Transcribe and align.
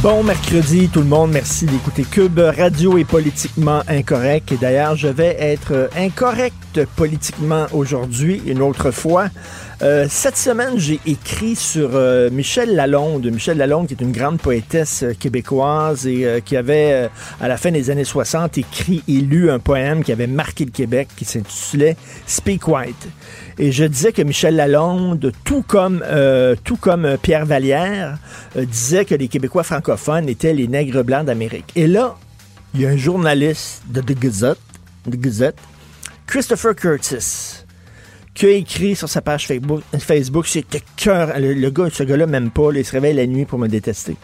Bon 0.00 0.22
mercredi 0.22 0.88
tout 0.88 1.00
le 1.00 1.06
monde, 1.06 1.32
merci 1.32 1.66
d'écouter 1.66 2.04
Cube 2.04 2.38
Radio 2.38 2.98
est 2.98 3.04
politiquement 3.04 3.82
incorrect 3.88 4.52
et 4.52 4.56
d'ailleurs 4.56 4.94
je 4.94 5.08
vais 5.08 5.36
être 5.40 5.90
incorrect 5.96 6.84
politiquement 6.94 7.66
aujourd'hui 7.72 8.40
une 8.46 8.62
autre 8.62 8.92
fois. 8.92 9.26
Euh, 9.80 10.06
cette 10.10 10.36
semaine 10.36 10.76
j'ai 10.76 10.98
écrit 11.06 11.54
sur 11.54 11.90
euh, 11.94 12.30
Michel 12.30 12.74
Lalonde, 12.74 13.26
Michel 13.26 13.58
Lalonde 13.58 13.86
qui 13.86 13.94
est 13.94 14.00
une 14.00 14.10
grande 14.10 14.40
poétesse 14.40 15.04
euh, 15.04 15.14
québécoise 15.14 16.04
et 16.04 16.24
euh, 16.24 16.40
qui 16.40 16.56
avait 16.56 17.08
à 17.40 17.46
la 17.46 17.56
fin 17.56 17.70
des 17.70 17.88
années 17.88 18.02
60 18.02 18.58
écrit 18.58 19.04
et 19.06 19.20
lu 19.20 19.52
un 19.52 19.60
poème 19.60 20.02
qui 20.02 20.10
avait 20.10 20.26
marqué 20.26 20.64
le 20.64 20.72
Québec 20.72 21.06
qui 21.16 21.24
s'intitulait 21.24 21.96
Speak 22.26 22.66
White. 22.66 23.08
Et 23.58 23.70
je 23.70 23.84
disais 23.84 24.12
que 24.12 24.22
Michel 24.22 24.56
Lalonde, 24.56 25.32
tout 25.44 25.62
comme, 25.62 26.04
tout 26.64 26.76
comme 26.76 27.16
Pierre 27.20 27.44
Vallière, 27.44 28.18
disait 28.56 29.04
que 29.04 29.14
les 29.14 29.28
Québécois 29.28 29.64
francophones 29.64 30.28
étaient 30.28 30.54
les 30.54 30.68
nègres 30.68 31.02
blancs 31.02 31.24
d'Amérique. 31.26 31.72
Et 31.74 31.86
là, 31.86 32.16
il 32.74 32.80
y 32.82 32.86
a 32.86 32.90
un 32.90 32.96
journaliste 32.96 33.82
de 33.88 34.00
The 34.00 34.18
Gazette, 34.18 34.58
The 35.10 35.16
Gazette 35.16 35.56
Christopher 36.26 36.74
Curtis, 36.74 37.64
qui 38.38 38.46
écrit 38.46 38.94
sur 38.94 39.08
sa 39.08 39.20
page 39.20 39.48
Facebook, 39.48 39.82
Facebook 39.98 40.46
c'était 40.46 40.82
cœur. 40.96 41.32
Le, 41.40 41.70
gars, 41.70 41.88
ce 41.90 42.04
gars-là 42.04 42.26
m'aime 42.26 42.50
pas, 42.50 42.70
il 42.72 42.84
se 42.84 42.92
réveille 42.92 43.14
la 43.14 43.26
nuit 43.26 43.44
pour 43.44 43.58
me 43.58 43.66
détester. 43.66 44.16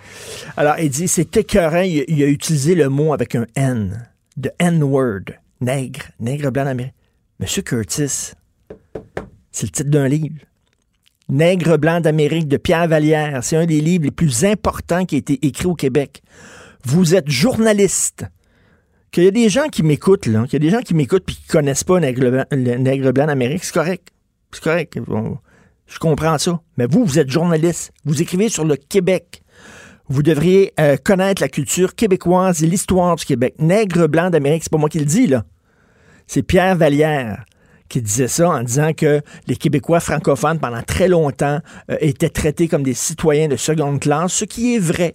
Alors, 0.57 0.79
il 0.79 0.89
dit, 0.89 1.09
c'est 1.09 1.37
écœurant, 1.37 1.81
il, 1.81 2.05
il 2.07 2.23
a 2.23 2.27
utilisé 2.27 2.77
le 2.77 2.89
mot 2.89 3.13
avec 3.13 3.35
un 3.35 3.47
N, 3.57 4.09
de 4.37 4.53
N-word, 4.61 5.35
nègre, 5.61 6.03
nègre 6.21 6.53
blanc 6.53 6.65
d'Amérique. 6.65 6.95
Monsieur 7.41 7.63
Curtis, 7.63 8.35
c'est 9.51 9.67
le 9.67 9.71
titre 9.73 9.91
d'un 9.91 10.07
livre. 10.07 10.39
Nègre 11.29 11.77
blanc 11.77 12.01
d'Amérique 12.01 12.47
de 12.47 12.57
Pierre 12.57 12.87
Vallière. 12.87 13.43
C'est 13.43 13.57
un 13.57 13.67
des 13.67 13.81
livres 13.81 14.05
les 14.05 14.11
plus 14.13 14.45
importants 14.45 15.07
qui 15.07 15.17
a 15.17 15.19
été 15.19 15.45
écrit 15.45 15.67
au 15.67 15.75
Québec. 15.75 16.23
Vous 16.85 17.17
êtes 17.17 17.29
journaliste. 17.29 18.27
Qu'il 19.15 19.23
y 19.23 19.29
a 19.29 19.31
des 19.31 19.49
gens 19.49 19.69
qui 19.69 19.85
m'écoutent, 19.85 20.27
là, 20.27 20.43
qu'il 20.43 20.55
y 20.55 20.57
a 20.57 20.59
des 20.59 20.71
gens 20.71 20.83
qui 20.83 20.93
m'écoutent 20.93 21.25
connaissent 21.49 21.85
pas 21.85 22.01
Nègre 22.01 22.31
blanc, 22.31 23.13
blanc 23.13 23.27
d'Amérique, 23.27 23.63
c'est 23.63 23.73
correct. 23.73 24.09
C'est 24.51 24.61
correct. 24.61 24.99
Je 25.87 25.99
comprends 26.01 26.37
ça. 26.37 26.61
Mais 26.79 26.87
vous, 26.87 27.05
vous 27.05 27.21
êtes 27.21 27.31
journaliste. 27.31 27.93
Vous 28.05 28.21
écrivez 28.21 28.49
sur 28.49 28.65
le 28.65 28.75
Québec. 28.75 29.45
Vous 30.09 30.25
devriez 30.25 30.73
euh, 30.81 30.97
connaître 30.97 31.41
la 31.43 31.49
culture 31.49 31.95
québécoise 31.95 32.65
et 32.65 32.67
l'histoire 32.67 33.15
du 33.15 33.25
Québec. 33.25 33.55
Nègre 33.61 34.09
blanc 34.09 34.31
d'Amérique, 34.31 34.65
c'est 34.65 34.73
pas 34.73 34.79
moi 34.79 34.89
qui 34.89 34.99
le 34.99 35.05
dis, 35.05 35.29
là. 35.29 35.45
C'est 36.27 36.43
Pierre 36.43 36.75
Vallière 36.75 37.45
qui 37.89 38.03
disait 38.03 38.27
ça 38.27 38.49
en 38.51 38.65
disant 38.65 38.95
que 38.95 39.21
les 39.47 39.55
Québécois 39.55 40.01
francophones, 40.01 40.59
pendant 40.59 40.83
très 40.83 41.07
longtemps, 41.07 41.61
euh, 41.89 41.97
étaient 42.01 42.31
traités 42.31 42.67
comme 42.67 42.83
des 42.83 42.95
citoyens 42.95 43.47
de 43.47 43.55
seconde 43.55 44.01
classe, 44.01 44.33
ce 44.33 44.45
qui 44.45 44.75
est 44.75 44.81
vrai. 44.81 45.15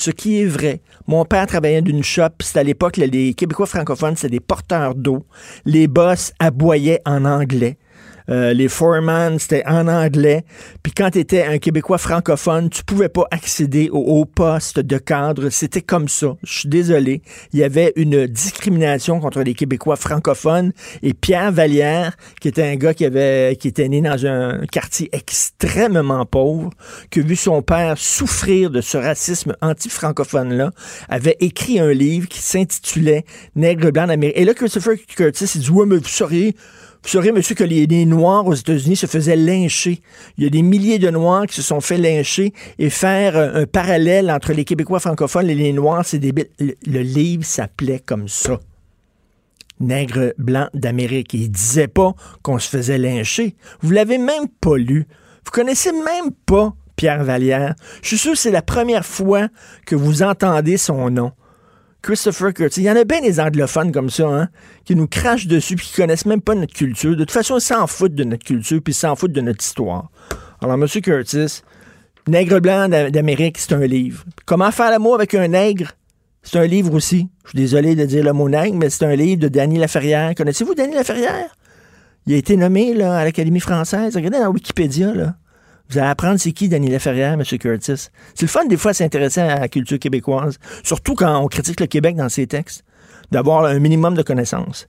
Ce 0.00 0.10
qui 0.10 0.40
est 0.40 0.46
vrai. 0.46 0.80
Mon 1.06 1.26
père 1.26 1.46
travaillait 1.46 1.82
d'une 1.82 2.02
shop, 2.02 2.30
c'était 2.40 2.60
à 2.60 2.62
l'époque, 2.62 2.96
les 2.96 3.34
Québécois 3.34 3.66
francophones, 3.66 4.16
c'était 4.16 4.30
des 4.30 4.40
porteurs 4.40 4.94
d'eau. 4.94 5.26
Les 5.66 5.88
boss 5.88 6.32
aboyaient 6.38 7.02
en 7.04 7.26
anglais. 7.26 7.76
Euh, 8.30 8.52
les 8.52 8.68
foreman, 8.68 9.38
c'était 9.38 9.64
en 9.66 9.88
anglais. 9.88 10.44
Puis 10.82 10.92
quand 10.92 11.10
tu 11.10 11.18
étais 11.18 11.42
un 11.42 11.58
Québécois 11.58 11.98
francophone, 11.98 12.70
tu 12.70 12.84
pouvais 12.84 13.08
pas 13.08 13.26
accéder 13.30 13.88
au 13.90 13.98
haut 13.98 14.24
poste 14.24 14.78
de 14.78 14.98
cadre. 14.98 15.50
C'était 15.50 15.82
comme 15.82 16.08
ça. 16.08 16.36
Je 16.44 16.60
suis 16.60 16.68
désolé. 16.68 17.22
Il 17.52 17.58
y 17.58 17.64
avait 17.64 17.92
une 17.96 18.26
discrimination 18.26 19.20
contre 19.20 19.42
les 19.42 19.54
Québécois 19.54 19.96
francophones. 19.96 20.72
Et 21.02 21.14
Pierre 21.14 21.52
Vallière, 21.52 22.16
qui 22.40 22.48
était 22.48 22.62
un 22.62 22.76
gars 22.76 22.94
qui 22.94 23.04
avait, 23.04 23.56
qui 23.56 23.68
était 23.68 23.88
né 23.88 24.00
dans 24.00 24.24
un 24.26 24.66
quartier 24.66 25.08
extrêmement 25.12 26.24
pauvre, 26.24 26.70
qui 27.10 27.20
a 27.20 27.22
vu 27.22 27.36
son 27.36 27.62
père 27.62 27.98
souffrir 27.98 28.70
de 28.70 28.80
ce 28.80 28.96
racisme 28.96 29.56
anti-francophone-là, 29.60 30.70
avait 31.08 31.36
écrit 31.40 31.80
un 31.80 31.92
livre 31.92 32.28
qui 32.28 32.40
s'intitulait 32.40 33.24
Nègre 33.56 33.90
blanc 33.90 34.06
d'Amérique. 34.06 34.38
Et 34.38 34.44
là, 34.44 34.54
Christopher 34.54 34.94
Curtis, 35.16 35.52
il 35.54 35.62
dit, 35.62 35.70
ouais, 35.70 35.86
mais 35.86 35.96
vous 35.96 36.08
sauriez, 36.08 36.54
vous 37.02 37.08
saurez, 37.08 37.32
monsieur, 37.32 37.54
que 37.54 37.64
les, 37.64 37.86
Noirs 38.04 38.46
aux 38.46 38.54
États-Unis 38.54 38.96
se 38.96 39.06
faisaient 39.06 39.36
lyncher. 39.36 40.00
Il 40.36 40.44
y 40.44 40.46
a 40.46 40.50
des 40.50 40.62
milliers 40.62 40.98
de 40.98 41.08
Noirs 41.08 41.46
qui 41.46 41.54
se 41.54 41.62
sont 41.62 41.80
fait 41.80 41.96
lyncher 41.96 42.52
et 42.78 42.90
faire 42.90 43.36
un, 43.36 43.62
un 43.62 43.66
parallèle 43.66 44.30
entre 44.30 44.52
les 44.52 44.64
Québécois 44.64 45.00
francophones 45.00 45.48
et 45.48 45.54
les 45.54 45.72
Noirs, 45.72 46.04
c'est 46.04 46.18
débile. 46.18 46.48
Le, 46.58 46.74
le 46.86 47.00
livre 47.00 47.44
s'appelait 47.44 48.02
comme 48.04 48.28
ça. 48.28 48.60
Nègre 49.80 50.34
blanc 50.36 50.68
d'Amérique. 50.74 51.32
Il 51.32 51.50
disait 51.50 51.88
pas 51.88 52.14
qu'on 52.42 52.58
se 52.58 52.68
faisait 52.68 52.98
lyncher. 52.98 53.56
Vous 53.80 53.92
l'avez 53.92 54.18
même 54.18 54.48
pas 54.60 54.76
lu. 54.76 55.06
Vous 55.44 55.50
connaissez 55.52 55.92
même 55.92 56.32
pas 56.44 56.74
Pierre 56.96 57.24
Vallière. 57.24 57.74
Je 58.02 58.08
suis 58.08 58.18
sûr 58.18 58.32
que 58.32 58.38
c'est 58.38 58.50
la 58.50 58.60
première 58.60 59.06
fois 59.06 59.48
que 59.86 59.96
vous 59.96 60.22
entendez 60.22 60.76
son 60.76 61.08
nom. 61.08 61.32
Christopher 62.02 62.52
Curtis. 62.54 62.80
Il 62.80 62.84
y 62.84 62.90
en 62.90 62.96
a 62.96 63.04
bien 63.04 63.20
des 63.20 63.40
anglophones 63.40 63.92
comme 63.92 64.10
ça, 64.10 64.26
hein, 64.28 64.48
qui 64.84 64.94
nous 64.96 65.06
crachent 65.06 65.46
dessus 65.46 65.76
puis 65.76 65.86
qui 65.86 65.96
connaissent 65.96 66.26
même 66.26 66.40
pas 66.40 66.54
notre 66.54 66.74
culture. 66.74 67.12
De 67.12 67.16
toute 67.16 67.30
façon, 67.30 67.58
ils 67.58 67.62
s'en 67.62 67.86
foutent 67.86 68.14
de 68.14 68.24
notre 68.24 68.44
culture 68.44 68.80
puis 68.82 68.92
ils 68.92 68.96
s'en 68.96 69.14
foutent 69.16 69.32
de 69.32 69.40
notre 69.40 69.62
histoire. 69.64 70.10
Alors, 70.62 70.74
M. 70.74 70.86
Curtis, 70.88 71.62
Nègre 72.28 72.60
blanc 72.60 72.88
d'A- 72.88 73.10
d'Amérique, 73.10 73.58
c'est 73.58 73.72
un 73.72 73.86
livre. 73.86 74.24
Comment 74.44 74.70
faire 74.70 74.90
l'amour 74.90 75.14
avec 75.14 75.34
un 75.34 75.48
nègre? 75.48 75.92
C'est 76.42 76.58
un 76.58 76.66
livre 76.66 76.94
aussi. 76.94 77.28
Je 77.44 77.50
suis 77.50 77.58
désolé 77.58 77.94
de 77.94 78.04
dire 78.04 78.24
le 78.24 78.32
mot 78.32 78.48
nègre, 78.48 78.76
mais 78.76 78.88
c'est 78.90 79.04
un 79.04 79.14
livre 79.16 79.40
de 79.42 79.48
Danny 79.48 79.78
Laferrière. 79.78 80.34
Connaissez-vous 80.34 80.74
Danny 80.74 80.94
Laferrière? 80.94 81.48
Il 82.26 82.34
a 82.34 82.36
été 82.36 82.56
nommé 82.56 82.94
là, 82.94 83.18
à 83.18 83.24
l'Académie 83.24 83.60
française. 83.60 84.14
Regardez 84.14 84.38
dans 84.38 84.50
Wikipédia, 84.50 85.12
là. 85.14 85.34
Vous 85.90 85.98
allez 85.98 86.08
apprendre 86.08 86.38
c'est 86.38 86.52
qui 86.52 86.68
Danny 86.68 86.88
Laferrière, 86.88 87.32
M. 87.32 87.42
Curtis. 87.42 88.08
C'est 88.34 88.42
le 88.42 88.48
fun, 88.48 88.64
des 88.66 88.76
fois, 88.76 88.92
s'intéresser 88.92 89.40
à 89.40 89.58
la 89.58 89.68
culture 89.68 89.98
québécoise. 89.98 90.58
Surtout 90.84 91.14
quand 91.14 91.36
on 91.42 91.48
critique 91.48 91.80
le 91.80 91.86
Québec 91.86 92.14
dans 92.16 92.28
ses 92.28 92.46
textes. 92.46 92.84
D'avoir 93.32 93.64
un 93.64 93.78
minimum 93.78 94.14
de 94.14 94.22
connaissances. 94.22 94.88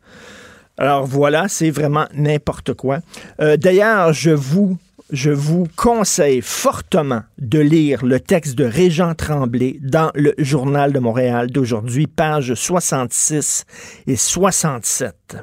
Alors 0.78 1.06
voilà, 1.06 1.48
c'est 1.48 1.70
vraiment 1.70 2.08
n'importe 2.14 2.74
quoi. 2.74 3.00
Euh, 3.40 3.56
D'ailleurs, 3.56 4.14
je 4.14 4.32
vous, 4.32 4.78
je 5.12 5.30
vous 5.30 5.68
conseille 5.76 6.42
fortement 6.42 7.22
de 7.38 7.60
lire 7.60 8.04
le 8.04 8.20
texte 8.20 8.56
de 8.56 8.64
Régent 8.64 9.14
Tremblay 9.14 9.78
dans 9.82 10.12
le 10.16 10.34
Journal 10.40 10.92
de 10.92 11.00
Montréal 11.00 11.52
d'aujourd'hui, 11.52 12.08
pages 12.08 12.56
66 12.56 13.66
et 14.08 14.16
67. 14.16 15.38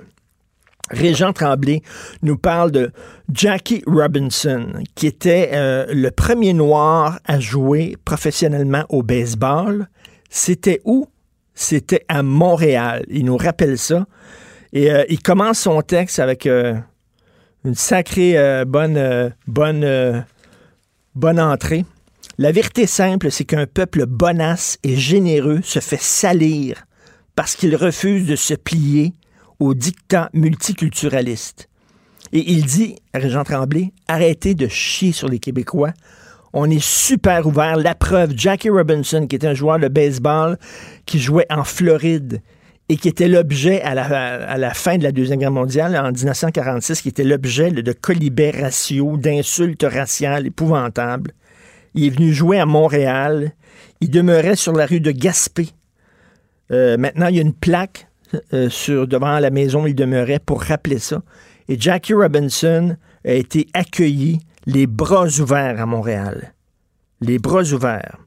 Régent 0.91 1.33
Tremblay 1.33 1.83
nous 2.23 2.37
parle 2.37 2.71
de 2.71 2.91
Jackie 3.33 3.83
Robinson, 3.87 4.67
qui 4.95 5.07
était 5.07 5.51
euh, 5.53 5.87
le 5.89 6.11
premier 6.11 6.53
noir 6.53 7.21
à 7.25 7.41
jouer 7.41 7.97
professionnellement 8.05 8.85
au 8.89 9.03
baseball. 9.03 9.89
C'était 10.31 10.81
où? 10.85 11.07
C'était 11.55 12.05
à 12.09 12.23
Montréal. 12.23 13.05
Il 13.09 13.25
nous 13.25 13.37
rappelle 13.37 13.79
ça. 13.79 14.07
Et 14.73 14.91
euh, 14.91 15.05
il 15.09 15.21
commence 15.21 15.61
son 15.61 15.81
texte 15.83 16.19
avec 16.19 16.47
euh, 16.47 16.75
une 17.65 17.75
sacrée 17.75 18.37
bonne, 18.67 19.35
bonne, 19.47 20.25
bonne 21.15 21.41
entrée. 21.41 21.85
La 22.41 22.53
vérité 22.53 22.87
simple, 22.87 23.33
c'est 23.33 23.45
qu'un 23.45 23.67
peuple 23.67 24.07
bonasse 24.07 24.79
et 24.85 24.95
généreux 24.95 25.61
se 25.65 25.81
fait 25.81 26.01
salir 26.01 26.85
parce 27.35 27.57
qu'il 27.57 27.75
refuse 27.75 28.27
de 28.27 28.37
se 28.37 28.55
plier 28.55 29.13
au 29.59 29.75
dictat 29.75 30.31
multiculturaliste. 30.33 31.69
Et 32.33 32.51
il 32.53 32.65
dit, 32.65 32.97
Régent 33.15 33.45
Tremblay, 33.45 33.93
arrêtez 34.07 34.55
de 34.55 34.69
chier 34.69 35.13
sur 35.13 35.29
les 35.29 35.39
Québécois. 35.39 35.93
On 36.53 36.71
est 36.71 36.83
super 36.83 37.47
ouvert. 37.47 37.77
La 37.77 37.95
preuve, 37.95 38.33
Jackie 38.37 38.71
Robinson, 38.71 39.27
qui 39.27 39.37
était 39.37 39.47
un 39.47 39.55
joueur 39.55 39.79
de 39.79 39.89
baseball 39.89 40.59
qui 41.07 41.19
jouait 41.19 41.47
en 41.51 41.65
Floride 41.65 42.43
et 42.89 42.97
qui 42.97 43.09
était 43.09 43.29
l'objet 43.29 43.83
à 43.83 43.95
la, 43.95 44.05
à 44.05 44.57
la, 44.57 44.73
fin 44.73 44.97
de 44.97 45.03
la 45.03 45.13
Deuxième 45.13 45.39
Guerre 45.39 45.51
mondiale, 45.51 45.97
en 45.97 46.11
1946, 46.11 47.03
qui 47.03 47.09
était 47.09 47.25
l'objet 47.25 47.71
de 47.71 47.93
colibets 47.93 48.51
raciaux, 48.51 49.19
d'insultes 49.19 49.85
raciales 49.85 50.47
épouvantables. 50.47 51.33
Il 51.95 52.07
est 52.07 52.11
venu 52.11 52.33
jouer 52.33 52.59
à 52.59 52.67
Montréal. 52.67 53.53
Il 54.01 54.11
demeurait 54.11 54.57
sur 54.57 54.73
la 54.73 54.87
rue 54.87 55.01
de 55.01 55.11
Gaspé. 55.11 55.69
Euh, 56.71 56.97
maintenant, 56.97 57.27
il 57.29 57.37
y 57.37 57.39
a 57.39 57.43
une 57.43 57.55
plaque 57.55 58.08
euh, 58.53 58.69
sur, 58.69 59.07
devant 59.07 59.39
la 59.39 59.51
maison 59.51 59.85
où 59.85 59.87
il 59.87 59.95
demeurait 59.95 60.39
pour 60.39 60.63
rappeler 60.63 60.99
ça. 60.99 61.23
Et 61.69 61.79
Jackie 61.79 62.15
Robinson 62.15 62.97
a 63.25 63.33
été 63.33 63.69
accueilli 63.75 64.41
les 64.67 64.87
bras 64.87 65.27
ouverts 65.41 65.81
à 65.81 65.87
Montréal. 65.87 66.55
Les 67.21 67.39
bras 67.39 67.63
ouverts. 67.73 68.19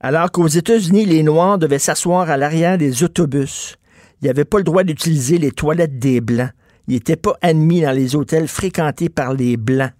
Alors 0.00 0.32
qu'aux 0.32 0.48
États-Unis, 0.48 1.04
les 1.04 1.22
Noirs 1.22 1.58
devaient 1.58 1.78
s'asseoir 1.78 2.28
à 2.28 2.36
l'arrière 2.36 2.76
des 2.76 3.04
autobus. 3.04 3.76
Ils 4.20 4.26
n'avaient 4.26 4.44
pas 4.44 4.58
le 4.58 4.64
droit 4.64 4.82
d'utiliser 4.82 5.38
les 5.38 5.52
toilettes 5.52 5.98
des 5.98 6.20
Blancs. 6.20 6.50
Ils 6.88 6.94
n'étaient 6.94 7.16
pas 7.16 7.36
admis 7.40 7.82
dans 7.82 7.92
les 7.92 8.16
hôtels 8.16 8.48
fréquentés 8.48 9.08
par 9.08 9.32
les 9.32 9.56
Blancs. 9.56 9.92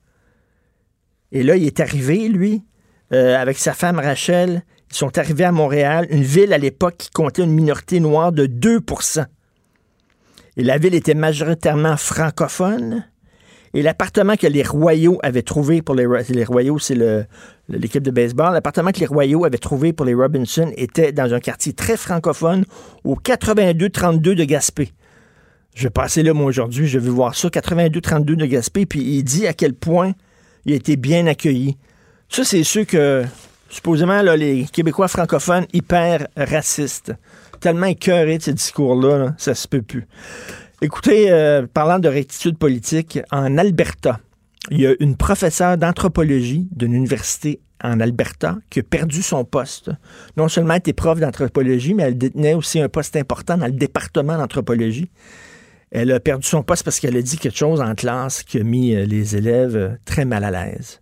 Et 1.30 1.42
là, 1.42 1.56
il 1.56 1.64
est 1.64 1.80
arrivé, 1.80 2.28
lui, 2.28 2.64
euh, 3.12 3.36
avec 3.36 3.58
sa 3.58 3.74
femme 3.74 3.98
Rachel. 3.98 4.62
Sont 4.92 5.18
arrivés 5.18 5.44
à 5.44 5.52
Montréal, 5.52 6.06
une 6.10 6.22
ville 6.22 6.52
à 6.52 6.58
l'époque 6.58 6.96
qui 6.98 7.10
comptait 7.10 7.42
une 7.42 7.52
minorité 7.52 7.98
noire 7.98 8.30
de 8.30 8.46
2% 8.46 9.24
Et 10.58 10.62
la 10.62 10.78
ville 10.78 10.94
était 10.94 11.14
majoritairement 11.14 11.96
francophone. 11.96 13.04
Et 13.74 13.80
l'appartement 13.80 14.36
que 14.36 14.46
les 14.46 14.62
Royaux 14.62 15.18
avaient 15.22 15.42
trouvé 15.42 15.80
pour 15.80 15.94
les, 15.94 16.06
les 16.28 16.44
Royaux, 16.44 16.78
c'est 16.78 16.96
l'équipe 17.70 18.02
de 18.02 18.10
baseball. 18.10 18.52
L'appartement 18.52 18.92
que 18.92 19.00
les 19.00 19.06
Royaux 19.06 19.46
avaient 19.46 19.56
trouvé 19.56 19.94
pour 19.94 20.04
les 20.04 20.12
Robinson 20.12 20.70
était 20.76 21.12
dans 21.12 21.32
un 21.32 21.40
quartier 21.40 21.72
très 21.72 21.96
francophone 21.96 22.66
au 23.02 23.16
82-32 23.16 24.20
de 24.20 24.44
Gaspé. 24.44 24.92
Je 25.74 25.84
vais 25.84 25.90
passer 25.90 26.22
là, 26.22 26.34
moi, 26.34 26.46
aujourd'hui. 26.46 26.86
Je 26.86 26.98
vais 26.98 27.10
voir 27.10 27.34
ça, 27.34 27.48
82-32 27.48 28.24
de 28.36 28.44
Gaspé. 28.44 28.84
Puis 28.84 29.00
il 29.00 29.22
dit 29.22 29.46
à 29.46 29.54
quel 29.54 29.72
point 29.72 30.12
il 30.66 30.74
a 30.74 30.76
été 30.76 30.96
bien 30.96 31.26
accueilli. 31.26 31.78
Ça, 32.28 32.44
c'est 32.44 32.64
sûr 32.64 32.86
que, 32.86 33.24
supposément, 33.72 34.22
là, 34.22 34.36
les 34.36 34.66
Québécois 34.66 35.08
francophones 35.08 35.66
hyper 35.72 36.28
racistes, 36.36 37.12
tellement 37.58 37.86
écœurés 37.86 38.38
de 38.38 38.42
ce 38.42 38.50
discours-là, 38.50 39.18
là, 39.18 39.34
ça 39.38 39.54
se 39.54 39.66
peut 39.66 39.82
plus. 39.82 40.06
Écoutez, 40.82 41.30
euh, 41.30 41.66
parlant 41.72 41.98
de 41.98 42.08
rectitude 42.08 42.58
politique, 42.58 43.18
en 43.30 43.56
Alberta, 43.56 44.20
il 44.70 44.80
y 44.80 44.86
a 44.86 44.94
une 45.00 45.16
professeure 45.16 45.78
d'anthropologie 45.78 46.68
d'une 46.70 46.92
université 46.92 47.60
en 47.82 47.98
Alberta 47.98 48.58
qui 48.70 48.80
a 48.80 48.82
perdu 48.82 49.22
son 49.22 49.44
poste. 49.44 49.90
Non 50.36 50.48
seulement 50.48 50.74
elle 50.74 50.80
était 50.80 50.92
prof 50.92 51.18
d'anthropologie, 51.18 51.94
mais 51.94 52.04
elle 52.04 52.18
détenait 52.18 52.54
aussi 52.54 52.80
un 52.80 52.88
poste 52.88 53.16
important 53.16 53.56
dans 53.56 53.66
le 53.66 53.72
département 53.72 54.36
d'anthropologie. 54.36 55.10
Elle 55.90 56.12
a 56.12 56.20
perdu 56.20 56.46
son 56.46 56.62
poste 56.62 56.84
parce 56.84 57.00
qu'elle 57.00 57.16
a 57.16 57.22
dit 57.22 57.38
quelque 57.38 57.58
chose 57.58 57.80
en 57.80 57.94
classe 57.94 58.42
qui 58.42 58.58
a 58.58 58.62
mis 58.62 58.94
euh, 58.94 59.04
les 59.04 59.36
élèves 59.36 59.76
euh, 59.76 59.90
très 60.04 60.24
mal 60.24 60.44
à 60.44 60.50
l'aise. 60.50 61.01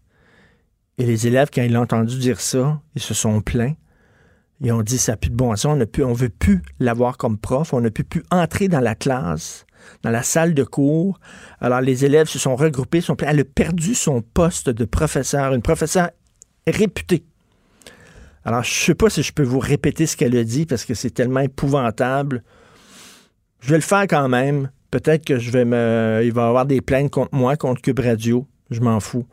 Et 1.00 1.06
les 1.06 1.26
élèves, 1.26 1.49
quand 1.52 1.62
ils 1.62 1.73
l'ont 1.73 1.81
entendu 1.81 2.19
dire 2.19 2.41
ça, 2.41 2.81
ils 2.94 3.02
se 3.02 3.14
sont 3.14 3.41
plaints. 3.41 3.75
Ils 4.61 4.73
ont 4.73 4.82
dit 4.82 4.99
ça 4.99 5.12
n'a 5.12 5.17
plus 5.17 5.31
de 5.31 5.35
bon 5.35 5.56
sens, 5.56 5.64
on 5.73 5.76
ne 5.76 6.14
veut 6.14 6.29
plus 6.29 6.62
l'avoir 6.79 7.17
comme 7.17 7.38
prof, 7.38 7.73
on 7.73 7.81
ne 7.81 7.88
peut 7.88 8.05
plus 8.05 8.23
entrer 8.31 8.69
dans 8.69 8.81
la 8.81 8.94
classe 8.94 9.64
dans 10.02 10.11
la 10.11 10.23
salle 10.23 10.55
de 10.55 10.64
cours. 10.64 11.19
Alors, 11.61 11.81
les 11.81 12.05
élèves 12.05 12.29
se 12.29 12.38
sont 12.38 12.56
regroupés. 12.56 13.00
Sont... 13.00 13.17
Elle 13.17 13.41
a 13.41 13.44
perdu 13.44 13.94
son 13.94 14.23
poste 14.23 14.70
de 14.70 14.85
professeur, 14.85 15.52
une 15.55 15.62
professeure 15.62 16.11
réputée. 16.67 17.25
Alors, 18.44 18.62
je 18.62 18.70
ne 18.70 18.85
sais 18.85 18.94
pas 18.94 19.11
si 19.11 19.23
je 19.23 19.32
peux 19.32 19.43
vous 19.43 19.58
répéter 19.58 20.06
ce 20.06 20.17
qu'elle 20.17 20.37
a 20.37 20.44
dit 20.44 20.67
parce 20.67 20.85
que 20.85 20.94
c'est 20.94 21.11
tellement 21.11 21.41
épouvantable. 21.41 22.43
Je 23.61 23.70
vais 23.70 23.76
le 23.76 23.82
faire 23.82 24.06
quand 24.08 24.29
même. 24.29 24.70
Peut-être 24.91 25.25
que 25.25 25.38
je 25.38 25.50
vais 25.50 25.64
me. 25.64 26.23
Il 26.25 26.32
va 26.32 26.46
y 26.46 26.49
avoir 26.49 26.67
des 26.67 26.81
plaintes 26.81 27.11
contre 27.11 27.35
moi, 27.35 27.56
contre 27.56 27.82
Cube 27.82 28.00
Radio. 28.00 28.46
Je 28.70 28.81
m'en 28.81 28.99
fous. 29.00 29.26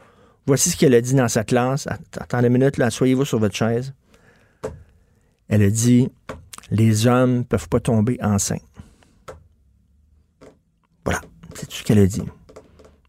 Voici 0.47 0.71
ce 0.71 0.77
qu'elle 0.77 0.95
a 0.95 1.01
dit 1.01 1.13
dans 1.13 1.27
sa 1.27 1.43
classe. 1.43 1.87
Attendez 1.87 2.47
une 2.47 2.53
minute, 2.53 2.77
là, 2.77 2.89
soyez-vous 2.89 3.25
sur 3.25 3.37
votre 3.37 3.55
chaise. 3.55 3.93
Elle 5.49 5.61
a 5.61 5.69
dit 5.69 6.09
Les 6.71 7.05
hommes 7.05 7.39
ne 7.39 7.43
peuvent 7.43 7.67
pas 7.67 7.81
tomber 7.81 8.17
enceintes. 8.21 8.61
Voilà, 11.03 11.21
c'est 11.53 11.67
tout 11.67 11.75
ce 11.75 11.83
qu'elle 11.83 11.99
a 11.99 12.07
dit. 12.07 12.23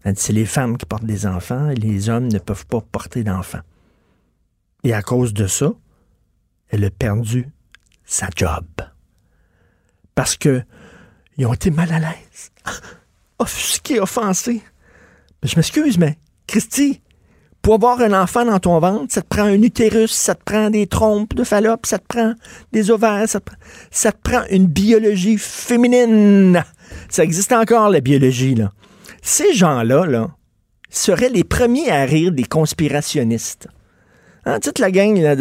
Elle 0.03 0.15
dit 0.15 0.21
c'est 0.21 0.33
les 0.33 0.47
femmes 0.47 0.77
qui 0.77 0.85
portent 0.85 1.05
des 1.05 1.27
enfants 1.27 1.71
et 1.71 1.77
les 1.77 2.09
hommes 2.09 2.27
ne 2.27 2.39
peuvent 2.39 2.67
pas 2.67 2.81
porter 2.81 3.23
d'enfants. 3.23 3.63
Et 4.83 4.93
à 4.93 5.03
cause 5.03 5.33
de 5.33 5.47
ça, 5.47 5.73
elle 6.71 6.85
a 6.85 6.91
perdu 6.91 7.49
sa 8.05 8.29
job. 8.35 8.65
Parce 10.17 10.37
que 10.37 10.63
ils 11.37 11.47
ont 11.47 11.55
été 11.55 11.71
mal 11.71 11.93
à 11.93 12.01
l'aise, 12.01 12.51
offusqués, 13.39 14.01
offensés. 14.01 14.61
je 15.45 15.55
m'excuse, 15.55 15.99
mais 15.99 16.19
Christy, 16.49 17.01
pour 17.63 17.75
avoir 17.75 18.01
un 18.01 18.13
enfant 18.13 18.45
dans 18.45 18.59
ton 18.59 18.79
ventre, 18.79 19.13
ça 19.13 19.23
te 19.23 19.29
prend 19.29 19.43
un 19.43 19.63
utérus, 19.63 20.13
ça 20.13 20.35
te 20.35 20.43
prend 20.45 20.71
des 20.71 20.87
trompes 20.87 21.35
de 21.35 21.45
Fallope, 21.45 21.87
ça 21.87 21.99
te 21.99 22.07
prend 22.07 22.35
des 22.73 22.91
ovaires, 22.91 23.29
ça 23.29 23.41
te, 24.13 24.19
prend 24.23 24.43
une 24.51 24.67
biologie 24.67 25.39
féminine. 25.39 26.65
Ça 27.09 27.25
existe 27.25 27.53
encore, 27.53 27.91
la 27.91 28.01
biologie, 28.01 28.55
là. 28.55 28.73
Ces 29.23 29.53
gens-là, 29.53 30.07
là, 30.07 30.31
seraient 30.89 31.29
les 31.29 31.45
premiers 31.45 31.91
à 31.91 32.05
rire 32.05 32.33
des 32.33 32.45
conspirationnistes. 32.45 33.69
Hein, 34.47 34.61
toute 34.61 34.79
la 34.79 34.91
gang, 34.91 35.19
là, 35.19 35.35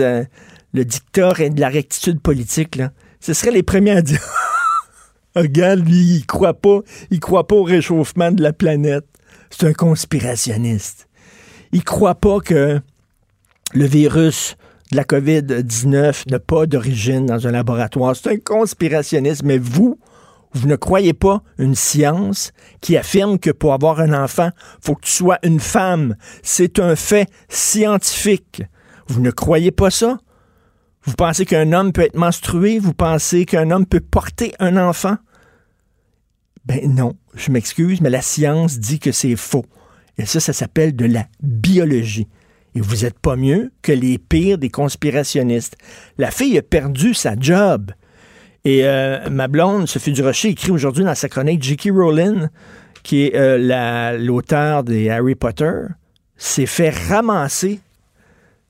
le 0.74 0.86
dictateur 0.86 1.40
et 1.40 1.50
de 1.50 1.62
la 1.62 1.70
rectitude 1.70 2.20
politique, 2.20 2.76
là, 2.76 2.92
ce 3.20 3.34
seraient 3.34 3.52
les 3.52 3.64
premiers 3.64 3.92
à 3.92 4.02
dire 4.02 4.22
Regarde, 5.36 5.88
lui, 5.88 6.16
il 6.16 6.26
croit 6.26 6.56
pas, 6.56 6.80
il 7.12 7.20
croit 7.20 7.48
pas 7.48 7.56
au 7.56 7.64
réchauffement 7.64 8.32
de 8.32 8.42
la 8.42 8.54
planète. 8.54 9.06
C'est 9.50 9.68
un 9.68 9.74
conspirationniste. 9.74 11.07
Il 11.72 11.84
croit 11.84 12.16
pas 12.16 12.40
que 12.40 12.80
le 13.74 13.86
virus 13.86 14.56
de 14.92 14.98
la 14.98 15.04
COVID-19 15.04 16.30
n'a 16.30 16.40
pas 16.40 16.66
d'origine 16.66 17.26
dans 17.26 17.48
un 17.48 17.52
laboratoire. 17.52 18.16
C'est 18.16 18.32
un 18.32 18.38
conspirationniste. 18.38 19.44
Mais 19.44 19.58
vous, 19.58 20.00
vous 20.54 20.68
ne 20.68 20.76
croyez 20.76 21.14
pas 21.14 21.42
une 21.58 21.76
science 21.76 22.52
qui 22.82 22.98
affirme 22.98 23.40
que 23.40 23.52
pour 23.52 23.74
avoir 23.74 24.00
un 24.00 24.14
enfant, 24.14 24.50
faut 24.82 24.96
que 24.96 25.06
tu 25.06 25.12
sois 25.12 25.40
une 25.44 25.60
femme. 25.60 26.16
C'est 26.42 26.80
un 26.80 26.96
fait 26.96 27.30
scientifique. 27.50 28.64
Vous 29.08 29.22
ne 29.22 29.32
croyez 29.32 29.72
pas 29.72 29.90
ça? 29.90 30.18
Vous 31.04 31.14
pensez 31.14 31.46
qu'un 31.46 31.72
homme 31.72 31.94
peut 31.94 32.02
être 32.02 32.18
menstrué? 32.18 32.80
Vous 32.80 32.94
pensez 32.94 33.46
qu'un 33.46 33.72
homme 33.72 33.86
peut 33.86 34.02
porter 34.02 34.54
un 34.60 34.76
enfant? 34.78 35.16
Ben 36.66 36.94
non, 36.94 37.14
je 37.34 37.50
m'excuse, 37.50 38.02
mais 38.02 38.10
la 38.10 38.22
science 38.22 38.78
dit 38.78 39.00
que 39.00 39.14
c'est 39.14 39.38
faux. 39.38 39.66
Et 40.18 40.26
ça, 40.26 40.40
ça 40.40 40.54
s'appelle 40.54 40.96
de 40.96 41.06
la 41.06 41.26
biologie. 41.42 42.28
Et 42.76 42.82
vous 42.82 42.98
n'êtes 42.98 43.20
pas 43.20 43.36
mieux 43.36 43.72
que 43.82 43.92
les 43.92 44.18
pires 44.18 44.58
des 44.58 44.70
conspirationnistes. 44.70 45.78
La 46.18 46.32
fille 46.32 46.58
a 46.58 46.62
perdu 46.62 47.14
sa 47.14 47.36
job. 47.40 47.92
Et 48.66 48.86
euh, 48.86 49.30
ma 49.30 49.48
blonde, 49.48 49.88
Sophie 49.88 50.12
Durocher, 50.12 50.50
écrit 50.50 50.72
aujourd'hui 50.72 51.04
dans 51.04 51.16
sa 51.16 51.30
chronique 51.30 51.64
J.K. 51.64 51.90
Rowling, 51.92 52.48
qui 53.04 53.24
est 53.24 53.36
euh, 53.36 54.18
l'auteur 54.18 54.84
des 54.84 55.10
Harry 55.10 55.36
Potter, 55.36 55.82
s'est 56.36 56.66
fait 56.66 56.90
ramasser 56.90 57.80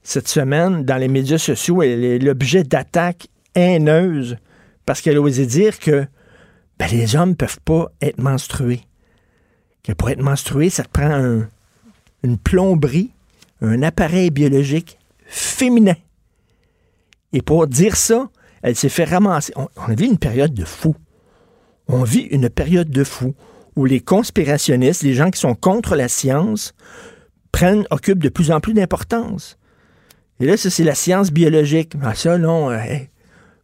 cette 0.04 0.28
semaine 0.28 0.86
dans 0.86 0.98
les 0.98 1.08
médias 1.08 1.38
sociaux. 1.38 1.82
Elle 1.82 2.04
est 2.04 2.20
l'objet 2.20 2.64
d'attaques 2.64 3.28
haineuses 3.56 4.38
parce 4.86 5.02
qu'elle 5.02 5.18
a 5.18 5.30
dire 5.30 5.80
que 5.80 6.06
ben, 6.80 6.88
les 6.92 7.16
hommes 7.16 7.32
ne 7.32 7.36
peuvent 7.36 7.60
pas 7.66 7.92
être 8.02 8.20
menstrués. 8.20 8.87
Pour 9.96 10.10
être 10.10 10.22
menstrué, 10.22 10.70
ça 10.70 10.84
te 10.84 10.90
prend 10.90 11.42
une 12.24 12.38
plomberie, 12.38 13.12
un 13.62 13.82
appareil 13.84 14.32
biologique 14.32 14.98
féminin. 15.26 15.96
Et 17.34 17.42
pour 17.42 17.68
dire 17.68 17.96
ça, 17.96 18.30
elle 18.62 18.76
s'est 18.76 18.90
fait 18.90 19.06
ramasser. 19.06 19.54
On, 19.56 19.68
on, 19.76 19.94
vit 19.94 20.08
une 20.08 20.18
période 20.18 20.54
de 20.54 20.66
fou. 20.66 20.96
On 21.88 22.04
vit 22.04 22.22
une 22.22 22.50
période 22.50 22.90
de 22.90 23.04
fou 23.04 23.36
où 23.76 23.86
les 23.86 24.00
conspirationnistes, 24.00 25.04
les 25.04 25.14
gens 25.14 25.30
qui 25.30 25.40
sont 25.40 25.56
contre 25.56 25.96
la 25.96 26.08
science, 26.08 26.74
prennent, 27.52 27.86
occupent 27.92 28.24
de 28.24 28.30
plus 28.30 28.52
en 28.52 28.60
plus 28.60 28.74
d'importance. 28.74 29.58
Et 30.40 30.46
là, 30.46 30.58
ça, 30.58 30.70
c'est 30.70 30.84
la 30.84 30.96
science 30.96 31.32
biologique. 31.32 31.94
Ah, 32.02 32.14
ça, 32.14 32.38
non, 32.38 32.72
euh, 32.72 32.78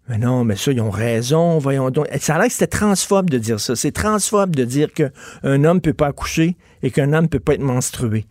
mais 0.09 0.17
non, 0.17 0.43
mais 0.43 0.57
ça, 0.57 0.71
ils 0.71 0.81
ont 0.81 0.89
raison, 0.89 1.59
voyons 1.59 1.89
donc. 1.89 2.07
Ça 2.19 2.35
a 2.35 2.37
l'air 2.39 2.47
que 2.47 2.53
c'était 2.53 2.67
transphobe 2.67 3.29
de 3.29 3.37
dire 3.37 3.59
ça. 3.59 3.75
C'est 3.75 3.91
transphobe 3.91 4.55
de 4.55 4.65
dire 4.65 4.89
qu'un 4.91 5.63
homme 5.63 5.77
ne 5.77 5.79
peut 5.79 5.93
pas 5.93 6.07
accoucher 6.07 6.57
et 6.81 6.91
qu'un 6.91 7.13
homme 7.13 7.23
ne 7.23 7.29
peut 7.29 7.39
pas 7.39 7.53
être 7.53 7.61
menstrué. 7.61 8.25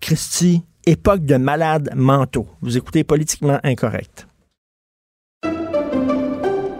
Christy, 0.00 0.64
époque 0.86 1.24
de 1.24 1.36
malades 1.36 1.90
mentaux. 1.94 2.48
Vous 2.62 2.76
écoutez 2.76 3.04
politiquement 3.04 3.60
incorrect. 3.62 4.26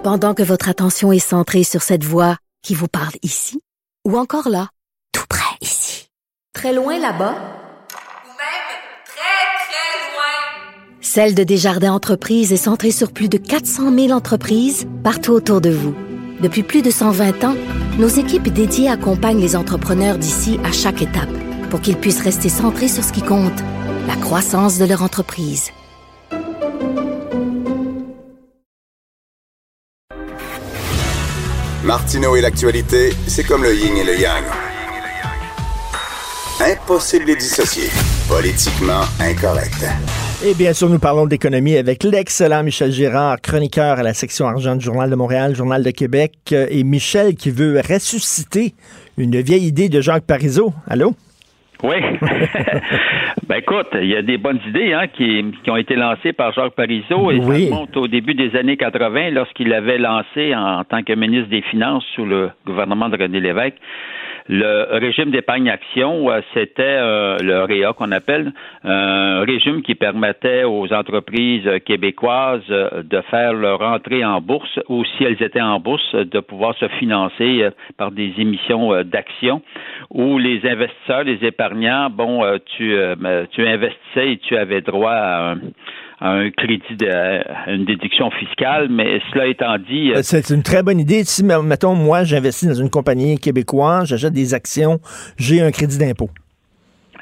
Pendant 0.03 0.35
que 0.35 0.43
votre 0.43 0.69
attention 0.69 1.13
est 1.13 1.19
centrée 1.19 1.65
sur 1.65 1.83
cette 1.83 2.05
voix 2.05 2.37
qui 2.63 2.75
vous 2.75 2.89
parle 2.89 3.15
ici, 3.23 3.61
ou 4.05 4.19
encore 4.19 4.49
là, 4.49 4.69
tout 5.13 5.25
près 5.29 5.57
ici, 5.61 6.11
très 6.53 6.75
loin 6.75 6.99
là-bas, 6.99 7.33
ou 7.33 8.29
même 8.29 8.67
très, 9.07 9.45
très 9.65 10.13
loin, 10.13 11.01
Celle 11.15 11.37
de 11.37 11.45
Desjardins 11.45 11.93
Entreprises 11.93 12.53
est 12.53 12.57
centrée 12.57 12.91
sur 12.91 13.13
plus 13.13 13.29
de 13.29 13.39
400 13.39 13.95
000 13.97 14.11
entreprises 14.11 14.89
partout 15.05 15.31
autour 15.31 15.61
de 15.61 15.71
vous. 15.71 15.95
Depuis 16.41 16.65
plus 16.65 16.83
de 16.83 16.91
120 16.91 17.45
ans, 17.45 17.55
nos 18.01 18.09
équipes 18.09 18.49
dédiées 18.49 18.89
accompagnent 18.89 19.41
les 19.41 19.55
entrepreneurs 19.55 20.19
d'ici 20.19 20.59
à 20.65 20.73
chaque 20.73 21.03
étape 21.03 21.31
pour 21.71 21.81
qu'ils 21.81 21.99
puissent 21.99 22.21
rester 22.21 22.49
centrés 22.49 22.89
sur 22.89 23.05
ce 23.05 23.13
qui 23.13 23.23
compte, 23.23 23.61
la 24.09 24.17
croissance 24.17 24.77
de 24.77 24.87
leur 24.87 25.05
entreprise. 25.05 25.71
Martineau 31.85 32.35
et 32.35 32.41
l'actualité, 32.41 33.15
c'est 33.29 33.45
comme 33.45 33.63
le 33.63 33.73
yin 33.73 33.97
et 33.99 34.03
le 34.03 34.19
yang. 34.19 34.45
Impossible 36.59 37.27
de 37.27 37.35
dissocier. 37.35 37.89
Politiquement 38.29 39.05
incorrect. 39.21 39.85
Et 40.47 40.53
bien 40.53 40.75
sûr, 40.75 40.91
nous 40.91 40.99
parlons 40.99 41.25
d'économie 41.25 41.75
avec 41.79 42.05
l'excellent 42.05 42.63
Michel 42.63 42.91
Girard, 42.91 43.41
chroniqueur 43.41 43.99
à 43.99 44.03
la 44.03 44.13
section 44.13 44.47
argent 44.47 44.77
du 44.77 44.85
Journal 44.85 45.09
de 45.09 45.17
Montréal, 45.17 45.55
Journal 45.55 45.83
de 45.83 45.91
Québec, 45.91 46.33
euh, 46.53 46.67
et 46.71 46.85
Michel 46.85 47.35
qui 47.35 47.51
veut 47.51 47.81
ressusciter 47.81 48.75
une 49.17 49.41
vieille 49.41 49.67
idée 49.67 49.89
de 49.89 50.03
Jacques 50.03 50.27
Parizeau. 50.27 50.75
Allô? 50.87 51.13
Oui. 51.83 51.97
ben 53.49 53.57
écoute, 53.57 53.89
il 53.95 54.09
y 54.09 54.17
a 54.17 54.21
des 54.21 54.37
bonnes 54.37 54.61
idées 54.69 54.93
hein, 54.93 55.07
qui, 55.07 55.47
qui 55.65 55.71
ont 55.71 55.79
été 55.79 55.97
lancées 55.97 56.35
par 56.35 56.53
Jacques 56.53 56.75
Parizeau 56.75 57.31
et 57.31 57.39
Oui. 57.39 57.69
ça 57.71 57.77
remonte 57.77 57.97
au 57.97 58.07
début 58.07 58.35
des 58.35 58.55
années 58.55 58.77
80 58.77 59.31
lorsqu'il 59.31 59.73
avait 59.73 59.97
lancé 59.97 60.55
en 60.55 60.85
tant 60.85 61.03
que 61.03 61.15
ministre 61.15 61.49
des 61.49 61.63
Finances 61.63 62.05
sous 62.15 62.27
le 62.27 62.51
gouvernement 62.67 63.09
de 63.09 63.17
René 63.17 63.41
Lévesque 63.41 63.77
le 64.47 64.99
régime 64.99 65.31
d'épargne-action, 65.31 66.31
euh, 66.31 66.41
c'était 66.53 66.83
euh, 66.83 67.39
le 67.39 67.65
REA 67.65 67.95
qu'on 67.95 68.13
appelle, 68.13 68.53
un 68.85 69.41
régime 69.41 69.81
qui 69.81 69.95
permettait 69.95 70.65
aux 70.65 70.93
entreprises 70.93 71.69
québécoises 71.87 72.61
euh, 72.69 73.03
de 73.03 73.23
faire 73.31 73.55
leur 73.55 73.81
entrée 73.81 74.23
en 74.23 74.43
bourse 74.43 74.79
ou 74.91 75.03
si 75.05 75.25
elles 75.25 75.43
étaient 75.43 75.63
en 75.63 75.81
bourse, 75.81 76.15
de 76.15 76.41
pouvoir 76.41 76.77
se 76.77 76.89
financer 76.89 77.69
par 77.97 78.11
des 78.11 78.35
émissions 78.37 79.03
d'actions 79.03 79.63
où 80.11 80.39
les 80.39 80.61
investisseurs, 80.67 81.25
les 81.25 81.43
épargnants, 81.43 82.11
bon, 82.11 82.43
tu, 82.77 82.95
ben, 83.19 83.47
tu 83.51 83.67
investissais 83.67 84.33
et 84.33 84.37
tu 84.39 84.57
avais 84.57 84.83
droit 84.83 85.13
à 85.13 85.53
un, 85.53 85.59
à 86.21 86.31
un 86.31 86.51
crédit, 86.51 86.97
de, 86.97 87.09
à 87.09 87.71
une 87.71 87.85
déduction 87.85 88.31
fiscale, 88.31 88.89
mais 88.91 89.21
cela 89.33 89.47
étant 89.47 89.77
dit, 89.79 90.13
euh, 90.13 90.19
Euh, 90.19 90.23
C'est 90.23 90.51
une 90.51 90.63
très 90.63 90.83
bonne 90.83 91.01
idée. 91.01 91.25
Si, 91.25 91.45
mettons, 91.45 91.95
moi, 91.95 92.25
j'investis 92.25 92.69
dans 92.69 92.75
une 92.75 92.91
compagnie 92.91 93.39
québécoise, 93.39 94.09
j'achète 94.09 94.33
des 94.33 94.55
actions, 94.55 94.99
j'ai 95.39 95.61
un 95.61 95.71
crédit 95.71 95.99
d'impôt. 95.99 96.31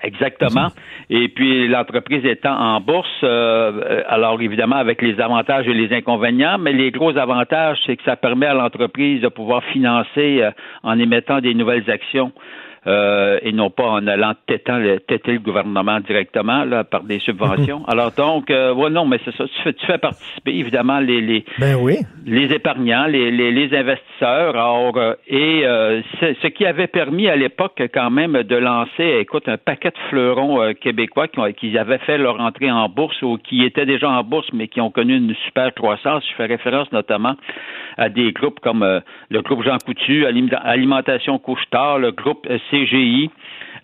Exactement. 0.05 0.69
Et 1.11 1.29
puis 1.29 1.69
l'entreprise 1.69 2.25
étant 2.25 2.57
en 2.59 2.81
bourse, 2.81 3.09
euh, 3.23 4.03
alors 4.09 4.41
évidemment 4.43 4.77
avec 4.77 5.01
les 5.01 5.21
avantages 5.21 5.69
et 5.69 5.75
les 5.75 5.95
inconvénients, 5.95 6.59
mais 6.59 6.73
les 6.73 6.91
gros 6.91 7.17
avantages, 7.17 7.79
c'est 7.87 7.97
que 7.97 8.03
ça 8.05 8.17
permet 8.17 8.47
à 8.47 8.55
l'entreprise 8.55 9.21
de 9.21 9.29
pouvoir 9.29 9.63
financer 9.73 10.43
euh, 10.43 10.51
en 10.83 10.99
émettant 10.99 11.41
des 11.41 11.55
nouvelles 11.55 11.89
actions. 11.89 12.33
Euh, 12.87 13.39
et 13.43 13.53
non 13.53 13.71
pas 13.71 13.85
en 13.89 14.07
allant 14.07 14.33
têtant 14.47 14.79
le, 14.79 14.99
têter 15.01 15.33
le 15.33 15.39
gouvernement 15.39 16.01
directement 16.01 16.65
là, 16.65 16.83
par 16.85 17.03
des 17.05 17.19
subventions. 17.21 17.85
Alors 17.89 18.11
donc, 18.12 18.51
euh, 18.51 18.75
ouais, 18.75 18.91
non, 18.91 19.07
mais 19.07 19.19
c'est 19.25 19.35
ça. 19.37 19.45
Tu 19.47 19.62
fais, 19.62 19.73
tu 19.73 19.87
fais 19.87 19.99
participer 19.99 20.53
évidemment 20.55 20.99
les, 20.99 21.21
les, 21.21 21.45
Ben 21.59 21.77
oui. 21.81 21.99
les 22.27 22.53
épargnants, 22.53 23.07
les, 23.07 23.31
les, 23.31 23.53
les 23.53 23.77
investisseurs. 23.77 24.57
Alors, 24.57 24.97
euh, 24.97 25.15
et 25.29 25.62
euh, 25.65 26.01
ce 26.21 26.47
qui 26.49 26.67
avait 26.67 26.87
permis 26.89 27.29
à 27.29 27.37
l'époque 27.37 27.81
quand 27.95 28.11
même 28.11 28.43
de 28.43 28.57
lancer, 28.57 29.19
écoute, 29.21 29.49
un 29.49 29.59
paquet 29.59 29.91
de 29.91 29.99
fleurons 30.11 30.73
québécois 30.81 31.29
qui, 31.29 31.39
ont- 31.39 31.53
qui 31.53 31.77
avaient 31.79 31.99
fait 31.99 32.19
leur 32.19 32.41
entrée 32.41 32.71
en 32.71 32.89
bourse 32.89 33.21
ou 33.23 33.39
qui 33.39 33.65
étaient 33.65 33.87
déjà 33.87 34.09
en 34.11 34.25
bourse 34.25 34.49
mais 34.53 34.69
qui 34.69 34.81
ont 34.81 34.91
connu 34.91 35.17
une 35.17 35.35
super 35.47 35.73
croissance. 35.75 36.25
Je 36.31 36.35
fais 36.37 36.47
référence 36.47 36.91
notamment 36.93 37.35
à 37.97 38.09
des 38.09 38.33
groupes 38.33 38.59
comme 38.61 39.01
le 39.31 39.41
groupe 39.43 39.62
Jean 39.65 39.79
Coutu, 39.85 40.25
Alim- 40.27 40.49
Alimentation 40.65 41.39
Couche-Tard, 41.39 41.99
le 41.99 42.11
groupe 42.12 42.47
CGI. 42.73 43.31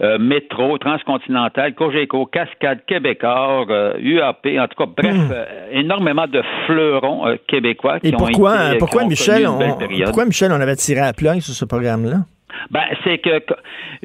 euh, 0.01 0.19
Métro, 0.19 0.79
Transcontinental, 0.79 1.75
Cogeco, 1.75 2.27
Cascade, 2.27 2.81
Québécois, 2.87 3.67
euh, 3.69 3.95
UAP, 3.99 4.47
en 4.59 4.69
tout 4.69 4.85
cas, 4.85 4.91
bref, 4.97 5.17
euh, 5.31 5.45
énormément 5.73 6.27
de 6.27 6.41
fleurons 6.67 7.27
euh, 7.27 7.37
québécois 7.49 7.99
qui 8.01 8.09
Et 8.09 8.15
ont 8.15 8.19
pourquoi, 8.19 8.55
été, 8.67 8.77
euh, 8.77 8.79
pourquoi 8.79 9.01
qui 9.01 9.07
ont 9.07 9.09
Michel, 9.09 9.47
on, 9.49 9.59
pourquoi 10.05 10.25
Michel, 10.25 10.53
on 10.53 10.61
avait 10.61 10.77
tiré 10.77 11.01
à 11.01 11.13
plug 11.13 11.41
sur 11.41 11.55
ce 11.55 11.65
programme-là? 11.65 12.19
Ben, 12.71 12.85
c'est 13.05 13.19
que, 13.19 13.41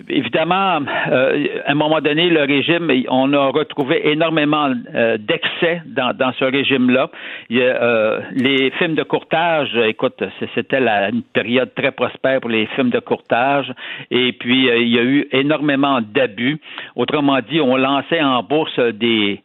évidemment, 0.10 0.80
euh, 1.12 1.46
à 1.66 1.72
un 1.72 1.76
moment 1.76 2.02
donné, 2.02 2.30
le 2.30 2.42
régime, 2.42 2.90
on 3.10 3.34
a 3.34 3.48
retrouvé 3.48 4.10
énormément 4.10 4.72
euh, 4.94 5.18
d'excès 5.18 5.82
dans, 5.86 6.16
dans 6.16 6.32
ce 6.34 6.46
régime-là. 6.46 7.10
Euh, 7.52 8.20
les 8.32 8.72
films 8.72 8.96
de 8.96 9.04
courtage, 9.04 9.76
écoute, 9.76 10.24
c'était 10.56 10.80
une 10.80 11.24
période 11.34 11.74
très 11.76 11.92
prospère 11.92 12.42
pour 12.42 12.50
les 12.50 12.66
films 12.68 12.90
de 12.90 13.00
courtage. 13.00 13.72
Et 14.12 14.34
puis, 14.34 14.70
euh, 14.70 14.78
il 14.78 14.90
y 14.90 15.00
a 15.00 15.04
eu 15.04 15.28
énormément 15.32 16.00
d'abus. 16.02 16.60
Autrement 16.96 17.40
dit, 17.48 17.60
on 17.62 17.76
lançait 17.76 18.22
en 18.22 18.44
bourse 18.44 18.80
des 18.80 19.42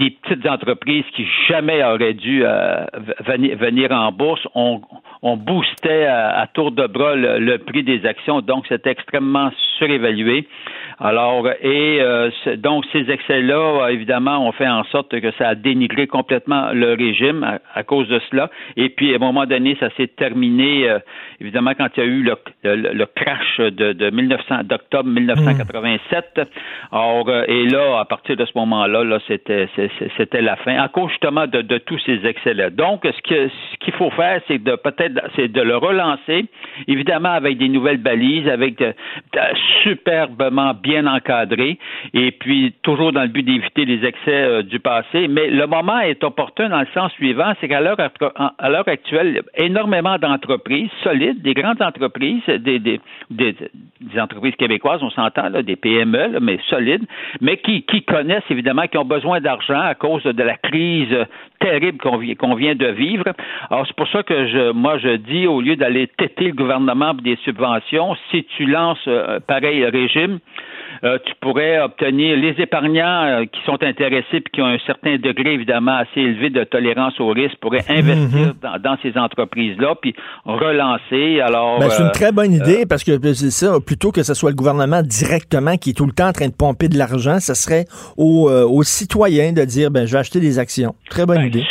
des 0.00 0.10
petites 0.10 0.46
entreprises 0.46 1.04
qui 1.14 1.26
jamais 1.46 1.84
auraient 1.84 2.14
dû 2.14 2.42
euh, 2.42 2.86
venir, 3.28 3.92
en 3.92 4.10
bourse. 4.10 4.40
On, 4.54 4.80
boostait 5.36 6.06
à, 6.06 6.40
à 6.40 6.46
tour 6.46 6.72
de 6.72 6.86
bras 6.86 7.14
le, 7.14 7.38
le 7.38 7.58
prix 7.58 7.82
des 7.84 8.06
actions, 8.06 8.40
donc 8.40 8.64
c'était 8.66 8.90
extrêmement 8.90 9.50
surévalué. 9.78 10.48
Alors, 11.02 11.48
et 11.62 11.98
euh, 12.02 12.28
donc 12.58 12.84
ces 12.92 13.10
excès-là, 13.10 13.54
euh, 13.84 13.88
évidemment, 13.88 14.46
ont 14.46 14.52
fait 14.52 14.68
en 14.68 14.84
sorte 14.84 15.18
que 15.18 15.30
ça 15.38 15.48
a 15.48 15.54
dénigré 15.54 16.06
complètement 16.06 16.72
le 16.72 16.92
régime 16.92 17.58
à, 17.74 17.82
cause 17.84 18.06
de 18.08 18.20
cela. 18.30 18.50
Et 18.76 18.90
puis, 18.90 19.12
à 19.12 19.16
un 19.16 19.18
moment 19.18 19.46
donné, 19.46 19.76
ça 19.80 19.88
s'est 19.96 20.08
terminé, 20.08 20.90
euh, 20.90 20.98
évidemment, 21.40 21.72
quand 21.76 21.88
il 21.96 22.00
y 22.00 22.02
a 22.02 22.06
eu 22.06 22.22
le, 22.22 22.34
le, 22.64 22.92
le 22.92 23.06
crash 23.06 23.56
de, 23.58 23.92
de 23.94 24.10
1900, 24.10 24.64
d'octobre 24.64 25.08
1987. 25.08 26.40
Alors, 26.92 27.28
euh, 27.28 27.44
et 27.48 27.64
là, 27.66 28.00
à 28.00 28.04
partir 28.04 28.36
de 28.36 28.44
ce 28.44 28.52
moment-là, 28.56 29.02
là, 29.02 29.18
c'était, 29.26 29.68
c'était 30.18 30.42
la 30.42 30.56
fin, 30.56 30.76
à 30.82 30.88
cause 30.88 31.08
justement 31.12 31.46
de, 31.46 31.62
de 31.62 31.78
tous 31.78 31.98
ces 32.04 32.26
excès-là. 32.26 32.68
Donc, 32.68 33.04
ce 33.04 33.22
que- 33.22 33.48
ce 33.48 33.76
qu'il 33.80 33.94
faut 33.94 34.10
faire, 34.10 34.42
c'est 34.48 34.62
de 34.62 34.76
peut-être, 34.76 35.18
c'est 35.34 35.48
de 35.48 35.62
le 35.62 35.76
relancer, 35.78 36.44
évidemment 36.88 37.30
avec 37.32 37.56
des 37.56 37.68
nouvelles 37.68 37.96
balises, 38.02 38.48
avec 38.48 38.76
de- 38.78 38.92
de- 39.32 39.56
superbement 39.82 40.74
bien 40.74 40.89
encadré, 40.98 41.78
et 42.14 42.30
puis 42.32 42.74
toujours 42.82 43.12
dans 43.12 43.22
le 43.22 43.28
but 43.28 43.42
d'éviter 43.42 43.84
les 43.84 44.04
excès 44.04 44.30
euh, 44.30 44.62
du 44.62 44.80
passé. 44.80 45.28
Mais 45.28 45.48
le 45.48 45.66
moment 45.66 46.00
est 46.00 46.22
opportun 46.24 46.68
dans 46.68 46.80
le 46.80 46.88
sens 46.94 47.12
suivant, 47.12 47.52
c'est 47.60 47.68
qu'à 47.68 47.80
l'heure 47.80 47.98
à 48.58 48.70
l'heure 48.70 48.88
actuelle, 48.88 49.42
énormément 49.56 50.18
d'entreprises 50.18 50.90
solides, 51.02 51.42
des 51.42 51.54
grandes 51.54 51.82
entreprises, 51.82 52.42
des, 52.46 52.78
des, 52.78 53.00
des, 53.30 53.54
entreprises 54.18 54.54
québécoises, 54.56 55.02
on 55.02 55.10
s'entend, 55.10 55.48
là, 55.48 55.62
des 55.62 55.76
PME, 55.76 56.38
mais 56.40 56.58
solides, 56.68 57.04
mais 57.40 57.56
qui, 57.58 57.84
connaissent 58.02 58.50
évidemment, 58.50 58.86
qui 58.86 58.98
ont 58.98 59.04
besoin 59.04 59.40
d'argent 59.40 59.80
à 59.80 59.94
cause 59.94 60.22
de 60.24 60.42
la 60.42 60.56
crise 60.56 61.14
terrible 61.60 61.98
qu'on 61.98 62.16
vi- 62.16 62.36
qu'on 62.36 62.54
vient 62.54 62.74
de 62.74 62.86
vivre. 62.86 63.24
Alors, 63.70 63.86
c'est 63.86 63.96
pour 63.96 64.08
ça 64.08 64.22
que 64.22 64.46
je, 64.46 64.72
moi, 64.72 64.98
je 64.98 65.16
dis, 65.16 65.46
au 65.46 65.60
lieu 65.60 65.76
d'aller 65.76 66.06
têter 66.06 66.46
le 66.46 66.52
gouvernement 66.54 67.12
pour 67.12 67.22
des 67.22 67.36
subventions, 67.44 68.16
si 68.30 68.44
tu 68.56 68.66
lances 68.66 68.98
euh, 69.06 69.38
pareil 69.46 69.84
régime, 69.84 70.38
euh, 71.04 71.18
tu 71.24 71.32
pourrais 71.40 71.80
obtenir 71.80 72.36
les 72.36 72.54
épargnants 72.62 73.24
euh, 73.24 73.44
qui 73.44 73.60
sont 73.64 73.82
intéressés 73.82 74.26
et 74.38 74.42
qui 74.52 74.60
ont 74.62 74.66
un 74.66 74.78
certain 74.86 75.16
degré, 75.16 75.54
évidemment, 75.54 75.96
assez 75.96 76.20
élevé 76.20 76.50
de 76.50 76.64
tolérance 76.64 77.18
au 77.20 77.28
risque, 77.28 77.56
pourraient 77.60 77.84
investir 77.88 78.54
dans, 78.62 78.78
dans 78.78 78.96
ces 79.02 79.16
entreprises-là, 79.16 79.94
puis 80.00 80.14
relancer. 80.44 81.40
Alors, 81.40 81.78
Ben, 81.80 81.88
c'est 81.90 82.02
euh, 82.02 82.06
une 82.06 82.12
très 82.12 82.32
bonne 82.32 82.52
idée 82.52 82.84
parce 82.88 83.04
que 83.04 83.16
ben, 83.16 83.34
c'est 83.34 83.50
ça, 83.50 83.78
plutôt 83.84 84.12
que 84.12 84.22
ce 84.22 84.34
soit 84.34 84.50
le 84.50 84.56
gouvernement 84.56 85.02
directement 85.02 85.76
qui 85.76 85.90
est 85.90 85.94
tout 85.94 86.06
le 86.06 86.12
temps 86.12 86.28
en 86.28 86.32
train 86.32 86.48
de 86.48 86.54
pomper 86.54 86.88
de 86.88 86.98
l'argent, 86.98 87.38
ça 87.40 87.54
serait 87.54 87.84
aux, 88.16 88.48
euh, 88.48 88.64
aux 88.64 88.82
citoyens 88.82 89.52
de 89.52 89.64
dire 89.64 89.90
ben 89.90 90.06
je 90.06 90.12
vais 90.12 90.18
acheter 90.18 90.40
des 90.40 90.58
actions. 90.58 90.94
Très 91.08 91.26
bonne 91.26 91.38
Ben, 91.38 91.46
idée. 91.46 91.64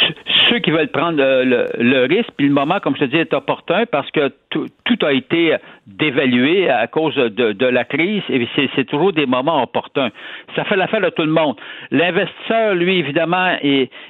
Qui 0.70 0.76
veulent 0.76 0.90
prendre 0.90 1.20
euh, 1.20 1.44
le, 1.44 1.66
le 1.80 2.06
risque, 2.06 2.30
puis 2.38 2.48
le 2.48 2.54
moment, 2.54 2.80
comme 2.80 2.96
je 2.96 3.06
te 3.06 3.06
dis, 3.06 3.18
est 3.18 3.34
opportun 3.34 3.86
parce 3.92 4.10
que 4.12 4.32
tout, 4.52 4.68
tout 4.86 5.04
a 5.04 5.14
été 5.14 5.56
dévalué 5.88 6.70
à 6.70 6.86
cause 6.86 7.16
de, 7.16 7.54
de 7.54 7.66
la 7.66 7.86
crise 7.86 8.22
et 8.30 8.48
c'est 8.76 8.86
toujours 8.86 9.12
des 9.14 9.26
moments 9.26 9.64
opportuns. 9.64 10.10
Ça 10.56 10.64
fait 10.66 10.76
l'affaire 10.76 11.02
de 11.02 11.10
tout 11.10 11.24
le 11.24 11.32
monde. 11.32 11.56
L'investisseur, 11.90 12.76
lui, 12.76 13.00
évidemment, 13.00 13.56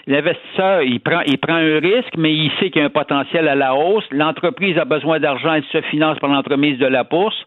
l'investisseur, 0.08 0.82
il 0.82 1.00
prend, 1.00 1.22
il 1.26 1.38
prend 1.38 1.56
un 1.56 1.80
risque, 1.80 2.14
mais 2.18 2.34
il 2.34 2.52
sait 2.60 2.70
qu'il 2.70 2.82
y 2.82 2.84
a 2.84 2.88
un 2.88 2.90
potentiel 2.90 3.48
à 3.48 3.56
la 3.56 3.74
hausse. 3.76 4.06
L'entreprise 4.12 4.78
a 4.78 4.86
besoin 4.86 5.20
d'argent, 5.20 5.54
elle 5.54 5.64
se 5.72 5.82
finance 5.90 6.20
par 6.20 6.30
l'entremise 6.30 6.78
de 6.78 6.88
la 6.88 7.04
bourse. 7.04 7.38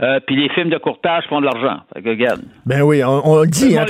Euh, 0.00 0.20
puis 0.26 0.36
les 0.36 0.48
films 0.50 0.70
de 0.70 0.78
courtage 0.78 1.24
font 1.28 1.40
de 1.40 1.46
l'argent. 1.46 1.80
Regarde. 1.94 2.40
Ben 2.64 2.80
oui, 2.82 3.04
on, 3.04 3.20
on 3.26 3.42
le 3.42 3.46
dit, 3.46 3.76
hein, 3.76 3.84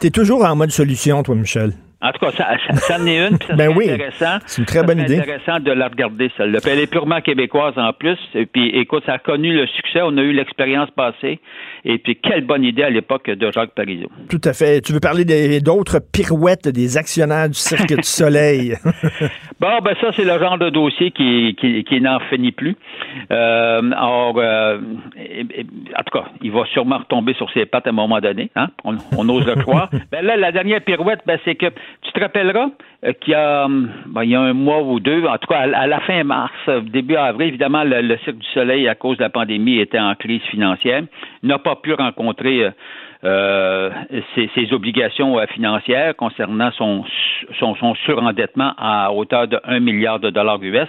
t'es 0.00 0.10
toujours 0.10 0.44
en 0.44 0.54
mode 0.54 0.70
solution, 0.70 1.22
toi, 1.22 1.34
Michel. 1.34 1.72
En 2.02 2.10
tout 2.12 2.18
cas, 2.18 2.32
ça, 2.32 2.48
ça, 2.68 2.74
ça 2.74 3.00
en 3.00 3.06
est 3.06 3.28
une, 3.28 3.38
puis 3.38 3.48
ça 3.48 3.54
Ben 3.56 3.70
oui, 3.76 3.90
intéressant. 3.90 4.38
c'est 4.46 4.60
une 4.60 4.66
très 4.66 4.82
bonne 4.82 4.98
idée. 5.00 5.18
intéressant 5.20 5.60
de 5.60 5.70
la 5.72 5.88
regarder, 5.88 6.30
celle-là. 6.36 6.58
Puis 6.62 6.70
elle 6.72 6.80
est 6.80 6.90
purement 6.90 7.20
québécoise 7.20 7.74
en 7.76 7.92
plus. 7.92 8.18
Et 8.34 8.46
puis, 8.46 8.68
écoute, 8.70 9.04
ça 9.06 9.14
a 9.14 9.18
connu 9.18 9.52
le 9.54 9.66
succès. 9.68 10.00
On 10.02 10.16
a 10.18 10.22
eu 10.22 10.32
l'expérience 10.32 10.90
passée. 10.90 11.38
Et 11.84 11.98
puis, 11.98 12.16
quelle 12.16 12.44
bonne 12.44 12.64
idée 12.64 12.82
à 12.82 12.90
l'époque 12.90 13.28
de 13.30 13.50
Jacques 13.52 13.74
Parizeau. 13.74 14.08
Tout 14.28 14.40
à 14.44 14.52
fait. 14.52 14.80
Tu 14.80 14.92
veux 14.92 15.00
parler 15.00 15.24
des- 15.24 15.60
d'autres 15.60 16.00
pirouettes 16.12 16.68
des 16.68 16.96
actionnaires 16.98 17.48
du 17.48 17.54
Cirque 17.54 17.88
du 17.94 18.02
Soleil? 18.02 18.74
Bon, 19.60 19.78
ben 19.84 19.94
ça, 20.00 20.08
c'est 20.16 20.24
le 20.24 20.36
genre 20.40 20.58
de 20.58 20.70
dossier 20.70 21.12
qui, 21.12 21.54
qui, 21.60 21.84
qui 21.84 22.00
n'en 22.00 22.18
finit 22.30 22.50
plus. 22.50 22.74
Euh, 23.30 23.80
alors, 23.92 24.34
euh, 24.38 24.78
et- 25.16 25.64
en 25.96 26.02
tout 26.02 26.18
cas, 26.18 26.24
il 26.42 26.50
va 26.50 26.64
sûrement 26.72 26.98
retomber 26.98 27.34
sur 27.34 27.48
ses 27.52 27.66
pattes 27.66 27.86
à 27.86 27.90
un 27.90 27.92
moment 27.92 28.18
donné. 28.20 28.50
Hein? 28.56 28.68
On, 28.84 28.96
on 29.16 29.28
ose 29.28 29.46
le 29.46 29.54
croire. 29.62 29.88
Ben 30.10 30.24
là, 30.24 30.36
la 30.36 30.50
dernière 30.50 30.80
pirouette, 30.80 31.20
ben, 31.26 31.38
c'est 31.44 31.54
que 31.54 31.66
tu 32.02 32.12
te 32.12 32.20
rappelleras 32.20 32.70
euh, 33.04 33.12
qu'il 33.20 33.32
y 33.32 33.34
a, 33.34 33.64
hum, 33.64 33.90
ben, 34.06 34.24
il 34.24 34.30
y 34.30 34.34
a 34.34 34.40
un 34.40 34.52
mois 34.52 34.82
ou 34.82 35.00
deux, 35.00 35.24
en 35.26 35.38
tout 35.38 35.48
cas, 35.48 35.60
à, 35.60 35.86
la 35.86 36.00
fin 36.00 36.22
mars, 36.24 36.52
euh, 36.68 36.80
début 36.80 37.16
avril, 37.16 37.48
évidemment, 37.48 37.82
le, 37.84 38.16
Cirque 38.18 38.38
du 38.38 38.46
Soleil, 38.54 38.88
à 38.88 38.94
cause 38.94 39.16
de 39.18 39.22
la 39.22 39.30
pandémie, 39.30 39.78
était 39.78 39.98
en 39.98 40.14
crise 40.14 40.42
financière, 40.50 41.02
n'a 41.42 41.58
pas 41.58 41.76
pu 41.76 41.94
rencontrer 41.94 42.70
euh, 43.24 43.90
ses, 44.34 44.72
obligations 44.72 45.38
financières 45.54 46.16
concernant 46.16 46.70
son, 46.72 47.04
surendettement 48.04 48.72
à 48.76 49.12
hauteur 49.12 49.46
de 49.46 49.60
1 49.64 49.80
milliard 49.80 50.18
de 50.18 50.30
dollars 50.30 50.60
US. 50.62 50.88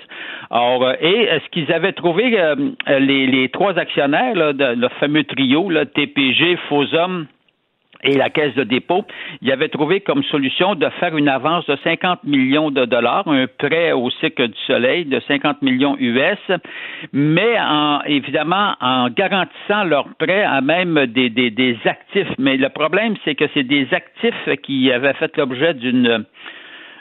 Euh, 0.51 0.95
et 0.99 1.23
est-ce 1.23 1.47
qu'ils 1.51 1.71
avaient 1.71 1.93
trouvé 1.93 2.35
les, 2.87 3.49
trois 3.49 3.77
actionnaires, 3.77 4.53
de, 4.53 4.75
le 4.75 4.87
fameux 4.99 5.23
trio, 5.25 5.69
là, 5.69 5.85
TPG, 5.85 6.57
Fosum, 6.69 7.27
et 8.03 8.15
la 8.15 8.29
Caisse 8.29 8.55
de 8.55 8.63
dépôt, 8.63 9.05
il 9.41 9.51
avait 9.51 9.69
trouvé 9.69 10.01
comme 10.01 10.23
solution 10.23 10.75
de 10.75 10.87
faire 10.99 11.15
une 11.15 11.29
avance 11.29 11.65
de 11.65 11.77
50 11.83 12.23
millions 12.23 12.71
de 12.71 12.85
dollars, 12.85 13.27
un 13.27 13.47
prêt 13.47 13.91
au 13.91 14.09
cycle 14.09 14.49
du 14.49 14.59
soleil 14.67 15.05
de 15.05 15.19
50 15.27 15.61
millions 15.61 15.95
US, 15.99 16.37
mais 17.11 17.59
en, 17.59 18.01
évidemment 18.05 18.75
en 18.81 19.09
garantissant 19.09 19.83
leur 19.85 20.07
prêt 20.19 20.43
à 20.43 20.61
même 20.61 21.05
des, 21.07 21.29
des, 21.29 21.49
des 21.49 21.77
actifs. 21.85 22.31
Mais 22.37 22.57
le 22.57 22.69
problème, 22.69 23.15
c'est 23.23 23.35
que 23.35 23.45
c'est 23.53 23.63
des 23.63 23.87
actifs 23.91 24.49
qui 24.63 24.91
avaient 24.91 25.13
fait 25.13 25.35
l'objet 25.37 25.73
d'une 25.73 26.25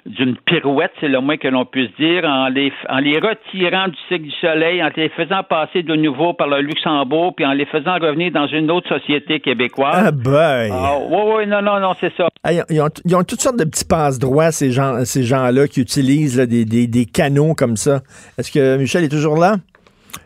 d'une 0.04 0.37
pirouette, 0.37 0.90
c'est 1.00 1.09
le 1.09 1.21
moins 1.21 1.37
que 1.37 1.47
l'on 1.47 1.64
puisse 1.64 1.90
dire, 1.99 2.25
en 2.25 2.49
les, 2.49 2.73
en 2.88 2.99
les 2.99 3.18
retirant 3.21 3.87
du 3.87 3.97
cycle 4.09 4.25
du 4.25 4.32
soleil, 4.40 4.82
en 4.82 4.88
les 4.97 5.09
faisant 5.11 5.42
passer 5.49 5.85
de 5.85 5.94
nouveau 5.94 6.35
par 6.35 6.49
le 6.49 6.61
Luxembourg, 6.61 7.35
puis 7.37 7.47
en 7.47 7.52
les 7.52 7.66
faisant 7.66 7.94
revenir 7.94 8.32
dans 8.32 8.49
une 8.49 8.71
autre 8.71 8.88
société 8.88 9.38
québécoise. 9.38 10.04
ah 10.06 10.11
boy! 10.11 10.71
Ah, 10.73 10.99
oui, 11.09 11.18
oui, 11.37 11.47
non, 11.47 11.62
non, 11.62 11.78
non, 11.78 11.94
c'est 12.00 12.12
ça. 12.16 12.28
Ah, 12.42 12.52
ils, 12.52 12.80
ont, 12.80 12.88
ils 13.04 13.14
ont 13.14 13.23
toutes 13.23 13.40
sortes 13.40 13.59
de 13.59 13.64
petits 13.64 13.85
passe-droits, 13.85 14.50
ces 14.50 14.73
gens, 14.73 15.04
ces 15.04 15.23
gens-là, 15.23 15.68
qui 15.68 15.80
utilisent 15.80 16.37
là, 16.37 16.47
des, 16.47 16.64
des, 16.64 16.88
des 16.88 17.04
canaux 17.04 17.54
comme 17.54 17.76
ça. 17.76 18.00
Est-ce 18.38 18.50
que 18.50 18.76
Michel 18.78 19.04
est 19.04 19.09
toujours 19.09 19.37
là? 19.37 19.56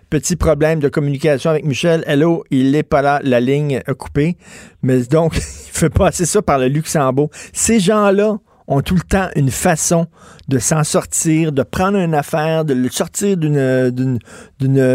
Petit 0.08 0.36
problème 0.36 0.80
de 0.80 0.88
communication 0.88 1.50
avec 1.50 1.64
Michel. 1.64 2.02
Hello, 2.06 2.44
il 2.50 2.70
n'est 2.70 2.82
pas 2.84 3.02
là, 3.02 3.20
la 3.24 3.40
ligne 3.40 3.82
a 3.86 3.92
coupé. 3.92 4.36
Mais 4.82 5.02
donc, 5.02 5.36
il 5.36 5.40
fait 5.42 5.92
passer 5.92 6.24
ça 6.24 6.40
par 6.40 6.58
le 6.58 6.68
Luxembourg. 6.68 7.28
Ces 7.52 7.78
gens-là 7.80 8.36
ont 8.68 8.80
tout 8.80 8.94
le 8.94 9.02
temps 9.02 9.28
une 9.36 9.50
façon 9.50 10.06
de 10.48 10.58
s'en 10.58 10.84
sortir, 10.84 11.52
de 11.52 11.62
prendre 11.62 11.98
une 11.98 12.14
affaire, 12.14 12.64
de 12.64 12.74
le 12.74 12.88
sortir 12.88 13.36
d'une, 13.36 14.18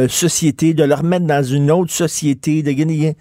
société, 0.09 0.73
de 0.73 0.83
le 0.83 0.93
remettre 0.93 1.25
dans 1.25 1.43
une 1.43 1.71
autre 1.71 1.91
société, 1.91 2.63
de 2.63 2.71
gagner. 2.71 3.15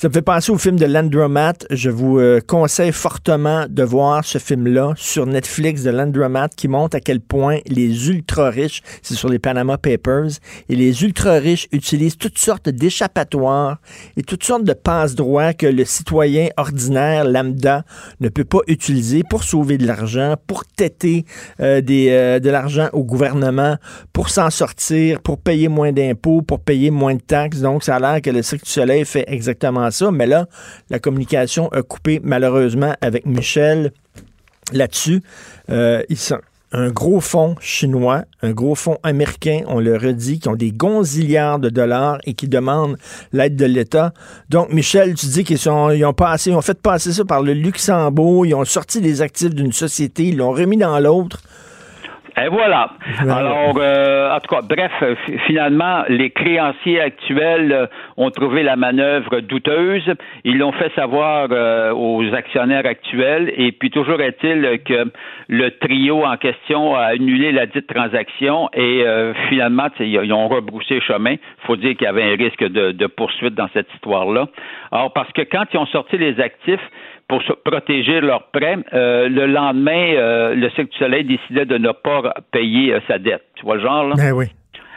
Ça 0.00 0.08
me 0.08 0.14
fait 0.14 0.22
penser 0.22 0.50
au 0.50 0.56
film 0.56 0.78
de 0.78 0.86
Landromat. 0.86 1.52
Je 1.68 1.90
vous 1.90 2.18
euh, 2.20 2.40
conseille 2.40 2.90
fortement 2.90 3.66
de 3.68 3.82
voir 3.82 4.24
ce 4.24 4.38
film-là 4.38 4.94
sur 4.96 5.26
Netflix 5.26 5.82
de 5.82 5.90
Landromat 5.90 6.48
qui 6.56 6.68
montre 6.68 6.96
à 6.96 7.00
quel 7.00 7.20
point 7.20 7.58
les 7.66 8.08
ultra-riches, 8.08 8.80
c'est 9.02 9.12
sur 9.12 9.28
les 9.28 9.38
Panama 9.38 9.76
Papers, 9.76 10.30
et 10.70 10.74
les 10.74 11.02
ultra-riches 11.02 11.68
utilisent 11.70 12.16
toutes 12.16 12.38
sortes 12.38 12.70
d'échappatoires 12.70 13.76
et 14.16 14.22
toutes 14.22 14.42
sortes 14.42 14.64
de 14.64 14.72
passe-droits 14.72 15.52
que 15.52 15.66
le 15.66 15.84
citoyen 15.84 16.48
ordinaire, 16.56 17.26
lambda, 17.26 17.84
ne 18.20 18.30
peut 18.30 18.46
pas 18.46 18.60
utiliser 18.68 19.22
pour 19.22 19.44
sauver 19.44 19.76
de 19.76 19.86
l'argent, 19.86 20.36
pour 20.46 20.64
têter 20.64 21.26
euh, 21.60 21.82
des, 21.82 22.08
euh, 22.08 22.40
de 22.40 22.48
l'argent 22.48 22.88
au 22.94 23.04
gouvernement, 23.04 23.76
pour 24.14 24.30
s'en 24.30 24.48
sortir, 24.48 25.20
pour 25.20 25.36
payer 25.36 25.68
moins 25.68 25.92
d'impôts, 25.92 26.40
pour 26.40 26.60
payer 26.60 26.90
moins 26.90 27.16
de 27.16 27.20
taxes. 27.20 27.60
Donc, 27.60 27.84
ça 27.84 27.96
a 27.96 28.00
l'air 28.00 28.22
que 28.22 28.30
le 28.30 28.40
Cirque 28.40 28.64
du 28.64 28.70
Soleil 28.70 29.04
fait 29.04 29.26
exactement 29.28 29.89
ça. 29.90 30.10
Mais 30.10 30.26
là, 30.26 30.46
la 30.90 30.98
communication 30.98 31.68
a 31.68 31.82
coupé 31.82 32.20
malheureusement 32.22 32.94
avec 33.00 33.26
Michel 33.26 33.92
là-dessus. 34.72 35.22
Euh, 35.70 36.02
ils 36.08 36.18
sont 36.18 36.40
un 36.72 36.90
gros 36.90 37.20
fonds 37.20 37.56
chinois, 37.60 38.24
un 38.42 38.52
gros 38.52 38.76
fonds 38.76 38.98
américain, 39.02 39.62
on 39.66 39.80
le 39.80 39.96
redit, 39.96 40.38
qui 40.38 40.48
ont 40.48 40.54
des 40.54 40.70
gonzillards 40.70 41.58
de 41.58 41.68
dollars 41.68 42.18
et 42.24 42.34
qui 42.34 42.48
demandent 42.48 42.96
l'aide 43.32 43.56
de 43.56 43.66
l'État. 43.66 44.12
Donc, 44.50 44.72
Michel, 44.72 45.14
tu 45.14 45.26
dis 45.26 45.42
qu'ils 45.42 45.58
sont, 45.58 45.70
ont 45.70 45.90
ils 45.90 46.04
ont 46.04 46.60
fait 46.60 46.80
passer 46.80 47.12
ça 47.12 47.24
par 47.24 47.42
le 47.42 47.54
Luxembourg, 47.54 48.46
ils 48.46 48.54
ont 48.54 48.64
sorti 48.64 49.00
des 49.00 49.20
actifs 49.20 49.54
d'une 49.54 49.72
société, 49.72 50.28
ils 50.28 50.36
l'ont 50.36 50.52
remis 50.52 50.76
dans 50.76 50.98
l'autre. 51.00 51.42
Et 52.36 52.48
voilà. 52.48 52.90
Alors, 53.20 53.74
euh, 53.78 54.30
en 54.34 54.40
tout 54.40 54.54
cas, 54.54 54.62
bref, 54.62 54.92
euh, 55.02 55.14
fi- 55.26 55.38
finalement, 55.46 56.02
les 56.08 56.30
créanciers 56.30 57.00
actuels 57.00 57.72
euh, 57.72 57.86
ont 58.16 58.30
trouvé 58.30 58.62
la 58.62 58.76
manœuvre 58.76 59.40
douteuse. 59.40 60.10
Ils 60.44 60.58
l'ont 60.58 60.72
fait 60.72 60.92
savoir 60.94 61.48
euh, 61.50 61.92
aux 61.94 62.22
actionnaires 62.34 62.86
actuels. 62.86 63.52
Et 63.56 63.72
puis, 63.72 63.90
toujours 63.90 64.20
est-il 64.20 64.80
que 64.84 65.10
le 65.48 65.70
trio 65.78 66.24
en 66.24 66.36
question 66.36 66.94
a 66.94 67.04
annulé 67.06 67.52
la 67.52 67.66
dite 67.66 67.86
transaction 67.86 68.68
et 68.74 69.02
euh, 69.04 69.32
finalement, 69.48 69.88
ils 69.98 70.32
ont 70.32 70.48
rebroussé 70.48 71.00
chemin. 71.00 71.32
Il 71.32 71.66
faut 71.66 71.76
dire 71.76 71.96
qu'il 71.96 72.04
y 72.04 72.08
avait 72.08 72.22
un 72.32 72.36
risque 72.36 72.64
de, 72.64 72.92
de 72.92 73.06
poursuite 73.06 73.54
dans 73.54 73.68
cette 73.74 73.92
histoire-là. 73.94 74.46
Alors, 74.92 75.12
parce 75.12 75.30
que 75.32 75.42
quand 75.42 75.64
ils 75.72 75.78
ont 75.78 75.86
sorti 75.86 76.18
les 76.18 76.40
actifs, 76.40 76.80
pour 77.30 77.40
se 77.44 77.52
protéger 77.64 78.20
leurs 78.20 78.50
prêts, 78.50 78.76
euh, 78.92 79.28
le 79.28 79.46
lendemain, 79.46 80.14
euh, 80.16 80.54
le 80.54 80.68
Cirque 80.70 80.90
du 80.90 80.98
Soleil 80.98 81.24
décidait 81.24 81.64
de 81.64 81.78
ne 81.78 81.92
pas 81.92 82.34
payer 82.50 82.92
euh, 82.92 83.00
sa 83.06 83.18
dette. 83.18 83.44
Tu 83.54 83.64
vois 83.64 83.76
le 83.76 83.82
genre, 83.82 84.08
là? 84.08 84.16
Ben 84.16 84.32
oui. 84.32 84.46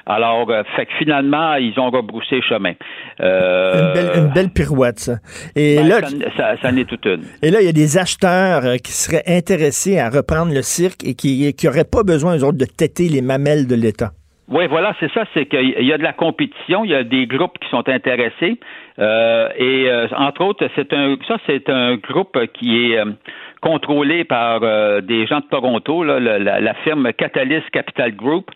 Alors, 0.07 0.49
euh, 0.49 0.63
fait 0.75 0.87
que 0.87 0.91
finalement, 0.97 1.53
ils 1.53 1.79
ont 1.79 1.91
rebroussé 1.91 2.41
chemin. 2.41 2.73
Euh, 3.21 3.87
Une 3.87 3.93
belle, 3.93 4.11
une 4.17 4.33
belle 4.33 4.49
pirouette, 4.49 4.99
ça. 4.99 5.13
Et 5.55 5.77
ben, 5.77 5.87
là, 5.87 6.01
ça, 6.01 6.09
ça, 6.35 6.61
ça 6.61 6.69
en 6.69 6.75
est 6.75 6.89
toute 6.89 7.05
une. 7.05 7.21
Et 7.43 7.51
là, 7.51 7.61
il 7.61 7.65
y 7.67 7.69
a 7.69 7.71
des 7.71 7.97
acheteurs 7.99 8.65
euh, 8.65 8.77
qui 8.77 8.91
seraient 8.91 9.23
intéressés 9.27 9.99
à 9.99 10.09
reprendre 10.09 10.51
le 10.53 10.63
cirque 10.63 11.05
et 11.05 11.13
qui 11.13 11.55
n'auraient 11.63 11.85
pas 11.85 12.03
besoin, 12.03 12.35
eux 12.35 12.43
autres, 12.43 12.57
de 12.57 12.65
têter 12.65 13.09
les 13.09 13.21
mamelles 13.21 13.67
de 13.67 13.75
l'État. 13.75 14.11
Oui, 14.49 14.67
voilà, 14.67 14.93
c'est 14.99 15.11
ça, 15.13 15.23
c'est 15.33 15.45
qu'il 15.45 15.83
y 15.85 15.93
a 15.93 15.97
de 15.97 16.03
la 16.03 16.11
compétition, 16.11 16.83
il 16.83 16.91
y 16.91 16.95
a 16.95 17.03
des 17.03 17.27
groupes 17.27 17.57
qui 17.59 17.69
sont 17.69 17.87
intéressés, 17.87 18.59
euh, 18.99 19.47
et 19.57 19.89
euh, 19.89 20.07
entre 20.17 20.41
autres, 20.43 20.67
c'est 20.75 20.91
un, 20.93 21.15
ça 21.27 21.37
c'est 21.47 21.69
un 21.69 21.95
groupe 21.95 22.37
qui 22.53 22.91
est 22.91 22.99
euh, 22.99 23.05
contrôlé 23.61 24.25
par 24.25 24.59
euh, 24.63 24.99
des 24.99 25.25
gens 25.27 25.39
de 25.39 25.45
Toronto, 25.49 26.03
là, 26.03 26.19
la, 26.19 26.39
la- 26.39 26.59
la 26.59 26.73
firme 26.75 27.13
Catalyst 27.13 27.69
Capital 27.69 28.11
Group. 28.15 28.51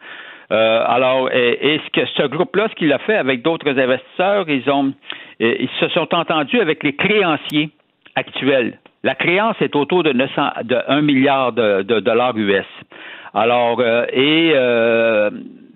Euh, 0.51 0.83
alors, 0.87 1.29
et, 1.31 1.79
ce 1.85 1.89
que 2.01 2.05
ce 2.17 2.27
groupe-là, 2.27 2.67
ce 2.69 2.75
qu'il 2.75 2.91
a 2.93 2.99
fait 2.99 3.15
avec 3.15 3.41
d'autres 3.41 3.67
investisseurs, 3.79 4.45
ils 4.49 4.69
ont, 4.69 4.93
ils 5.39 5.69
se 5.79 5.87
sont 5.89 6.13
entendus 6.13 6.59
avec 6.59 6.83
les 6.83 6.95
créanciers 6.95 7.69
actuels. 8.15 8.79
La 9.03 9.15
créance 9.15 9.55
est 9.61 9.75
autour 9.75 10.03
de 10.03 10.11
900, 10.11 10.49
de 10.63 10.77
1 10.87 11.01
milliard 11.01 11.53
de, 11.53 11.81
de 11.83 11.99
dollars 12.01 12.37
US. 12.37 12.65
Alors, 13.33 13.79
euh, 13.79 14.05
et 14.11 14.51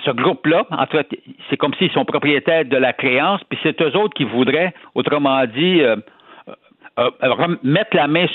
ce 0.06 0.12
groupe-là, 0.12 0.66
en 0.72 0.86
fait, 0.88 1.08
c'est 1.50 1.58
comme 1.58 1.74
s'ils 1.76 1.92
sont 1.92 2.06
propriétaires 2.06 2.66
de 2.66 2.78
la 2.78 2.94
créance, 2.94 3.42
puis 3.50 3.60
c'est 3.64 3.80
eux 3.82 3.96
autres 3.98 4.14
qui 4.14 4.24
voudraient, 4.24 4.74
autrement 4.96 5.46
dit, 5.46 5.82
euh, 5.82 5.96
euh, 7.00 7.10
rem- 7.22 7.58
mettre 7.64 7.96
la 7.96 8.08
main 8.08 8.26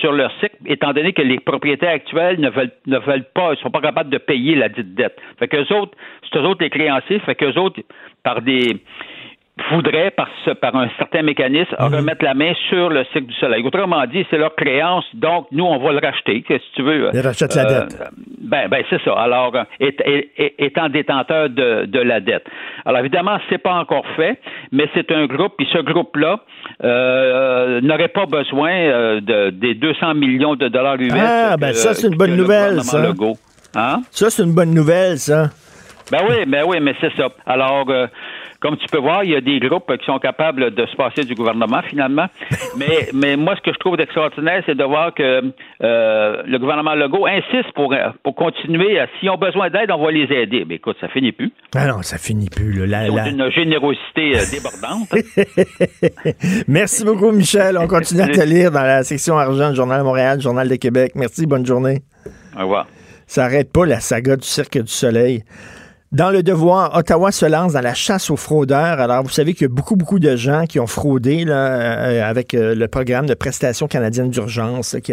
sur, 0.00 0.12
leur 0.12 0.30
cycle, 0.40 0.56
étant 0.66 0.92
donné 0.92 1.12
que 1.12 1.22
les 1.22 1.38
propriétaires 1.38 1.90
actuels 1.92 2.40
ne 2.40 2.48
veulent, 2.48 2.72
ne 2.86 2.98
pas, 3.34 3.52
ils 3.52 3.58
sont 3.58 3.70
pas 3.70 3.80
capables 3.80 4.10
de 4.10 4.18
payer 4.18 4.54
la 4.54 4.68
dite 4.68 4.94
dette. 4.94 5.16
Fait 5.38 5.48
qu'eux 5.48 5.66
autres, 5.74 5.96
c'est 6.22 6.38
eux 6.38 6.42
autres 6.42 6.62
les 6.62 6.70
créanciers, 6.70 7.18
fait 7.20 7.34
qu'eux 7.34 7.58
autres, 7.58 7.80
par 8.22 8.40
des 8.42 8.76
voudraient, 9.70 10.10
par, 10.10 10.28
ce- 10.44 10.50
par 10.50 10.74
un 10.76 10.88
certain 10.98 11.22
mécanisme, 11.22 11.74
remettre 11.78 12.24
la 12.24 12.34
main 12.34 12.52
sur 12.68 12.88
le 12.90 13.04
cycle 13.12 13.26
du 13.26 13.34
soleil. 13.34 13.62
Autrement 13.64 14.04
dit, 14.06 14.24
c'est 14.30 14.38
leur 14.38 14.54
créance, 14.54 15.04
donc 15.14 15.46
nous, 15.52 15.64
on 15.64 15.78
va 15.78 15.92
le 15.92 15.98
racheter, 15.98 16.42
que, 16.42 16.56
si 16.58 16.64
tu 16.74 16.82
veux. 16.82 17.10
Ils 17.12 17.20
rachètent 17.20 17.54
la 17.54 17.64
dette. 17.64 18.02
Ben, 18.40 18.68
ben 18.68 18.82
c'est 18.88 19.02
ça. 19.04 19.12
Alors, 19.14 19.52
euh, 19.54 19.62
étant 20.58 20.88
détenteur 20.88 21.50
de, 21.50 21.84
de 21.86 21.98
la 22.00 22.20
dette. 22.20 22.44
Alors, 22.86 23.00
évidemment, 23.00 23.38
c'est 23.50 23.58
pas 23.58 23.74
encore 23.74 24.04
fait, 24.16 24.38
mais 24.72 24.88
c'est 24.94 25.10
un 25.12 25.26
groupe, 25.26 25.54
puis 25.58 25.68
ce 25.72 25.78
groupe-là 25.78 26.40
euh, 26.84 27.80
n'aurait 27.80 28.08
pas 28.08 28.26
besoin 28.26 28.70
euh, 28.70 29.20
de, 29.20 29.50
des 29.50 29.74
200 29.74 30.14
millions 30.14 30.54
de 30.54 30.68
dollars 30.68 30.96
US. 31.00 31.12
Ah, 31.16 31.56
ben 31.58 31.70
que- 31.70 31.76
ça, 31.76 31.94
c'est 31.94 32.06
une 32.08 32.16
bonne 32.16 32.36
nouvelle, 32.36 32.80
ça. 32.82 33.02
Hein? 33.76 34.00
Ça, 34.10 34.30
c'est 34.30 34.42
une 34.44 34.54
bonne 34.54 34.72
nouvelle, 34.74 35.18
ça. 35.18 35.50
Ben 36.10 36.20
oui, 36.28 36.46
ben 36.46 36.64
oui, 36.66 36.78
mais 36.80 36.94
c'est 37.00 37.12
ça. 37.16 37.28
Alors, 37.46 37.84
euh, 37.90 38.06
comme 38.60 38.76
tu 38.76 38.86
peux 38.90 38.98
voir, 38.98 39.22
il 39.22 39.30
y 39.30 39.36
a 39.36 39.40
des 39.40 39.60
groupes 39.60 39.96
qui 39.96 40.04
sont 40.04 40.18
capables 40.18 40.74
de 40.74 40.86
se 40.86 40.96
passer 40.96 41.24
du 41.24 41.34
gouvernement 41.34 41.80
finalement. 41.82 42.26
mais, 42.76 43.08
mais 43.12 43.36
moi, 43.36 43.54
ce 43.56 43.62
que 43.62 43.72
je 43.72 43.78
trouve 43.78 44.00
extraordinaire, 44.00 44.62
c'est 44.66 44.74
de 44.74 44.84
voir 44.84 45.14
que 45.14 45.52
euh, 45.82 46.42
le 46.44 46.58
gouvernement 46.58 46.94
Legault 46.94 47.26
insiste 47.26 47.72
pour, 47.74 47.94
pour 48.24 48.34
continuer. 48.34 48.98
S'ils 49.18 49.30
ont 49.30 49.36
besoin 49.36 49.70
d'aide, 49.70 49.90
on 49.92 50.02
va 50.02 50.10
les 50.10 50.26
aider. 50.34 50.64
Mais 50.66 50.76
écoute, 50.76 50.96
ça 51.00 51.08
finit 51.08 51.32
plus. 51.32 51.52
Ah 51.76 51.86
non, 51.86 52.02
ça 52.02 52.18
finit 52.18 52.50
plus. 52.50 52.86
Là. 52.86 53.06
Ils 53.06 53.12
ont 53.12 53.24
une 53.24 53.50
générosité 53.52 54.36
euh, 54.36 54.40
débordante. 54.50 55.08
Merci 56.68 57.04
beaucoup, 57.04 57.30
Michel. 57.30 57.78
On 57.78 57.86
continue 57.86 58.22
à 58.22 58.28
te 58.28 58.44
lire 58.44 58.72
dans 58.72 58.82
la 58.82 59.04
section 59.04 59.38
argent, 59.38 59.72
Journal 59.74 60.00
de 60.00 60.04
Montréal, 60.04 60.40
Journal 60.40 60.68
de 60.68 60.76
Québec. 60.76 61.12
Merci, 61.14 61.46
bonne 61.46 61.64
journée. 61.64 62.00
Au 62.56 62.62
revoir. 62.62 62.86
Ça 63.26 63.42
n'arrête 63.42 63.70
pas 63.72 63.86
la 63.86 64.00
saga 64.00 64.36
du 64.36 64.46
Cirque 64.46 64.78
du 64.78 64.90
Soleil. 64.90 65.44
Dans 66.10 66.30
le 66.30 66.42
devoir, 66.42 66.96
Ottawa 66.96 67.30
se 67.30 67.44
lance 67.44 67.74
dans 67.74 67.82
la 67.82 67.92
chasse 67.92 68.30
aux 68.30 68.36
fraudeurs. 68.36 68.98
Alors, 68.98 69.22
vous 69.22 69.28
savez 69.28 69.52
qu'il 69.52 69.66
y 69.66 69.70
a 69.70 69.74
beaucoup, 69.74 69.94
beaucoup 69.94 70.18
de 70.18 70.36
gens 70.36 70.64
qui 70.64 70.80
ont 70.80 70.86
fraudé 70.86 71.44
là, 71.44 71.66
euh, 71.66 72.22
avec 72.26 72.54
euh, 72.54 72.74
le 72.74 72.88
programme 72.88 73.26
de 73.26 73.34
prestations 73.34 73.88
canadiennes 73.88 74.30
d'urgence, 74.30 74.96
qui 75.04 75.12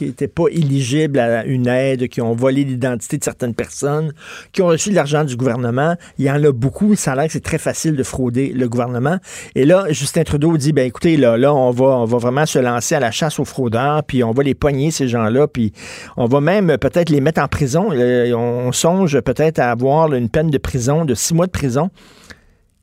n'étaient 0.00 0.26
pas 0.26 0.46
éligibles 0.50 1.20
à 1.20 1.44
une 1.44 1.68
aide, 1.68 2.08
qui 2.08 2.20
ont 2.20 2.34
volé 2.34 2.64
l'identité 2.64 3.16
de 3.16 3.22
certaines 3.22 3.54
personnes, 3.54 4.12
qui 4.50 4.60
ont 4.60 4.66
reçu 4.66 4.90
de 4.90 4.96
l'argent 4.96 5.22
du 5.22 5.36
gouvernement. 5.36 5.94
Il 6.18 6.24
y 6.24 6.30
en 6.32 6.42
a 6.42 6.50
beaucoup. 6.50 6.96
Ça 6.96 7.12
a 7.12 7.14
l'air 7.14 7.26
que 7.26 7.32
c'est 7.32 7.38
très 7.38 7.58
facile 7.58 7.94
de 7.94 8.02
frauder 8.02 8.52
le 8.52 8.68
gouvernement. 8.68 9.18
Et 9.54 9.64
là, 9.64 9.86
Justin 9.90 10.24
Trudeau 10.24 10.56
dit, 10.56 10.72
ben 10.72 10.84
écoutez, 10.84 11.16
là, 11.16 11.36
là 11.36 11.54
on, 11.54 11.70
va, 11.70 11.84
on 11.84 12.06
va 12.06 12.18
vraiment 12.18 12.44
se 12.44 12.58
lancer 12.58 12.96
à 12.96 13.00
la 13.00 13.12
chasse 13.12 13.38
aux 13.38 13.44
fraudeurs, 13.44 14.02
puis 14.02 14.24
on 14.24 14.32
va 14.32 14.42
les 14.42 14.54
poigner, 14.54 14.90
ces 14.90 15.06
gens-là, 15.06 15.46
puis 15.46 15.72
on 16.16 16.26
va 16.26 16.40
même 16.40 16.76
peut-être 16.78 17.10
les 17.10 17.20
mettre 17.20 17.40
en 17.40 17.46
prison. 17.46 17.90
Euh, 17.92 18.32
on 18.34 18.72
songe 18.72 19.20
peut-être 19.20 19.60
à 19.60 19.70
avoir 19.70 20.12
une 20.12 20.23
peine 20.28 20.50
de 20.50 20.58
prison, 20.58 21.04
de 21.04 21.14
six 21.14 21.34
mois 21.34 21.46
de 21.46 21.52
prison. 21.52 21.90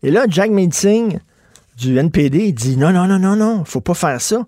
Et 0.03 0.11
là, 0.11 0.25
Jack 0.27 0.51
Meeting 0.51 1.19
du 1.77 1.97
NPD 1.97 2.51
dit 2.51 2.77
non, 2.77 2.91
non, 2.91 3.07
non, 3.07 3.19
non, 3.19 3.35
non, 3.35 3.65
faut 3.65 3.81
pas 3.81 3.93
faire 3.93 4.21
ça 4.21 4.45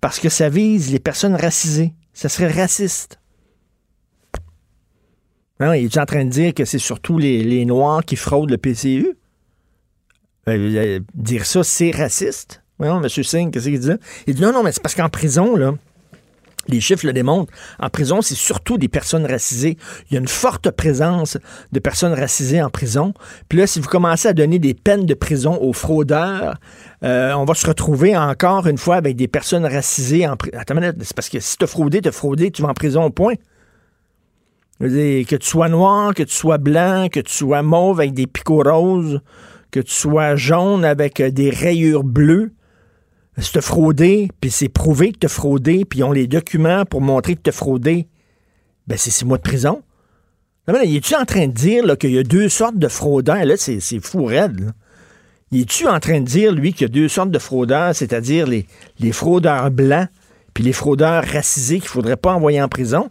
parce 0.00 0.20
que 0.20 0.28
ça 0.28 0.48
vise 0.48 0.92
les 0.92 0.98
personnes 0.98 1.34
racisées. 1.34 1.94
Ça 2.12 2.28
serait 2.28 2.50
raciste. 2.50 3.18
Non, 5.60 5.72
il 5.72 5.86
est 5.86 5.98
en 5.98 6.06
train 6.06 6.24
de 6.24 6.30
dire 6.30 6.54
que 6.54 6.64
c'est 6.64 6.78
surtout 6.78 7.18
les, 7.18 7.64
Noirs 7.64 8.04
qui 8.04 8.16
fraudent 8.16 8.50
le 8.50 8.58
PCU? 8.58 9.16
Euh, 10.48 10.52
euh, 10.52 11.00
dire 11.14 11.46
ça, 11.46 11.64
c'est 11.64 11.90
raciste? 11.90 12.62
Oui, 12.78 12.88
M. 12.88 13.08
Singh, 13.08 13.50
qu'est-ce 13.50 13.68
qu'il 13.68 13.80
dit? 13.80 13.90
Il 14.26 14.34
dit 14.34 14.42
non, 14.42 14.52
non, 14.52 14.62
mais 14.62 14.72
c'est 14.72 14.82
parce 14.82 14.94
qu'en 14.94 15.08
prison, 15.08 15.56
là, 15.56 15.74
les 16.68 16.80
chiffres 16.80 17.06
le 17.06 17.12
démontrent. 17.12 17.52
En 17.80 17.88
prison, 17.88 18.22
c'est 18.22 18.34
surtout 18.34 18.78
des 18.78 18.88
personnes 18.88 19.26
racisées. 19.26 19.76
Il 20.10 20.14
y 20.14 20.16
a 20.16 20.20
une 20.20 20.28
forte 20.28 20.70
présence 20.70 21.38
de 21.72 21.78
personnes 21.78 22.12
racisées 22.12 22.62
en 22.62 22.70
prison. 22.70 23.12
Puis 23.48 23.58
là, 23.58 23.66
si 23.66 23.80
vous 23.80 23.88
commencez 23.88 24.28
à 24.28 24.32
donner 24.32 24.58
des 24.58 24.74
peines 24.74 25.06
de 25.06 25.14
prison 25.14 25.58
aux 25.60 25.72
fraudeurs, 25.72 26.56
euh, 27.02 27.32
on 27.34 27.44
va 27.44 27.54
se 27.54 27.66
retrouver 27.66 28.16
encore 28.16 28.66
une 28.66 28.78
fois 28.78 28.96
avec 28.96 29.16
des 29.16 29.28
personnes 29.28 29.66
racisées 29.66 30.26
en 30.26 30.36
prison. 30.36 30.58
Attends 30.58 30.74
c'est 31.00 31.14
parce 31.14 31.28
que 31.28 31.40
si 31.40 31.56
tu 31.56 31.64
as 31.64 31.68
fraudé, 31.68 32.00
tu 32.00 32.08
as 32.08 32.12
fraudé, 32.12 32.50
tu 32.50 32.62
vas 32.62 32.68
en 32.68 32.74
prison 32.74 33.04
au 33.04 33.10
point. 33.10 33.34
que 34.80 35.36
tu 35.36 35.46
sois 35.46 35.68
noir, 35.68 36.14
que 36.14 36.22
tu 36.22 36.34
sois 36.34 36.58
blanc, 36.58 37.08
que 37.10 37.20
tu 37.20 37.32
sois 37.32 37.62
mauve 37.62 38.00
avec 38.00 38.14
des 38.14 38.26
picots 38.26 38.62
roses, 38.62 39.20
que 39.70 39.80
tu 39.80 39.92
sois 39.92 40.36
jaune 40.36 40.84
avec 40.84 41.20
euh, 41.20 41.30
des 41.30 41.50
rayures 41.50 42.04
bleues, 42.04 42.52
si 43.42 43.52
t'as 43.52 43.60
fraudé, 43.60 44.30
puis 44.40 44.50
c'est 44.50 44.68
prouvé 44.68 45.12
que 45.12 45.18
t'as 45.18 45.28
fraudé, 45.28 45.84
puis 45.84 46.00
ils 46.00 46.04
ont 46.04 46.12
les 46.12 46.26
documents 46.26 46.84
pour 46.84 47.00
montrer 47.00 47.34
que 47.34 47.42
t'as 47.42 47.52
fraudé, 47.52 48.08
ben 48.86 48.96
c'est 48.96 49.10
six 49.10 49.24
mois 49.24 49.36
de 49.36 49.42
prison. 49.42 49.82
Non, 50.68 50.74
mais 50.74 50.92
est-tu 50.92 51.14
en 51.14 51.24
train 51.24 51.46
de 51.46 51.52
dire 51.52 51.96
qu'il 51.98 52.10
y 52.10 52.18
a 52.18 52.22
deux 52.22 52.48
sortes 52.48 52.78
de 52.78 52.88
fraudeurs? 52.88 53.44
Là, 53.44 53.56
c'est, 53.56 53.80
fou 54.00 54.24
raide. 54.24 54.60
Là. 54.60 54.72
Es-tu 55.52 55.86
en 55.86 56.00
train 56.00 56.20
de 56.20 56.24
dire, 56.24 56.52
lui, 56.52 56.72
qu'il 56.72 56.82
y 56.82 56.90
a 56.90 56.92
deux 56.92 57.08
sortes 57.08 57.30
de 57.30 57.38
fraudeurs, 57.38 57.94
c'est-à-dire 57.94 58.46
les, 58.46 59.12
fraudeurs 59.12 59.70
blancs 59.70 60.08
puis 60.54 60.64
les 60.64 60.72
fraudeurs 60.72 61.22
racisés 61.24 61.78
qu'il 61.78 61.88
faudrait 61.88 62.16
pas 62.16 62.32
envoyer 62.32 62.60
en 62.60 62.68
prison? 62.68 63.10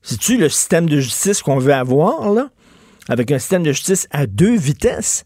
C'est-tu 0.00 0.38
le 0.38 0.48
système 0.48 0.88
de 0.88 1.00
justice 1.00 1.42
qu'on 1.42 1.58
veut 1.58 1.74
avoir, 1.74 2.30
là? 2.30 2.50
Avec 3.08 3.30
un 3.32 3.38
système 3.38 3.64
de 3.64 3.72
justice 3.72 4.08
à 4.10 4.26
deux 4.26 4.56
vitesses? 4.56 5.24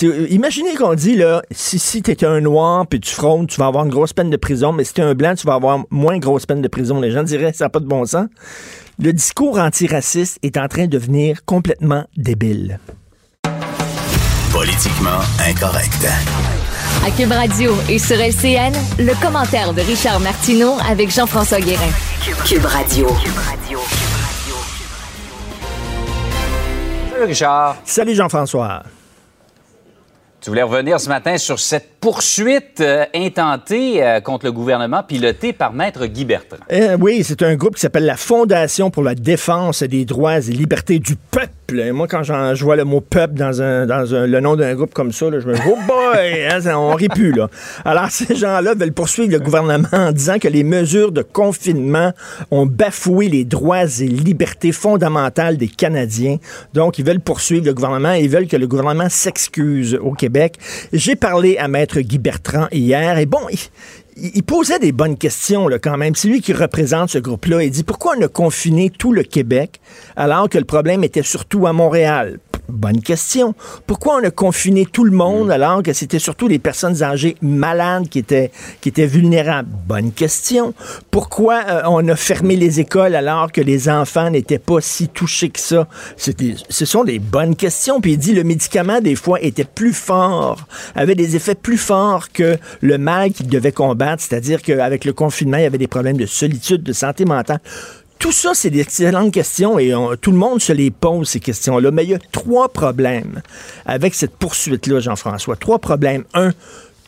Imaginez 0.00 0.74
qu'on 0.74 0.94
dit, 0.94 1.16
là, 1.16 1.42
si, 1.50 1.78
si 1.78 2.02
tu 2.02 2.10
es 2.10 2.24
un 2.24 2.40
noir 2.40 2.86
puis 2.86 2.98
tu 2.98 3.14
fraudes, 3.14 3.46
tu 3.48 3.58
vas 3.60 3.66
avoir 3.66 3.84
une 3.84 3.90
grosse 3.90 4.12
peine 4.12 4.30
de 4.30 4.36
prison, 4.36 4.72
mais 4.72 4.84
si 4.84 4.94
tu 4.94 5.00
es 5.02 5.04
un 5.04 5.14
blanc, 5.14 5.34
tu 5.34 5.46
vas 5.46 5.54
avoir 5.54 5.84
moins 5.90 6.18
grosse 6.18 6.46
peine 6.46 6.62
de 6.62 6.68
prison. 6.68 7.00
Les 7.00 7.10
gens 7.10 7.22
diraient, 7.22 7.52
ça 7.52 7.66
n'a 7.66 7.68
pas 7.68 7.80
de 7.80 7.86
bon 7.86 8.06
sens. 8.06 8.26
Le 8.98 9.12
discours 9.12 9.58
antiraciste 9.58 10.38
est 10.42 10.56
en 10.56 10.66
train 10.68 10.84
de 10.84 10.90
devenir 10.90 11.44
complètement 11.44 12.04
débile. 12.16 12.78
Politiquement 14.52 15.20
incorrect. 15.46 16.06
À 17.06 17.10
Cube 17.10 17.32
Radio 17.32 17.72
et 17.88 17.98
sur 17.98 18.16
LCN, 18.16 18.72
le 18.98 19.20
commentaire 19.20 19.72
de 19.74 19.80
Richard 19.82 20.20
Martineau 20.20 20.74
avec 20.88 21.10
Jean-François 21.10 21.60
Guérin. 21.60 21.90
Cube 22.46 22.64
Radio. 22.64 23.06
Cube 23.06 23.38
Radio. 23.46 23.78
Salut 27.10 27.24
Richard. 27.26 27.76
Salut 27.84 28.14
Jean-François. 28.14 28.82
Tu 30.42 30.50
voulais 30.50 30.64
revenir 30.64 30.98
ce 30.98 31.08
matin 31.08 31.38
sur 31.38 31.60
cette 31.60 32.00
poursuite 32.00 32.80
euh, 32.80 33.04
intentée 33.14 34.02
euh, 34.02 34.20
contre 34.20 34.44
le 34.46 34.50
gouvernement 34.50 35.04
pilotée 35.04 35.52
par 35.52 35.72
Maître 35.72 36.06
Guy 36.06 36.24
Bertrand. 36.24 36.56
Euh, 36.72 36.96
oui, 37.00 37.22
c'est 37.22 37.42
un 37.42 37.54
groupe 37.54 37.76
qui 37.76 37.80
s'appelle 37.80 38.06
la 38.06 38.16
Fondation 38.16 38.90
pour 38.90 39.04
la 39.04 39.14
défense 39.14 39.84
des 39.84 40.04
droits 40.04 40.38
et 40.38 40.50
libertés 40.50 40.98
du 40.98 41.14
peuple. 41.14 41.52
Moi, 41.92 42.06
quand 42.08 42.22
je 42.22 42.64
vois 42.64 42.76
le 42.76 42.84
mot 42.84 43.00
peuple 43.00 43.34
dans, 43.34 43.50
le 43.50 44.40
nom 44.40 44.56
d'un 44.56 44.74
groupe 44.74 44.92
comme 44.92 45.12
ça, 45.12 45.26
je 45.30 45.46
me 45.46 45.54
dis, 45.54 45.60
oh 45.66 45.78
boy, 45.86 46.44
hein, 46.50 46.76
on 46.76 46.94
rit 46.94 47.08
plus. 47.08 47.32
Là. 47.32 47.48
Alors, 47.84 48.06
ces 48.10 48.34
gens-là 48.34 48.74
veulent 48.74 48.92
poursuivre 48.92 49.32
le 49.32 49.38
gouvernement 49.38 49.88
en 49.92 50.12
disant 50.12 50.38
que 50.38 50.48
les 50.48 50.64
mesures 50.64 51.12
de 51.12 51.22
confinement 51.22 52.12
ont 52.50 52.66
bafoué 52.66 53.28
les 53.28 53.44
droits 53.44 53.84
et 54.00 54.06
libertés 54.06 54.72
fondamentales 54.72 55.56
des 55.56 55.68
Canadiens. 55.68 56.38
Donc, 56.74 56.98
ils 56.98 57.04
veulent 57.04 57.20
poursuivre 57.20 57.64
le 57.64 57.74
gouvernement 57.74 58.14
et 58.14 58.20
ils 58.20 58.30
veulent 58.30 58.48
que 58.48 58.56
le 58.56 58.66
gouvernement 58.66 59.08
s'excuse 59.08 59.98
au 60.00 60.12
Québec 60.12 60.58
j'ai 60.92 61.16
parlé 61.16 61.56
à 61.58 61.68
Maître 61.68 62.00
Guy 62.00 62.18
Bertrand 62.18 62.68
hier 62.72 63.18
et 63.18 63.26
bon, 63.26 63.40
il, 64.16 64.42
posait 64.42 64.78
des 64.78 64.92
bonnes 64.92 65.16
questions 65.16 65.68
là, 65.68 65.78
quand 65.78 65.96
même. 65.96 66.14
C'est 66.14 66.28
lui 66.28 66.40
qui 66.40 66.52
représente 66.52 67.10
ce 67.10 67.18
groupe-là. 67.18 67.62
Il 67.62 67.70
dit 67.70 67.84
pourquoi 67.84 68.14
on 68.18 68.22
a 68.22 68.28
confiné 68.28 68.90
tout 68.90 69.12
le 69.12 69.22
Québec 69.22 69.80
alors 70.16 70.48
que 70.48 70.58
le 70.58 70.64
problème 70.64 71.04
était 71.04 71.22
surtout 71.22 71.66
à 71.66 71.72
Montréal? 71.72 72.38
Bonne 72.72 73.02
question. 73.02 73.54
Pourquoi 73.86 74.16
on 74.16 74.24
a 74.24 74.30
confiné 74.30 74.86
tout 74.86 75.04
le 75.04 75.10
monde 75.10 75.48
mm. 75.48 75.50
alors 75.50 75.82
que 75.82 75.92
c'était 75.92 76.18
surtout 76.18 76.48
les 76.48 76.58
personnes 76.58 77.02
âgées 77.02 77.36
malades 77.42 78.08
qui 78.08 78.18
étaient, 78.18 78.50
qui 78.80 78.88
étaient 78.88 79.06
vulnérables? 79.06 79.68
Bonne 79.86 80.10
question. 80.10 80.72
Pourquoi 81.10 81.60
euh, 81.68 81.82
on 81.86 82.08
a 82.08 82.16
fermé 82.16 82.56
les 82.56 82.80
écoles 82.80 83.14
alors 83.14 83.52
que 83.52 83.60
les 83.60 83.90
enfants 83.90 84.30
n'étaient 84.30 84.58
pas 84.58 84.80
si 84.80 85.08
touchés 85.08 85.50
que 85.50 85.60
ça? 85.60 85.86
ce 86.16 86.84
sont 86.86 87.04
des 87.04 87.18
bonnes 87.18 87.56
questions. 87.56 88.00
Puis 88.00 88.12
il 88.12 88.18
dit 88.18 88.32
le 88.32 88.42
médicament, 88.42 89.00
des 89.00 89.16
fois, 89.16 89.38
était 89.42 89.64
plus 89.64 89.92
fort, 89.92 90.66
avait 90.94 91.14
des 91.14 91.36
effets 91.36 91.54
plus 91.54 91.76
forts 91.76 92.32
que 92.32 92.56
le 92.80 92.96
mal 92.96 93.32
qu'il 93.32 93.48
devait 93.48 93.72
combattre. 93.72 94.22
C'est-à-dire 94.22 94.62
qu'avec 94.62 95.04
le 95.04 95.12
confinement, 95.12 95.58
il 95.58 95.64
y 95.64 95.66
avait 95.66 95.76
des 95.76 95.88
problèmes 95.88 96.16
de 96.16 96.26
solitude, 96.26 96.82
de 96.82 96.94
santé 96.94 97.26
mentale. 97.26 97.60
Tout 98.22 98.30
ça, 98.30 98.52
c'est 98.54 98.70
des 98.70 98.82
excellentes 98.82 99.34
questions 99.34 99.80
et 99.80 99.92
tout 100.20 100.30
le 100.30 100.36
monde 100.36 100.62
se 100.62 100.72
les 100.72 100.92
pose, 100.92 101.28
ces 101.28 101.40
questions-là. 101.40 101.90
Mais 101.90 102.04
il 102.04 102.10
y 102.10 102.14
a 102.14 102.20
trois 102.30 102.68
problèmes 102.68 103.42
avec 103.84 104.14
cette 104.14 104.36
poursuite-là, 104.36 105.00
Jean-François. 105.00 105.56
Trois 105.56 105.80
problèmes. 105.80 106.22
Un, 106.32 106.52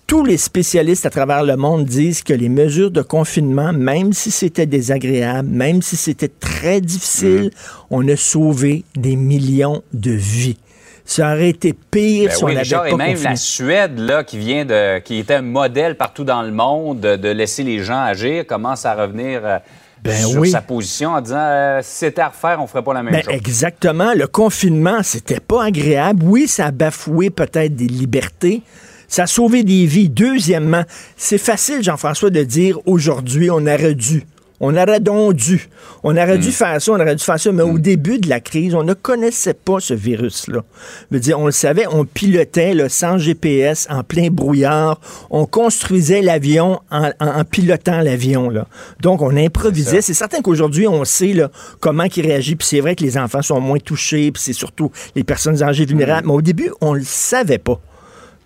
tous 0.08 0.24
les 0.24 0.36
spécialistes 0.36 1.06
à 1.06 1.10
travers 1.10 1.44
le 1.44 1.54
monde 1.56 1.84
disent 1.84 2.24
que 2.24 2.32
les 2.32 2.48
mesures 2.48 2.90
de 2.90 3.00
confinement, 3.00 3.72
même 3.72 4.12
si 4.12 4.32
c'était 4.32 4.66
désagréable, 4.66 5.48
même 5.48 5.82
si 5.82 5.96
c'était 5.96 6.26
très 6.26 6.80
difficile, 6.80 7.44
mm. 7.44 7.50
on 7.90 8.08
a 8.08 8.16
sauvé 8.16 8.82
des 8.96 9.14
millions 9.14 9.84
de 9.92 10.10
vies. 10.10 10.58
Ça 11.04 11.32
aurait 11.32 11.50
été 11.50 11.74
pire 11.74 12.30
ben 12.30 12.34
si 12.34 12.42
on 12.42 12.48
avait 12.48 12.68
pas 12.68 12.88
Et 12.88 12.96
même 12.96 13.22
la 13.22 13.36
Suède, 13.36 14.00
là, 14.00 14.24
qui 14.24 14.38
vient 14.38 14.64
de, 14.64 14.98
qui 14.98 15.18
était 15.18 15.34
un 15.34 15.42
modèle 15.42 15.96
partout 15.96 16.24
dans 16.24 16.42
le 16.42 16.50
monde 16.50 17.02
de, 17.02 17.28
laisser 17.28 17.62
les 17.62 17.84
gens 17.84 18.02
agir, 18.02 18.44
commence 18.44 18.84
à 18.84 18.96
revenir 18.96 19.42
euh, 19.44 19.58
ben 20.04 20.16
sur 20.16 20.46
sa 20.46 20.60
position 20.60 21.10
en 21.10 21.20
disant 21.20 21.38
euh, 21.38 21.80
si 21.82 21.96
c'était 21.96 22.20
à 22.20 22.28
refaire, 22.28 22.58
on 22.60 22.66
ferait 22.66 22.84
pas 22.84 22.92
la 22.94 23.02
même 23.02 23.14
ben, 23.14 23.22
chose. 23.22 23.32
Exactement. 23.34 24.12
Le 24.14 24.26
confinement, 24.26 25.02
c'était 25.02 25.40
pas 25.40 25.64
agréable. 25.64 26.22
Oui, 26.24 26.46
ça 26.46 26.66
a 26.66 26.70
bafoué 26.70 27.30
peut-être 27.30 27.74
des 27.74 27.86
libertés. 27.86 28.62
Ça 29.08 29.24
a 29.24 29.26
sauvé 29.26 29.64
des 29.64 29.86
vies. 29.86 30.08
Deuxièmement, 30.08 30.82
c'est 31.16 31.38
facile, 31.38 31.82
Jean-François, 31.82 32.30
de 32.30 32.42
dire 32.42 32.78
aujourd'hui, 32.86 33.50
on 33.50 33.66
aurait 33.66 33.94
dû. 33.94 34.24
On 34.60 34.76
aurait 34.76 35.00
donc 35.00 35.34
dû. 35.34 35.68
On 36.04 36.16
aurait 36.16 36.38
dû 36.38 36.48
hmm. 36.48 36.52
faire 36.52 36.80
ça, 36.80 36.92
on 36.92 37.00
aurait 37.00 37.16
dû 37.16 37.24
faire 37.24 37.40
ça. 37.40 37.50
Mais 37.50 37.62
au 37.62 37.72
hmm. 37.72 37.80
début 37.80 38.18
de 38.18 38.28
la 38.28 38.40
crise, 38.40 38.74
on 38.74 38.84
ne 38.84 38.94
connaissait 38.94 39.54
pas 39.54 39.80
ce 39.80 39.94
virus-là. 39.94 40.62
Dire, 41.10 41.40
on 41.40 41.46
le 41.46 41.52
savait, 41.52 41.86
on 41.86 42.04
pilotait 42.04 42.74
là, 42.74 42.88
sans 42.88 43.18
GPS, 43.18 43.86
en 43.90 44.04
plein 44.04 44.28
brouillard. 44.30 45.00
On 45.30 45.46
construisait 45.46 46.22
l'avion 46.22 46.80
en, 46.90 47.44
pilotant 47.44 48.00
l'avion. 48.00 48.52
Donc, 49.00 49.22
on 49.22 49.36
improvisait. 49.36 50.02
C'est 50.02 50.14
certain 50.14 50.40
qu'aujourd'hui, 50.40 50.86
on 50.86 51.04
sait 51.04 51.32
là, 51.32 51.50
comment 51.80 52.04
il 52.04 52.22
réagit. 52.22 52.54
Puis 52.54 52.68
c'est 52.68 52.80
vrai 52.80 52.94
que 52.94 53.02
les 53.02 53.18
enfants 53.18 53.42
sont 53.42 53.60
moins 53.60 53.78
touchés. 53.78 54.30
Puis 54.30 54.42
c'est 54.42 54.52
surtout 54.52 54.90
les 55.16 55.24
personnes 55.24 55.62
âgées 55.62 55.84
vulnérables. 55.84 56.26
Hmm. 56.26 56.30
Mais 56.30 56.36
au 56.36 56.42
début, 56.42 56.70
on 56.80 56.94
ne 56.94 56.98
le 56.98 57.04
savait 57.04 57.58
pas. 57.58 57.80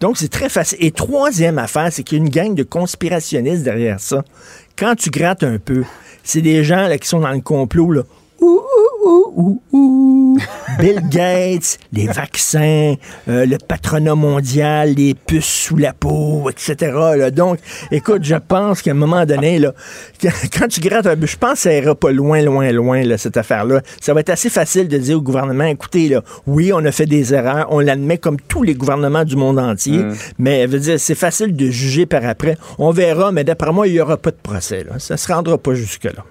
Donc, 0.01 0.17
c'est 0.17 0.29
très 0.29 0.49
facile. 0.49 0.79
Et 0.81 0.91
troisième 0.93 1.59
affaire, 1.59 1.89
c'est 1.91 2.03
qu'il 2.05 2.19
y 2.19 2.21
a 2.21 2.25
une 2.25 2.31
gang 2.31 2.55
de 2.55 2.63
conspirationnistes 2.63 3.65
derrière 3.65 3.99
ça. 3.99 4.23
Quand 4.79 4.95
tu 4.95 5.11
grattes 5.11 5.43
un 5.43 5.59
peu, 5.59 5.83
c'est 6.23 6.41
des 6.41 6.63
gens 6.63 6.87
là, 6.87 6.99
qui 6.99 7.09
sont 7.09 7.19
dans 7.19 7.33
le 7.33 7.41
complot. 7.41 8.05
Ouh, 9.05 10.39
Bill 10.79 11.01
Gates, 11.11 11.79
les 11.93 12.07
vaccins, 12.07 12.95
euh, 13.29 13.47
le 13.47 13.59
patronat 13.59 14.15
mondial, 14.15 14.95
les 14.95 15.15
puces 15.15 15.45
sous 15.45 15.77
la 15.77 15.93
peau, 15.93 16.49
etc. 16.51 17.31
Donc, 17.33 17.59
écoute, 17.91 18.23
je 18.23 18.37
pense 18.37 18.83
qu'à 18.83 18.93
un 18.93 18.95
moment 18.95 19.27
donné, 19.27 19.59
là, 19.59 19.73
quand 20.59 20.69
tu 20.69 20.81
grattes 20.81 21.07
un 21.07 21.17
peu, 21.17 21.27
je 21.27 21.37
pense 21.37 21.55
que 21.55 21.59
ça 21.59 21.73
ira 21.73 21.95
pas 21.95 22.13
loin, 22.13 22.43
loin, 22.43 22.71
loin, 22.71 23.03
là, 23.03 23.19
cette 23.19 23.37
affaire-là. 23.37 23.81
Ça 24.01 24.15
va 24.15 24.21
être 24.21 24.31
assez 24.31 24.51
facile 24.51 24.89
de 24.89 24.99
dire 24.99 25.19
au 25.19 25.23
gouvernement, 25.23 25.65
écoutez, 25.65 26.09
là, 26.09 26.23
oui, 26.47 26.73
on 26.73 26.85
a 26.85 26.93
fait 26.93 27.07
des 27.07 27.35
erreurs, 27.35 27.67
on 27.71 27.81
l'admet 27.81 28.19
comme 28.19 28.41
tous 28.41 28.63
les 28.63 28.75
gouvernements 28.75 29.25
du 29.25 29.37
monde 29.37 29.59
entier, 29.59 29.99
mm. 29.99 30.15
mais 30.39 30.67
veut 30.67 30.81
dire, 30.81 31.01
c'est 31.01 31.15
facile 31.15 31.57
de 31.57 31.71
juger 31.71 32.07
par 32.07 32.25
après. 32.25 32.57
On 32.79 32.91
verra, 32.91 33.33
mais 33.33 33.45
d'après 33.45 33.73
moi, 33.73 33.89
il 33.89 33.95
n'y 33.95 34.01
aura 34.01 34.17
pas 34.17 34.31
de 34.31 34.37
procès. 34.43 34.85
Là. 34.85 34.99
Ça 34.99 35.17
se 35.17 35.33
rendra 35.33 35.59
pas 35.59 35.75
jusque-là. 35.75 36.25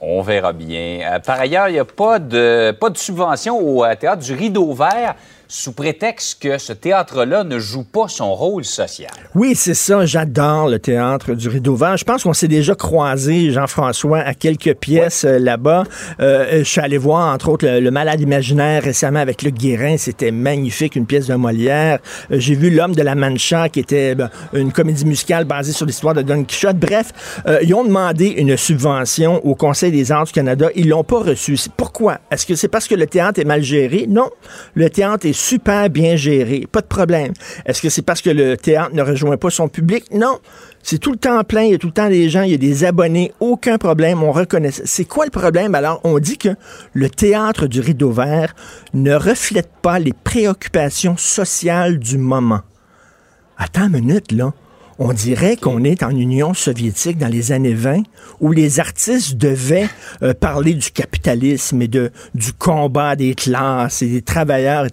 On 0.00 0.22
verra 0.22 0.52
bien. 0.52 1.00
Euh, 1.02 1.18
par 1.18 1.40
ailleurs, 1.40 1.68
il 1.68 1.72
n'y 1.72 1.78
a 1.78 1.84
pas 1.84 2.18
de, 2.18 2.70
pas 2.70 2.90
de 2.90 2.96
subvention 2.96 3.58
au 3.58 3.84
euh, 3.84 3.94
théâtre 3.96 4.22
du 4.22 4.32
Rideau 4.32 4.72
Vert 4.72 5.16
sous 5.50 5.72
prétexte 5.72 6.42
que 6.42 6.58
ce 6.58 6.74
théâtre-là 6.74 7.42
ne 7.42 7.58
joue 7.58 7.84
pas 7.84 8.06
son 8.06 8.34
rôle 8.34 8.66
social. 8.66 9.10
Oui, 9.34 9.54
c'est 9.54 9.72
ça. 9.72 10.04
J'adore 10.04 10.68
le 10.68 10.78
théâtre 10.78 11.32
du 11.32 11.48
Rideau 11.48 11.74
Vert. 11.74 11.96
Je 11.96 12.04
pense 12.04 12.24
qu'on 12.24 12.34
s'est 12.34 12.48
déjà 12.48 12.74
croisé, 12.74 13.50
Jean-François, 13.50 14.18
à 14.18 14.34
quelques 14.34 14.74
pièces 14.74 15.24
euh, 15.24 15.38
là-bas. 15.38 15.84
Euh, 16.20 16.58
je 16.58 16.64
suis 16.64 16.82
allé 16.82 16.98
voir, 16.98 17.32
entre 17.32 17.48
autres, 17.48 17.66
le, 17.66 17.90
Malade 17.90 18.20
imaginaire 18.20 18.82
récemment 18.82 19.20
avec 19.20 19.42
le 19.42 19.50
Guérin. 19.50 19.96
C'était 19.96 20.30
magnifique, 20.30 20.96
une 20.96 21.06
pièce 21.06 21.28
de 21.28 21.34
Molière. 21.34 21.98
Euh, 22.30 22.38
j'ai 22.38 22.54
vu 22.54 22.68
L'homme 22.68 22.94
de 22.94 23.02
la 23.02 23.14
Mancha, 23.14 23.70
qui 23.70 23.80
était 23.80 24.14
ben, 24.14 24.28
une 24.52 24.70
comédie 24.70 25.06
musicale 25.06 25.46
basée 25.46 25.72
sur 25.72 25.86
l'histoire 25.86 26.12
de 26.12 26.20
Don 26.20 26.44
Quichotte. 26.44 26.76
Bref, 26.76 27.40
ils 27.62 27.72
ont 27.74 27.84
demandé 27.84 28.26
une 28.26 28.56
subvention 28.56 29.44
au 29.46 29.54
Conseil 29.54 29.90
des 29.90 30.12
arts 30.12 30.26
du 30.26 30.32
Canada. 30.32 30.68
Ils 30.74 30.88
l'ont 30.88 31.04
pas 31.04 31.20
reçue. 31.20 31.56
Pourquoi? 31.76 32.18
Est-ce 32.30 32.44
que 32.44 32.54
c'est 32.54 32.68
parce 32.68 32.86
que 32.86 32.94
le 32.94 33.06
théâtre 33.06 33.40
est 33.40 33.44
mal 33.44 33.62
géré? 33.62 34.06
Non. 34.08 34.28
Le 34.74 34.90
théâtre 34.90 35.26
est 35.26 35.37
super 35.38 35.88
bien 35.88 36.16
géré, 36.16 36.66
pas 36.70 36.80
de 36.80 36.86
problème. 36.86 37.32
Est-ce 37.64 37.80
que 37.80 37.88
c'est 37.88 38.02
parce 38.02 38.20
que 38.20 38.30
le 38.30 38.56
théâtre 38.56 38.94
ne 38.94 39.02
rejoint 39.02 39.36
pas 39.36 39.50
son 39.50 39.68
public? 39.68 40.04
Non. 40.12 40.38
C'est 40.82 40.98
tout 40.98 41.12
le 41.12 41.18
temps 41.18 41.42
plein, 41.44 41.62
il 41.62 41.72
y 41.72 41.74
a 41.74 41.78
tout 41.78 41.88
le 41.88 41.92
temps 41.92 42.08
des 42.08 42.28
gens, 42.28 42.42
il 42.42 42.52
y 42.52 42.54
a 42.54 42.58
des 42.58 42.84
abonnés, 42.84 43.32
aucun 43.40 43.78
problème, 43.78 44.22
on 44.22 44.32
reconnaît. 44.32 44.70
C'est 44.72 45.04
quoi 45.04 45.24
le 45.24 45.30
problème? 45.30 45.74
Alors, 45.74 46.00
on 46.04 46.18
dit 46.18 46.38
que 46.38 46.50
le 46.92 47.10
théâtre 47.10 47.66
du 47.66 47.80
rideau 47.80 48.10
vert 48.10 48.54
ne 48.94 49.14
reflète 49.14 49.70
pas 49.82 49.98
les 49.98 50.12
préoccupations 50.12 51.16
sociales 51.16 51.98
du 51.98 52.16
moment. 52.16 52.60
Attends 53.58 53.86
une 53.88 54.00
minute, 54.00 54.32
là 54.32 54.52
on 54.98 55.12
dirait 55.12 55.56
qu'on 55.56 55.84
est 55.84 56.02
en 56.02 56.10
Union 56.10 56.54
soviétique 56.54 57.18
dans 57.18 57.28
les 57.28 57.52
années 57.52 57.74
20, 57.74 58.02
où 58.40 58.50
les 58.50 58.80
artistes 58.80 59.36
devaient 59.36 59.88
euh, 60.22 60.34
parler 60.34 60.74
du 60.74 60.90
capitalisme 60.90 61.80
et 61.82 61.88
de, 61.88 62.10
du 62.34 62.52
combat 62.52 63.14
des 63.14 63.34
classes 63.34 64.02
et 64.02 64.08
des 64.08 64.22
travailleurs. 64.22 64.86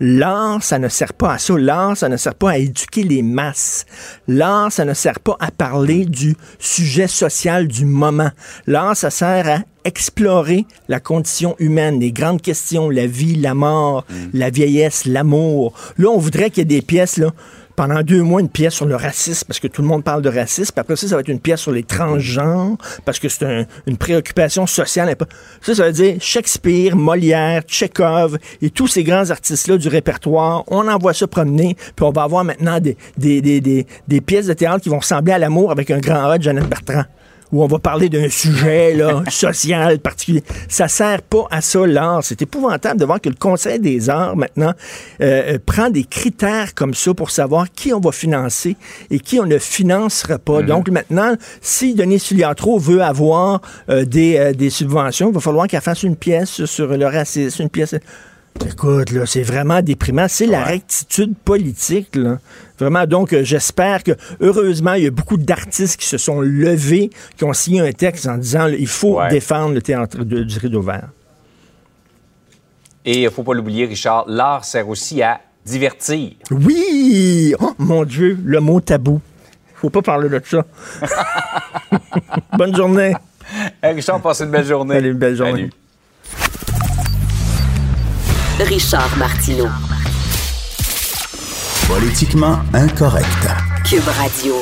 L'art, 0.00 0.62
ça 0.62 0.78
ne 0.78 0.88
sert 0.88 1.14
pas 1.14 1.34
à 1.34 1.38
ça. 1.38 1.56
L'art, 1.56 1.96
ça 1.96 2.08
ne 2.08 2.16
sert 2.16 2.34
pas 2.34 2.50
à 2.50 2.58
éduquer 2.58 3.04
les 3.04 3.22
masses. 3.22 3.86
L'art, 4.26 4.72
ça 4.72 4.84
ne 4.84 4.94
sert 4.94 5.20
pas 5.20 5.36
à 5.38 5.50
parler 5.50 6.06
du 6.06 6.36
sujet 6.58 7.06
social 7.06 7.68
du 7.68 7.84
moment. 7.84 8.30
L'art, 8.66 8.96
ça 8.96 9.10
sert 9.10 9.48
à 9.48 9.58
explorer 9.84 10.66
la 10.88 11.00
condition 11.00 11.56
humaine, 11.58 12.00
les 12.00 12.12
grandes 12.12 12.40
questions, 12.40 12.90
la 12.90 13.06
vie, 13.06 13.36
la 13.36 13.54
mort, 13.54 14.04
mm. 14.08 14.14
la 14.34 14.50
vieillesse, 14.50 15.06
l'amour. 15.06 15.74
Là, 15.98 16.08
on 16.08 16.18
voudrait 16.18 16.50
qu'il 16.50 16.58
y 16.58 16.62
ait 16.62 16.64
des 16.80 16.82
pièces, 16.82 17.16
là, 17.16 17.32
pendant 17.76 18.02
deux 18.02 18.22
mois 18.22 18.40
une 18.40 18.48
pièce 18.48 18.74
sur 18.74 18.86
le 18.86 18.96
racisme, 18.96 19.46
parce 19.46 19.60
que 19.60 19.68
tout 19.68 19.82
le 19.82 19.88
monde 19.88 20.04
parle 20.04 20.22
de 20.22 20.28
racisme. 20.28 20.72
Puis 20.72 20.80
après 20.80 20.96
ça, 20.96 21.08
ça 21.08 21.14
va 21.14 21.20
être 21.20 21.28
une 21.28 21.40
pièce 21.40 21.60
sur 21.60 21.72
les 21.72 21.82
transgenres, 21.82 22.76
parce 23.04 23.18
que 23.18 23.28
c'est 23.28 23.66
une 23.86 23.96
préoccupation 23.96 24.66
sociale. 24.66 25.14
Ça, 25.60 25.74
ça 25.74 25.84
veut 25.84 25.92
dire 25.92 26.16
Shakespeare, 26.20 26.96
Molière, 26.96 27.62
Tchekhov 27.62 28.38
et 28.60 28.70
tous 28.70 28.86
ces 28.86 29.04
grands 29.04 29.30
artistes-là 29.30 29.76
du 29.76 29.88
répertoire. 29.88 30.64
On 30.68 30.88
envoie 30.88 31.14
ça 31.14 31.26
promener, 31.26 31.76
puis 31.96 32.04
on 32.04 32.10
va 32.10 32.22
avoir 32.22 32.44
maintenant 32.44 32.78
des, 32.80 33.86
pièces 34.26 34.46
de 34.46 34.52
théâtre 34.52 34.82
qui 34.82 34.88
vont 34.88 34.98
ressembler 34.98 35.32
à 35.32 35.38
l'amour 35.38 35.70
avec 35.70 35.90
un 35.90 35.98
grand 35.98 36.30
A 36.30 36.38
de 36.38 36.42
Jeannette 36.42 36.68
Bertrand 36.68 37.04
où 37.52 37.62
on 37.62 37.66
va 37.66 37.78
parler 37.78 38.08
d'un 38.08 38.28
sujet 38.28 38.94
là, 38.94 39.22
social 39.30 39.98
particulier. 39.98 40.42
Ça 40.68 40.88
sert 40.88 41.22
pas 41.22 41.46
à 41.50 41.60
ça 41.60 41.86
l'art. 41.86 42.24
C'est 42.24 42.42
épouvantable 42.42 42.98
de 42.98 43.04
voir 43.04 43.20
que 43.20 43.28
le 43.28 43.34
Conseil 43.34 43.78
des 43.78 44.08
arts 44.08 44.36
maintenant 44.36 44.72
euh, 45.20 45.54
euh, 45.54 45.58
prend 45.64 45.90
des 45.90 46.04
critères 46.04 46.74
comme 46.74 46.94
ça 46.94 47.12
pour 47.14 47.30
savoir 47.30 47.70
qui 47.70 47.92
on 47.92 48.00
va 48.00 48.10
financer 48.10 48.76
et 49.10 49.20
qui 49.20 49.38
on 49.38 49.46
ne 49.46 49.58
financera 49.58 50.38
pas. 50.38 50.60
Mhm. 50.60 50.66
Donc 50.66 50.88
maintenant, 50.88 51.34
si 51.60 51.94
Denis 51.94 52.18
Filiatro 52.18 52.78
veut 52.78 53.02
avoir 53.02 53.60
euh, 53.90 54.04
des, 54.04 54.52
des 54.54 54.70
subventions, 54.70 55.28
il 55.28 55.34
va 55.34 55.40
falloir 55.40 55.66
qu'elle 55.66 55.80
fasse 55.82 56.02
une 56.02 56.16
pièce 56.16 56.64
sur 56.64 56.96
le 56.96 57.06
racisme, 57.06 57.64
une 57.64 57.70
pièce 57.70 57.94
Écoute, 58.66 59.10
là, 59.10 59.26
c'est 59.26 59.42
vraiment 59.42 59.82
déprimant. 59.82 60.26
C'est 60.28 60.46
la 60.46 60.64
rectitude 60.64 61.36
politique, 61.36 62.14
là. 62.16 62.38
Vraiment, 62.78 63.06
donc, 63.06 63.32
euh, 63.32 63.44
j'espère 63.44 64.02
que, 64.02 64.12
heureusement, 64.40 64.94
il 64.94 65.04
y 65.04 65.06
a 65.06 65.10
beaucoup 65.10 65.36
d'artistes 65.36 65.98
qui 65.98 66.06
se 66.06 66.18
sont 66.18 66.40
levés, 66.40 67.10
qui 67.36 67.44
ont 67.44 67.52
signé 67.52 67.80
un 67.80 67.92
texte 67.92 68.26
en 68.26 68.36
disant 68.36 68.66
il 68.66 68.86
faut 68.88 69.20
défendre 69.30 69.74
le 69.74 69.82
théâtre 69.82 70.24
du 70.24 70.58
rideau 70.58 70.82
vert. 70.82 71.08
Et 73.04 73.18
il 73.18 73.24
ne 73.24 73.30
faut 73.30 73.42
pas 73.42 73.54
l'oublier, 73.54 73.86
Richard, 73.86 74.24
l'art 74.28 74.64
sert 74.64 74.88
aussi 74.88 75.22
à 75.22 75.40
divertir. 75.64 76.32
Oui! 76.50 77.54
Oh, 77.60 77.74
mon 77.78 78.04
Dieu, 78.04 78.38
le 78.44 78.60
mot 78.60 78.80
tabou. 78.80 79.20
faut 79.74 79.90
pas 79.90 80.02
parler 80.02 80.28
de 80.28 80.40
ça. 80.44 80.64
Bonne 82.58 82.74
journée. 82.74 83.14
Richard, 83.82 84.20
passe 84.20 84.40
une 84.40 84.50
belle 84.50 84.64
journée. 84.64 84.96
Allez, 84.96 85.08
une 85.08 85.18
belle 85.18 85.36
journée. 85.36 85.70
Richard 88.60 89.16
Martineau. 89.16 89.68
Politiquement 91.88 92.58
incorrect. 92.74 93.26
Cube 93.84 94.06
Radio. 94.06 94.54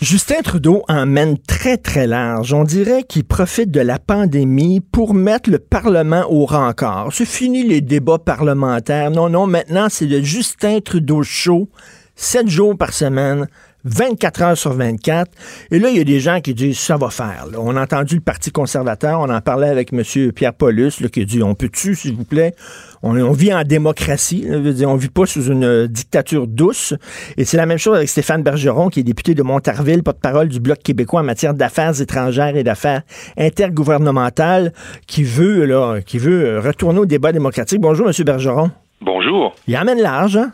Justin 0.00 0.42
Trudeau 0.42 0.84
emmène 0.88 1.36
très, 1.36 1.76
très 1.76 2.06
large. 2.06 2.52
On 2.52 2.64
dirait 2.64 3.02
qu'il 3.02 3.24
profite 3.24 3.70
de 3.70 3.80
la 3.80 3.98
pandémie 3.98 4.80
pour 4.80 5.12
mettre 5.12 5.50
le 5.50 5.58
Parlement 5.58 6.24
au 6.30 6.46
rencard. 6.46 7.08
C'est 7.12 7.26
fini 7.26 7.64
les 7.64 7.80
débats 7.80 8.18
parlementaires. 8.18 9.10
Non, 9.10 9.28
non, 9.28 9.46
maintenant, 9.46 9.88
c'est 9.90 10.06
le 10.06 10.22
Justin 10.22 10.80
Trudeau 10.80 11.22
show, 11.22 11.68
sept 12.14 12.48
jours 12.48 12.76
par 12.78 12.92
semaine, 12.92 13.48
24 13.86 14.42
heures 14.42 14.58
sur 14.58 14.72
24. 14.72 15.30
Et 15.70 15.78
là, 15.78 15.88
il 15.88 15.96
y 15.96 16.00
a 16.00 16.04
des 16.04 16.20
gens 16.20 16.40
qui 16.40 16.54
disent 16.54 16.78
ça 16.78 16.96
va 16.96 17.10
faire. 17.10 17.46
On 17.56 17.76
a 17.76 17.82
entendu 17.82 18.16
le 18.16 18.20
Parti 18.20 18.50
conservateur, 18.50 19.20
on 19.20 19.30
en 19.30 19.40
parlait 19.40 19.68
avec 19.68 19.92
M. 19.92 20.02
Pierre 20.32 20.52
Paulus, 20.52 20.92
qui 21.12 21.24
dit 21.24 21.42
on 21.42 21.54
peut-tu, 21.54 21.94
s'il 21.94 22.14
vous 22.14 22.24
plaît, 22.24 22.54
on, 23.02 23.30
vit 23.32 23.54
en 23.54 23.62
démocratie, 23.62 24.46
on 24.50 24.58
ne 24.58 24.98
vit 24.98 25.08
pas 25.08 25.26
sous 25.26 25.44
une 25.44 25.86
dictature 25.86 26.46
douce. 26.46 26.94
Et 27.36 27.44
c'est 27.44 27.56
la 27.56 27.66
même 27.66 27.78
chose 27.78 27.96
avec 27.96 28.08
Stéphane 28.08 28.42
Bergeron, 28.42 28.88
qui 28.88 29.00
est 29.00 29.04
député 29.04 29.34
de 29.34 29.42
Montarville, 29.42 30.02
porte-parole 30.02 30.48
du 30.48 30.58
Bloc 30.58 30.78
québécois 30.82 31.20
en 31.20 31.24
matière 31.24 31.54
d'affaires 31.54 32.00
étrangères 32.00 32.56
et 32.56 32.64
d'affaires 32.64 33.02
intergouvernementales, 33.38 34.72
qui 35.06 35.22
veut, 35.22 35.64
là, 35.64 36.00
qui 36.04 36.18
veut 36.18 36.58
retourner 36.58 36.98
au 36.98 37.06
débat 37.06 37.32
démocratique. 37.32 37.80
Bonjour, 37.80 38.08
M. 38.08 38.24
Bergeron. 38.24 38.70
Bonjour. 39.00 39.54
Il 39.68 39.76
amène 39.76 40.00
l'argent. 40.00 40.48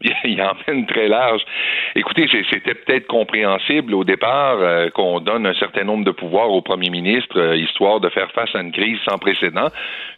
il 0.24 0.40
emmène 0.42 0.86
très 0.86 1.08
large. 1.08 1.42
Écoutez, 1.96 2.26
c'était 2.50 2.74
peut-être 2.74 3.06
compréhensible 3.06 3.94
au 3.94 4.04
départ 4.04 4.56
euh, 4.60 4.90
qu'on 4.90 5.20
donne 5.20 5.46
un 5.46 5.54
certain 5.54 5.84
nombre 5.84 6.04
de 6.04 6.10
pouvoirs 6.10 6.50
au 6.50 6.62
premier 6.62 6.90
ministre, 6.90 7.38
euh, 7.38 7.56
histoire 7.56 8.00
de 8.00 8.08
faire 8.08 8.30
face 8.32 8.54
à 8.54 8.60
une 8.60 8.72
crise 8.72 8.98
sans 9.08 9.18
précédent. 9.18 9.68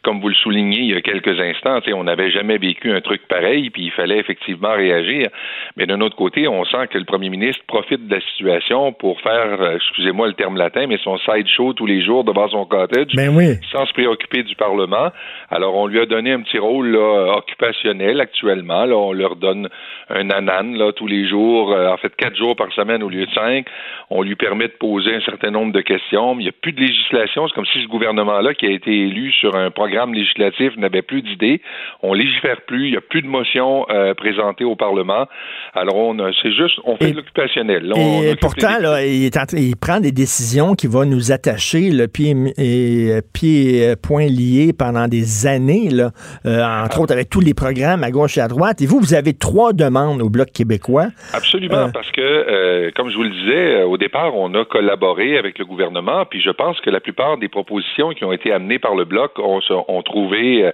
Comme 0.03 0.21
vous 0.21 0.29
le 0.29 0.35
soulignez 0.35 0.81
il 0.81 0.91
y 0.93 0.95
a 0.95 1.01
quelques 1.01 1.39
instants, 1.41 1.81
on 1.95 2.05
n'avait 2.05 2.31
jamais 2.31 2.59
vécu 2.59 2.93
un 2.93 3.01
truc 3.01 3.27
pareil, 3.29 3.71
puis 3.71 3.85
il 3.85 3.91
fallait 3.91 4.19
effectivement 4.19 4.73
réagir. 4.75 5.29
Mais 5.77 5.87
d'un 5.87 6.01
autre 6.01 6.17
côté, 6.17 6.49
on 6.49 6.65
sent 6.65 6.89
que 6.91 6.99
le 6.99 7.05
premier 7.05 7.29
ministre 7.29 7.62
profite 7.67 8.07
de 8.07 8.15
la 8.15 8.21
situation 8.21 8.93
pour 8.93 9.21
faire, 9.21 9.61
euh, 9.61 9.77
excusez-moi 9.77 10.29
le 10.29 10.35
terme 10.35 10.57
latin, 10.57 10.87
mais 10.87 10.99
son 11.03 11.19
side 11.19 11.47
show 11.49 11.73
tous 11.73 11.87
les 11.87 12.05
jours 12.05 12.25
devant 12.25 12.49
son 12.49 12.65
cottage, 12.65 13.15
ben 13.15 13.35
oui. 13.35 13.57
sans 13.73 13.87
se 13.87 13.93
préoccuper 13.93 14.43
du 14.43 14.55
Parlement. 14.57 15.11
Alors, 15.51 15.75
on 15.75 15.87
lui 15.87 16.01
a 16.01 16.07
donné 16.07 16.33
un 16.33 16.41
petit 16.41 16.59
rôle 16.59 16.89
là, 16.89 17.37
occupationnel 17.37 18.21
actuellement. 18.21 18.85
Là, 18.85 18.97
on 18.97 19.12
leur 19.12 19.37
donne 19.37 19.69
un 20.09 20.31
anan 20.31 20.77
là 20.77 20.93
tous 20.93 21.07
les 21.07 21.29
jours, 21.29 21.73
euh, 21.73 21.89
en 21.89 21.97
fait 21.97 22.15
quatre 22.17 22.37
jours 22.37 22.55
par 22.55 22.73
semaine 22.73 23.03
au 23.03 23.09
lieu 23.09 23.27
de 23.27 23.33
cinq. 23.33 23.67
On 24.11 24.23
lui 24.23 24.37
permet 24.37 24.69
de 24.69 24.75
poser 24.79 25.15
un 25.17 25.21
certain 25.21 25.51
nombre 25.51 25.73
de 25.73 25.81
questions. 25.81 26.35
Mais 26.35 26.43
il 26.43 26.47
n'y 26.47 26.51
a 26.51 26.55
plus 26.61 26.73
de 26.73 26.81
législation. 26.81 27.49
C'est 27.49 27.55
comme 27.55 27.67
si 27.67 27.83
ce 27.83 27.89
gouvernement-là, 27.89 28.55
qui 28.55 28.67
a 28.67 28.71
été 28.71 28.91
élu 28.91 29.33
sur 29.33 29.57
un 29.57 29.71
programme 29.71 30.15
législatif, 30.15 30.77
n'avait 30.77 31.03
plus 31.03 31.23
d'idées. 31.23 31.61
On 32.03 32.15
légifère 32.15 32.61
plus. 32.67 32.87
Il 32.87 32.91
n'y 32.93 32.97
a 32.97 33.01
plus 33.01 33.23
de 33.23 33.27
motions 33.27 33.87
euh, 33.91 34.15
présentées 34.15 34.65
au 34.65 34.77
Parlement. 34.77 35.27
Alors 35.75 35.97
on 35.97 36.17
c'est 36.43 36.53
juste 36.53 36.79
on 36.85 36.97
fait 36.97 37.11
de 37.11 37.17
l'occupationnel. 37.17 37.93
Et 37.97 38.37
pourtant 38.41 38.79
là, 38.81 39.05
il, 39.05 39.29
il, 39.53 39.77
prend 39.77 40.01
des 40.01 40.12
décisions 40.12 40.75
qui 40.75 40.87
vont 40.87 41.05
nous 41.05 41.33
attacher 41.33 41.91
le 41.91 42.07
pied 42.07 42.35
et 42.59 43.21
pied 43.33 43.95
point 44.03 44.27
lié 44.27 44.73
pendant 44.73 45.09
des 45.09 45.47
années 45.47 45.89
là, 45.91 46.11
entre 46.45 46.99
ah. 46.99 47.01
autres 47.01 47.12
avec 47.12 47.29
tous 47.29 47.41
les 47.41 47.55
programmes 47.55 48.05
à 48.05 48.11
gauche 48.11 48.39
et 48.39 48.41
à 48.41 48.49
droite. 48.49 48.81
Et 48.83 48.87
vous, 48.87 49.01
vous 49.01 49.15
avez 49.15 49.35
trois 49.35 49.56
demandes 49.73 50.23
au 50.23 50.29
Bloc 50.29 50.51
québécois. 50.53 51.09
Absolument, 51.33 51.88
euh, 51.88 51.88
parce 51.92 52.11
que, 52.11 52.21
euh, 52.21 52.90
comme 52.95 53.11
je 53.11 53.16
vous 53.16 53.23
le 53.23 53.31
disais, 53.31 53.81
euh, 53.81 53.87
au 53.87 53.97
départ, 53.97 54.35
on 54.35 54.55
a 54.55 54.64
collaboré 54.64 55.38
avec 55.38 55.59
le 55.59 55.64
gouvernement, 55.64 56.25
puis 56.27 56.40
je 56.40 56.51
pense 56.51 56.81
que 56.81 56.90
la 56.90 57.01
plupart 57.01 57.38
des 57.38 57.49
propositions 57.49 58.11
qui 58.11 58.25
ont 58.25 58.33
été 58.33 58.53
amenées 58.53 58.79
par 58.79 58.95
le 58.95 59.05
Bloc 59.05 59.38
ont, 59.38 59.61
ont 59.71 60.03
trouvé 60.03 60.71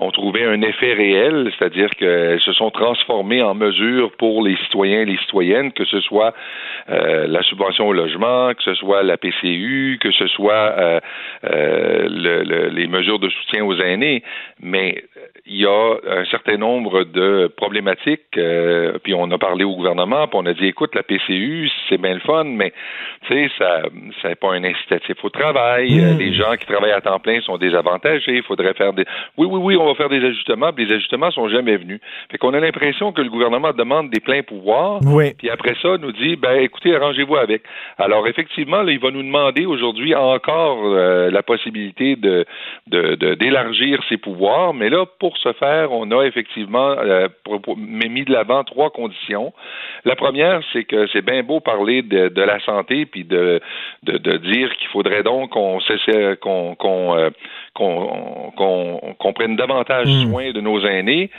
ont 0.00 0.10
trouvé 0.10 0.44
un 0.44 0.62
effet 0.62 0.94
réel, 0.94 1.52
c'est-à-dire 1.56 1.90
qu'elles 1.90 2.40
se 2.40 2.52
sont 2.52 2.70
transformées 2.70 3.42
en 3.42 3.54
mesures 3.54 4.10
pour 4.12 4.42
les 4.42 4.56
citoyens 4.64 5.02
et 5.02 5.04
les 5.04 5.18
citoyennes, 5.18 5.72
que 5.72 5.84
ce 5.84 6.00
soit 6.00 6.34
euh, 6.88 7.26
la 7.26 7.42
subvention 7.42 7.86
au 7.86 7.92
logement, 7.92 8.52
que 8.54 8.62
ce 8.62 8.74
soit 8.74 9.02
la 9.02 9.18
PCU, 9.18 9.98
que 10.00 10.10
ce 10.10 10.26
soit 10.28 10.52
euh, 10.54 11.00
euh, 11.44 12.08
le, 12.08 12.68
les 12.70 12.86
mesures 12.86 13.18
de 13.18 13.28
soutien 13.28 13.64
aux 13.64 13.76
aînés. 13.76 14.22
Mais 14.60 15.04
il 15.46 15.60
y 15.60 15.66
a 15.66 15.96
un 16.08 16.24
certain 16.26 16.56
nombre 16.56 17.04
de 17.04 17.52
problématiques, 17.56 18.38
puis 19.02 19.14
on 19.14 19.30
a 19.30 19.38
parlé 19.38 19.64
au 19.64 19.74
gouvernement, 19.74 20.28
puis 20.28 20.38
on 20.40 20.46
a 20.46 20.54
dit, 20.54 20.66
écoute, 20.66 20.94
la 20.94 21.02
PCU, 21.02 21.70
c'est 21.88 21.98
bien 21.98 22.14
le 22.14 22.20
fun, 22.20 22.44
mais 22.44 22.72
tu 23.26 23.34
sais, 23.34 23.50
ça 23.58 23.82
n'est 24.28 24.34
pas 24.34 24.52
un 24.52 24.64
incitatif 24.64 25.16
au 25.24 25.30
travail. 25.30 25.90
Mmh. 25.90 26.18
Les 26.18 26.34
gens 26.34 26.56
qui 26.56 26.66
travaillent 26.66 26.92
à 26.92 27.00
temps 27.00 27.18
plein 27.18 27.40
sont 27.40 27.58
désavantagés. 27.58 28.36
Il 28.36 28.42
faudrait 28.42 28.74
faire 28.74 28.92
des... 28.92 29.04
Oui, 29.36 29.46
oui, 29.50 29.60
oui, 29.62 29.76
on 29.76 29.89
va 29.90 29.94
faire 29.94 30.08
des 30.08 30.24
ajustements, 30.24 30.72
puis 30.72 30.86
les 30.86 30.94
ajustements 30.94 31.30
sont 31.30 31.48
jamais 31.48 31.76
venus. 31.76 32.00
Fait 32.30 32.38
qu'on 32.38 32.54
a 32.54 32.60
l'impression 32.60 33.12
que 33.12 33.22
le 33.22 33.30
gouvernement 33.30 33.72
demande 33.72 34.10
des 34.10 34.20
pleins 34.20 34.42
pouvoirs, 34.42 35.00
puis 35.38 35.50
après 35.50 35.74
ça 35.82 35.96
nous 35.98 36.12
dit 36.12 36.36
ben 36.36 36.56
écoutez, 36.60 36.94
arrangez-vous 36.94 37.36
avec. 37.36 37.62
Alors 37.98 38.26
effectivement, 38.26 38.82
là, 38.82 38.92
il 38.92 39.00
va 39.00 39.10
nous 39.10 39.22
demander 39.22 39.66
aujourd'hui 39.66 40.14
encore 40.14 40.80
euh, 40.84 41.30
la 41.30 41.42
possibilité 41.42 42.16
de 42.16 42.46
d'élargir 42.86 44.00
ses 44.08 44.16
pouvoirs, 44.16 44.74
mais 44.74 44.88
là 44.88 45.04
pour 45.18 45.36
ce 45.38 45.52
faire, 45.52 45.92
on 45.92 46.10
a 46.10 46.24
effectivement 46.24 46.94
euh, 46.98 47.28
mis 47.76 48.24
de 48.24 48.32
l'avant 48.32 48.64
trois 48.64 48.90
conditions. 48.90 49.52
La 50.04 50.16
première, 50.16 50.60
c'est 50.72 50.84
que 50.84 51.06
c'est 51.12 51.24
bien 51.24 51.42
beau 51.42 51.60
parler 51.60 52.02
de, 52.02 52.40
la 52.40 52.58
santé 52.60 53.06
puis 53.06 53.24
de 53.24 53.60
de, 54.02 54.36
dire 54.38 54.74
qu'il 54.76 54.88
faudrait 54.88 55.22
donc 55.22 55.50
qu'on 55.50 55.78
qu'on 56.40 56.74
qu'on 56.74 57.16
euh, 57.16 57.30
qu'on 57.74 59.32
prenne 59.32 59.56
davantage 59.56 59.79
hmm. 59.84 60.30
soin 60.30 60.52
de 60.52 60.60
nos 60.60 60.80
aînés, 60.84 61.30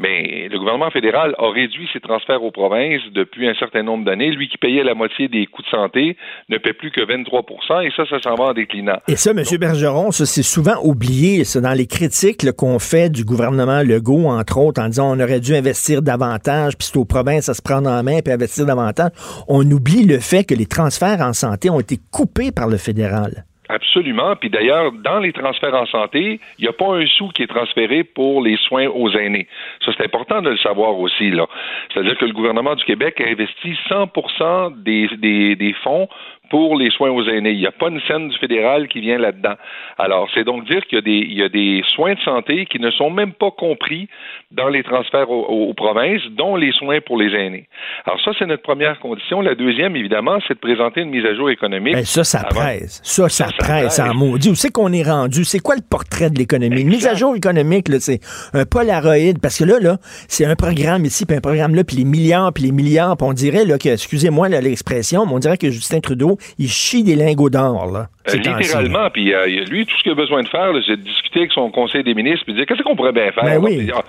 mais 0.00 0.48
le 0.50 0.58
gouvernement 0.58 0.90
fédéral 0.90 1.34
a 1.38 1.50
réduit 1.50 1.88
ses 1.92 2.00
transferts 2.00 2.42
aux 2.42 2.50
provinces 2.50 3.02
depuis 3.14 3.48
un 3.48 3.54
certain 3.54 3.82
nombre 3.82 4.04
d'années. 4.04 4.30
Lui 4.30 4.48
qui 4.48 4.56
payait 4.56 4.82
la 4.82 4.94
moitié 4.94 5.28
des 5.28 5.46
coûts 5.46 5.62
de 5.62 5.68
santé 5.68 6.16
ne 6.48 6.58
paie 6.58 6.72
plus 6.72 6.90
que 6.90 7.00
23% 7.02 7.86
et 7.86 7.92
ça, 7.94 8.04
ça 8.08 8.20
s'en 8.20 8.34
va 8.34 8.50
en 8.50 8.52
déclinant. 8.54 8.98
Et 9.08 9.16
ça, 9.16 9.32
M. 9.32 9.42
Bergeron, 9.58 10.10
ça, 10.10 10.24
c'est 10.24 10.42
souvent 10.42 10.76
oublié, 10.82 11.42
dans 11.56 11.76
les 11.76 11.86
critiques 11.86 12.50
qu'on 12.52 12.78
fait 12.78 13.10
du 13.10 13.24
gouvernement 13.24 13.82
Legault, 13.82 14.28
entre 14.28 14.58
autres, 14.58 14.80
en 14.80 14.88
disant 14.88 15.14
on 15.14 15.20
aurait 15.20 15.40
dû 15.40 15.54
investir 15.54 16.00
davantage, 16.00 16.78
puis 16.78 16.88
c'est 16.90 16.96
aux 16.96 17.04
provinces 17.04 17.48
à 17.48 17.54
se 17.54 17.62
prendre 17.62 17.90
en 17.90 18.02
main, 18.02 18.20
puis 18.24 18.32
investir 18.32 18.64
davantage. 18.64 19.10
On 19.48 19.68
oublie 19.70 20.04
le 20.06 20.18
fait 20.18 20.44
que 20.44 20.54
les 20.54 20.66
transferts 20.66 21.20
en 21.20 21.32
santé 21.32 21.68
ont 21.68 21.80
été 21.80 21.98
coupés 22.10 22.52
par 22.52 22.68
le 22.68 22.78
fédéral. 22.78 23.44
Absolument. 23.70 24.34
Puis 24.34 24.50
d'ailleurs, 24.50 24.90
dans 24.90 25.20
les 25.20 25.32
transferts 25.32 25.74
en 25.74 25.86
santé, 25.86 26.40
il 26.58 26.62
n'y 26.62 26.68
a 26.68 26.72
pas 26.72 26.96
un 26.96 27.06
sou 27.06 27.28
qui 27.28 27.44
est 27.44 27.46
transféré 27.46 28.02
pour 28.02 28.42
les 28.42 28.56
soins 28.56 28.88
aux 28.88 29.10
aînés. 29.12 29.46
Ça, 29.84 29.92
c'est 29.96 30.04
important 30.04 30.42
de 30.42 30.50
le 30.50 30.56
savoir 30.56 30.98
aussi. 30.98 31.30
là. 31.30 31.46
C'est-à-dire 31.92 32.18
que 32.18 32.24
le 32.24 32.32
gouvernement 32.32 32.74
du 32.74 32.84
Québec 32.84 33.20
a 33.20 33.28
investi 33.28 33.78
100 33.88 34.70
des, 34.78 35.08
des, 35.18 35.54
des 35.54 35.72
fonds 35.84 36.08
pour 36.50 36.76
les 36.76 36.90
soins 36.90 37.10
aux 37.10 37.24
aînés. 37.26 37.52
Il 37.52 37.60
n'y 37.60 37.66
a 37.66 37.72
pas 37.72 37.88
une 37.88 38.00
scène 38.02 38.28
du 38.28 38.36
fédéral 38.38 38.88
qui 38.88 39.00
vient 39.00 39.18
là-dedans. 39.18 39.54
Alors, 39.98 40.28
c'est 40.34 40.44
donc 40.44 40.66
dire 40.68 40.84
qu'il 40.86 40.96
y, 40.96 40.98
a 40.98 41.02
des, 41.02 41.26
il 41.30 41.38
y 41.38 41.42
a 41.42 41.48
des 41.48 41.82
soins 41.94 42.14
de 42.14 42.20
santé 42.20 42.66
qui 42.66 42.80
ne 42.80 42.90
sont 42.90 43.10
même 43.10 43.32
pas 43.32 43.52
compris 43.52 44.08
dans 44.50 44.68
les 44.68 44.82
transferts 44.82 45.30
aux, 45.30 45.72
provinces, 45.74 46.22
dont 46.32 46.56
les 46.56 46.72
soins 46.72 47.00
pour 47.00 47.16
les 47.16 47.32
aînés. 47.34 47.68
Alors, 48.04 48.20
ça, 48.24 48.32
c'est 48.36 48.46
notre 48.46 48.64
première 48.64 48.98
condition. 48.98 49.40
La 49.40 49.54
deuxième, 49.54 49.94
évidemment, 49.94 50.38
c'est 50.48 50.54
de 50.54 50.58
présenter 50.58 51.02
une 51.02 51.10
mise 51.10 51.24
à 51.24 51.34
jour 51.34 51.50
économique. 51.50 51.94
Ben, 51.94 52.04
ça, 52.04 52.24
ça 52.24 52.42
presse. 52.42 53.00
Ça, 53.04 53.28
ça, 53.28 53.46
presse 53.56 54.00
en 54.00 54.12
maudit. 54.12 54.50
Où 54.50 54.56
c'est 54.56 54.72
qu'on 54.72 54.92
est 54.92 55.08
rendu? 55.08 55.44
C'est 55.44 55.60
quoi 55.60 55.76
le 55.76 55.82
portrait 55.88 56.30
de 56.30 56.38
l'économie? 56.38 56.80
Une 56.80 56.88
mise 56.88 57.06
à 57.06 57.14
jour 57.14 57.36
économique, 57.36 57.86
c'est 58.00 58.18
un 58.52 58.64
polaroïde, 58.64 59.38
parce 59.40 59.58
que 59.58 59.64
là, 59.64 59.78
là, 59.80 59.98
c'est 60.26 60.46
un 60.46 60.56
programme 60.56 61.04
ici, 61.04 61.26
puis 61.26 61.36
un 61.36 61.40
programme 61.40 61.76
là, 61.76 61.84
puis 61.84 61.96
les 61.96 62.04
milliards, 62.04 62.52
puis 62.52 62.64
les 62.64 62.72
milliards, 62.72 63.16
puis 63.16 63.26
on 63.28 63.32
dirait, 63.32 63.64
là, 63.64 63.78
que, 63.78 63.90
excusez-moi 63.90 64.48
l'expression, 64.48 65.26
mais 65.26 65.32
on 65.32 65.38
dirait 65.38 65.58
que 65.58 65.70
Justin 65.70 66.00
Trudeau, 66.00 66.38
il 66.58 66.68
chie 66.68 67.02
des 67.02 67.16
lingots 67.16 67.50
d'or, 67.50 67.90
là. 67.90 68.08
Euh, 68.28 68.36
littéralement, 68.36 69.08
puis 69.10 69.32
euh, 69.32 69.46
lui, 69.70 69.86
tout 69.86 69.96
ce 69.96 70.02
qu'il 70.02 70.12
a 70.12 70.14
besoin 70.14 70.42
de 70.42 70.48
faire, 70.48 70.72
c'est 70.86 70.96
de 70.96 71.02
discuter 71.02 71.40
avec 71.40 71.52
son 71.52 71.70
conseil 71.70 72.04
des 72.04 72.14
ministres, 72.14 72.44
puis 72.44 72.54
dire 72.54 72.66
qu'est-ce 72.66 72.82
qu'on 72.82 72.94
pourrait 72.94 73.12
bien 73.12 73.32
faire? 73.32 73.44
Ben 73.44 73.58
oui. 73.58 73.90
Ah, 73.94 74.02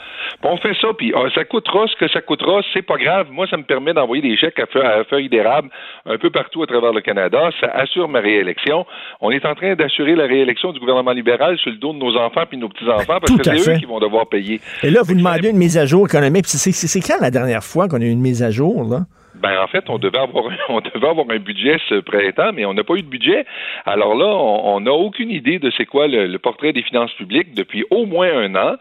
on 0.44 0.58
fait 0.58 0.76
ça, 0.82 0.90
puis 0.98 1.14
ah, 1.16 1.28
ça 1.34 1.46
coûtera 1.46 1.86
ce 1.88 1.96
que 1.96 2.12
ça 2.12 2.22
coûtera, 2.22 2.62
c'est 2.74 2.82
pas 2.82 2.98
grave. 2.98 3.28
Moi, 3.32 3.48
ça 3.50 3.58
me 3.58 3.64
permet 3.64 3.94
d'envoyer 3.94 4.22
des 4.22 4.36
chèques 4.38 4.60
à, 4.60 5.04
feuilles 5.06 5.30
d'érable 5.30 5.70
un 6.06 6.18
peu 6.18 6.30
partout 6.30 6.62
à 6.62 6.68
travers 6.68 6.92
le 6.92 7.02
Canada. 7.02 7.50
Ça 7.60 7.68
assure 7.68 8.10
ma 8.10 8.20
réélection. 8.20 8.86
On 9.22 9.32
est 9.32 9.46
en 9.46 9.56
train 9.56 9.76
d'assurer 9.76 10.16
la 10.16 10.26
réélection 10.26 10.74
du 10.74 10.80
gouvernement 10.80 11.12
libéral 11.12 11.58
sur 11.58 11.72
le 11.72 11.78
dos 11.78 11.94
de 11.94 12.00
nos 12.00 12.18
enfants 12.18 12.44
puis 12.48 12.58
nos 12.58 12.70
petits-enfants, 12.70 13.20
parce 13.22 13.34
que 13.34 13.44
c'est 13.44 13.72
eux 13.72 13.78
qui 13.78 13.86
vont 13.86 14.00
devoir 14.00 14.28
payer. 14.28 14.60
Et 14.84 14.90
là, 14.90 15.02
vous 15.04 15.16
demandez 15.16 15.50
une 15.50 15.58
mise 15.58 15.78
à 15.78 15.86
jour 15.86 16.06
économique. 16.06 16.48
C'est 16.48 17.02
quand 17.02 17.22
la 17.22 17.32
dernière 17.32 17.64
fois 17.64 17.88
qu'on 17.88 18.02
a 18.02 18.06
eu 18.06 18.12
une 18.12 18.22
mise 18.22 18.44
à 18.44 18.52
jour, 18.52 18.84
là? 18.84 19.06
Ben 19.42 19.60
en 19.62 19.68
fait, 19.68 19.84
on 19.90 19.98
devait 19.98 20.20
avoir 20.20 20.46
on 20.70 20.82
devait 20.82 21.08
avoir 21.08 21.26
un 21.30 21.40
budget 21.40 21.78
ce 21.90 22.00
printemps, 22.00 22.52
mais 22.54 22.66
on 22.66 22.74
n'a 22.74 22.84
pas 22.84 22.96
eu 22.96 23.02
de 23.02 23.08
budget. 23.08 23.46
Alors 23.86 24.16
là, 24.16 24.28
on 24.28 24.80
n'a 24.82 24.92
aucune 24.92 25.32
idée 25.32 25.60
de 25.60 25.72
c'est 25.76 25.86
quoi 25.86 26.08
le, 26.08 26.38
portrait 26.38 26.74
des 26.74 26.84
finances 26.84 27.12
publiques 27.14 27.54
depuis 27.54 27.86
au 27.90 28.06
moins 28.06 28.30
un 28.34 28.56
an. 28.56 28.76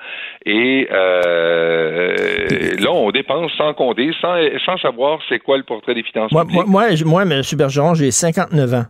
Et 0.47 0.89
euh, 0.91 2.77
là, 2.79 2.91
on 2.93 3.11
dépense 3.11 3.53
sans 3.57 3.75
compter, 3.75 4.11
sans, 4.21 4.37
sans 4.65 4.79
savoir 4.79 5.21
c'est 5.29 5.39
quoi 5.39 5.57
le 5.57 5.65
portrait 5.65 5.95
des 5.95 6.03
finances 6.03 6.31
publiques. 6.31 6.53
Moi, 6.53 6.65
moi, 6.67 6.89
moi, 7.05 7.23
M. 7.23 7.43
Bergeron, 7.57 7.95
j'ai 7.95 8.11
59 8.11 8.75
ans. 8.75 8.85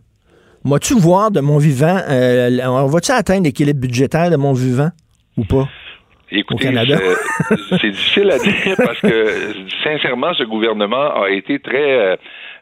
Moi-tu 0.62 0.94
voir 0.94 1.30
de 1.30 1.40
mon 1.40 1.56
vivant, 1.56 2.00
euh, 2.08 2.58
on 2.66 2.86
va-tu 2.86 3.12
atteindre 3.12 3.44
l'équilibre 3.44 3.80
budgétaire 3.80 4.30
de 4.30 4.36
mon 4.36 4.52
vivant 4.52 4.90
ou 5.38 5.44
pas? 5.44 5.66
Écoutez, 6.32 6.68
c'est 7.80 7.90
difficile 7.90 8.30
à 8.30 8.38
dire 8.38 8.76
parce 8.76 9.00
que 9.00 9.54
sincèrement, 9.82 10.32
ce 10.34 10.44
gouvernement 10.44 11.22
a 11.22 11.30
été 11.30 11.58
très 11.58 12.18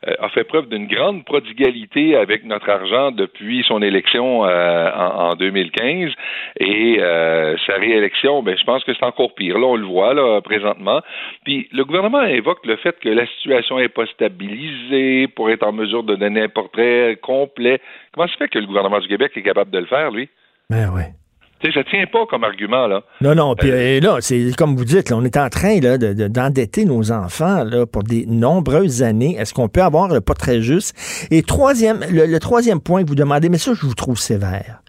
euh, 0.06 0.14
a 0.20 0.28
fait 0.28 0.44
preuve 0.44 0.68
d'une 0.68 0.86
grande 0.86 1.24
prodigalité 1.24 2.14
avec 2.16 2.44
notre 2.44 2.68
argent 2.68 3.10
depuis 3.10 3.64
son 3.66 3.82
élection 3.82 4.44
euh, 4.44 4.90
en, 4.94 5.34
2015 5.34 6.12
et 6.60 6.98
euh, 7.00 7.56
sa 7.66 7.74
réélection, 7.74 8.42
ben 8.42 8.56
je 8.56 8.64
pense 8.64 8.84
que 8.84 8.94
c'est 8.94 9.04
encore 9.04 9.34
pire. 9.34 9.58
Là, 9.58 9.66
on 9.66 9.76
le 9.76 9.86
voit 9.86 10.14
là 10.14 10.40
présentement. 10.40 11.00
Puis 11.44 11.68
le 11.72 11.84
gouvernement 11.84 12.22
évoque 12.22 12.64
le 12.64 12.76
fait 12.76 12.96
que 13.00 13.08
la 13.08 13.26
situation 13.26 13.78
n'est 13.78 13.88
pas 13.88 14.06
stabilisée 14.06 15.26
pour 15.28 15.50
être 15.50 15.66
en 15.66 15.72
mesure 15.72 16.04
de 16.04 16.14
donner 16.14 16.42
un 16.42 16.48
portrait 16.48 17.18
complet. 17.20 17.80
Comment 18.12 18.28
se 18.28 18.36
fait 18.36 18.48
que 18.48 18.58
le 18.58 18.66
gouvernement 18.66 19.00
du 19.00 19.08
Québec 19.08 19.32
est 19.34 19.42
capable 19.42 19.70
de 19.70 19.78
le 19.78 19.86
faire, 19.86 20.10
lui? 20.10 20.28
Ben 20.70 20.90
ouais. 20.90 21.12
Tu 21.60 21.72
sais, 21.72 21.78
ça 21.78 21.84
tient 21.84 22.06
pas 22.06 22.24
comme 22.26 22.44
argument, 22.44 22.86
là. 22.86 23.02
Non, 23.20 23.34
non, 23.34 23.54
puis 23.56 23.70
euh, 23.70 24.00
là, 24.00 24.16
c'est 24.20 24.56
comme 24.56 24.76
vous 24.76 24.84
dites, 24.84 25.10
on 25.12 25.24
est 25.24 25.36
en 25.36 25.48
train 25.48 25.80
là, 25.80 25.98
d'endetter 25.98 26.84
nos 26.84 27.10
enfants 27.10 27.64
là, 27.64 27.86
pour 27.86 28.04
des 28.04 28.26
nombreuses 28.26 29.02
années. 29.02 29.36
Est-ce 29.36 29.54
qu'on 29.54 29.68
peut 29.68 29.82
avoir 29.82 30.08
le 30.08 30.20
pas 30.20 30.34
très 30.34 30.60
juste? 30.60 30.96
Et 31.30 31.42
troisième, 31.42 32.00
le, 32.10 32.38
troisième 32.38 32.80
point 32.80 33.02
que 33.02 33.08
vous 33.08 33.14
demandez, 33.14 33.48
mais 33.48 33.58
ça, 33.58 33.72
je 33.74 33.86
vous 33.86 33.94
trouve 33.94 34.18
sévère 34.18 34.82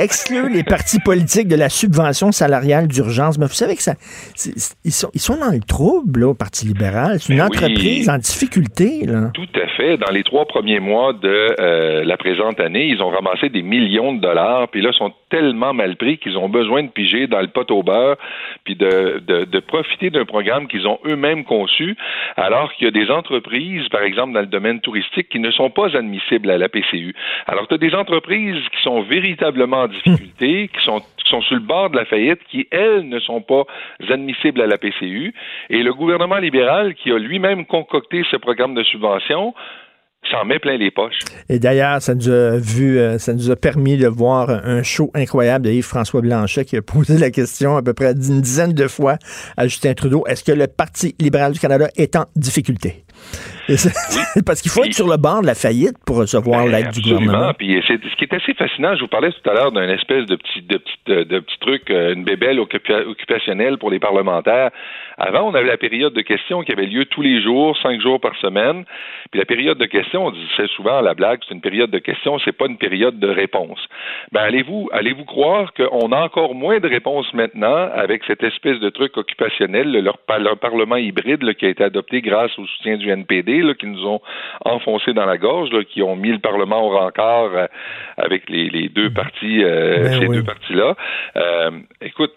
exclure 0.00 0.48
les 0.48 0.62
partis 0.64 1.00
politiques 1.00 1.48
de 1.48 1.56
la 1.56 1.68
subvention 1.68 2.32
salariale 2.32 2.86
d'urgence. 2.86 3.38
Mais 3.38 3.46
vous 3.46 3.52
savez 3.52 3.74
que 3.74 3.82
ça, 3.82 3.94
ils 4.84 4.92
sont, 4.92 5.10
ils 5.14 5.20
sont 5.20 5.36
dans 5.36 5.52
le 5.52 5.60
trouble, 5.60 6.20
là, 6.20 6.28
au 6.28 6.34
Parti 6.34 6.66
libéral. 6.66 7.16
C'est 7.18 7.32
une 7.32 7.40
ben 7.40 7.46
entreprise 7.46 8.08
en 8.08 8.18
difficulté. 8.18 9.04
Là. 9.06 9.30
Tout 9.34 9.48
à 9.60 9.66
fait. 9.76 9.96
Dans 9.96 10.12
les 10.12 10.22
trois 10.22 10.46
premiers 10.46 10.80
mois 10.80 11.12
de 11.14 11.56
euh, 11.60 12.04
la 12.04 12.16
présente 12.16 12.60
année, 12.60 12.86
ils 12.86 13.02
ont 13.02 13.10
ramassé 13.10 13.48
des 13.48 13.62
millions 13.62 14.14
de 14.14 14.20
dollars, 14.20 14.68
puis 14.68 14.82
là, 14.82 14.92
sont 14.92 15.12
tellement 15.30 15.74
mal 15.74 15.96
pris 15.96 16.18
qu'ils 16.18 16.36
ont 16.36 16.48
besoin 16.48 16.82
de 16.82 16.88
piger 16.88 17.26
dans 17.26 17.40
le 17.40 17.48
pot 17.48 17.70
au 17.70 17.82
beurre, 17.82 18.16
puis 18.64 18.74
de, 18.74 19.22
de, 19.26 19.44
de 19.44 19.60
profiter 19.60 20.10
d'un 20.10 20.24
programme 20.24 20.68
qu'ils 20.68 20.86
ont 20.86 20.98
eux-mêmes 21.06 21.44
conçu, 21.44 21.96
alors 22.36 22.72
qu'il 22.74 22.84
y 22.84 22.88
a 22.88 22.90
des 22.90 23.10
entreprises, 23.10 23.88
par 23.88 24.02
exemple 24.02 24.32
dans 24.32 24.40
le 24.40 24.46
domaine 24.46 24.80
touristique, 24.80 25.28
qui 25.28 25.38
ne 25.38 25.50
sont 25.50 25.70
pas 25.70 25.96
admissibles 25.96 26.50
à 26.50 26.58
la 26.58 26.68
PCU. 26.68 27.14
Alors, 27.46 27.66
tu 27.68 27.74
as 27.74 27.78
des 27.78 27.94
entreprises 27.94 28.62
qui 28.74 28.82
sont 28.82 29.02
véritablement 29.02 29.82
en 29.82 29.88
difficulté, 29.88 30.68
qui 30.68 30.84
sont 30.84 31.02
qui 31.28 31.30
sont 31.30 31.42
sur 31.42 31.56
le 31.56 31.62
bord 31.62 31.90
de 31.90 31.96
la 31.96 32.04
faillite, 32.04 32.40
qui, 32.50 32.66
elles, 32.70 33.06
ne 33.08 33.18
sont 33.20 33.42
pas 33.42 33.64
admissibles 34.08 34.62
à 34.62 34.66
la 34.66 34.78
PCU, 34.78 35.34
et 35.68 35.82
le 35.82 35.92
gouvernement 35.92 36.38
libéral 36.38 36.94
qui 36.94 37.12
a 37.12 37.18
lui-même 37.18 37.66
concocté 37.66 38.22
ce 38.30 38.36
programme 38.36 38.74
de 38.74 38.82
subvention 38.82 39.54
Et 41.48 41.58
d'ailleurs, 41.58 42.00
ça 42.02 42.14
nous 42.14 42.28
a 42.28 42.56
vu, 42.56 42.98
euh, 42.98 43.18
ça 43.18 43.34
nous 43.34 43.50
a 43.50 43.56
permis 43.56 43.96
de 43.96 44.06
voir 44.06 44.50
un 44.50 44.82
show 44.82 45.10
incroyable 45.14 45.66
de 45.66 45.70
Yves-François 45.70 46.20
Blanchet 46.20 46.64
qui 46.64 46.76
a 46.76 46.82
posé 46.82 47.18
la 47.18 47.30
question 47.30 47.76
à 47.76 47.82
peu 47.82 47.94
près 47.94 48.12
une 48.12 48.40
dizaine 48.40 48.72
de 48.72 48.88
fois 48.88 49.16
à 49.56 49.66
Justin 49.66 49.94
Trudeau. 49.94 50.24
Est-ce 50.26 50.44
que 50.44 50.52
le 50.52 50.66
Parti 50.66 51.14
libéral 51.18 51.52
du 51.52 51.60
Canada 51.60 51.88
est 51.96 52.16
en 52.16 52.26
difficulté? 52.36 53.04
Parce 54.46 54.62
qu'il 54.62 54.70
faut 54.70 54.84
être 54.84 54.94
sur 54.94 55.08
le 55.08 55.18
bord 55.18 55.42
de 55.42 55.46
la 55.46 55.54
faillite 55.54 55.96
pour 56.06 56.16
recevoir 56.16 56.64
ben, 56.64 56.72
l'aide 56.72 56.90
du 56.90 57.02
gouvernement. 57.02 57.52
Puis 57.52 57.82
ce 57.86 58.16
qui 58.16 58.24
est 58.24 58.34
assez 58.34 58.54
fascinant, 58.54 58.94
je 58.96 59.02
vous 59.02 59.08
parlais 59.08 59.30
tout 59.30 59.50
à 59.50 59.52
l'heure 59.52 59.72
d'un 59.72 59.88
espèce 59.88 60.24
de 60.26 60.36
petit, 60.36 60.62
de 60.62 60.78
petit, 60.78 61.26
de 61.26 61.38
petit 61.40 61.58
truc, 61.60 61.90
euh, 61.90 62.14
une 62.14 62.24
bébelle 62.24 62.60
occupationnelle 62.60 63.76
pour 63.78 63.90
les 63.90 63.98
parlementaires. 63.98 64.70
Avant, 65.18 65.50
on 65.50 65.54
avait 65.54 65.66
la 65.66 65.76
période 65.76 66.14
de 66.14 66.20
questions 66.20 66.62
qui 66.62 66.72
avait 66.72 66.86
lieu 66.86 67.04
tous 67.06 67.22
les 67.22 67.42
jours, 67.42 67.76
cinq 67.82 68.00
jours 68.00 68.20
par 68.20 68.36
semaine. 68.36 68.84
Puis 69.30 69.40
la 69.40 69.44
période 69.44 69.76
de 69.76 69.84
questions, 69.84 70.26
on 70.26 70.30
disait 70.30 70.68
souvent 70.76 70.98
à 70.98 71.02
la 71.02 71.14
blague, 71.14 71.40
c'est 71.46 71.54
une 71.54 71.60
période 71.60 71.90
de 71.90 71.98
questions, 71.98 72.38
c'est 72.44 72.56
pas 72.56 72.66
une 72.66 72.78
période 72.78 73.18
de 73.18 73.28
réponse. 73.28 73.80
Ben 74.30 74.42
allez-vous, 74.42 74.88
allez-vous 74.92 75.24
croire 75.24 75.72
qu'on 75.74 76.12
a 76.12 76.20
encore 76.20 76.54
moins 76.54 76.78
de 76.78 76.88
réponses 76.88 77.32
maintenant 77.34 77.90
avec 77.94 78.22
cette 78.26 78.44
espèce 78.44 78.78
de 78.78 78.90
truc 78.90 79.16
occupationnel, 79.16 79.90
leur, 79.90 80.18
parlement 80.18 80.96
hybride 80.96 81.54
qui 81.54 81.66
a 81.66 81.68
été 81.68 81.82
adopté 81.82 82.20
grâce 82.20 82.56
au 82.58 82.66
soutien 82.66 82.96
du 82.96 83.07
NPD, 83.10 83.62
qui 83.78 83.86
nous 83.86 84.06
ont 84.06 84.20
enfoncé 84.64 85.12
dans 85.12 85.26
la 85.26 85.38
gorge, 85.38 85.70
qui 85.90 86.02
ont 86.02 86.16
mis 86.16 86.30
le 86.30 86.38
Parlement 86.38 86.82
au 86.86 86.90
rencard 86.90 87.50
euh, 87.54 87.66
avec 88.16 88.48
les, 88.48 88.88
deux 88.88 89.10
partis, 89.10 89.62
euh, 89.62 90.04
ben 90.04 90.20
ces 90.20 90.28
deux 90.28 90.44
partis-là. 90.44 90.96
Euh, 91.36 91.70
écoute, 92.00 92.32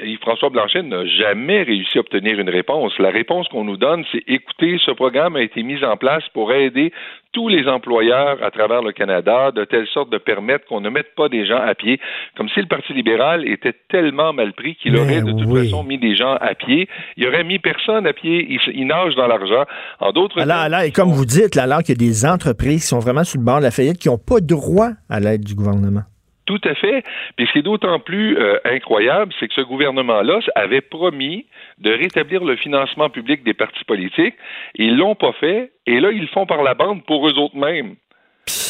Yves-François 0.00 0.50
Blanchet 0.50 0.82
n'a 0.82 1.06
jamais 1.06 1.62
réussi 1.62 1.98
à 1.98 2.00
obtenir 2.00 2.38
une 2.38 2.50
réponse. 2.50 2.92
La 2.98 3.10
réponse 3.10 3.48
qu'on 3.48 3.64
nous 3.64 3.76
donne, 3.76 4.04
c'est 4.12 4.22
écoutez, 4.26 4.78
ce 4.84 4.90
programme 4.90 5.36
a 5.36 5.42
été 5.42 5.62
mis 5.62 5.82
en 5.84 5.96
place 5.96 6.22
pour 6.34 6.52
aider 6.52 6.92
tous 7.32 7.48
les 7.48 7.66
employeurs 7.68 8.42
à 8.42 8.50
travers 8.50 8.82
le 8.82 8.92
Canada, 8.92 9.52
de 9.52 9.64
telle 9.64 9.86
sorte 9.86 10.10
de 10.10 10.18
permettre 10.18 10.66
qu'on 10.66 10.80
ne 10.80 10.90
mette 10.90 11.14
pas 11.14 11.28
des 11.28 11.46
gens 11.46 11.60
à 11.60 11.74
pied, 11.74 12.00
comme 12.36 12.48
si 12.48 12.60
le 12.60 12.66
Parti 12.66 12.92
libéral 12.92 13.46
était 13.46 13.74
tellement 13.88 14.32
mal 14.32 14.52
pris 14.52 14.74
qu'il 14.76 14.96
aurait 14.96 15.22
de 15.22 15.32
toute 15.32 15.56
façon 15.56 15.84
mis 15.84 15.98
des 15.98 16.16
gens 16.16 16.34
à 16.40 16.54
pied. 16.54 16.88
Il 17.16 17.26
aurait 17.26 17.44
mis 17.44 17.58
personne 17.58 18.06
à 18.06 18.12
pied. 18.12 18.58
Il, 18.74 18.86
nage 18.86 19.14
dans 19.14 19.28
l'argent. 19.28 19.64
En 20.00 20.12
d'autres 20.12 20.42
là, 20.42 20.68
là, 20.68 20.86
et 20.86 20.90
comme 20.90 21.10
vous 21.12 21.24
dites, 21.24 21.54
là, 21.54 21.62
alors 21.62 21.78
qu'il 21.78 21.90
y 21.90 22.04
a 22.04 22.06
des 22.08 22.26
entreprises 22.26 22.82
qui 22.82 22.88
sont 22.88 22.98
vraiment 22.98 23.24
sur 23.24 23.38
le 23.38 23.44
bord 23.44 23.58
de 23.58 23.64
la 23.64 23.70
faillite, 23.70 23.98
qui 23.98 24.08
n'ont 24.08 24.18
pas 24.18 24.40
droit 24.40 24.90
à 25.08 25.20
l'aide 25.20 25.44
du 25.44 25.54
gouvernement. 25.54 26.02
Tout 26.50 26.68
à 26.68 26.74
fait. 26.74 27.04
Puis 27.36 27.46
ce 27.46 27.52
qui 27.52 27.58
est 27.60 27.62
d'autant 27.62 28.00
plus 28.00 28.36
euh, 28.36 28.58
incroyable, 28.64 29.32
c'est 29.38 29.46
que 29.46 29.54
ce 29.54 29.60
gouvernement-là 29.60 30.40
avait 30.56 30.80
promis 30.80 31.46
de 31.78 31.92
rétablir 31.92 32.42
le 32.42 32.56
financement 32.56 33.08
public 33.08 33.44
des 33.44 33.54
partis 33.54 33.84
politiques. 33.84 34.34
Ils 34.74 34.96
l'ont 34.96 35.14
pas 35.14 35.30
fait, 35.30 35.70
et 35.86 36.00
là, 36.00 36.10
ils 36.10 36.22
le 36.22 36.26
font 36.26 36.46
par 36.46 36.64
la 36.64 36.74
bande 36.74 37.04
pour 37.04 37.28
eux 37.28 37.38
autres 37.38 37.56
mêmes. 37.56 37.94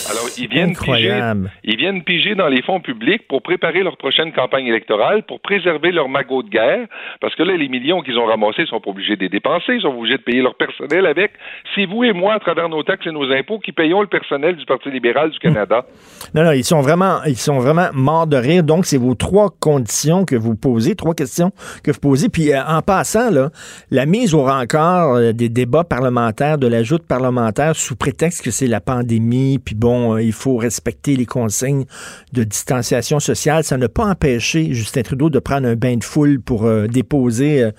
Alors, 0.08 0.28
ils 0.38 0.48
viennent, 0.48 0.74
piger, 0.76 1.20
ils 1.64 1.76
viennent 1.76 2.02
piger 2.02 2.34
dans 2.34 2.48
les 2.48 2.62
fonds 2.62 2.80
publics 2.80 3.26
pour 3.28 3.42
préparer 3.42 3.82
leur 3.82 3.96
prochaine 3.96 4.32
campagne 4.32 4.66
électorale, 4.66 5.24
pour 5.24 5.40
préserver 5.40 5.92
leur 5.92 6.08
magot 6.08 6.42
de 6.42 6.48
guerre, 6.48 6.86
parce 7.20 7.34
que 7.34 7.42
là, 7.42 7.56
les 7.56 7.68
millions 7.68 8.00
qu'ils 8.02 8.18
ont 8.18 8.26
ramassés, 8.26 8.62
ils 8.62 8.66
sont 8.66 8.80
pas 8.80 8.90
obligés 8.90 9.16
de 9.16 9.22
les 9.22 9.28
dépenser, 9.28 9.74
ils 9.74 9.82
sont 9.82 9.88
obligés 9.88 10.16
de 10.16 10.22
payer 10.22 10.42
leur 10.42 10.54
personnel 10.54 11.06
avec. 11.06 11.32
C'est 11.74 11.86
vous 11.86 12.04
et 12.04 12.12
moi, 12.12 12.34
à 12.34 12.40
travers 12.40 12.68
nos 12.68 12.82
taxes 12.82 13.06
et 13.06 13.12
nos 13.12 13.30
impôts, 13.30 13.58
qui 13.58 13.72
payons 13.72 14.00
le 14.00 14.06
personnel 14.06 14.56
du 14.56 14.64
Parti 14.64 14.90
libéral 14.90 15.30
du 15.30 15.38
Canada. 15.38 15.84
Non, 16.32 16.44
non, 16.44 16.52
ils 16.52 16.64
sont 16.64 16.80
vraiment, 16.80 17.18
ils 17.26 17.36
sont 17.36 17.58
vraiment 17.58 17.88
morts 17.92 18.26
de 18.26 18.36
rire. 18.36 18.62
Donc, 18.62 18.86
c'est 18.86 18.98
vos 18.98 19.14
trois 19.14 19.48
conditions 19.58 20.24
que 20.24 20.36
vous 20.36 20.54
posez, 20.54 20.94
trois 20.94 21.14
questions 21.14 21.50
que 21.82 21.90
vous 21.90 21.98
posez. 21.98 22.28
Puis, 22.28 22.52
euh, 22.52 22.62
en 22.64 22.82
passant, 22.82 23.30
là, 23.30 23.50
la 23.90 24.06
mise 24.06 24.32
au 24.34 24.44
rencard 24.44 25.14
euh, 25.14 25.32
des 25.32 25.48
débats 25.48 25.82
parlementaires, 25.82 26.58
de 26.58 26.68
l'ajout 26.68 26.98
parlementaire 26.98 27.74
sous 27.74 27.96
prétexte 27.96 28.44
que 28.44 28.52
c'est 28.52 28.68
la 28.68 28.80
pandémie, 28.80 29.58
puis 29.58 29.74
bon, 29.74 29.89
euh, 29.90 30.22
il 30.22 30.32
faut 30.32 30.56
respecter 30.56 31.16
les 31.16 31.26
consignes 31.26 31.84
de 32.32 32.44
distanciation 32.44 33.20
sociale. 33.20 33.64
Ça 33.64 33.76
n'a 33.76 33.88
pas 33.88 34.04
empêché 34.04 34.72
Justin 34.72 35.02
Trudeau 35.02 35.30
de 35.30 35.38
prendre 35.38 35.66
un 35.66 35.76
bain 35.76 35.96
de 35.96 36.04
foule 36.04 36.40
pour 36.40 36.66
euh, 36.66 36.86
déposer, 36.86 37.62
euh, 37.62 37.70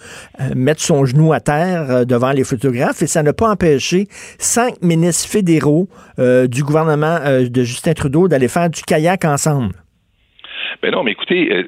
mettre 0.55 0.81
son 0.81 1.05
genou 1.05 1.33
à 1.33 1.39
terre 1.39 2.05
devant 2.05 2.31
les 2.31 2.43
photographes 2.43 3.01
et 3.01 3.07
ça 3.07 3.23
n'a 3.23 3.33
pas 3.33 3.49
empêché 3.49 4.05
cinq 4.37 4.81
ministres 4.81 5.29
fédéraux 5.29 5.87
du 6.17 6.63
gouvernement 6.63 7.19
de 7.41 7.63
Justin 7.63 7.93
Trudeau 7.93 8.27
d'aller 8.27 8.47
faire 8.47 8.69
du 8.69 8.81
kayak 8.81 9.25
ensemble. 9.25 9.73
Ben 10.81 10.91
non, 10.91 11.03
mais 11.03 11.11
écoutez, 11.11 11.67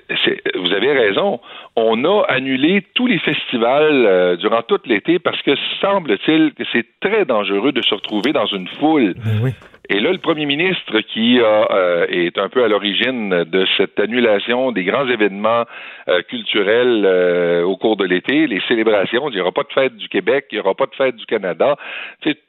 vous 0.56 0.74
avez 0.74 0.92
raison. 0.94 1.40
On 1.76 2.04
a 2.06 2.24
annulé 2.30 2.86
tous 2.96 3.08
les 3.08 3.20
festivals 3.20 4.38
durant 4.38 4.62
tout 4.64 4.80
l'été 4.86 5.20
parce 5.20 5.42
que 5.42 5.52
semble-t-il 5.82 6.54
que 6.54 6.64
c'est 6.72 6.86
très 7.02 7.26
dangereux 7.26 7.72
de 7.72 7.82
se 7.82 7.94
retrouver 7.94 8.34
dans 8.34 8.48
une 8.48 8.68
foule. 8.80 9.14
Ben 9.18 9.40
oui. 9.44 9.52
Et 9.90 10.00
là, 10.00 10.14
le 10.14 10.18
premier 10.18 10.46
ministre 10.46 11.02
qui 11.02 11.42
euh, 11.42 12.06
est 12.08 12.38
un 12.38 12.48
peu 12.48 12.64
à 12.64 12.70
l'origine 12.70 13.44
de 13.44 13.66
cette 13.76 14.00
annulation 14.00 14.72
des 14.72 14.86
grands 14.86 15.08
événements 15.10 15.66
euh, 16.08 16.22
culturels 16.22 17.04
euh, 17.06 17.64
au 17.64 17.76
cours 17.76 17.98
de 17.98 18.06
l'été, 18.06 18.48
les 18.48 18.62
célébrations, 18.70 19.30
il 19.30 19.36
n'y 19.36 19.42
aura 19.42 19.52
pas 19.52 19.64
de 19.64 19.74
fête 19.74 19.98
du 19.98 20.08
Québec, 20.08 20.46
il 20.52 20.56
n'y 20.56 20.62
aura 20.62 20.74
pas 20.74 20.86
de 20.86 20.96
fête 20.96 21.18
du 21.18 21.26
Canada, 21.26 21.76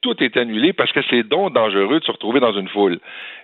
tout 0.01 0.22
est 0.22 0.37
annulé 0.37 0.72
parce 0.72 0.93
que 0.93 1.01
c'est 1.11 1.24
donc 1.24 1.53
dangereux 1.53 1.99
de 1.99 2.05
se 2.05 2.12
retrouver 2.12 2.39
dans 2.39 2.53
une 2.53 2.68
foule. 2.68 3.01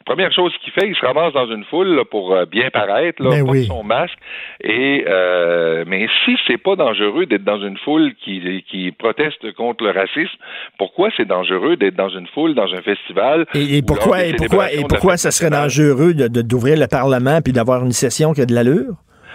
Première 0.06 0.32
chose 0.32 0.52
qu'il 0.62 0.72
fait, 0.72 0.88
il 0.88 0.94
se 0.96 1.04
ramasse 1.04 1.32
dans 1.32 1.50
une 1.50 1.64
foule 1.64 2.04
pour 2.10 2.34
bien 2.50 2.70
paraître, 2.70 3.22
là, 3.22 3.44
porte 3.44 3.58
son 3.66 3.84
masque. 3.84 4.18
Et 4.62 5.04
mais 5.86 6.08
si 6.24 6.36
c'est 6.46 6.58
pas 6.58 6.74
dangereux 6.76 7.26
d'être 7.26 7.44
dans 7.44 7.60
une 7.60 7.76
foule 7.78 8.14
qui, 8.24 8.64
qui 8.68 8.92
proteste 8.92 9.52
contre 9.52 9.84
le 9.84 9.90
racisme, 9.90 10.36
pourquoi 10.78 11.10
c'est 11.16 11.28
dangereux 11.28 11.76
d'être 11.76 11.96
dans 11.96 12.08
une 12.08 12.26
foule, 12.28 12.54
dans 12.54 12.72
un 12.74 12.82
festival? 12.82 13.46
Et 13.54 13.82
pourquoi, 13.82 14.24
et 14.24 14.34
pourquoi, 14.34 14.72
et 14.72 14.82
pourquoi 14.88 15.16
ça 15.16 15.30
serait 15.30 15.50
dangereux 15.50 16.14
d'ouvrir 16.14 16.78
le 16.78 16.86
Parlement 16.86 17.40
puis 17.42 17.52
d'avoir 17.52 17.84
une 17.84 17.92
session 17.92 18.32
qui 18.32 18.40
a 18.40 18.46
de 18.46 18.54
l'allure? 18.54 18.94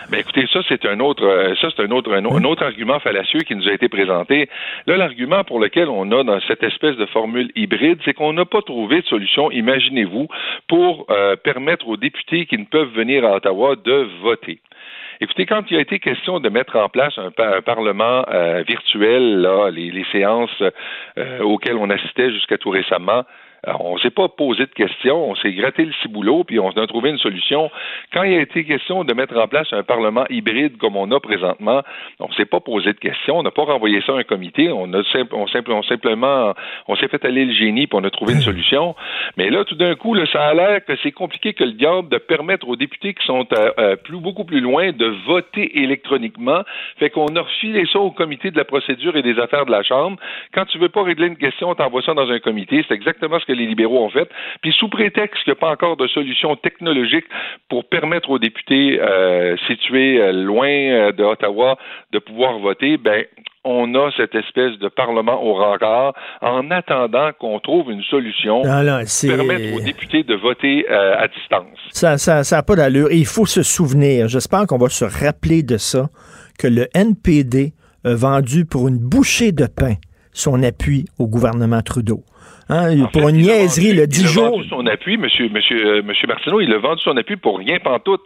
Ben 0.09 0.19
écoutez, 0.19 0.45
ça 0.53 0.59
c'est 0.67 0.85
un 0.85 0.99
autre, 0.99 1.25
euh, 1.25 1.55
ça 1.59 1.69
c'est 1.75 1.83
un 1.83 1.89
autre, 1.89 2.13
un, 2.13 2.43
autre 2.43 2.63
argument 2.63 2.99
fallacieux 2.99 3.39
qui 3.39 3.55
nous 3.55 3.67
a 3.67 3.71
été 3.71 3.89
présenté. 3.89 4.49
Là, 4.85 4.97
l'argument 4.97 5.43
pour 5.43 5.59
lequel 5.59 5.89
on 5.89 6.11
a 6.11 6.23
dans 6.23 6.39
cette 6.41 6.61
espèce 6.63 6.95
de 6.95 7.05
formule 7.07 7.51
hybride, 7.55 7.99
c'est 8.05 8.13
qu'on 8.13 8.33
n'a 8.33 8.45
pas 8.45 8.61
trouvé 8.61 9.01
de 9.01 9.07
solution, 9.07 9.49
imaginez-vous, 9.49 10.27
pour 10.67 11.07
euh, 11.09 11.35
permettre 11.35 11.87
aux 11.87 11.97
députés 11.97 12.45
qui 12.45 12.57
ne 12.57 12.65
peuvent 12.65 12.93
venir 12.93 13.25
à 13.25 13.35
Ottawa 13.35 13.75
de 13.75 14.07
voter. 14.21 14.59
Écoutez, 15.21 15.45
quand 15.45 15.63
il 15.71 15.77
a 15.77 15.79
été 15.79 15.97
question 15.99 16.39
de 16.39 16.49
mettre 16.49 16.75
en 16.75 16.89
place 16.89 17.17
un, 17.17 17.31
parlement 17.61 18.25
euh, 18.29 18.63
virtuel, 18.67 19.41
là, 19.41 19.69
les, 19.71 19.89
les 19.89 20.05
séances 20.11 20.61
auxquelles 21.41 21.77
on 21.77 21.89
assistait 21.89 22.31
jusqu'à 22.31 22.57
tout 22.57 22.69
récemment, 22.69 23.23
on 23.79 23.95
ne 23.95 23.99
s'est 23.99 24.11
pas 24.11 24.29
posé 24.29 24.65
de 24.65 24.71
questions, 24.71 25.29
on 25.29 25.35
s'est 25.35 25.53
gratté 25.53 25.85
le 25.85 25.93
ciboulot, 26.01 26.43
puis 26.43 26.59
on 26.59 26.69
a 26.69 26.87
trouvé 26.87 27.09
une 27.09 27.17
solution. 27.17 27.69
Quand 28.13 28.23
il 28.23 28.37
a 28.37 28.41
été 28.41 28.63
question 28.63 29.03
de 29.03 29.13
mettre 29.13 29.37
en 29.37 29.47
place 29.47 29.67
un 29.71 29.83
Parlement 29.83 30.25
hybride 30.29 30.77
comme 30.77 30.95
on 30.95 31.11
a 31.11 31.19
présentement, 31.19 31.81
on 32.19 32.27
ne 32.27 32.33
s'est 32.33 32.45
pas 32.45 32.59
posé 32.59 32.93
de 32.93 32.99
questions, 32.99 33.39
on 33.39 33.43
n'a 33.43 33.51
pas 33.51 33.63
renvoyé 33.63 34.01
ça 34.05 34.13
à 34.13 34.17
un 34.17 34.23
comité, 34.23 34.71
on 34.71 34.93
a 34.93 35.01
on, 35.31 35.47
simplement, 35.47 36.53
on 36.87 36.95
s'est 36.95 37.07
fait 37.07 37.23
aller 37.25 37.45
le 37.45 37.53
génie, 37.53 37.87
puis 37.87 37.97
on 37.99 38.03
a 38.03 38.09
trouvé 38.09 38.33
une 38.33 38.41
solution. 38.51 38.95
Mais 39.37 39.49
là, 39.49 39.63
tout 39.63 39.75
d'un 39.75 39.95
coup, 39.95 40.15
ça 40.27 40.47
a 40.47 40.53
l'air 40.53 40.85
que 40.85 40.93
c'est 41.03 41.11
compliqué 41.11 41.53
que 41.53 41.63
le 41.63 41.73
diable 41.73 42.09
de 42.09 42.17
permettre 42.17 42.67
aux 42.67 42.75
députés 42.75 43.13
qui 43.13 43.25
sont 43.25 43.47
euh, 43.53 43.71
euh, 43.79 43.95
plus, 43.95 44.17
beaucoup 44.17 44.43
plus 44.43 44.59
loin 44.59 44.91
de 44.91 45.05
voter 45.25 45.81
électroniquement. 45.81 46.61
Fait 46.97 47.09
qu'on 47.09 47.35
a 47.35 47.41
refilé 47.41 47.85
ça 47.91 47.99
au 47.99 48.11
comité 48.11 48.51
de 48.51 48.57
la 48.57 48.65
procédure 48.65 49.15
et 49.15 49.21
des 49.21 49.39
affaires 49.39 49.65
de 49.65 49.71
la 49.71 49.83
Chambre. 49.83 50.17
Quand 50.53 50.65
tu 50.65 50.77
veux 50.77 50.89
pas 50.89 51.03
régler 51.03 51.27
une 51.27 51.37
question, 51.37 51.69
on 51.69 51.75
t'envoie 51.75 52.01
ça 52.01 52.13
dans 52.13 52.29
un 52.29 52.39
comité. 52.39 52.83
C'est 52.87 52.93
exactement 52.93 53.39
ce 53.39 53.45
que 53.45 53.53
les 53.55 53.65
libéraux 53.65 54.05
ont 54.05 54.09
fait. 54.09 54.29
Puis 54.61 54.73
sous 54.73 54.89
prétexte 54.89 55.43
qu'il 55.43 55.53
n'y 55.53 55.57
a 55.57 55.59
pas 55.59 55.71
encore 55.71 55.97
de 55.97 56.07
solution 56.07 56.55
technologique 56.55 57.25
pour 57.69 57.85
permettre 57.85 58.29
aux 58.29 58.39
députés 58.39 58.99
euh, 58.99 59.55
situés 59.67 60.21
euh, 60.21 60.31
loin 60.31 60.67
euh, 60.67 61.11
de 61.11 61.23
Ottawa 61.23 61.77
de 62.11 62.19
pouvoir 62.19 62.59
voter, 62.59 62.97
ben 62.97 63.23
on 63.63 63.95
a 63.95 64.11
cette 64.15 64.35
espèce 64.35 64.77
de 64.77 64.87
parlement 64.89 65.43
au 65.43 65.55
rencard 65.55 66.13
en 66.41 66.69
attendant 66.69 67.31
qu'on 67.39 67.59
trouve 67.59 67.91
une 67.91 68.03
solution 68.03 68.61
pour 68.61 68.71
permettre 68.71 69.75
aux 69.75 69.83
députés 69.83 70.21
de 70.21 70.35
voter 70.35 70.87
à 70.87 71.27
distance. 71.27 71.79
Ça 71.89 72.11
n'a 72.11 72.17
ça, 72.19 72.43
ça 72.43 72.61
pas 72.61 72.75
d'allure. 72.75 73.07
il 73.11 73.25
faut 73.25 73.47
se 73.47 73.63
souvenir, 73.63 74.27
j'espère 74.27 74.67
qu'on 74.67 74.77
va 74.77 74.89
se 74.89 75.05
rappeler 75.05 75.63
de 75.63 75.77
ça, 75.77 76.09
que 76.59 76.67
le 76.67 76.85
NPD 76.93 77.73
a 78.03 78.13
vendu 78.13 78.65
pour 78.65 78.87
une 78.87 78.99
bouchée 78.99 79.51
de 79.51 79.65
pain 79.65 79.95
son 80.35 80.61
appui 80.63 81.05
au 81.17 81.27
gouvernement 81.27 81.81
Trudeau. 81.81 82.23
Hein, 82.67 83.05
pour 83.13 83.29
une 83.29 83.37
niaiserie, 83.37 83.93
le 83.93 84.07
10 84.07 84.25
jours. 84.27 84.43
Il 84.43 84.47
a 84.47 84.49
vendu 84.49 84.69
son 84.69 84.87
appui, 84.87 85.17
monsieur, 85.17 85.49
monsieur, 85.49 85.85
euh, 85.85 86.01
monsieur 86.01 86.27
Martineau, 86.27 86.61
il 86.61 86.73
a 86.73 86.79
vendu 86.79 87.01
son 87.03 87.15
appui 87.15 87.35
pour 87.35 87.59
rien 87.59 87.77
pantoute. 87.79 88.21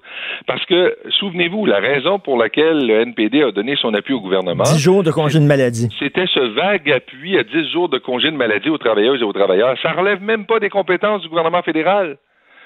Parce 0.47 0.65
que, 0.65 0.95
souvenez-vous, 1.19 1.65
la 1.65 1.79
raison 1.79 2.19
pour 2.19 2.37
laquelle 2.37 2.87
le 2.87 3.01
NPD 3.01 3.43
a 3.43 3.51
donné 3.51 3.75
son 3.75 3.93
appui 3.93 4.13
au 4.13 4.21
gouvernement. 4.21 4.63
10 4.63 4.79
jours 4.79 5.03
de 5.03 5.11
congé 5.11 5.39
de 5.39 5.45
maladie. 5.45 5.89
C'était 5.99 6.27
ce 6.27 6.39
vague 6.39 6.89
appui 6.89 7.37
à 7.37 7.43
10 7.43 7.71
jours 7.71 7.89
de 7.89 7.97
congé 7.97 8.31
de 8.31 8.37
maladie 8.37 8.69
aux 8.69 8.77
travailleuses 8.77 9.21
et 9.21 9.25
aux 9.25 9.33
travailleurs. 9.33 9.75
Ça 9.81 9.91
relève 9.91 10.21
même 10.21 10.45
pas 10.45 10.59
des 10.59 10.69
compétences 10.69 11.21
du 11.21 11.27
gouvernement 11.27 11.61
fédéral. 11.61 12.17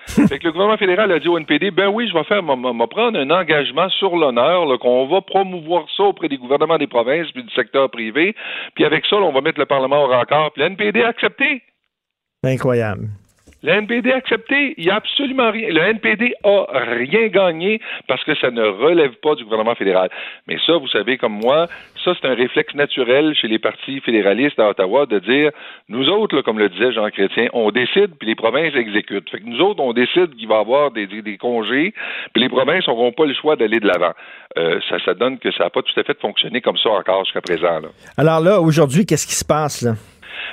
fait 0.28 0.40
que 0.40 0.46
le 0.46 0.52
gouvernement 0.52 0.78
fédéral 0.78 1.12
a 1.12 1.20
dit 1.20 1.28
au 1.28 1.38
NPD, 1.38 1.72
ben 1.72 1.88
oui, 1.88 2.08
je 2.08 2.14
vais 2.14 2.24
faire, 2.26 2.44
me 2.44 2.86
prendre 2.86 3.18
un 3.18 3.30
engagement 3.30 3.90
sur 3.90 4.16
l'honneur, 4.16 4.68
qu'on 4.80 5.08
va 5.08 5.22
promouvoir 5.22 5.86
ça 5.96 6.04
auprès 6.04 6.28
des 6.28 6.38
gouvernements 6.38 6.78
des 6.78 6.88
provinces 6.88 7.32
puis 7.32 7.44
du 7.44 7.54
secteur 7.54 7.90
privé, 7.90 8.36
puis 8.76 8.86
avec 8.86 9.06
ça, 9.06 9.16
on 9.16 9.32
va 9.32 9.42
mettre 9.42 9.60
le 9.60 9.66
Parlement 9.66 10.04
au 10.04 10.08
rencard. 10.08 10.52
Puis 10.52 10.62
le 10.62 10.68
NPD 10.68 11.04
a 11.04 11.10
accepté. 11.10 11.62
Incroyable. 12.44 13.08
Le 13.64 13.72
NPD 13.72 14.12
a 14.12 14.18
accepté. 14.18 14.74
Il 14.78 14.84
n'y 14.84 14.92
a 14.92 14.96
absolument 14.96 15.50
rien. 15.50 15.70
Le 15.70 15.82
NPD 15.82 16.34
a 16.44 16.66
rien 16.74 17.28
gagné 17.28 17.80
parce 18.10 18.22
que 18.26 18.36
ça 18.36 18.52
ne 18.52 18.62
relève 18.62 19.14
pas 19.22 19.36
du 19.36 19.46
gouvernement 19.46 19.76
fédéral. 19.76 20.10
Mais 20.48 20.58
ça, 20.66 20.74
vous 20.74 20.90
savez 20.90 21.18
comme 21.18 21.40
moi, 21.40 21.68
ça, 22.04 22.14
c'est 22.20 22.28
un 22.28 22.36
réflexe 22.36 22.74
naturel 22.76 23.34
chez 23.36 23.48
les 23.48 23.60
partis 23.60 24.00
fédéralistes 24.02 24.60
à 24.60 24.70
Ottawa 24.70 25.06
de 25.06 25.20
dire, 25.20 25.52
nous 25.90 26.10
autres, 26.10 26.42
comme 26.42 26.60
le 26.60 26.70
disait 26.70 26.92
Jean 26.92 27.10
Chrétien, 27.10 27.48
on 27.54 27.72
décide 27.72 28.16
puis 28.20 28.28
les 28.28 28.36
provinces 28.36 28.76
exécutent. 28.76 29.30
Fait 29.30 29.40
que 29.40 29.46
nous 29.46 29.60
autres, 29.62 29.82
on 29.82 29.94
décide 29.94 30.36
qu'il 30.36 30.48
va 30.48 30.56
y 30.56 30.60
avoir 30.60 30.92
des, 30.92 31.08
congés 31.40 31.94
puis 32.34 32.44
les 32.44 32.50
provinces 32.50 32.88
n'auront 32.88 33.12
pas 33.12 33.26
le 33.26 33.34
choix 33.34 33.56
d'aller 33.56 33.80
de 33.80 33.88
l'avant. 33.88 34.14
Euh, 34.58 34.80
ça, 34.90 34.98
ça 35.04 35.14
donne 35.14 35.40
que 35.40 35.52
ça 35.52 35.66
n'a 35.66 35.70
pas 35.70 35.82
tout 35.82 36.00
à 36.00 36.04
fait 36.04 36.20
fonctionné 36.20 36.62
comme 36.62 36.78
ça 36.78 36.90
encore 36.90 37.24
jusqu'à 37.26 37.42
présent. 37.42 37.80
Alors 38.18 38.40
là, 38.40 38.62
aujourd'hui, 38.62 39.06
qu'est-ce 39.06 39.28
qui 39.28 39.36
se 39.36 39.46
passe 39.46 39.82
là? 39.82 39.94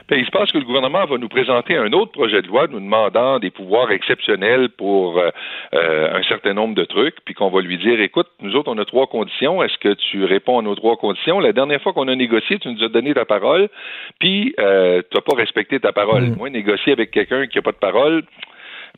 Ben, 0.09 0.19
il 0.19 0.27
se 0.27 0.31
passe 0.31 0.51
que 0.53 0.59
le 0.59 0.65
gouvernement 0.65 1.05
va 1.05 1.19
nous 1.19 1.29
présenter 1.29 1.77
un 1.77 1.93
autre 1.93 2.13
projet 2.13 2.43
de 2.43 2.47
loi 2.47 2.67
nous 2.69 2.81
demandant 2.81 3.39
des 3.39 3.51
pouvoirs 3.51 3.91
exceptionnels 3.91 4.69
pour 4.71 5.19
euh, 5.19 5.31
euh, 5.75 6.19
un 6.19 6.23
certain 6.25 6.55
nombre 6.55 6.75
de 6.75 6.85
trucs, 6.85 7.17
puis 7.25 7.35
qu'on 7.35 7.51
va 7.51 7.61
lui 7.61 7.79
dire, 7.79 8.01
écoute, 8.01 8.29
nous 8.41 8.55
autres, 8.57 8.71
on 8.71 8.79
a 8.79 8.85
trois 8.85 9.07
conditions. 9.07 9.63
Est-ce 9.63 9.79
que 9.79 9.95
tu 9.95 10.25
réponds 10.25 10.59
à 10.59 10.63
nos 10.63 10.75
trois 10.75 10.97
conditions? 10.97 11.41
La 11.41 11.53
dernière 11.53 11.81
fois 11.83 11.93
qu'on 11.93 12.09
a 12.09 12.17
négocié, 12.17 12.59
tu 12.59 12.69
nous 12.69 12.83
as 12.85 12.89
donné 12.89 13.15
ta 13.15 13.25
parole, 13.25 13.69
puis 14.19 14.55
euh, 14.59 15.03
tu 15.11 15.17
n'as 15.17 15.23
pas 15.23 15.37
respecté 15.37 15.81
ta 15.81 15.93
parole. 15.93 16.31
Mm. 16.31 16.37
Moi, 16.37 16.51
négocier 16.51 16.93
avec 16.93 17.11
quelqu'un 17.11 17.47
qui 17.47 17.59
n'a 17.59 17.63
pas 17.63 17.73
de 17.73 17.77
parole, 17.77 18.25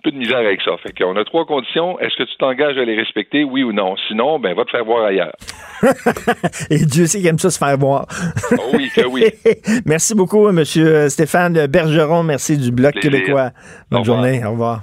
peu 0.02 0.10
de 0.10 0.18
misère 0.18 0.38
avec 0.38 0.60
ça. 0.62 0.72
Fait 0.82 0.92
qu'on 0.92 1.16
a 1.16 1.24
trois 1.24 1.44
conditions. 1.46 1.98
Est-ce 2.00 2.16
que 2.16 2.24
tu 2.24 2.36
t'engages 2.38 2.76
à 2.76 2.84
les 2.84 2.96
respecter, 2.96 3.44
oui 3.44 3.62
ou 3.62 3.72
non? 3.72 3.94
Sinon, 4.08 4.38
ben, 4.38 4.54
va 4.54 4.64
te 4.64 4.70
faire 4.70 4.84
voir 4.84 5.04
ailleurs. 5.04 5.34
Et 6.70 6.84
Dieu 6.84 7.06
sait 7.06 7.18
qu'il 7.18 7.26
aime 7.26 7.38
ça 7.38 7.50
se 7.50 7.58
faire 7.58 7.76
voir. 7.78 8.06
Oh 8.52 8.70
oui, 8.74 8.90
que 8.94 9.06
oui. 9.06 9.24
Merci 9.86 10.14
beaucoup, 10.14 10.48
M. 10.48 10.64
Stéphane 11.08 11.66
Bergeron. 11.66 12.22
Merci 12.22 12.58
du 12.58 12.70
Bloc 12.70 12.94
québécois. 12.94 13.50
Bonne 13.90 14.04
journée. 14.04 14.44
Au 14.44 14.52
revoir. 14.52 14.82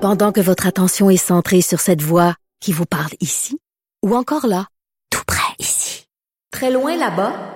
Pendant 0.00 0.30
que 0.30 0.40
votre 0.40 0.66
attention 0.66 1.10
est 1.10 1.16
centrée 1.16 1.62
sur 1.62 1.80
cette 1.80 2.02
voix 2.02 2.34
qui 2.60 2.72
vous 2.72 2.86
parle 2.86 3.12
ici, 3.20 3.58
ou 4.04 4.14
encore 4.14 4.46
là, 4.46 4.66
tout 5.10 5.24
près 5.26 5.54
ici, 5.58 6.06
très 6.52 6.70
loin 6.70 6.96
là-bas, 6.96 7.55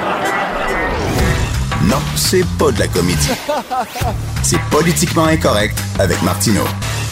Non, 1.89 1.97
c'est 2.15 2.45
pas 2.59 2.71
de 2.71 2.79
la 2.79 2.87
comédie. 2.87 3.31
C'est 4.43 4.59
politiquement 4.69 5.25
incorrect 5.25 5.75
avec 5.99 6.21
Martineau. 6.21 6.63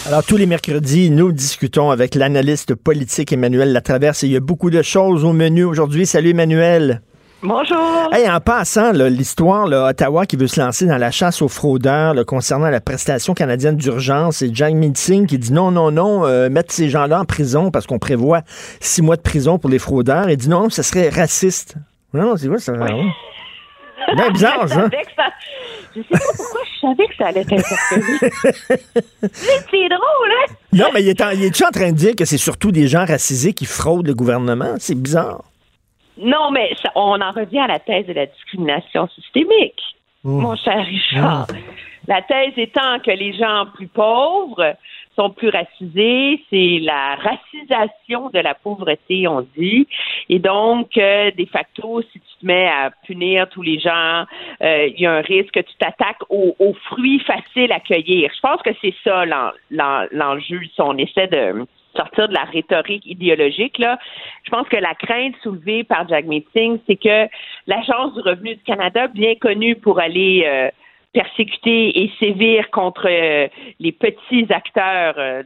Alors, 0.06 0.22
tous 0.22 0.36
les 0.36 0.46
mercredis, 0.46 1.10
nous 1.10 1.32
discutons 1.32 1.90
avec 1.90 2.14
l'analyste 2.14 2.76
politique 2.76 3.32
Emmanuel 3.32 3.72
Latraverse 3.72 4.22
et 4.22 4.26
il 4.28 4.32
y 4.32 4.36
a 4.36 4.40
beaucoup 4.40 4.70
de 4.70 4.82
choses 4.82 5.24
au 5.24 5.32
menu 5.32 5.64
aujourd'hui. 5.64 6.06
Salut 6.06 6.30
Emmanuel. 6.30 7.02
Bonjour. 7.42 8.10
Hey, 8.12 8.30
en 8.30 8.38
passant, 8.38 8.92
l'histoire, 8.92 9.66
Ottawa 9.66 10.26
qui 10.26 10.36
veut 10.36 10.46
se 10.46 10.60
lancer 10.60 10.86
dans 10.86 10.98
la 10.98 11.10
chasse 11.10 11.42
aux 11.42 11.48
fraudeurs 11.48 12.14
concernant 12.24 12.68
la 12.68 12.80
prestation 12.80 13.34
canadienne 13.34 13.76
d'urgence 13.76 14.42
et 14.42 14.50
Jack 14.52 14.74
Singh 14.94 15.26
qui 15.26 15.38
dit 15.38 15.52
non, 15.52 15.72
non, 15.72 15.90
non, 15.90 16.26
euh, 16.26 16.48
mettre 16.48 16.72
ces 16.72 16.90
gens-là 16.90 17.20
en 17.20 17.24
prison 17.24 17.72
parce 17.72 17.86
qu'on 17.86 17.98
prévoit 17.98 18.42
six 18.78 19.02
mois 19.02 19.16
de 19.16 19.22
prison 19.22 19.58
pour 19.58 19.70
les 19.70 19.78
fraudeurs. 19.80 20.30
Il 20.30 20.36
dit 20.36 20.48
non, 20.48 20.70
ce 20.70 20.82
serait 20.82 21.08
raciste. 21.08 21.74
Non, 22.14 22.36
c'est 22.36 22.48
quoi 22.48 22.58
ça? 22.58 22.74
Ben, 24.16 24.30
bizarre, 24.32 24.68
ça. 24.68 24.88
Je 25.96 26.02
sais 26.02 26.08
pas 26.08 26.18
pourquoi 26.36 26.60
je 26.64 26.80
savais 26.80 27.06
que 27.06 27.16
ça 27.16 27.26
allait 27.26 27.44
t'interpeller. 27.44 28.18
c'est 29.32 29.88
drôle, 29.88 30.30
hein? 30.30 30.52
Non, 30.72 30.86
mais 30.94 31.02
il 31.02 31.08
est, 31.08 31.20
en, 31.20 31.30
il 31.30 31.44
est 31.44 31.62
en 31.64 31.70
train 31.70 31.90
de 31.92 31.96
dire 31.96 32.14
que 32.16 32.24
c'est 32.24 32.38
surtout 32.38 32.70
des 32.70 32.86
gens 32.86 33.04
racisés 33.04 33.52
qui 33.52 33.66
fraudent 33.66 34.06
le 34.06 34.14
gouvernement? 34.14 34.74
C'est 34.78 35.00
bizarre. 35.00 35.44
Non, 36.18 36.50
mais 36.50 36.74
on 36.94 37.20
en 37.20 37.30
revient 37.32 37.60
à 37.60 37.66
la 37.66 37.78
thèse 37.78 38.06
de 38.06 38.12
la 38.12 38.26
discrimination 38.26 39.08
systémique, 39.08 39.80
mon 40.22 40.54
cher 40.56 40.84
Richard. 40.84 41.46
La 42.06 42.22
thèse 42.22 42.52
étant 42.56 42.98
que 43.04 43.10
les 43.10 43.32
gens 43.32 43.66
plus 43.74 43.86
pauvres 43.86 44.74
sont 45.16 45.30
plus 45.30 45.48
racisés, 45.48 46.42
c'est 46.50 46.78
la 46.80 47.16
racisation 47.16 48.30
de 48.30 48.38
la 48.38 48.54
pauvreté, 48.54 49.26
on 49.28 49.46
dit. 49.56 49.86
Et 50.28 50.38
donc, 50.38 50.96
euh, 50.96 51.30
de 51.32 51.44
facto, 51.46 52.02
si 52.02 52.20
tu 52.20 52.40
te 52.40 52.46
mets 52.46 52.68
à 52.68 52.90
punir 53.06 53.48
tous 53.48 53.62
les 53.62 53.78
gens, 53.78 54.24
euh, 54.62 54.86
il 54.86 55.00
y 55.00 55.06
a 55.06 55.12
un 55.12 55.20
risque 55.20 55.52
que 55.52 55.60
tu 55.60 55.74
t'attaques 55.78 56.22
aux, 56.28 56.54
fruits 56.84 57.20
faciles 57.20 57.72
à 57.72 57.80
cueillir. 57.80 58.30
Je 58.34 58.40
pense 58.40 58.62
que 58.62 58.70
c'est 58.80 58.94
ça 59.04 59.24
l'enjeu 60.10 60.60
si 60.62 60.80
on 60.80 60.96
essaie 60.96 61.26
de 61.26 61.66
sortir 61.96 62.28
de 62.28 62.34
la 62.34 62.44
rhétorique 62.44 63.04
idéologique, 63.06 63.78
là, 63.78 63.98
je 64.44 64.50
pense 64.50 64.68
que 64.68 64.76
la 64.76 64.94
crainte 64.94 65.34
soulevée 65.42 65.84
par 65.84 66.08
Jagmeet 66.08 66.44
Singh, 66.54 66.78
c'est 66.86 66.96
que 66.96 67.28
l'Agence 67.66 68.14
du 68.14 68.20
revenu 68.20 68.54
du 68.54 68.62
Canada, 68.62 69.08
bien 69.08 69.34
connue 69.34 69.74
pour 69.76 69.98
aller 69.98 70.44
euh, 70.46 70.70
persécuter 71.12 72.02
et 72.02 72.10
sévir 72.20 72.70
contre 72.70 73.08
euh, 73.08 73.48
les 73.78 73.92
petits 73.92 74.46
acteurs 74.50 75.14
euh, 75.18 75.42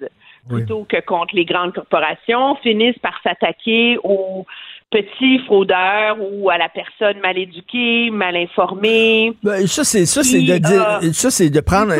plutôt 0.49 0.85
que 0.85 1.01
contre 1.01 1.35
les 1.35 1.47
grandes 1.47 1.73
corporations, 1.73 2.57
finissent 2.57 2.99
par 2.99 3.15
s'attaquer 3.23 3.97
aux 4.05 4.45
petits 4.91 5.39
fraudeurs 5.47 6.19
ou 6.21 6.51
à 6.51 6.59
la 6.59 6.69
personne 6.69 7.19
mal 7.21 7.39
éduquée, 7.39 8.11
mal 8.11 8.37
informée. 8.37 9.33
Ben, 9.43 9.67
ça, 9.67 9.85
c'est 9.85 10.05
ça, 10.05 10.23
c'est 10.23 10.43
de 10.43 10.59
dire, 10.59 11.15
ça, 11.15 11.31
c'est 11.31 11.49
de 11.49 11.61
prendre. 11.61 11.95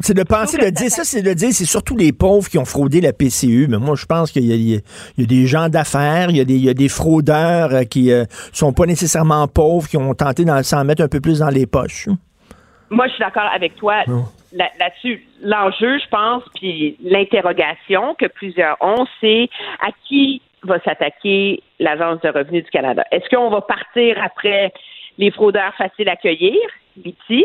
c'est 0.00 0.14
de 0.14 0.22
penser, 0.24 0.58
de 0.58 0.68
dire, 0.68 0.90
ça, 0.90 1.04
c'est 1.04 1.22
de 1.22 1.32
dire, 1.32 1.48
c'est 1.52 1.64
surtout 1.64 1.96
les 1.96 2.12
pauvres 2.12 2.50
qui 2.50 2.58
ont 2.58 2.66
fraudé 2.66 3.00
la 3.00 3.14
PCU. 3.14 3.66
Mais 3.68 3.78
moi, 3.78 3.96
je 3.96 4.04
pense 4.04 4.30
qu'il 4.30 4.44
y, 4.44 4.76
a 4.76 5.26
des 5.26 5.46
gens 5.46 5.70
d'affaires, 5.70 6.28
il, 6.28 6.36
y 6.36 6.68
a 6.68 6.74
des 6.74 6.88
fraudeurs 6.88 7.74
euh, 7.74 7.84
qui 7.84 8.12
sont 8.52 8.74
pas 8.74 8.84
nécessairement 8.84 9.48
pauvres, 9.48 9.88
qui 9.88 9.96
ont 9.96 10.12
tenté 10.12 10.44
d'en 10.44 10.62
s'en 10.62 10.84
mettre 10.84 11.02
un 11.02 11.08
peu 11.08 11.20
plus 11.20 11.38
dans 11.38 11.48
les 11.48 11.66
poches. 11.66 12.08
Moi, 12.90 13.06
je 13.06 13.12
suis 13.12 13.20
d'accord 13.20 13.50
avec 13.52 13.76
toi 13.76 14.04
là-dessus. 14.52 15.26
L'enjeu, 15.42 15.98
je 15.98 16.08
pense, 16.08 16.42
puis 16.54 16.96
l'interrogation 17.02 18.14
que 18.14 18.26
plusieurs 18.26 18.76
ont, 18.80 19.06
c'est 19.20 19.48
à 19.80 19.90
qui 20.06 20.40
va 20.62 20.80
s'attaquer 20.80 21.62
l'Agence 21.78 22.20
de 22.20 22.28
revenus 22.28 22.64
du 22.64 22.70
Canada? 22.70 23.04
Est-ce 23.12 23.28
qu'on 23.28 23.50
va 23.50 23.60
partir 23.60 24.16
après 24.22 24.72
les 25.18 25.30
fraudeurs 25.30 25.74
faciles 25.74 26.08
à 26.08 26.12
accueillir, 26.12 26.58
BT, 26.96 27.44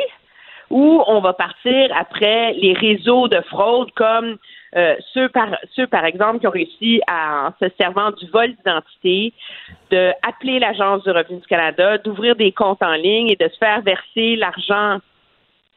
ou 0.70 1.04
on 1.08 1.20
va 1.20 1.34
partir 1.34 1.96
après 1.96 2.54
les 2.54 2.74
réseaux 2.74 3.28
de 3.28 3.42
fraude 3.42 3.92
comme 3.96 4.38
euh, 4.76 4.96
ceux 5.14 5.30
par 5.30 5.50
ceux 5.76 5.86
par 5.86 6.04
exemple 6.04 6.40
qui 6.40 6.48
ont 6.48 6.52
réussi 6.52 7.00
à 7.06 7.48
en 7.48 7.54
se 7.60 7.72
servant 7.78 8.10
du 8.12 8.26
vol 8.32 8.56
d'identité 8.56 9.34
de 9.92 10.12
appeler 10.28 10.58
l'agence 10.58 11.04
de 11.04 11.12
revenus 11.12 11.42
du 11.42 11.48
Canada, 11.48 12.00
d'ouvrir 12.00 12.36
des 12.36 12.52
comptes 12.52 12.82
en 12.82 12.94
ligne 12.94 13.30
et 13.30 13.36
de 13.36 13.48
se 13.50 13.58
faire 13.58 13.82
verser 13.82 14.36
l'argent 14.36 15.00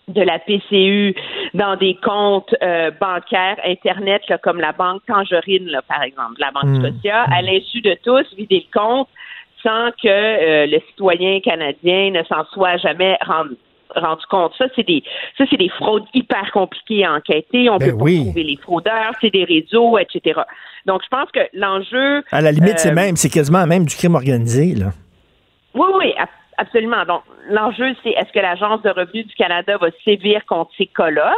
de 0.08 0.22
la 0.22 0.38
PCU 0.38 1.14
dans 1.54 1.76
des 1.76 1.96
comptes 2.02 2.54
euh, 2.62 2.90
bancaires 3.00 3.56
Internet, 3.64 4.22
comme 4.42 4.60
la 4.60 4.72
Banque 4.72 5.02
Tangerine, 5.06 5.66
là, 5.66 5.82
par 5.82 6.02
exemple, 6.02 6.34
la 6.38 6.52
Banque 6.52 6.64
mmh. 6.64 6.80
Scotia, 6.80 7.22
à 7.24 7.42
l'insu 7.42 7.80
de 7.80 7.96
tous, 8.04 8.24
vider 8.36 8.64
le 8.72 8.78
compte 8.78 9.08
sans 9.62 9.90
que 10.00 10.06
euh, 10.06 10.66
le 10.66 10.80
citoyen 10.88 11.40
canadien 11.40 12.12
ne 12.12 12.22
s'en 12.24 12.44
soit 12.52 12.76
jamais 12.76 13.18
rendu 13.26 13.56
rendu 13.94 14.24
compte. 14.28 14.52
Ça, 14.58 14.66
c'est 14.74 14.86
des, 14.86 15.02
ça, 15.38 15.44
c'est 15.48 15.56
des 15.56 15.68
fraudes 15.70 16.04
hyper 16.12 16.50
compliquées 16.52 17.04
à 17.04 17.14
enquêter. 17.14 17.70
On 17.70 17.78
ben 17.78 17.90
peut 17.90 17.98
pas 17.98 18.04
trouver 18.04 18.42
les 18.42 18.56
fraudeurs, 18.56 19.12
c'est 19.20 19.30
des 19.30 19.44
réseaux, 19.44 19.96
etc. 19.98 20.40
Donc, 20.84 21.02
je 21.02 21.08
pense 21.08 21.30
que 21.30 21.40
l'enjeu. 21.54 22.22
À 22.30 22.40
la 22.40 22.52
limite, 22.52 22.78
c'est 22.78 22.90
euh, 22.90 22.94
même, 22.94 23.16
c'est 23.16 23.30
quasiment 23.30 23.66
même 23.66 23.86
du 23.86 23.96
crime 23.96 24.14
organisé, 24.14 24.74
là. 24.74 24.92
Oui, 25.74 25.86
oui, 25.98 26.14
Absolument. 26.58 27.04
Donc, 27.04 27.22
l'enjeu, 27.48 27.94
c'est 28.02 28.10
est-ce 28.10 28.32
que 28.32 28.38
l'Agence 28.38 28.82
de 28.82 28.90
revenus 28.90 29.26
du 29.26 29.34
Canada 29.34 29.76
va 29.78 29.88
sévir 30.04 30.44
contre 30.46 30.72
ces 30.76 30.86
cas-là, 30.86 31.34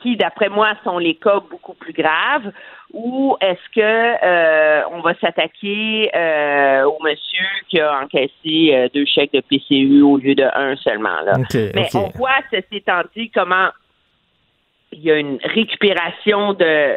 qui, 0.00 0.16
d'après 0.16 0.48
moi, 0.48 0.72
sont 0.84 0.98
les 0.98 1.14
cas 1.14 1.40
beaucoup 1.50 1.74
plus 1.74 1.94
graves, 1.94 2.52
ou 2.92 3.36
est-ce 3.40 3.74
que 3.74 3.80
euh, 4.24 4.82
on 4.92 5.00
va 5.00 5.14
s'attaquer 5.14 6.10
euh, 6.14 6.84
au 6.84 7.02
monsieur 7.02 7.46
qui 7.68 7.80
a 7.80 8.00
encaissé 8.02 8.70
euh, 8.74 8.88
deux 8.94 9.06
chèques 9.06 9.32
de 9.32 9.40
PCU 9.40 10.02
au 10.02 10.18
lieu 10.18 10.34
de 10.34 10.44
un 10.54 10.76
seulement? 10.76 11.20
Là. 11.24 11.34
Mais 11.74 11.88
on 11.94 12.10
voit, 12.16 12.36
ceci 12.50 12.76
étant 12.76 13.02
dit, 13.16 13.30
comment 13.30 13.68
il 14.92 15.02
y 15.02 15.10
a 15.10 15.16
une 15.16 15.38
récupération 15.42 16.52
de 16.52 16.96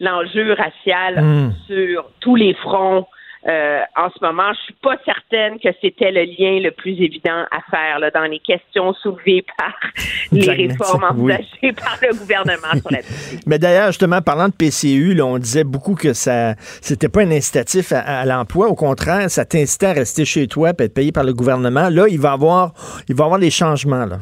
l'enjeu 0.00 0.54
racial 0.54 1.22
Hmm. 1.22 1.52
sur 1.66 2.10
tous 2.20 2.36
les 2.36 2.54
fronts 2.54 3.06
euh, 3.46 3.80
en 3.96 4.10
ce 4.10 4.24
moment. 4.24 4.52
Je 4.52 4.60
suis 4.64 4.74
pas 4.82 4.96
certaine 5.04 5.58
que 5.58 5.68
c'était 5.80 6.10
le 6.10 6.22
lien 6.24 6.60
le 6.60 6.70
plus 6.70 6.92
évident 6.92 7.44
à 7.50 7.60
faire 7.70 7.98
là, 7.98 8.10
dans 8.10 8.24
les 8.24 8.38
questions 8.40 8.92
soulevées 8.94 9.44
par 9.56 9.74
les 10.32 10.50
réformes 10.50 11.04
Oui. 11.16 11.32
envisagées 11.32 11.72
par 11.72 11.98
le 12.02 12.18
gouvernement 12.18 12.72
sur 12.80 12.90
la 12.90 12.98
PCU. 13.02 13.38
Mais 13.46 13.58
d'ailleurs, 13.58 13.88
justement, 13.88 14.20
parlant 14.20 14.48
de 14.48 14.54
PCU, 14.54 15.14
là, 15.14 15.24
on 15.24 15.38
disait 15.38 15.64
beaucoup 15.64 15.94
que 15.94 16.12
ça 16.12 16.54
c'était 16.58 17.08
pas 17.08 17.22
un 17.22 17.30
incitatif 17.30 17.92
à, 17.92 18.00
à 18.00 18.24
l'emploi. 18.26 18.68
Au 18.68 18.74
contraire, 18.74 19.30
ça 19.30 19.44
t'incitait 19.44 19.86
à 19.86 19.92
rester 19.92 20.24
chez 20.24 20.46
toi 20.46 20.70
et 20.78 20.82
être 20.82 20.94
payé 20.94 21.12
par 21.12 21.24
le 21.24 21.32
gouvernement. 21.32 21.88
Là, 21.90 22.06
il 22.08 22.20
va 22.20 22.30
y 22.30 22.32
avoir, 22.32 22.72
il 23.08 23.14
va 23.14 23.24
avoir 23.24 23.38
des 23.40 23.50
changements. 23.50 24.04
Là. 24.06 24.18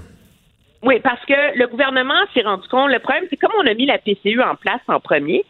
Oui, 0.83 1.01
parce 1.03 1.25
que 1.27 1.59
le 1.59 1.66
gouvernement 1.66 2.14
s'est 2.35 2.43
rendu 2.43 2.69
compte, 2.69 2.91
le 2.93 3.01
problème, 3.01 3.25
c'est 3.31 3.37
comme 3.37 3.51
on 3.61 3.66
a 3.66 3.75
mis 3.75 3.87
la 3.87 3.99
PCU 3.99 4.41
en 4.41 4.55
place 4.55 4.81
en 4.87 5.01
premier 5.01 5.45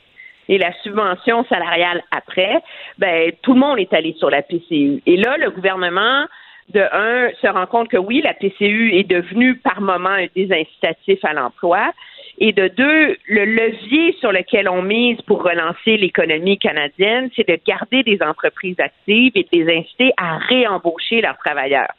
et 0.48 0.58
la 0.58 0.72
subvention 0.82 1.44
salariale 1.44 2.02
après, 2.10 2.62
ben 2.98 3.32
tout 3.42 3.54
le 3.54 3.60
monde 3.60 3.78
est 3.78 3.92
allé 3.92 4.14
sur 4.18 4.30
la 4.30 4.42
PCU. 4.42 5.02
Et 5.06 5.16
là, 5.16 5.36
le 5.36 5.50
gouvernement, 5.50 6.26
de 6.70 6.80
un, 6.80 7.30
se 7.40 7.46
rend 7.46 7.66
compte 7.66 7.88
que 7.88 7.96
oui, 7.96 8.20
la 8.22 8.34
PCU 8.34 8.94
est 8.94 9.08
devenue 9.08 9.56
par 9.56 9.80
moment 9.80 10.10
un 10.10 10.26
désincitatif 10.34 11.24
à 11.24 11.32
l'emploi. 11.32 11.92
Et 12.40 12.52
de 12.52 12.68
deux, 12.68 13.16
le 13.26 13.44
levier 13.46 14.14
sur 14.20 14.32
lequel 14.32 14.68
on 14.68 14.82
mise 14.82 15.20
pour 15.22 15.42
relancer 15.42 15.96
l'économie 15.96 16.58
canadienne, 16.58 17.30
c'est 17.34 17.48
de 17.48 17.58
garder 17.66 18.02
des 18.02 18.18
entreprises 18.22 18.78
actives 18.78 19.32
et 19.34 19.44
de 19.44 19.48
les 19.52 19.78
inciter 19.78 20.12
à 20.16 20.36
réembaucher 20.36 21.20
leurs 21.20 21.38
travailleurs. 21.38 21.90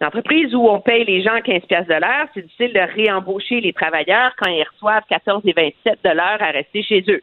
Une 0.00 0.06
entreprise 0.06 0.54
où 0.54 0.68
on 0.68 0.80
paye 0.80 1.04
les 1.04 1.22
gens 1.22 1.40
15 1.42 1.62
pièces 1.62 1.86
de 1.86 1.94
l'heure, 1.94 2.26
c'est 2.34 2.42
difficile 2.42 2.72
de 2.72 2.94
réembaucher 2.94 3.60
les 3.60 3.72
travailleurs 3.72 4.32
quand 4.36 4.50
ils 4.50 4.64
reçoivent 4.72 5.04
14 5.08 5.42
et 5.46 5.52
27 5.52 5.98
de 6.04 6.10
l'heure 6.10 6.42
à 6.42 6.50
rester 6.50 6.82
chez 6.82 7.04
eux. 7.08 7.22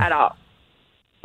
Alors, 0.00 0.36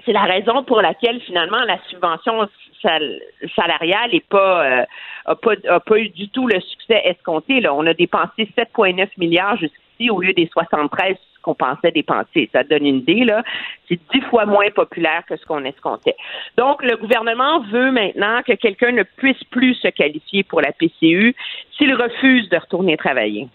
c'est 0.06 0.12
la 0.14 0.24
raison 0.24 0.64
pour 0.64 0.82
laquelle 0.82 1.20
finalement 1.22 1.64
la 1.66 1.78
subvention 1.90 2.48
sal- 2.82 3.20
salariale 3.56 4.12
n'est 4.12 4.20
pas, 4.30 4.66
euh, 4.66 4.86
a 5.26 5.36
pas 5.36 5.56
pas 5.80 5.98
eu 6.00 6.10
du 6.10 6.30
tout 6.30 6.48
le 6.48 6.60
succès 6.60 7.02
escompté. 7.06 7.62
Là. 7.62 7.74
On 7.74 7.86
a 7.88 7.94
dépensé 7.94 8.48
7,9 8.58 9.10
milliards 9.18 9.58
jusqu'ici 9.58 10.10
au 10.10 10.22
lieu 10.22 10.34
des 10.34 10.48
73 10.52 11.16
qu'on 11.42 11.56
pensait 11.56 11.92
dépenser. 11.92 12.50
Ça 12.52 12.64
donne 12.64 12.86
une 12.86 12.98
idée, 12.98 13.24
là. 13.24 13.44
C'est 13.88 14.00
dix 14.14 14.22
fois 14.22 14.46
moins 14.46 14.70
populaire 14.72 15.24
que 15.28 15.38
ce 15.38 15.46
qu'on 15.46 15.64
escomptait. 15.64 16.16
Donc, 16.58 16.84
le 16.84 16.98
gouvernement 16.98 17.60
veut 17.62 17.92
maintenant 17.92 18.42
que 18.42 18.54
quelqu'un 18.54 18.92
ne 18.92 19.04
puisse 19.04 19.44
plus 19.52 19.76
se 19.76 19.88
qualifier 19.90 20.44
pour 20.44 20.62
la 20.62 20.72
PCU 20.72 21.36
s'il 21.78 21.94
refuse 21.94 22.50
de 22.50 22.58
retourner 22.58 22.98
travailler 22.98 23.48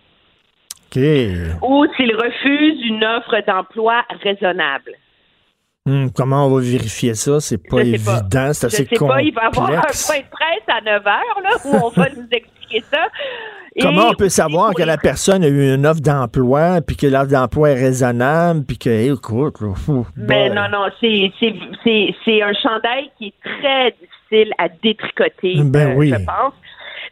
Ou 1.62 1.86
s'il 1.96 2.14
refuse 2.14 2.84
une 2.84 3.04
offre 3.04 3.44
d'emploi 3.46 4.02
raisonnable. 4.22 4.92
Hum, 5.86 6.10
comment 6.14 6.46
on 6.46 6.54
va 6.56 6.60
vérifier 6.60 7.14
ça? 7.14 7.40
C'est 7.40 7.66
pas 7.68 7.80
évident. 7.80 8.52
C'est 8.52 8.66
assez 8.66 8.84
Je 8.84 8.96
sais 8.96 9.06
pas, 9.06 9.22
il 9.22 9.32
va 9.32 9.44
y 9.44 9.46
avoir 9.46 9.70
un 9.70 9.80
point 9.80 10.18
de 10.18 10.30
presse 10.30 10.68
à 10.68 10.80
9 10.82 11.06
heures 11.06 11.40
là, 11.42 11.50
où 11.64 11.86
on 11.86 11.88
va 11.88 12.08
nous 12.16 12.28
expliquer 12.30 12.84
ça. 12.90 13.08
Et 13.76 13.82
Comment 13.82 14.08
on 14.10 14.14
peut 14.14 14.28
savoir 14.28 14.74
que 14.74 14.82
la 14.82 14.98
personne 14.98 15.44
a 15.44 15.48
eu 15.48 15.74
une 15.74 15.86
offre 15.86 16.00
d'emploi, 16.00 16.80
puis 16.84 16.96
que 16.96 17.06
l'offre 17.06 17.30
d'emploi 17.30 17.70
est 17.70 17.80
raisonnable, 17.80 18.64
puis 18.66 18.78
que, 18.78 18.90
hey, 18.90 19.12
écoute, 19.12 19.60
là, 19.60 19.74
fou, 19.74 20.06
Mais 20.16 20.48
bon. 20.48 20.56
non, 20.56 20.68
non, 20.70 20.88
c'est, 21.00 22.42
un 22.42 22.52
chandail 22.52 23.10
qui 23.16 23.28
est 23.28 23.34
très 23.42 23.92
difficile 23.92 24.52
à 24.58 24.68
détricoter, 24.68 25.54
Ben 25.64 25.92
euh, 25.92 25.94
oui. 25.94 26.10
je 26.10 26.16
pense. 26.16 26.54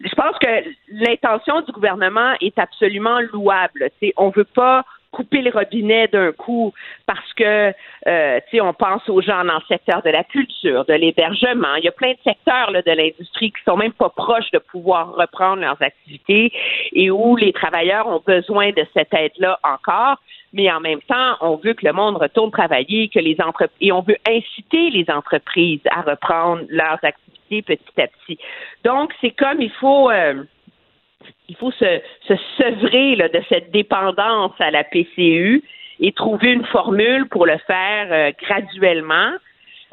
Je 0.01 0.15
pense 0.15 0.39
que 0.39 0.65
l'intention 0.91 1.61
du 1.63 1.73
gouvernement 1.73 2.35
est 2.41 2.59
absolument 2.59 3.21
louable. 3.33 3.91
On 4.17 4.31
veut 4.31 4.45
pas 4.45 4.85
couper 5.11 5.41
le 5.41 5.51
robinet 5.51 6.07
d'un 6.09 6.33
coup 6.33 6.73
parce 7.07 7.33
que 7.35 7.73
euh, 8.07 8.41
on 8.61 8.73
pense 8.75 9.09
aux 9.09 9.23
gens 9.23 9.45
dans 9.45 9.55
le 9.55 9.67
secteur 9.67 10.03
de 10.03 10.11
la 10.11 10.25
culture, 10.25 10.85
de 10.85 10.95
l'hébergement. 10.95 11.75
Il 11.77 11.85
y 11.85 11.89
a 11.89 11.93
plein 11.93 12.13
de 12.13 12.19
secteurs 12.23 12.71
là, 12.71 12.83
de 12.83 12.91
l'industrie 12.91 13.53
qui 13.53 13.63
sont 13.67 13.77
même 13.77 13.93
pas 13.93 14.11
proches 14.11 14.51
de 14.53 14.59
pouvoir 14.59 15.15
reprendre 15.15 15.63
leurs 15.63 15.81
activités 15.81 16.53
et 16.93 17.11
où 17.11 17.37
les 17.37 17.53
travailleurs 17.53 18.07
ont 18.07 18.23
besoin 18.25 18.71
de 18.71 18.85
cette 18.95 19.13
aide-là 19.15 19.59
encore. 19.65 20.19
Mais 20.53 20.71
en 20.71 20.81
même 20.81 21.03
temps, 21.03 21.37
on 21.41 21.57
veut 21.57 21.75
que 21.75 21.87
le 21.87 21.93
monde 21.93 22.17
retourne 22.17 22.51
travailler, 22.51 23.09
que 23.09 23.19
les 23.19 23.37
entreprises 23.41 23.77
et 23.81 23.93
on 23.93 24.01
veut 24.01 24.17
inciter 24.27 24.91
les 24.91 25.05
entreprises 25.09 25.83
à 25.91 26.03
reprendre 26.03 26.63
leurs 26.69 26.99
activités 27.03 27.28
petit 27.49 28.01
à 28.01 28.07
petit. 28.07 28.39
Donc, 28.85 29.13
c'est 29.21 29.31
comme 29.31 29.61
il 29.61 29.73
faut 29.73 30.11
euh, 30.11 30.45
il 31.49 31.57
faut 31.57 31.73
se, 31.73 32.01
se 32.27 32.35
sevrer 32.57 33.17
de 33.17 33.43
cette 33.49 33.71
dépendance 33.71 34.53
à 34.59 34.71
la 34.71 34.85
PCU 34.85 35.63
et 36.01 36.13
trouver 36.13 36.53
une 36.53 36.65
formule 36.67 37.27
pour 37.29 37.47
le 37.47 37.59
faire 37.67 38.09
euh, 38.13 38.31
graduellement, 38.41 39.33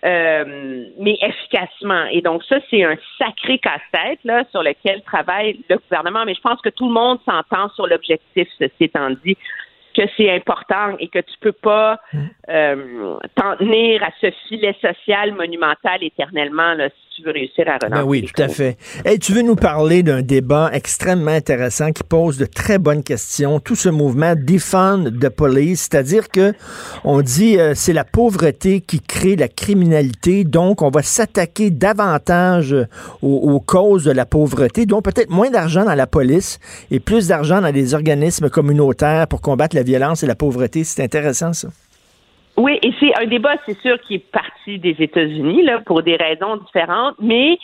euh, 0.04 0.86
mais 1.00 1.18
efficacement. 1.22 2.06
Et 2.12 2.22
donc 2.22 2.44
ça, 2.44 2.58
c'est 2.70 2.84
un 2.84 2.96
sacré 3.18 3.58
casse-tête 3.58 4.20
là 4.24 4.44
sur 4.52 4.62
lequel 4.62 5.02
travaille 5.04 5.60
le 5.70 5.78
gouvernement. 5.78 6.26
Mais 6.26 6.36
je 6.36 6.42
pense 6.42 6.62
que 6.62 6.70
tout 6.70 6.88
le 6.88 6.94
monde 6.94 7.20
s'entend 7.26 7.70
sur 7.70 7.88
l'objectif, 7.88 8.48
ceci 8.60 8.84
étant 8.84 9.10
dit 9.24 9.38
que 9.96 10.02
c'est 10.18 10.30
important 10.32 10.96
et 11.00 11.08
que 11.08 11.20
tu 11.20 11.34
peux 11.40 11.52
pas 11.52 12.00
euh, 12.50 13.18
t'en 13.36 13.56
tenir 13.58 14.04
à 14.04 14.10
ce 14.22 14.32
filet 14.48 14.76
social 14.82 15.34
monumental 15.34 16.02
éternellement 16.02 16.74
là, 16.74 16.90
si 16.90 17.16
tu 17.16 17.24
veux 17.24 17.32
réussir 17.32 17.66
à 17.68 17.78
relancer. 17.78 18.02
Ben 18.02 18.04
oui, 18.04 18.24
tout 18.24 18.42
à 18.42 18.48
fait. 18.48 18.78
Hey, 19.06 19.20
tu 19.20 19.32
veux 19.32 19.42
nous 19.42 19.56
parler 19.56 20.04
d'un 20.04 20.22
débat 20.22 20.70
extrêmement 20.74 21.32
intéressant 21.32 21.92
qui 21.92 22.04
pose 22.04 22.38
de 22.38 22.46
très 22.46 22.78
bonnes 22.78 23.04
questions. 23.04 23.60
Tout 23.60 23.76
ce 23.76 23.90
mouvement 23.90 24.34
Defund 24.36 25.20
the 25.20 25.30
Police, 25.30 25.88
c'est-à-dire 25.90 26.30
que 26.30 26.54
on 27.04 27.22
dit 27.22 27.58
euh, 27.58 27.74
c'est 27.74 27.94
la 27.94 28.04
pauvreté 28.04 28.82
qui 28.82 29.00
crée 29.00 29.36
la 29.36 29.48
criminalité, 29.48 30.44
donc 30.44 30.82
on 30.82 30.90
va 30.90 31.02
s'attaquer 31.02 31.70
davantage 31.70 32.76
aux, 33.22 33.36
aux 33.38 33.60
causes 33.60 34.04
de 34.04 34.12
la 34.12 34.26
pauvreté, 34.26 34.86
donc 34.86 35.06
peut-être 35.06 35.30
moins 35.30 35.50
d'argent 35.50 35.86
dans 35.86 35.96
la 35.96 36.08
police 36.08 36.60
et 36.92 37.00
plus 37.00 37.30
d'argent 37.30 37.62
dans 37.62 37.74
les 37.74 37.94
organismes 37.94 38.50
communautaires 38.50 39.28
pour 39.28 39.42
combattre 39.42 39.76
la 39.76 39.84
violence 39.86 40.24
et 40.24 40.28
la 40.28 40.36
pauvreté. 40.36 40.84
C'est 40.84 41.04
intéressant 41.04 41.54
ça. 41.54 41.70
Oui, 42.58 42.80
et 42.82 42.92
c'est 43.00 43.14
un 43.22 43.26
débat, 43.26 43.56
c'est 43.66 43.78
sûr, 43.82 44.00
qui 44.02 44.16
est 44.16 44.32
parti 44.32 44.80
des 44.80 44.96
États-Unis, 45.00 45.64
là, 45.64 45.82
pour 45.86 46.04
des 46.04 46.16
raisons 46.16 46.56
différentes, 46.58 47.16
mais 47.20 47.58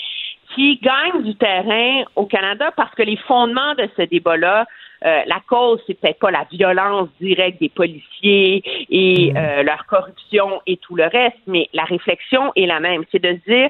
qui 0.53 0.79
gagne 0.81 1.23
du 1.23 1.35
terrain 1.35 2.03
au 2.15 2.25
Canada 2.25 2.71
parce 2.75 2.93
que 2.95 3.03
les 3.03 3.15
fondements 3.15 3.73
de 3.75 3.87
ce 3.95 4.01
débat-là, 4.01 4.65
euh, 5.05 5.21
la 5.25 5.39
cause, 5.47 5.79
c'est 5.87 5.99
peut-être 5.99 6.19
pas 6.19 6.31
la 6.31 6.45
violence 6.51 7.09
directe 7.19 7.59
des 7.61 7.69
policiers 7.69 8.63
et 8.89 9.33
euh, 9.35 9.63
leur 9.63 9.85
corruption 9.85 10.61
et 10.67 10.77
tout 10.77 10.95
le 10.95 11.05
reste, 11.05 11.39
mais 11.47 11.69
la 11.73 11.85
réflexion 11.85 12.51
est 12.55 12.65
la 12.65 12.79
même. 12.79 13.03
C'est 13.11 13.23
de 13.23 13.33
se 13.33 13.51
dire, 13.51 13.69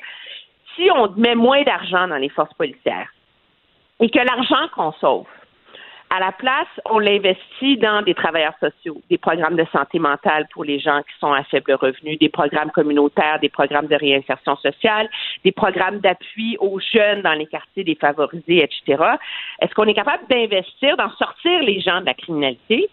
si 0.76 0.90
on 0.92 1.10
met 1.18 1.36
moins 1.36 1.64
d'argent 1.64 2.08
dans 2.08 2.18
les 2.18 2.30
forces 2.30 2.54
policières 2.56 3.14
et 4.00 4.10
que 4.10 4.20
l'argent 4.20 4.68
qu'on 4.76 4.92
sauve, 4.94 5.28
à 6.14 6.20
la 6.20 6.34
place, 6.34 6.68
on 6.90 7.00
l'investit 7.00 7.78
dans 7.78 8.02
des 8.02 8.14
travailleurs 8.14 8.54
sociaux, 8.60 9.02
des 9.10 9.18
programmes 9.18 9.56
de 9.56 9.66
santé 9.72 9.98
mentale 9.98 10.46
pour 10.52 10.66
les 10.66 10.78
gens 10.78 11.00
qui 11.04 11.18
sont 11.22 11.32
à 11.32 11.42
faible 11.46 11.72
revenu, 11.74 12.18
des 12.18 12.28
programmes 12.28 12.70
communautaires, 12.70 13.40
des 13.40 13.48
programmes 13.48 13.88
de 13.88 13.96
réinsertion 13.96 14.58
sociale, 14.58 15.10
des 15.46 15.54
programmes 15.54 16.00
d'appui 16.00 16.58
aux 16.60 16.82
jeunes 16.82 17.22
dans 17.22 17.32
les 17.32 17.46
quartiers 17.46 17.86
défavorisés, 17.86 18.62
etc. 18.62 19.02
Est-ce 19.62 19.74
qu'on 19.74 19.86
est 19.86 19.94
capable 19.94 20.24
d'investir, 20.30 20.98
d'en 20.98 21.10
sortir 21.12 21.64
les 21.64 21.80
gens 21.80 22.02
de 22.02 22.08
la 22.08 22.14
criminalité 22.14 22.90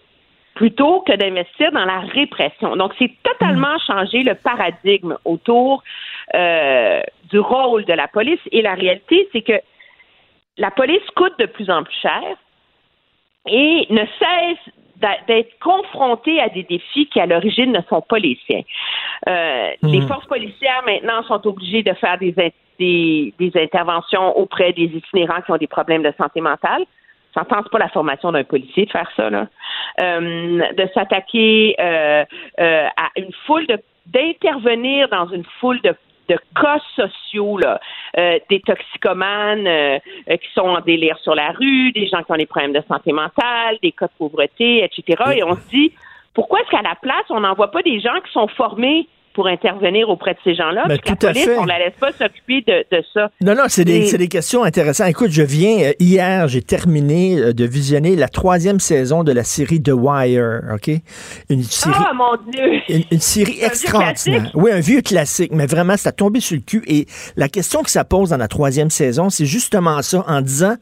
plutôt 0.54 1.00
que 1.00 1.16
d'investir 1.16 1.72
dans 1.72 1.86
la 1.86 1.98
répression? 1.98 2.76
Donc, 2.76 2.92
c'est 3.00 3.10
totalement 3.24 3.80
changer 3.80 4.22
le 4.22 4.36
paradigme 4.36 5.16
autour 5.24 5.82
euh, 6.36 7.00
du 7.30 7.40
rôle 7.40 7.84
de 7.84 7.94
la 7.94 8.06
police. 8.06 8.40
Et 8.52 8.62
la 8.62 8.74
réalité, 8.74 9.28
c'est 9.32 9.42
que 9.42 9.60
la 10.56 10.70
police 10.70 11.04
coûte 11.16 11.36
de 11.40 11.46
plus 11.46 11.68
en 11.68 11.82
plus 11.82 11.96
cher 12.00 12.22
et 13.46 13.86
ne 13.90 14.04
cesse 14.18 14.74
d'être 15.28 15.58
confronté 15.60 16.40
à 16.40 16.48
des 16.48 16.64
défis 16.64 17.06
qui, 17.06 17.20
à 17.20 17.26
l'origine, 17.26 17.72
ne 17.72 17.80
sont 17.88 18.00
pas 18.02 18.18
les 18.18 18.36
siens. 18.46 18.62
Euh, 19.28 19.70
Mhm. 19.82 19.92
Les 19.92 20.00
forces 20.02 20.26
policières, 20.26 20.82
maintenant, 20.84 21.22
sont 21.22 21.46
obligées 21.46 21.82
de 21.82 21.92
faire 21.94 22.18
des, 22.18 22.34
des, 22.78 23.32
des 23.38 23.52
interventions 23.54 24.36
auprès 24.36 24.72
des 24.72 24.84
itinérants 24.84 25.40
qui 25.42 25.52
ont 25.52 25.56
des 25.56 25.68
problèmes 25.68 26.02
de 26.02 26.12
santé 26.18 26.40
mentale. 26.40 26.84
J'entends 27.36 27.60
c'est 27.62 27.70
pas 27.70 27.78
la 27.78 27.88
formation 27.88 28.32
d'un 28.32 28.44
policier 28.44 28.86
de 28.86 28.90
faire 28.90 29.10
ça, 29.14 29.30
là. 29.30 29.46
Euh, 30.00 30.62
de 30.72 30.88
s'attaquer 30.94 31.76
euh, 31.78 32.24
euh, 32.58 32.86
à 32.96 33.10
une 33.16 33.32
foule 33.46 33.66
de 33.66 33.78
d'intervenir 34.06 35.06
dans 35.10 35.28
une 35.28 35.44
foule 35.60 35.82
de 35.82 35.94
de 36.28 36.38
cas 36.54 36.80
sociaux, 36.94 37.58
là, 37.58 37.80
euh, 38.18 38.38
des 38.50 38.60
toxicomanes 38.60 39.66
euh, 39.66 39.98
qui 40.26 40.52
sont 40.54 40.68
en 40.68 40.80
délire 40.80 41.18
sur 41.18 41.34
la 41.34 41.50
rue, 41.52 41.92
des 41.92 42.06
gens 42.06 42.22
qui 42.22 42.32
ont 42.32 42.36
des 42.36 42.46
problèmes 42.46 42.72
de 42.72 42.82
santé 42.86 43.12
mentale, 43.12 43.78
des 43.82 43.92
cas 43.92 44.06
de 44.06 44.12
pauvreté, 44.18 44.84
etc. 44.84 45.36
Et 45.36 45.42
on 45.42 45.54
se 45.54 45.68
dit, 45.70 45.92
pourquoi 46.34 46.60
est-ce 46.60 46.70
qu'à 46.70 46.82
la 46.82 46.94
place, 46.94 47.24
on 47.30 47.40
n'envoie 47.40 47.70
pas 47.70 47.82
des 47.82 48.00
gens 48.00 48.20
qui 48.24 48.32
sont 48.32 48.48
formés 48.48 49.08
pour 49.34 49.46
intervenir 49.46 50.08
auprès 50.08 50.34
de 50.34 50.38
ces 50.44 50.54
gens-là. 50.54 50.84
Ben, 50.86 50.98
tout 50.98 51.26
à 51.26 51.34
fait. 51.34 51.58
on 51.58 51.64
la 51.64 51.78
laisse 51.78 51.94
pas 51.98 52.12
s'occuper 52.12 52.62
de, 52.66 53.04
ça. 53.14 53.30
Non, 53.40 53.54
non, 53.54 53.64
c'est 53.68 53.84
des, 53.84 54.10
des, 54.16 54.28
questions 54.28 54.64
intéressantes. 54.64 55.08
Écoute, 55.08 55.30
je 55.30 55.42
viens, 55.42 55.88
euh, 55.88 55.92
hier, 56.00 56.48
j'ai 56.48 56.62
terminé 56.62 57.38
euh, 57.38 57.52
de 57.52 57.64
visionner 57.64 58.16
la 58.16 58.28
troisième 58.28 58.80
saison 58.80 59.24
de 59.24 59.32
la 59.32 59.44
série 59.44 59.82
The 59.82 59.92
Wire, 59.94 60.62
OK? 60.74 60.90
Une 61.48 61.62
série, 61.62 61.94
oh, 61.98 62.14
mon 62.14 62.50
Dieu! 62.50 63.04
Une, 63.10 63.20
série 63.20 63.58
extraordinaire. 63.62 64.50
Oui, 64.54 64.70
un 64.70 64.80
vieux 64.80 65.02
classique, 65.02 65.52
mais 65.52 65.66
vraiment, 65.66 65.96
ça 65.96 66.10
a 66.10 66.12
tombé 66.12 66.40
sur 66.40 66.56
le 66.56 66.62
cul. 66.62 66.82
Et 66.86 67.06
la 67.36 67.48
question 67.48 67.82
que 67.82 67.90
ça 67.90 68.04
pose 68.04 68.30
dans 68.30 68.36
la 68.36 68.48
troisième 68.48 68.90
saison, 68.90 69.30
c'est 69.30 69.46
justement 69.46 70.02
ça, 70.02 70.24
en 70.26 70.40
disant 70.40 70.76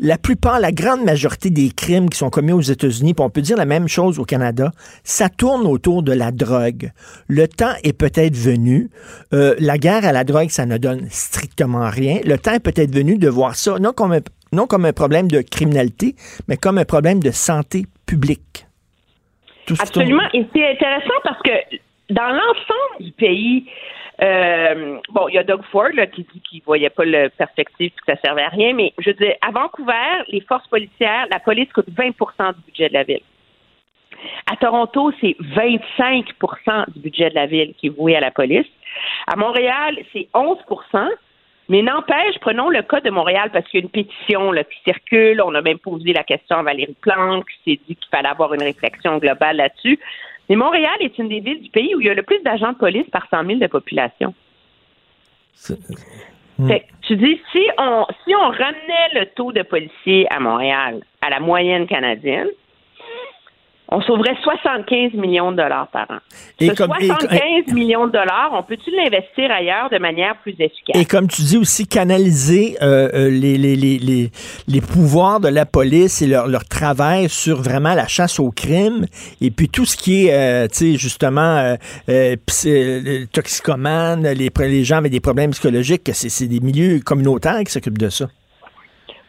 la 0.00 0.16
plupart, 0.16 0.60
la 0.60 0.72
grande 0.72 1.04
majorité 1.04 1.50
des 1.50 1.70
crimes 1.70 2.08
qui 2.08 2.18
sont 2.18 2.30
commis 2.30 2.52
aux 2.52 2.60
États-Unis, 2.60 3.14
puis 3.14 3.24
on 3.24 3.30
peut 3.30 3.42
dire 3.42 3.56
la 3.56 3.66
même 3.66 3.86
chose 3.86 4.18
au 4.18 4.24
Canada, 4.24 4.70
ça 5.04 5.28
tourne 5.28 5.66
autour 5.66 6.02
de 6.02 6.12
la 6.12 6.32
drogue. 6.32 6.90
Le 7.28 7.46
temps 7.46 7.74
est 7.84 7.92
peut-être 7.92 8.34
venu. 8.34 8.90
Euh, 9.34 9.54
la 9.58 9.76
guerre 9.76 10.06
à 10.06 10.12
la 10.12 10.24
drogue, 10.24 10.48
ça 10.48 10.64
ne 10.64 10.78
donne 10.78 11.06
strictement 11.10 11.88
rien. 11.90 12.20
Le 12.24 12.38
temps 12.38 12.54
est 12.54 12.60
peut-être 12.60 12.94
venu 12.94 13.18
de 13.18 13.28
voir 13.28 13.54
ça, 13.54 13.78
non 13.78 13.92
comme 13.92 14.84
un, 14.84 14.92
problème 14.92 15.28
de 15.28 15.42
criminalité, 15.42 16.14
mais 16.48 16.56
comme 16.56 16.78
un 16.78 16.86
problème 16.86 17.22
de 17.22 17.30
santé 17.30 17.84
publique. 18.06 18.66
Absolument. 19.78 20.22
Et 20.32 20.46
c'est 20.52 20.66
intéressant 20.66 21.14
parce 21.22 21.40
que 21.42 21.50
dans 22.10 22.28
l'ensemble 22.28 23.04
du 23.04 23.12
pays, 23.12 23.66
euh, 24.22 24.98
bon, 25.10 25.28
il 25.28 25.34
y 25.34 25.38
a 25.38 25.44
Doug 25.44 25.62
Ford 25.70 25.90
qui 26.12 26.26
dit 26.32 26.40
qu'il 26.40 26.62
voyait 26.62 26.90
pas 26.90 27.04
le 27.04 27.28
perspective, 27.30 27.90
que 27.90 28.12
ça 28.12 28.20
servait 28.22 28.42
à 28.42 28.48
rien, 28.48 28.74
mais 28.74 28.92
je 28.98 29.10
veux 29.10 29.16
dire, 29.16 29.34
à 29.40 29.50
Vancouver, 29.50 30.24
les 30.28 30.40
forces 30.42 30.66
policières, 30.68 31.26
la 31.30 31.40
police 31.40 31.72
coûte 31.72 31.88
20% 31.88 32.54
du 32.54 32.60
budget 32.66 32.88
de 32.88 32.94
la 32.94 33.04
ville. 33.04 33.22
À 34.50 34.56
Toronto, 34.56 35.12
c'est 35.20 35.36
25% 35.40 36.92
du 36.92 37.00
budget 37.00 37.30
de 37.30 37.34
la 37.34 37.46
ville 37.46 37.74
qui 37.78 37.86
est 37.86 37.96
voué 37.96 38.14
à 38.16 38.20
la 38.20 38.30
police. 38.30 38.66
À 39.26 39.36
Montréal, 39.36 39.96
c'est 40.12 40.28
11% 40.34 41.08
mais 41.70 41.82
n'empêche, 41.82 42.36
prenons 42.40 42.68
le 42.68 42.82
cas 42.82 43.00
de 43.00 43.10
Montréal 43.10 43.50
parce 43.52 43.64
qu'il 43.68 43.78
y 43.78 43.82
a 43.82 43.84
une 43.84 43.90
pétition 43.90 44.50
qui 44.50 44.82
circule. 44.84 45.40
On 45.40 45.54
a 45.54 45.62
même 45.62 45.78
posé 45.78 46.12
la 46.12 46.24
question 46.24 46.56
à 46.56 46.62
Valérie 46.64 46.96
Plante 47.00 47.44
qui 47.44 47.58
s'est 47.58 47.80
dit 47.86 47.94
qu'il 47.94 48.10
fallait 48.10 48.28
avoir 48.28 48.52
une 48.54 48.64
réflexion 48.64 49.18
globale 49.18 49.58
là-dessus. 49.58 50.00
Mais 50.50 50.56
Montréal 50.56 50.96
est 50.98 51.16
une 51.16 51.28
des 51.28 51.38
villes 51.38 51.62
du 51.62 51.70
pays 51.70 51.94
où 51.94 52.00
il 52.00 52.08
y 52.08 52.10
a 52.10 52.14
le 52.14 52.24
plus 52.24 52.42
d'agents 52.42 52.72
de 52.72 52.76
police 52.76 53.08
par 53.10 53.26
100 53.30 53.46
000 53.46 53.58
de 53.60 53.68
population. 53.68 54.34
Tu 57.02 57.16
dis, 57.16 57.40
si 57.52 57.64
on, 57.78 58.04
si 58.24 58.34
on 58.34 58.48
ramenait 58.48 59.08
le 59.14 59.26
taux 59.36 59.52
de 59.52 59.62
policiers 59.62 60.26
à 60.28 60.40
Montréal 60.40 61.02
à 61.22 61.30
la 61.30 61.38
moyenne 61.38 61.86
canadienne, 61.86 62.48
on 63.92 64.00
sauverait 64.02 64.36
75 64.42 65.14
millions 65.14 65.50
de 65.50 65.56
dollars 65.56 65.88
par 65.88 66.06
an. 66.10 66.18
Et 66.60 66.68
Ce 66.68 66.74
75 66.74 67.72
millions 67.72 68.06
de 68.06 68.12
dollars, 68.12 68.50
on 68.52 68.62
peut-tu 68.62 68.90
l'investir 68.94 69.50
ailleurs 69.50 69.90
de 69.90 69.98
manière 69.98 70.36
plus 70.42 70.52
efficace? 70.52 70.94
Et 70.94 71.04
comme 71.04 71.26
tu 71.26 71.42
dis 71.42 71.56
aussi, 71.56 71.86
canaliser 71.86 72.76
euh, 72.82 73.08
euh, 73.14 73.30
les, 73.30 73.58
les, 73.58 73.76
les, 73.76 74.30
les, 74.68 74.80
pouvoirs 74.80 75.40
de 75.40 75.48
la 75.48 75.66
police 75.66 76.22
et 76.22 76.28
leur, 76.28 76.46
leur 76.46 76.64
travail 76.64 77.28
sur 77.28 77.62
vraiment 77.62 77.94
la 77.94 78.06
chasse 78.06 78.38
au 78.38 78.50
crime 78.50 79.06
et 79.40 79.50
puis 79.50 79.68
tout 79.68 79.84
ce 79.84 79.96
qui 79.96 80.26
est, 80.26 80.34
euh, 80.34 80.68
tu 80.68 80.92
sais, 80.92 80.96
justement, 80.96 81.76
euh, 82.08 82.36
toxicomane, 83.32 84.28
les, 84.28 84.50
les 84.58 84.84
gens 84.84 84.98
avec 84.98 85.10
des 85.10 85.20
problèmes 85.20 85.50
psychologiques, 85.50 86.10
c'est 86.12 86.46
des 86.46 86.60
milieux 86.60 87.00
communautaires 87.00 87.60
qui 87.64 87.72
s'occupent 87.72 87.98
de 87.98 88.08
ça. 88.08 88.26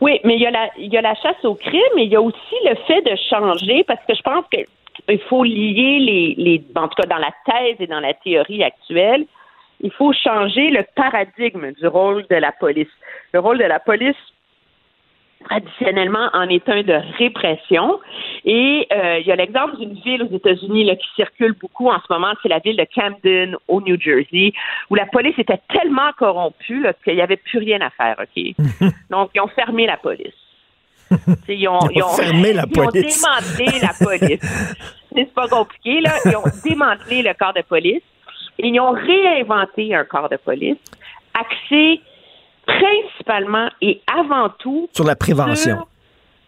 Oui, 0.02 0.20
mais 0.24 0.36
il 0.36 0.42
y, 0.42 0.48
a 0.48 0.52
la, 0.52 0.70
y 0.78 0.98
a 0.98 1.02
la 1.02 1.14
chasse 1.14 1.46
au 1.46 1.54
crime, 1.54 1.82
mais 1.96 2.06
il 2.06 2.12
y 2.12 2.16
a 2.16 2.22
aussi 2.22 2.56
le 2.66 2.76
fait 2.88 3.02
de 3.04 3.16
changer, 3.30 3.84
parce 3.84 4.04
que 4.08 4.16
je 4.16 4.22
pense 4.24 4.44
qu'il 4.50 5.20
faut 5.30 5.44
lier 5.44 6.36
les, 6.38 6.64
en 6.76 6.88
tout 6.88 7.02
cas 7.02 7.08
dans 7.08 7.20
la 7.20 7.32
thèse 7.46 7.76
et 7.80 7.86
dans 7.86 8.00
la 8.00 8.16
théorie 8.16 8.64
actuelle, 8.64 9.26
il 9.80 9.92
faut 9.92 10.12
changer 10.12 10.72
le 10.72 10.84
paradigme 10.96 11.72
du 11.74 11.88
rôle 11.88 12.26
de 12.30 12.36
la 12.36 12.52
police. 12.52 12.90
Le 13.34 13.40
rôle 13.40 13.60
de 13.60 13.64
la 13.64 13.80
police, 13.80 14.16
traditionnellement 15.44 16.30
en 16.34 16.42
un 16.42 16.48
de 16.48 17.18
répression. 17.18 18.00
Et 18.46 18.88
euh, 18.92 19.20
il 19.20 19.28
y 19.28 19.32
a 19.32 19.36
l'exemple 19.36 19.78
d'une 19.78 19.94
ville 19.94 20.24
aux 20.24 20.36
États-Unis 20.36 20.90
qui 20.98 21.08
circule 21.16 21.54
beaucoup 21.60 21.90
en 21.90 22.00
ce 22.00 22.12
moment, 22.12 22.34
c'est 22.42 22.50
la 22.50 22.60
ville 22.60 22.78
de 22.78 22.86
Camden 22.94 23.56
au 23.68 23.82
New 23.82 24.00
Jersey, 24.00 24.54
où 24.90 24.96
la 24.96 25.06
police 25.06 25.38
était 25.38 25.60
tellement 25.70 26.12
corrompue 26.18 26.86
qu'il 27.04 27.16
n'y 27.16 27.22
avait 27.22 27.38
plus 27.38 27.60
rien 27.60 27.80
à 27.82 27.90
faire. 27.90 28.16
Ok, 28.20 28.90
Donc 29.10 29.32
ils 29.36 29.42
ont 29.42 29.48
fermé 29.48 29.86
la 29.86 29.98
police. 29.98 30.34
Ils 31.50 31.68
ont, 31.68 31.80
ils 31.94 32.02
ont, 32.02 32.08
fermé 32.08 32.54
la 32.54 32.66
police. 32.66 33.22
Ils 33.22 33.26
ont 33.26 33.68
démantelé 33.68 33.80
la 33.82 33.94
police. 34.06 34.40
C'est 35.14 35.34
pas 35.34 35.48
compliqué 35.50 36.00
là. 36.00 36.14
Ils 36.24 36.38
ont 36.38 36.44
démantelé 36.64 37.22
le 37.22 37.34
corps 37.34 37.54
de 37.54 37.64
police 37.64 38.02
et 38.58 38.68
ils 38.68 38.80
ont 38.80 38.92
réinventé 38.92 39.94
un 39.94 40.06
corps 40.06 40.30
de 40.30 40.38
police 40.38 40.78
axé 41.34 42.02
principalement 43.32 43.70
et 43.82 44.02
avant 44.08 44.50
tout 44.60 44.90
sur 44.94 45.06
la 45.06 45.16
prévention. 45.16 45.86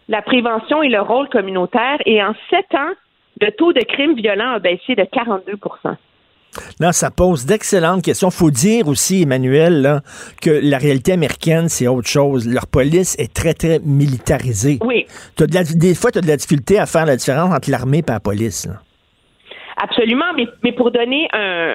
la 0.08 0.22
prévention 0.22 0.82
et 0.82 0.88
le 0.88 1.00
rôle 1.00 1.28
communautaire. 1.28 1.98
Et 2.06 2.22
en 2.22 2.34
sept 2.50 2.74
ans, 2.74 2.92
le 3.40 3.50
taux 3.52 3.72
de 3.72 3.80
crimes 3.80 4.14
violents 4.14 4.52
a 4.52 4.58
baissé 4.58 4.94
de 4.94 5.02
42% 5.02 5.96
non, 6.78 6.92
ça 6.92 7.10
pose 7.10 7.46
d'excellentes 7.46 8.04
questions. 8.04 8.30
Faut 8.30 8.52
dire 8.52 8.86
aussi, 8.86 9.22
Emmanuel, 9.22 10.02
que 10.40 10.50
la 10.62 10.78
réalité 10.78 11.10
américaine, 11.10 11.68
c'est 11.68 11.88
autre 11.88 12.06
chose. 12.06 12.48
Leur 12.48 12.68
police 12.68 13.16
est 13.18 13.34
très, 13.34 13.54
très 13.54 13.80
militarisée. 13.80 14.78
Oui. 14.84 15.04
As 15.40 15.76
des 15.76 15.96
fois, 15.96 16.12
tu 16.12 16.18
as 16.18 16.20
de 16.20 16.28
la 16.28 16.36
difficulté 16.36 16.78
à 16.78 16.86
faire 16.86 17.06
la 17.06 17.16
différence 17.16 17.52
entre 17.52 17.68
l'armée 17.72 18.04
et 18.06 18.08
la 18.08 18.20
police. 18.20 18.68
Absolument, 19.82 20.32
mais, 20.36 20.46
mais 20.62 20.70
pour 20.70 20.92
donner 20.92 21.26
un, 21.32 21.74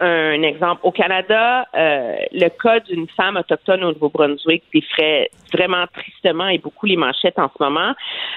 un 0.00 0.42
exemple. 0.42 0.80
Au 0.82 0.90
Canada, 0.90 1.66
euh, 1.74 2.16
le 2.32 2.48
cas 2.48 2.80
d'une 2.80 3.06
femme 3.08 3.36
autochtone 3.36 3.84
au 3.84 3.92
Nouveau-Brunswick 3.92 4.64
défrait 4.72 5.30
vraiment 5.52 5.84
tristement 5.92 6.48
et 6.48 6.58
beaucoup 6.58 6.86
les 6.86 6.96
manchettes 6.96 7.38
en 7.38 7.48
ce 7.48 7.62
moment. 7.62 7.92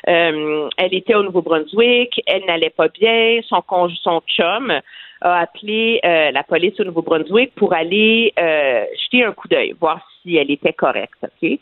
Euh, 0.08 0.70
elle 0.78 0.94
était 0.94 1.16
au 1.16 1.24
Nouveau-Brunswick, 1.24 2.22
elle 2.28 2.46
n'allait 2.46 2.70
pas 2.70 2.88
bien, 2.90 3.40
son, 3.48 3.64
son 4.02 4.22
chum 4.28 4.74
a 5.22 5.40
appelé 5.40 6.02
euh, 6.04 6.32
la 6.32 6.44
police 6.44 6.78
au 6.80 6.84
Nouveau-Brunswick 6.84 7.56
pour 7.56 7.74
aller 7.74 8.34
jeter 8.38 9.24
un 9.24 9.32
coup 9.32 9.48
d'œil, 9.48 9.74
voir 9.80 10.00
si 10.24 10.38
elle 10.38 10.50
était 10.50 10.74
correcte. 10.74 11.24
Ok, 11.24 11.60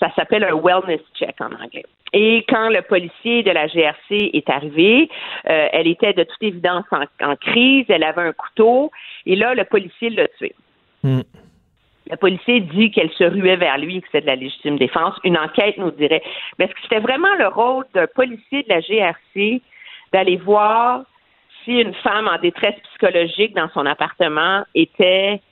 ça 0.00 0.10
s'appelle 0.14 0.44
un 0.44 0.56
wellness 0.56 1.00
check 1.14 1.40
en 1.40 1.52
anglais. 1.52 1.84
Et 2.12 2.44
quand 2.48 2.70
le 2.70 2.82
policier 2.82 3.42
de 3.42 3.50
la 3.50 3.66
GRC 3.66 4.30
est 4.32 4.48
arrivé, 4.48 5.08
euh, 5.48 5.68
elle 5.72 5.86
était 5.86 6.14
de 6.14 6.24
toute 6.24 6.42
évidence 6.42 6.84
en, 6.90 7.36
crise, 7.36 7.84
elle 7.88 8.04
avait 8.04 8.22
un 8.22 8.32
couteau, 8.32 8.90
et 9.26 9.36
là, 9.36 9.54
le 9.54 9.64
policier 9.64 10.10
l'a 10.10 10.26
tué. 10.28 10.54
Hmm. 11.02 11.20
Le 12.10 12.16
policier 12.16 12.60
dit 12.60 12.90
qu'elle 12.90 13.10
se 13.10 13.24
ruait 13.24 13.56
vers 13.56 13.76
lui, 13.76 14.00
que 14.00 14.06
c'était 14.06 14.22
de 14.22 14.26
la 14.26 14.36
légitime 14.36 14.78
défense. 14.78 15.14
Une 15.24 15.36
enquête 15.36 15.76
nous 15.76 15.90
dirait. 15.90 16.22
Mais 16.58 16.64
est-ce 16.64 16.72
que 16.72 16.80
c'était 16.82 17.00
vraiment 17.00 17.34
le 17.38 17.48
rôle 17.48 17.84
d'un 17.92 18.06
policier 18.06 18.62
de 18.62 18.68
la 18.70 18.80
GRC 18.80 19.60
d'aller 20.12 20.36
voir 20.36 21.02
si 21.64 21.72
une 21.72 21.92
femme 21.94 22.26
en 22.26 22.38
détresse 22.38 22.76
psychologique 22.90 23.54
dans 23.54 23.68
son 23.74 23.84
appartement 23.84 24.64
était 24.74 25.42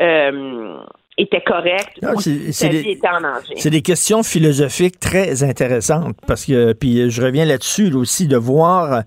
euh, 0.00 0.78
était 1.18 1.42
correct 1.44 1.98
ou 2.02 2.20
sa 2.20 2.68
vie 2.68 2.90
était 2.90 3.08
en 3.08 3.20
danger. 3.20 3.54
C'est 3.56 3.70
des 3.70 3.82
questions 3.82 4.22
philosophiques 4.22 5.00
très 5.00 5.42
intéressantes 5.42 6.16
parce 6.26 6.44
que 6.44 6.72
puis 6.72 7.10
je 7.10 7.22
reviens 7.22 7.44
là-dessus 7.44 7.92
aussi 7.92 8.28
de 8.28 8.36
voir 8.36 9.02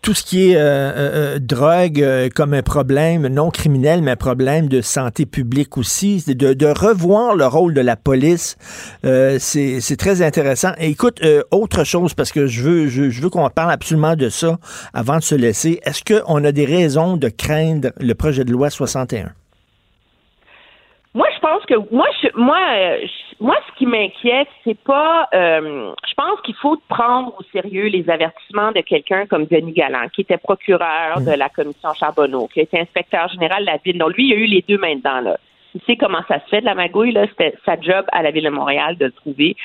tout 0.00 0.14
ce 0.14 0.22
qui 0.22 0.50
est 0.50 0.56
euh, 0.56 0.60
euh, 0.60 1.34
euh, 1.34 1.38
drogue 1.40 2.30
comme 2.34 2.54
un 2.54 2.62
problème 2.62 3.26
non 3.26 3.50
criminel 3.50 4.02
mais 4.02 4.12
un 4.12 4.16
problème 4.16 4.68
de 4.68 4.80
santé 4.80 5.26
publique 5.26 5.76
aussi. 5.76 6.24
De, 6.26 6.54
de 6.54 6.66
revoir 6.66 7.34
le 7.34 7.46
rôle 7.46 7.74
de 7.74 7.80
la 7.80 7.96
police 7.96 8.56
c'est 9.02 9.96
très 9.98 10.22
intéressant. 10.22 10.72
Et 10.78 10.90
écoute 10.90 11.20
autre 11.50 11.84
chose 11.84 12.14
parce 12.14 12.30
que 12.30 12.46
je 12.46 12.62
veux 12.62 12.88
je, 12.88 13.10
je 13.10 13.20
veux 13.20 13.30
qu'on 13.30 13.48
parle 13.50 13.72
absolument 13.72 14.14
de 14.14 14.28
ça 14.28 14.58
avant 14.94 15.16
de 15.16 15.22
se 15.22 15.34
laisser. 15.34 15.80
Est-ce 15.82 16.04
qu'on 16.04 16.44
a 16.44 16.52
des 16.52 16.64
raisons 16.64 17.16
de 17.16 17.28
craindre 17.28 17.90
le 17.98 18.14
projet 18.14 18.44
de 18.44 18.52
loi 18.52 18.70
61 18.70 19.32
moi, 21.18 21.26
je 21.34 21.40
pense 21.40 21.64
que 21.66 21.74
moi, 21.92 22.06
je, 22.22 22.28
moi, 22.36 22.60
moi, 23.40 23.56
ce 23.66 23.76
qui 23.76 23.86
m'inquiète, 23.86 24.46
c'est 24.62 24.78
pas. 24.78 25.28
Euh, 25.34 25.92
je 26.08 26.14
pense 26.14 26.40
qu'il 26.42 26.54
faut 26.54 26.80
prendre 26.88 27.34
au 27.36 27.42
sérieux 27.52 27.88
les 27.88 28.08
avertissements 28.08 28.70
de 28.70 28.82
quelqu'un 28.82 29.26
comme 29.26 29.46
Denis 29.46 29.72
Galland, 29.72 30.06
qui 30.12 30.20
était 30.20 30.38
procureur 30.38 31.20
de 31.20 31.32
la 31.32 31.48
commission 31.48 31.92
Charbonneau, 31.94 32.46
qui 32.46 32.60
était 32.60 32.78
inspecteur 32.78 33.26
général 33.30 33.62
de 33.62 33.66
la 33.66 33.78
ville. 33.78 33.98
Donc 33.98 34.16
lui, 34.16 34.28
il 34.28 34.32
a 34.32 34.36
eu 34.36 34.44
les 34.44 34.64
deux 34.68 34.78
mains 34.78 34.94
dedans 34.94 35.20
là. 35.20 35.38
Il 35.74 35.80
sait 35.88 35.96
comment 35.96 36.22
ça 36.28 36.38
se 36.38 36.48
fait 36.50 36.60
de 36.60 36.66
la 36.66 36.76
magouille 36.76 37.10
là. 37.10 37.26
C'était 37.26 37.54
sa 37.66 37.80
job 37.80 38.06
à 38.12 38.22
la 38.22 38.30
ville 38.30 38.44
de 38.44 38.50
Montréal 38.50 38.96
de 38.96 39.06
le 39.06 39.12
trouver. 39.12 39.56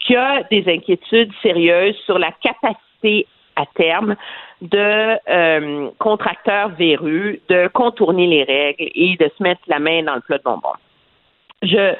Qui 0.00 0.16
a 0.16 0.42
des 0.50 0.64
inquiétudes 0.68 1.32
sérieuses 1.40 1.96
sur 2.04 2.18
la 2.18 2.30
capacité 2.42 3.26
à 3.56 3.64
terme 3.74 4.16
de 4.60 5.18
euh, 5.30 5.88
contracteurs 5.98 6.68
véreux 6.70 7.38
de 7.48 7.68
contourner 7.68 8.26
les 8.26 8.44
règles 8.44 8.90
et 8.94 9.16
de 9.18 9.30
se 9.38 9.42
mettre 9.42 9.62
la 9.66 9.78
main 9.78 10.02
dans 10.02 10.16
le 10.16 10.20
plat 10.20 10.36
de 10.36 10.42
bonbons 10.42 10.76
je, 11.62 11.94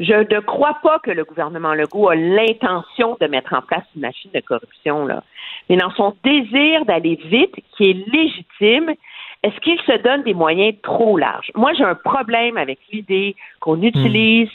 je 0.00 0.34
ne 0.34 0.40
crois 0.40 0.78
pas 0.82 0.98
que 1.00 1.10
le 1.10 1.24
gouvernement 1.24 1.74
Legault 1.74 2.08
a 2.08 2.14
l'intention 2.14 3.16
de 3.20 3.26
mettre 3.26 3.52
en 3.54 3.62
place 3.62 3.84
une 3.94 4.02
machine 4.02 4.30
de 4.34 4.40
corruption, 4.40 5.06
là. 5.06 5.22
Mais 5.68 5.76
dans 5.76 5.90
son 5.90 6.14
désir 6.24 6.84
d'aller 6.86 7.18
vite, 7.26 7.54
qui 7.76 7.90
est 7.90 8.12
légitime, 8.12 8.94
est-ce 9.42 9.58
qu'ils 9.60 9.80
se 9.80 10.00
donnent 10.02 10.22
des 10.22 10.34
moyens 10.34 10.74
trop 10.82 11.16
larges? 11.18 11.50
Moi, 11.54 11.72
j'ai 11.74 11.84
un 11.84 11.94
problème 11.94 12.56
avec 12.56 12.78
l'idée 12.92 13.36
qu'on 13.60 13.76
Hmm. 13.76 13.84
utilise 13.84 14.50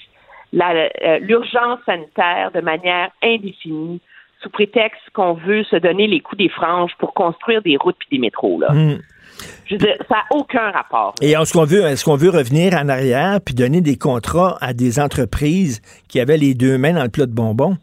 euh, 0.54 1.20
l'urgence 1.20 1.80
sanitaire 1.86 2.52
de 2.54 2.62
manière 2.62 3.10
indéfinie 3.22 4.00
sous 4.42 4.50
prétexte 4.50 5.02
qu'on 5.14 5.34
veut 5.34 5.64
se 5.64 5.76
donner 5.76 6.08
les 6.08 6.20
coups 6.20 6.38
des 6.38 6.50
franges 6.50 6.96
pour 7.00 7.14
construire 7.14 7.62
des 7.62 7.76
routes 7.78 7.98
puis 8.00 8.08
des 8.12 8.20
métros. 8.20 8.60
Là. 8.60 8.72
Hmm. 8.72 8.98
Je 9.66 9.76
veux 9.76 9.80
dire, 9.80 9.96
ça 10.10 10.16
n'a 10.16 10.24
aucun 10.32 10.72
rapport. 10.72 11.14
Et 11.22 11.32
est-ce 11.32 11.54
qu'on 11.54 11.66
veut, 11.66 11.86
est-ce 11.86 12.06
qu'on 12.06 12.16
veut 12.16 12.30
revenir 12.30 12.74
en 12.74 12.88
arrière 12.90 13.40
puis 13.46 13.54
donner 13.56 13.82
des 13.82 13.98
contrats 13.98 14.58
à 14.62 14.74
des 14.74 15.00
entreprises 15.00 15.82
qui 16.08 16.20
avaient 16.20 16.38
les 16.38 16.54
deux 16.54 16.78
mains 16.78 16.94
dans 16.94 17.04
le 17.04 17.10
plat 17.10 17.26
de 17.26 17.34
bonbons? 17.34 17.78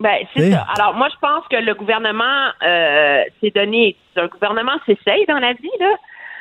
Ben, 0.00 0.16
c'est 0.34 0.42
Oui. 0.44 0.52
ça. 0.52 0.66
Alors, 0.76 0.94
moi, 0.94 1.08
je 1.10 1.18
pense 1.20 1.44
que 1.50 1.56
le 1.56 1.74
gouvernement 1.74 2.50
euh, 2.64 3.22
s'est 3.40 3.50
donné. 3.50 3.96
Un 4.16 4.26
gouvernement 4.28 4.78
s'essaye 4.86 5.26
dans 5.26 5.38
la 5.38 5.52
vie, 5.54 5.70
là. 5.80 5.94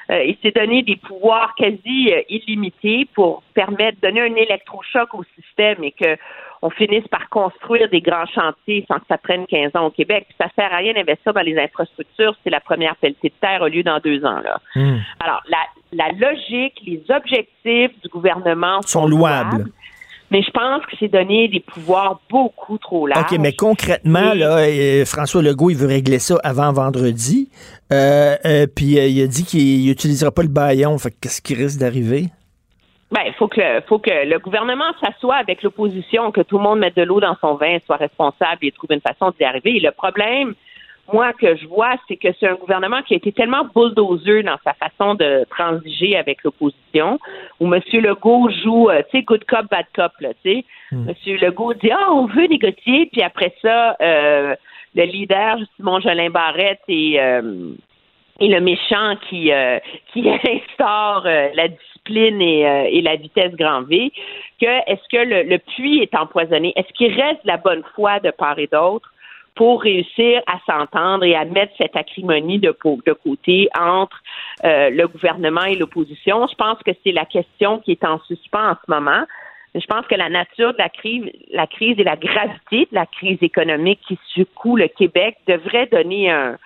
Euh, 0.10 0.24
il 0.24 0.38
s'est 0.42 0.52
donné 0.52 0.84
des 0.84 0.96
pouvoirs 0.96 1.54
quasi 1.58 2.14
euh, 2.14 2.22
illimités 2.30 3.08
pour 3.14 3.44
permettre 3.54 3.98
de 4.00 4.08
donner 4.08 4.22
un 4.22 4.36
électrochoc 4.36 5.14
au 5.14 5.24
système 5.36 5.84
et 5.84 5.92
que 5.92 6.16
on 6.62 6.70
finisse 6.70 7.08
par 7.10 7.30
construire 7.30 7.90
des 7.90 8.02
grands 8.02 8.26
chantiers 8.26 8.86
sans 8.88 8.96
que 9.00 9.06
ça 9.08 9.18
prenne 9.18 9.46
15 9.48 9.72
ans 9.76 9.86
au 9.86 9.92
Québec. 9.92 10.26
Puis 10.28 10.38
ça 10.40 10.48
sert 10.56 10.74
à 10.74 10.78
rien 10.78 10.94
d'investir 10.94 11.34
dans 11.34 11.42
les 11.42 11.58
infrastructures 11.58 12.36
si 12.44 12.50
la 12.50 12.60
première 12.60 12.96
pelletée 12.96 13.30
de 13.30 13.34
terre 13.40 13.62
a 13.64 13.70
lieu 13.70 13.84
dans 13.84 14.00
deux 14.00 14.24
ans. 14.26 14.40
Là. 14.42 14.60
Hmm. 14.76 14.98
Alors, 15.20 15.42
la, 15.50 15.58
la 15.94 16.12
logique, 16.14 16.74
les 16.86 17.02
objectifs 17.10 17.92
du 18.02 18.10
gouvernement 18.12 18.82
Sont 18.82 19.08
louables. 19.08 19.68
mais 20.32 20.42
je 20.42 20.52
pense 20.52 20.86
que 20.88 20.98
c'est 21.00 21.08
donner 21.08 21.48
des 21.48 21.60
pouvoirs 21.62 22.20
beaucoup 22.30 22.78
trop 22.80 23.08
larges. 23.08 23.32
OK, 23.32 23.40
mais 23.40 23.54
concrètement, 23.54 24.34
Et- 24.34 24.38
là, 24.40 24.58
euh, 24.58 25.06
François 25.06 25.42
Legault, 25.42 25.70
il 25.70 25.78
veut 25.78 25.88
régler 25.88 26.20
ça 26.20 26.38
avant 26.44 26.74
vendredi. 26.74 27.50
Euh, 27.94 28.36
euh, 28.46 28.68
puis 28.68 28.96
il 28.98 29.22
a 29.24 29.28
dit 29.28 29.46
qu'il 29.46 29.86
n'utilisera 29.86 30.32
pas 30.32 30.42
le 30.42 30.50
baillon. 30.50 30.98
Fait 30.98 31.12
que 31.12 31.16
qu'est-ce 31.22 31.42
qui 31.42 31.54
risque 31.56 31.80
d'arriver? 31.80 32.26
Ben, 33.12 33.22
il 33.26 33.34
faut 33.34 33.48
que, 33.48 33.62
le- 33.62 33.82
faut 33.88 34.00
que 34.00 34.10
le 34.28 34.38
gouvernement 34.40 34.92
s'assoie 35.02 35.36
avec 35.36 35.64
l'opposition, 35.64 36.32
que 36.32 36.42
tout 36.42 36.58
le 36.58 36.64
monde 36.64 36.80
mette 36.80 36.98
de 36.98 37.04
l'eau 37.04 37.20
dans 37.22 37.38
son 37.40 37.56
vin, 37.56 37.78
soit 37.86 37.96
responsable 37.96 38.66
et 38.66 38.72
trouve 38.72 38.92
une 38.92 39.02
façon 39.02 39.32
d'y 39.38 39.46
arriver. 39.46 39.78
Et 39.78 39.80
le 39.80 39.92
problème, 39.92 40.56
moi, 41.14 41.32
que 41.32 41.56
je 41.56 41.66
vois, 41.68 41.96
c'est 42.10 42.18
que 42.18 42.28
c'est 42.38 42.50
un 42.50 42.56
gouvernement 42.56 43.02
qui 43.04 43.14
a 43.14 43.18
été 43.18 43.32
tellement 43.32 43.64
bulldozer 43.74 44.44
dans 44.44 44.58
sa 44.66 44.74
façon 44.74 45.16
de 45.16 45.46
transiger 45.50 46.18
avec 46.18 46.44
l'opposition, 46.44 47.18
où 47.62 47.74
M. 47.74 47.82
Legault 47.94 48.50
joue, 48.62 48.90
euh, 48.90 49.02
tu 49.10 49.20
sais, 49.20 49.24
good 49.24 49.46
cop, 49.46 49.70
bad 49.72 49.86
cop, 49.96 50.12
là, 50.20 50.34
tu 50.44 50.52
sais. 50.52 50.66
M. 50.92 51.14
Legault 51.42 51.76
dit, 51.76 51.92
ah, 51.92 52.12
on 52.12 52.26
veut 52.26 52.48
négocier, 52.48 53.06
puis 53.10 53.22
après 53.22 53.54
ça, 53.62 53.96
euh, 54.02 54.54
le 54.96 55.04
leader, 55.04 55.58
Simon 55.78 56.02
Jolin 56.02 56.30
Barrette, 56.30 56.82
et, 56.90 57.22
euh, 57.22 57.72
et 58.42 58.50
le 58.50 58.60
méchant 58.60 59.16
qui, 59.30 59.54
euh, 59.54 59.80
qui 60.12 60.30
instaure 60.30 61.24
euh, 61.26 61.48
la 61.54 61.70
euh, 62.10 62.88
et 62.90 63.02
la 63.02 63.16
vitesse 63.16 63.54
grand 63.56 63.82
V, 63.84 64.12
que 64.60 64.66
est-ce 64.66 65.08
que 65.12 65.50
le, 65.50 65.58
puits 65.58 66.02
est 66.02 66.16
empoisonné? 66.16 66.74
Est-ce 66.76 66.92
qu'il 66.94 67.14
reste 67.14 67.42
la 67.46 67.58
bonne 67.58 67.84
foi 67.96 68.20
de 68.20 68.32
part 68.32 68.60
et 68.60 68.68
d'autre 68.68 69.12
pour 69.56 69.82
réussir 69.82 70.42
à 70.48 70.60
s'entendre 70.66 71.24
et 71.24 71.36
à 71.36 71.46
mettre 71.46 71.74
cette 71.78 71.96
acrimonie 71.96 72.60
de 72.60 72.72
côté 72.72 73.70
entre 73.80 74.22
euh, 74.64 74.90
le 74.90 75.08
gouvernement 75.08 75.64
et 75.64 75.76
l'opposition? 75.76 76.48
Je 76.48 76.56
pense 76.56 76.78
que 76.84 76.92
c'est 77.04 77.12
la 77.12 77.26
question 77.26 77.80
qui 77.80 77.92
est 77.92 78.06
en 78.06 78.20
suspens 78.28 78.72
en 78.72 78.76
ce 78.76 78.92
moment. 78.92 79.26
Je 79.76 79.86
pense 79.86 80.08
que 80.08 80.16
la 80.16 80.30
nature 80.30 80.74
de 80.74 80.78
la 80.78 80.90
crise, 80.90 81.26
la 81.52 81.68
crise 81.68 82.00
et 82.00 82.04
la 82.04 82.16
gravité 82.16 82.88
de 82.92 82.96
la 82.96 83.06
crise 83.06 83.38
économique 83.42 84.00
qui 84.08 84.18
secoue 84.34 84.76
le 84.76 84.88
Québec 84.88 85.38
devrait 85.48 85.88
donner 85.88 86.32
un, 86.32 86.58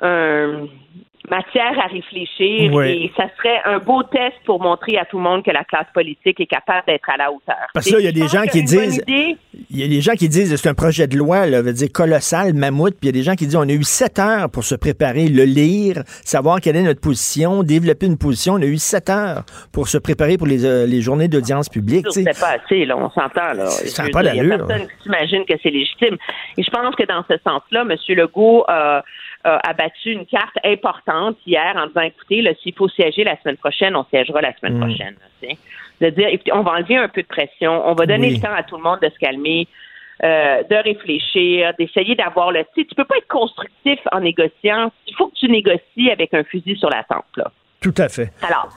un- 0.00 0.66
matière 1.30 1.78
à 1.78 1.86
réfléchir 1.86 2.72
Oui. 2.74 3.04
et 3.04 3.12
ça 3.16 3.26
serait 3.36 3.60
un 3.64 3.78
beau 3.78 4.02
test 4.02 4.34
pour 4.44 4.60
montrer 4.60 4.98
à 4.98 5.04
tout 5.04 5.18
le 5.18 5.22
monde 5.22 5.44
que 5.44 5.52
la 5.52 5.62
classe 5.62 5.86
politique 5.94 6.40
est 6.40 6.46
capable 6.46 6.82
d'être 6.88 7.08
à 7.08 7.16
la 7.16 7.30
hauteur. 7.30 7.68
Parce 7.72 7.86
que 7.86 7.92
là, 7.94 8.00
il 8.00 8.04
y 8.04 8.08
a 8.08 8.12
des 8.12 8.26
gens 8.26 8.42
qui 8.42 8.62
disent- 8.64 9.00
Il 9.06 9.78
y 9.80 9.84
a 9.84 9.88
des 9.88 10.00
gens 10.00 10.12
qui 10.14 10.28
disent 10.28 10.54
c'est 10.56 10.68
un 10.68 10.74
projet 10.74 11.06
de 11.06 11.16
loi, 11.16 11.46
là, 11.46 11.62
veut 11.62 11.72
dire 11.72 11.88
colossal, 11.92 12.52
mammouth, 12.54 12.90
puis 13.00 13.04
il 13.04 13.06
y 13.06 13.08
a 13.10 13.12
des 13.12 13.22
gens 13.22 13.34
qui 13.36 13.46
disent 13.46 13.54
on 13.56 13.62
a 13.62 13.72
eu 13.72 13.84
sept 13.84 14.18
heures 14.18 14.50
pour 14.50 14.64
se 14.64 14.74
préparer, 14.74 15.28
le 15.28 15.44
lire, 15.44 16.02
savoir 16.24 16.60
quelle 16.60 16.74
est 16.76 16.82
notre 16.82 17.00
position, 17.00 17.62
développer 17.62 18.06
une 18.06 18.18
position. 18.18 18.54
On 18.54 18.62
a 18.62 18.66
eu 18.66 18.76
sept 18.76 19.08
heures 19.08 19.44
pour 19.72 19.86
se 19.88 19.98
préparer 19.98 20.36
pour 20.36 20.48
les, 20.48 20.66
euh, 20.66 20.86
les 20.86 21.00
journées 21.02 21.28
d'audience 21.28 21.68
publique. 21.68 22.04
C'est 22.10 22.24
pas 22.38 22.56
assez, 22.62 22.84
là, 22.84 22.96
on 22.98 23.08
s'entend. 23.10 23.52
Là. 23.54 23.66
Ça 23.68 24.02
pas 24.12 24.24
d'allure. 24.24 24.66
personne 24.66 24.88
qui 24.88 25.02
s'imagine 25.04 25.44
que 25.46 25.54
c'est 25.62 25.70
légitime. 25.70 26.16
Et 26.58 26.62
je 26.64 26.70
pense 26.70 26.94
que 26.96 27.04
dans 27.06 27.24
ce 27.30 27.36
sens-là, 27.46 27.82
M. 27.88 27.96
Legault 28.16 28.64
a, 28.66 29.04
a 29.44 29.56
abattu 29.68 30.12
une 30.12 30.26
carte 30.26 30.56
importante 30.64 31.36
hier 31.46 31.74
en 31.76 31.86
disant, 31.86 32.02
écoutez, 32.02 32.56
s'il 32.62 32.74
faut 32.74 32.88
siéger 32.88 33.24
la 33.24 33.36
semaine 33.40 33.56
prochaine, 33.56 33.96
on 33.96 34.04
siégera 34.04 34.40
la 34.40 34.54
semaine 34.56 34.78
Mm. 34.78 34.80
prochaine. 34.80 35.14
là. 35.42 35.48
De 36.00 36.10
dire, 36.10 36.28
écoutez, 36.28 36.52
on 36.52 36.62
va 36.62 36.72
enlever 36.72 36.96
un 36.96 37.08
peu 37.08 37.22
de 37.22 37.26
pression, 37.28 37.86
on 37.86 37.94
va 37.94 38.06
donner 38.06 38.28
Oui. 38.28 38.34
le 38.36 38.40
temps 38.40 38.54
à 38.54 38.62
tout 38.64 38.76
le 38.76 38.82
monde 38.82 38.98
de 39.00 39.08
se 39.08 39.18
calmer. 39.18 39.66
euh, 40.24 40.62
de 40.70 40.76
réfléchir, 40.76 41.72
d'essayer 41.80 42.14
d'avoir 42.14 42.52
le... 42.52 42.60
Tu 42.76 42.82
sais, 42.82 42.86
tu 42.86 42.94
peux 42.94 43.04
pas 43.04 43.16
être 43.16 43.26
constructif 43.26 43.98
en 44.12 44.20
négociant. 44.20 44.92
Il 45.08 45.14
faut 45.16 45.26
que 45.28 45.34
tu 45.34 45.48
négocies 45.50 46.12
avec 46.12 46.32
un 46.32 46.44
fusil 46.44 46.76
sur 46.76 46.90
la 46.90 47.02
tempe, 47.02 47.24
là. 47.36 47.50
Tout 47.80 47.94
à 47.98 48.08
fait. 48.08 48.30
Alors, 48.40 48.68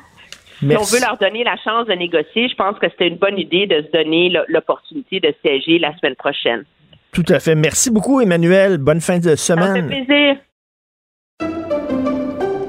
si 0.58 0.66
on 0.76 0.82
veut 0.82 1.00
leur 1.02 1.18
donner 1.18 1.44
la 1.44 1.56
chance 1.58 1.86
de 1.86 1.94
négocier, 1.94 2.48
je 2.50 2.56
pense 2.56 2.80
que 2.80 2.90
c'était 2.90 3.10
une 3.10 3.18
bonne 3.18 3.38
idée 3.38 3.68
de 3.68 3.84
se 3.84 3.92
donner 3.92 4.34
l'opportunité 4.48 5.20
de 5.20 5.36
siéger 5.46 5.78
la 5.78 5.96
semaine 5.98 6.16
prochaine. 6.16 6.64
Tout 7.14 7.26
à 7.30 7.40
fait. 7.40 7.54
Merci 7.54 7.92
beaucoup, 7.92 8.22
Emmanuel. 8.22 8.80
Bonne 8.80 9.02
fin 9.02 9.20
de 9.20 9.36
Ça 9.36 9.56
me 9.56 9.62
fait 9.62 9.68
semaine. 9.68 9.88
plaisir. 9.88 10.38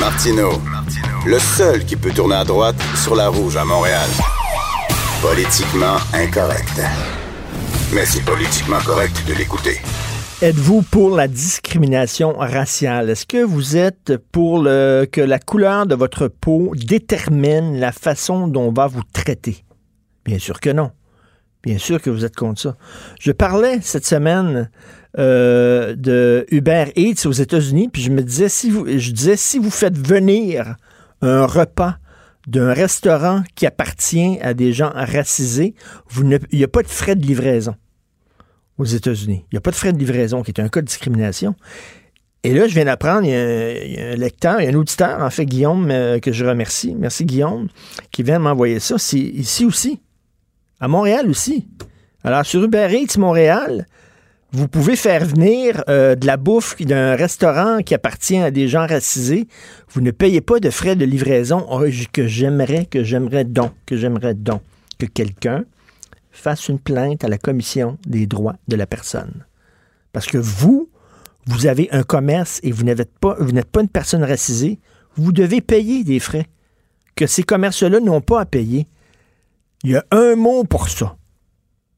Martino, 0.00 0.52
le 1.26 1.38
seul 1.38 1.84
qui 1.84 1.94
peut 1.94 2.10
tourner 2.10 2.36
à 2.36 2.44
droite 2.44 2.76
sur 2.96 3.14
la 3.14 3.28
rouge 3.28 3.58
à 3.58 3.66
Montréal. 3.66 4.08
Politiquement 5.20 5.96
incorrect. 6.14 6.80
Mais 7.92 8.06
c'est 8.06 8.24
politiquement 8.24 8.78
correct 8.78 9.22
de 9.28 9.34
l'écouter. 9.34 9.76
Êtes-vous 10.40 10.80
pour 10.80 11.14
la 11.14 11.28
discrimination 11.28 12.32
raciale? 12.38 13.10
Est-ce 13.10 13.26
que 13.26 13.44
vous 13.44 13.76
êtes 13.76 14.16
pour 14.32 14.64
que 14.64 15.20
la 15.20 15.38
couleur 15.38 15.84
de 15.84 15.94
votre 15.94 16.28
peau 16.28 16.72
détermine 16.74 17.78
la 17.78 17.92
façon 17.92 18.48
dont 18.48 18.68
on 18.68 18.72
va 18.72 18.86
vous 18.86 19.04
traiter? 19.12 19.64
Bien 20.24 20.38
sûr 20.38 20.60
que 20.60 20.70
non. 20.70 20.92
Bien 21.62 21.76
sûr 21.76 22.00
que 22.00 22.08
vous 22.08 22.24
êtes 22.24 22.36
contre 22.36 22.62
ça. 22.62 22.76
Je 23.20 23.32
parlais 23.32 23.80
cette 23.82 24.06
semaine 24.06 24.70
euh, 25.18 25.94
de 25.96 26.46
Uber 26.50 26.92
Eats 26.96 27.26
aux 27.26 27.32
États-Unis, 27.32 27.88
puis 27.92 28.02
je 28.02 28.10
me 28.10 28.22
disais 28.22 28.48
si 28.48 28.70
vous, 28.70 28.84
disais 28.86 29.36
si 29.36 29.58
vous 29.58 29.70
faites 29.70 29.96
venir 29.98 30.76
un 31.22 31.46
repas 31.46 31.96
d'un 32.46 32.72
restaurant 32.72 33.42
qui 33.54 33.66
appartient 33.66 34.38
à 34.40 34.54
des 34.54 34.72
gens 34.72 34.90
racisés, 34.94 35.74
vous 36.08 36.24
ne- 36.24 36.38
il 36.50 36.58
n'y 36.58 36.64
a 36.64 36.68
pas 36.68 36.82
de 36.82 36.88
frais 36.88 37.14
de 37.16 37.24
livraison 37.26 37.74
aux 38.78 38.84
États-Unis. 38.84 39.44
Il 39.50 39.54
n'y 39.54 39.58
a 39.58 39.60
pas 39.60 39.70
de 39.70 39.76
frais 39.76 39.92
de 39.92 39.98
livraison, 39.98 40.42
qui 40.42 40.50
est 40.50 40.60
un 40.60 40.68
cas 40.68 40.80
de 40.80 40.86
discrimination. 40.86 41.54
Et 42.42 42.54
là, 42.54 42.66
je 42.66 42.74
viens 42.74 42.86
d'apprendre, 42.86 43.24
il, 43.24 43.30
y 43.30 43.34
a 43.34 43.38
un- 43.40 43.70
il 43.84 43.92
y 43.92 43.98
a 43.98 44.06
un 44.12 44.16
lecteur, 44.16 44.60
il 44.60 44.64
y 44.64 44.66
a 44.68 44.70
un 44.70 44.74
auditeur, 44.74 45.20
en 45.22 45.28
fait, 45.28 45.44
Guillaume, 45.44 45.90
euh, 45.90 46.18
que 46.20 46.32
je 46.32 46.46
remercie. 46.46 46.94
Merci, 46.98 47.26
Guillaume, 47.26 47.68
qui 48.10 48.22
vient 48.22 48.38
de 48.38 48.44
m'envoyer 48.44 48.80
ça. 48.80 48.96
C'est 48.96 49.18
ici 49.18 49.66
aussi. 49.66 50.00
À 50.80 50.88
Montréal 50.88 51.28
aussi. 51.28 51.68
Alors, 52.24 52.46
sur 52.46 52.64
Uber 52.64 52.88
Eats 52.90 53.18
Montréal, 53.18 53.86
vous 54.52 54.66
pouvez 54.66 54.96
faire 54.96 55.24
venir 55.24 55.84
euh, 55.88 56.16
de 56.16 56.26
la 56.26 56.36
bouffe 56.36 56.76
d'un 56.80 57.14
restaurant 57.14 57.82
qui 57.82 57.94
appartient 57.94 58.38
à 58.38 58.50
des 58.50 58.66
gens 58.66 58.86
racisés. 58.86 59.46
Vous 59.90 60.00
ne 60.00 60.10
payez 60.10 60.40
pas 60.40 60.58
de 60.58 60.70
frais 60.70 60.96
de 60.96 61.04
livraison 61.04 61.64
Oh, 61.70 61.84
que 62.12 62.26
j'aimerais, 62.26 62.86
que 62.86 63.04
j'aimerais 63.04 63.44
donc, 63.44 63.72
que 63.86 63.96
j'aimerais 63.96 64.34
donc 64.34 64.62
que 64.98 65.06
quelqu'un 65.06 65.64
fasse 66.32 66.68
une 66.68 66.80
plainte 66.80 67.22
à 67.24 67.28
la 67.28 67.38
Commission 67.38 67.96
des 68.06 68.26
droits 68.26 68.56
de 68.66 68.76
la 68.76 68.86
personne. 68.86 69.46
Parce 70.12 70.26
que 70.26 70.38
vous, 70.38 70.90
vous 71.46 71.66
avez 71.66 71.88
un 71.92 72.02
commerce 72.02 72.58
et 72.62 72.72
vous 72.72 72.82
n'êtes 72.82 73.18
pas, 73.18 73.36
vous 73.38 73.52
n'êtes 73.52 73.70
pas 73.70 73.82
une 73.82 73.88
personne 73.88 74.24
racisée, 74.24 74.80
vous 75.14 75.32
devez 75.32 75.60
payer 75.60 76.02
des 76.02 76.18
frais 76.18 76.46
que 77.14 77.26
ces 77.26 77.44
commerces-là 77.44 78.00
n'ont 78.00 78.20
pas 78.20 78.40
à 78.40 78.46
payer. 78.46 78.88
Il 79.84 79.92
y 79.92 79.96
a 79.96 80.04
un 80.10 80.34
mot 80.34 80.64
pour 80.64 80.88
ça. 80.88 81.16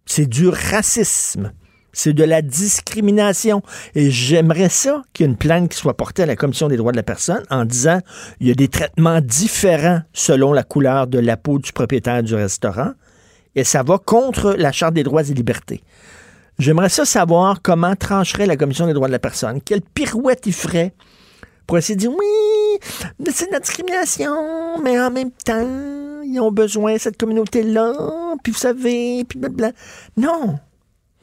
C'est 0.04 0.26
du 0.26 0.48
racisme. 0.48 1.52
C'est 1.92 2.12
de 2.12 2.24
la 2.24 2.42
discrimination. 2.42 3.62
Et 3.94 4.10
j'aimerais 4.10 4.68
ça 4.68 5.02
qu'il 5.12 5.24
y 5.24 5.28
ait 5.28 5.32
une 5.32 5.38
plainte 5.38 5.70
qui 5.70 5.76
soit 5.76 5.96
portée 5.96 6.22
à 6.22 6.26
la 6.26 6.36
Commission 6.36 6.68
des 6.68 6.76
droits 6.76 6.92
de 6.92 6.96
la 6.96 7.02
personne 7.02 7.42
en 7.50 7.64
disant 7.64 8.00
il 8.40 8.48
y 8.48 8.50
a 8.50 8.54
des 8.54 8.68
traitements 8.68 9.20
différents 9.20 10.00
selon 10.12 10.52
la 10.52 10.62
couleur 10.62 11.06
de 11.06 11.18
la 11.18 11.36
peau 11.36 11.58
du 11.58 11.72
propriétaire 11.72 12.22
du 12.22 12.34
restaurant. 12.34 12.92
Et 13.54 13.64
ça 13.64 13.82
va 13.82 13.98
contre 13.98 14.54
la 14.54 14.72
Charte 14.72 14.94
des 14.94 15.02
droits 15.02 15.22
et 15.28 15.34
libertés. 15.34 15.82
J'aimerais 16.58 16.88
ça 16.88 17.04
savoir 17.04 17.60
comment 17.62 17.96
trancherait 17.96 18.46
la 18.46 18.56
Commission 18.56 18.86
des 18.86 18.92
droits 18.94 19.08
de 19.08 19.12
la 19.12 19.18
personne, 19.18 19.60
quelle 19.60 19.82
pirouette 19.82 20.46
il 20.46 20.52
ferait 20.52 20.94
pour 21.66 21.78
essayer 21.78 21.94
de 21.94 22.00
dire 22.00 22.12
oui, 22.12 23.30
c'est 23.30 23.46
de 23.46 23.52
la 23.52 23.60
discrimination, 23.60 24.80
mais 24.82 25.00
en 25.00 25.10
même 25.10 25.30
temps, 25.30 25.66
ils 26.24 26.38
ont 26.40 26.52
besoin 26.52 26.94
de 26.94 26.98
cette 26.98 27.16
communauté-là, 27.16 27.94
puis 28.42 28.52
vous 28.52 28.58
savez, 28.58 29.24
puis 29.24 29.38
blablabla. 29.38 29.72
Non, 30.16 30.58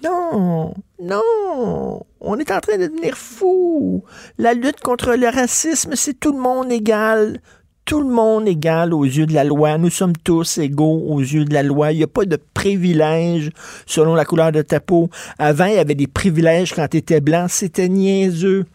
non, 0.04 0.74
non, 1.02 2.06
on 2.22 2.38
est 2.38 2.52
en 2.52 2.60
train 2.60 2.78
de 2.78 2.88
devenir 2.88 3.18
fou. 3.18 4.04
La 4.38 4.54
lutte 4.54 4.80
contre 4.82 5.16
le 5.16 5.28
racisme, 5.28 5.91
c'est 5.95 6.20
tout 6.20 6.32
le 6.32 6.39
monde 6.39 6.72
égal. 6.72 7.41
Tout 7.86 8.02
le 8.02 8.10
monde 8.10 8.47
égal 8.47 8.93
aux 8.93 9.04
yeux 9.04 9.26
de 9.26 9.34
la 9.34 9.43
loi. 9.43 9.78
Nous 9.78 9.89
sommes 9.89 10.16
tous 10.16 10.60
égaux 10.60 11.04
aux 11.08 11.20
yeux 11.20 11.43
de 11.43 11.54
la 11.54 11.64
loi. 11.64 11.91
Il 11.91 11.97
n'y 11.97 12.04
a 12.04 12.08
pas 12.08 12.26
de 12.26 12.38
privilèges 12.54 13.50
selon 13.88 14.14
la 14.14 14.26
couleur 14.26 14.52
de 14.52 14.62
ta 14.62 14.80
peau. 14.80 15.10
Avant, 15.39 15.66
il 15.66 15.74
y 15.74 15.80
avait 15.80 15.95
des 15.95 16.08
privilèges 16.08 16.74
quand 16.74 16.88
tu 16.88 16.97
étais 16.97 17.20
blanc. 17.20 17.47
C'était 17.50 17.89
niaiseux. 17.89 18.66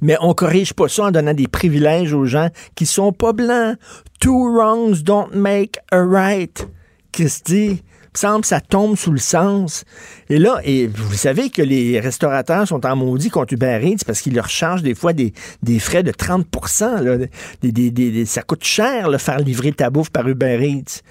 Mais 0.00 0.16
on 0.20 0.34
corrige 0.34 0.74
pas 0.74 0.88
ça 0.88 1.04
en 1.04 1.10
donnant 1.10 1.34
des 1.34 1.48
privilèges 1.48 2.12
aux 2.12 2.24
gens 2.24 2.48
qui 2.74 2.86
sont 2.86 3.12
pas 3.12 3.32
blancs. 3.32 3.76
Two 4.20 4.52
wrongs 4.52 5.02
don't 5.02 5.32
make 5.32 5.78
a 5.92 6.02
right. 6.02 6.66
Christy, 7.12 7.82
semble 8.14 8.44
ça 8.44 8.60
tombe 8.60 8.96
sous 8.96 9.12
le 9.12 9.18
sens. 9.18 9.84
Et 10.28 10.38
là, 10.38 10.60
et 10.64 10.86
vous 10.86 11.14
savez 11.14 11.50
que 11.50 11.62
les 11.62 12.00
restaurateurs 12.00 12.66
sont 12.66 12.84
en 12.86 12.96
maudit 12.96 13.30
contre 13.30 13.54
Uber 13.54 13.80
Eats 13.82 14.04
parce 14.06 14.20
qu'ils 14.20 14.34
leur 14.34 14.48
chargent 14.48 14.82
des 14.82 14.94
fois 14.94 15.12
des, 15.12 15.32
frais 15.78 16.02
de 16.02 16.12
30% 16.12 18.26
Ça 18.26 18.42
coûte 18.42 18.64
cher 18.64 19.10
de 19.10 19.18
faire 19.18 19.38
livrer 19.38 19.72
ta 19.72 19.90
bouffe 19.90 20.10
par 20.10 20.28
Uber 20.28 20.58
Eats. 20.62 21.02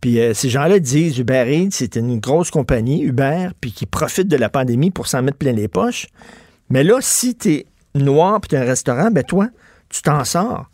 Puis 0.00 0.20
euh, 0.20 0.32
ces 0.32 0.48
gens-là 0.48 0.78
disent 0.78 1.18
Uber 1.18 1.44
Eats, 1.48 1.70
c'est 1.72 1.96
une 1.96 2.20
grosse 2.20 2.50
compagnie, 2.50 3.02
Uber, 3.02 3.48
puis 3.60 3.72
qui 3.72 3.86
profite 3.86 4.28
de 4.28 4.36
la 4.36 4.48
pandémie 4.48 4.90
pour 4.90 5.08
s'en 5.08 5.22
mettre 5.22 5.38
plein 5.38 5.52
les 5.52 5.68
poches. 5.68 6.06
Mais 6.70 6.84
là, 6.84 6.98
si 7.00 7.34
tu 7.34 7.52
es 7.52 7.66
noir 7.94 8.40
puis 8.40 8.50
tu 8.50 8.56
un 8.56 8.64
restaurant, 8.64 9.10
ben 9.10 9.24
toi, 9.24 9.48
tu 9.88 10.02
t'en 10.02 10.24
sors. 10.24 10.70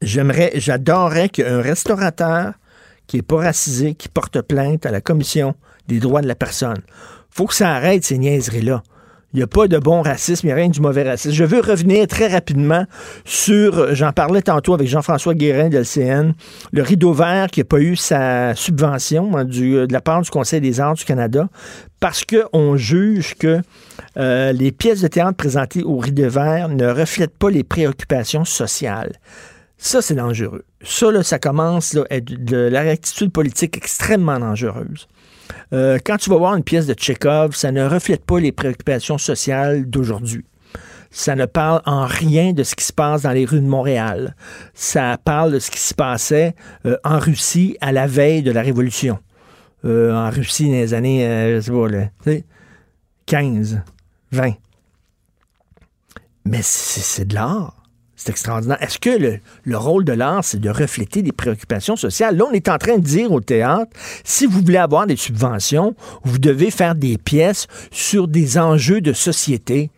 J'aimerais, 0.00 0.52
j'adorerais 0.54 1.28
qu'un 1.28 1.60
restaurateur 1.60 2.54
qui 3.10 3.16
n'est 3.16 3.22
pas 3.22 3.38
racisé, 3.38 3.94
qui 3.94 4.08
porte 4.08 4.40
plainte 4.40 4.86
à 4.86 4.92
la 4.92 5.00
Commission 5.00 5.56
des 5.88 5.98
droits 5.98 6.22
de 6.22 6.28
la 6.28 6.36
personne. 6.36 6.78
faut 7.28 7.46
que 7.46 7.54
ça 7.54 7.72
arrête 7.72 8.04
ces 8.04 8.18
niaiseries-là. 8.18 8.84
Il 9.32 9.38
n'y 9.38 9.42
a 9.42 9.48
pas 9.48 9.66
de 9.66 9.78
bon 9.78 10.00
racisme, 10.00 10.46
il 10.46 10.50
n'y 10.50 10.52
a 10.52 10.54
rien 10.54 10.68
du 10.68 10.80
mauvais 10.80 11.02
racisme. 11.02 11.34
Je 11.34 11.42
veux 11.42 11.58
revenir 11.58 12.06
très 12.06 12.28
rapidement 12.28 12.84
sur, 13.24 13.96
j'en 13.96 14.12
parlais 14.12 14.42
tantôt 14.42 14.74
avec 14.74 14.86
Jean-François 14.86 15.34
Guérin 15.34 15.68
de 15.68 15.78
l'LCN, 15.78 16.34
le 16.70 16.82
rideau 16.82 17.12
vert 17.12 17.48
qui 17.48 17.58
n'a 17.58 17.64
pas 17.64 17.80
eu 17.80 17.96
sa 17.96 18.54
subvention 18.54 19.36
hein, 19.36 19.44
du, 19.44 19.72
de 19.72 19.92
la 19.92 20.00
part 20.00 20.22
du 20.22 20.30
Conseil 20.30 20.60
des 20.60 20.78
arts 20.78 20.94
du 20.94 21.04
Canada 21.04 21.48
parce 21.98 22.24
qu'on 22.24 22.76
juge 22.76 23.34
que 23.34 23.60
euh, 24.18 24.52
les 24.52 24.70
pièces 24.70 25.00
de 25.00 25.08
théâtre 25.08 25.36
présentées 25.36 25.82
au 25.82 25.98
rideau 25.98 26.28
vert 26.28 26.68
ne 26.68 26.86
reflètent 26.86 27.36
pas 27.36 27.50
les 27.50 27.64
préoccupations 27.64 28.44
sociales. 28.44 29.14
Ça, 29.78 30.00
c'est 30.00 30.14
dangereux. 30.14 30.64
Ça, 30.82 31.10
là, 31.10 31.22
ça 31.22 31.38
commence 31.38 31.94
à 31.94 32.04
être 32.16 32.44
de 32.44 32.56
la 32.56 32.80
réactitude 32.80 33.32
politique 33.32 33.76
extrêmement 33.76 34.38
dangereuse. 34.38 35.08
Euh, 35.72 35.98
quand 36.04 36.16
tu 36.16 36.30
vas 36.30 36.36
voir 36.36 36.56
une 36.56 36.64
pièce 36.64 36.86
de 36.86 36.94
Tchekhov, 36.94 37.54
ça 37.54 37.70
ne 37.70 37.84
reflète 37.84 38.24
pas 38.24 38.40
les 38.40 38.52
préoccupations 38.52 39.18
sociales 39.18 39.88
d'aujourd'hui. 39.88 40.44
Ça 41.10 41.34
ne 41.34 41.44
parle 41.44 41.82
en 41.86 42.06
rien 42.06 42.52
de 42.52 42.62
ce 42.62 42.74
qui 42.74 42.84
se 42.84 42.92
passe 42.92 43.22
dans 43.22 43.32
les 43.32 43.44
rues 43.44 43.60
de 43.60 43.66
Montréal. 43.66 44.36
Ça 44.74 45.18
parle 45.22 45.52
de 45.52 45.58
ce 45.58 45.70
qui 45.70 45.80
se 45.80 45.92
passait 45.92 46.54
euh, 46.86 46.96
en 47.04 47.18
Russie 47.18 47.76
à 47.80 47.92
la 47.92 48.06
veille 48.06 48.42
de 48.42 48.52
la 48.52 48.62
Révolution. 48.62 49.18
Euh, 49.84 50.14
en 50.14 50.30
Russie 50.30 50.66
dans 50.66 50.72
les 50.72 50.94
années, 50.94 51.26
pas, 51.60 52.44
15, 53.26 53.82
20. 54.32 54.52
Mais 56.44 56.60
c'est 56.62 57.24
de 57.26 57.34
l'art. 57.34 57.79
C'est 58.20 58.32
extraordinaire. 58.32 58.76
Est-ce 58.82 58.98
que 58.98 59.40
le, 59.64 59.76
rôle 59.78 60.04
de 60.04 60.12
l'art, 60.12 60.44
c'est 60.44 60.60
de 60.60 60.68
refléter 60.68 61.22
des 61.22 61.32
préoccupations 61.32 61.96
sociales? 61.96 62.36
Là, 62.36 62.44
on 62.50 62.52
est 62.52 62.68
en 62.68 62.76
train 62.76 62.98
de 62.98 63.02
dire 63.02 63.32
au 63.32 63.40
théâtre, 63.40 63.90
si 64.24 64.44
vous 64.44 64.60
voulez 64.60 64.76
avoir 64.76 65.06
des 65.06 65.16
subventions, 65.16 65.96
vous 66.22 66.38
devez 66.38 66.70
faire 66.70 66.94
des 66.94 67.16
pièces 67.16 67.66
sur 67.90 68.28
des 68.28 68.58
enjeux 68.58 69.00
de 69.00 69.14
société. 69.14 69.90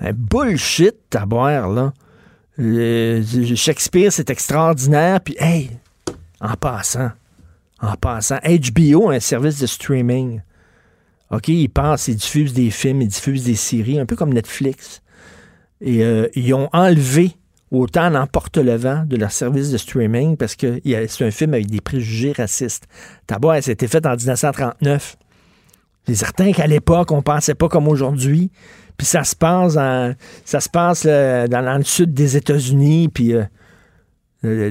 Un 0.00 0.14
bullshit 0.14 0.96
à 1.14 1.26
boire, 1.26 1.68
là. 1.68 1.92
Shakespeare, 3.54 4.10
c'est 4.10 4.30
extraordinaire. 4.30 5.20
Puis, 5.20 5.36
hey, 5.38 5.72
en 6.40 6.54
passant, 6.54 7.10
en 7.82 7.96
passant, 7.96 8.38
HBO, 8.46 9.10
un 9.10 9.20
service 9.20 9.60
de 9.60 9.66
streaming. 9.66 10.40
OK, 11.30 11.48
ils 11.48 11.68
passent, 11.68 12.08
ils 12.08 12.16
diffusent 12.16 12.54
des 12.54 12.70
films, 12.70 13.02
ils 13.02 13.08
diffusent 13.08 13.44
des 13.44 13.56
séries, 13.56 14.00
un 14.00 14.06
peu 14.06 14.16
comme 14.16 14.32
Netflix. 14.32 15.02
Et 15.82 16.02
euh, 16.02 16.28
ils 16.34 16.54
ont 16.54 16.70
enlevé 16.72 17.36
autant 17.72 18.10
n'emporte 18.10 18.58
le 18.58 18.76
vent 18.76 19.04
de 19.06 19.16
leur 19.16 19.32
service 19.32 19.70
de 19.70 19.78
streaming 19.78 20.36
parce 20.36 20.54
que 20.54 20.80
c'est 20.84 21.24
un 21.24 21.30
film 21.30 21.54
avec 21.54 21.70
des 21.70 21.80
préjugés 21.80 22.32
racistes. 22.32 22.84
D'abord, 23.26 23.54
ça 23.62 23.70
a 23.70 23.72
été 23.72 23.88
fait 23.88 24.04
en 24.06 24.14
1939. 24.14 25.16
C'est 26.06 26.14
certain 26.14 26.52
qu'à 26.52 26.66
l'époque, 26.66 27.10
on 27.12 27.22
pensait 27.22 27.54
pas 27.54 27.68
comme 27.68 27.88
aujourd'hui. 27.88 28.50
Puis 28.98 29.06
ça 29.06 29.24
se 29.24 29.34
passe 29.34 29.74
ça 30.44 30.60
se 30.60 30.68
passe 30.68 31.06
dans, 31.06 31.76
le 31.78 31.84
sud 31.84 32.12
des 32.12 32.36
États-Unis, 32.36 33.08
puis 33.08 33.32
euh, 33.32 33.44
euh, 34.44 34.70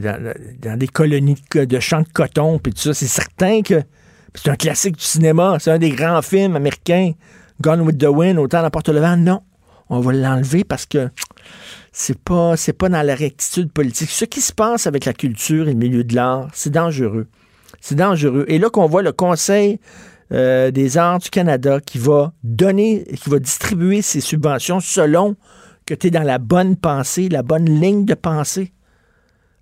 dans, 0.61 0.77
des 0.77 0.87
colonies 0.87 1.41
de, 1.55 1.79
champs 1.79 2.01
de 2.01 2.09
coton, 2.13 2.59
puis 2.59 2.71
tout 2.71 2.81
ça. 2.81 2.93
C'est 2.93 3.07
certain 3.07 3.63
que 3.63 3.81
c'est 4.35 4.49
un 4.49 4.55
classique 4.55 4.97
du 4.97 5.03
cinéma. 5.03 5.57
C'est 5.59 5.71
un 5.71 5.79
des 5.79 5.89
grands 5.89 6.21
films 6.21 6.55
américains. 6.55 7.13
Gone 7.61 7.81
with 7.81 7.97
the 7.97 8.07
Wind, 8.07 8.37
autant 8.37 8.61
n'emporte 8.61 8.89
le 8.89 8.99
vent. 8.99 9.17
Non, 9.17 9.41
on 9.89 9.99
va 10.01 10.13
l'enlever 10.13 10.63
parce 10.63 10.85
que 10.85 11.09
c'est 11.91 12.17
pas 12.17 12.55
c'est 12.57 12.73
pas 12.73 12.89
dans 12.89 13.01
la 13.01 13.15
rectitude 13.15 13.71
politique. 13.71 14.09
Ce 14.09 14.25
qui 14.25 14.41
se 14.41 14.53
passe 14.53 14.87
avec 14.87 15.05
la 15.05 15.13
culture 15.13 15.67
et 15.67 15.73
le 15.73 15.79
milieu 15.79 16.03
de 16.03 16.15
l'art, 16.15 16.49
c'est 16.53 16.69
dangereux. 16.71 17.27
C'est 17.79 17.95
dangereux. 17.95 18.45
Et 18.47 18.59
là 18.59 18.69
qu'on 18.69 18.87
voit 18.87 19.01
le 19.01 19.11
Conseil 19.11 19.79
euh, 20.31 20.71
des 20.71 20.97
arts 20.97 21.19
du 21.19 21.29
Canada 21.29 21.79
qui 21.85 21.97
va 21.97 22.31
donner, 22.43 23.03
qui 23.21 23.29
va 23.29 23.39
distribuer 23.39 24.01
ses 24.01 24.21
subventions 24.21 24.79
selon 24.79 25.35
que 25.85 25.93
tu 25.93 26.07
es 26.07 26.09
dans 26.11 26.23
la 26.23 26.37
bonne 26.37 26.77
pensée, 26.77 27.27
la 27.27 27.43
bonne 27.43 27.65
ligne 27.65 28.05
de 28.05 28.13
pensée. 28.13 28.71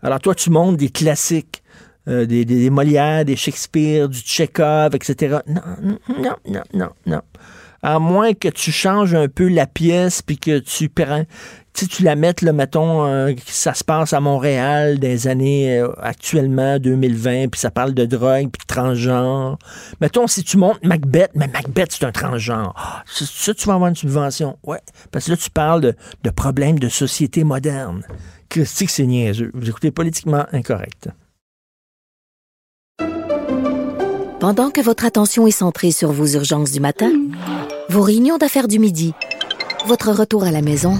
Alors 0.03 0.19
toi, 0.19 0.36
tu 0.36 0.51
montes 0.51 0.77
des 0.77 0.89
classiques, 0.89 1.63
euh, 2.07 2.25
des, 2.25 2.45
des, 2.45 2.69
Molières, 2.69 3.25
des 3.25 3.36
Shakespeare, 3.36 4.07
du 4.07 4.19
Tchekhov, 4.19 4.95
etc. 4.95 5.39
Non, 5.47 5.61
non, 5.82 6.36
non, 6.47 6.63
non, 6.73 6.89
non. 7.05 7.21
À 7.82 7.97
moins 7.97 8.34
que 8.34 8.49
tu 8.49 8.71
changes 8.71 9.15
un 9.15 9.27
peu 9.27 9.47
la 9.47 9.65
pièce, 9.65 10.21
puis 10.21 10.38
que 10.38 10.59
tu, 10.59 10.89
si 11.80 11.88
tu 11.88 12.03
la 12.03 12.17
mets, 12.17 12.34
là, 12.41 12.51
mettons, 12.51 13.05
euh, 13.05 13.32
ça 13.45 13.73
se 13.73 13.86
passe 13.86 14.11
à 14.11 14.19
Montréal 14.19 14.99
des 14.99 15.30
années 15.30 15.80
euh, 15.80 15.89
actuellement, 16.01 16.77
2020, 16.77 17.47
puis 17.47 17.57
ça 17.57 17.71
parle 17.71 17.93
de 17.93 18.03
drogue, 18.03 18.49
puis 18.51 18.59
de 18.59 18.65
transgenre. 18.67 19.57
Mettons, 20.01 20.27
si 20.27 20.43
tu 20.43 20.57
montes 20.57 20.84
Macbeth, 20.84 21.32
mais 21.36 21.47
Macbeth, 21.47 21.93
c'est 21.93 22.03
un 22.03 22.11
transgenre. 22.11 22.73
Ah, 22.75 23.03
ça, 23.05 23.53
tu 23.53 23.65
vas 23.65 23.75
avoir 23.75 23.88
une 23.89 23.95
subvention. 23.95 24.57
Ouais, 24.63 24.82
parce 25.11 25.27
que 25.27 25.32
là, 25.32 25.38
tu 25.38 25.49
parles 25.49 25.80
de, 25.80 25.95
de 26.23 26.30
problèmes 26.30 26.80
de 26.80 26.89
société 26.89 27.45
moderne. 27.45 28.03
Christique, 28.49 28.89
c'est 28.89 29.05
niaiseux. 29.05 29.51
Vous 29.53 29.69
écoutez 29.69 29.91
politiquement 29.91 30.45
incorrect. 30.51 31.07
Pendant 34.41 34.69
que 34.69 34.82
votre 34.82 35.05
attention 35.05 35.47
est 35.47 35.51
centrée 35.51 35.91
sur 35.91 36.11
vos 36.11 36.27
urgences 36.27 36.71
du 36.71 36.82
matin, 36.82 37.11
vos 37.88 38.01
réunions 38.01 38.38
d'affaires 38.38 38.67
du 38.67 38.80
midi, 38.80 39.13
votre 39.86 40.11
retour 40.11 40.43
à 40.43 40.51
la 40.51 40.61
maison 40.61 40.99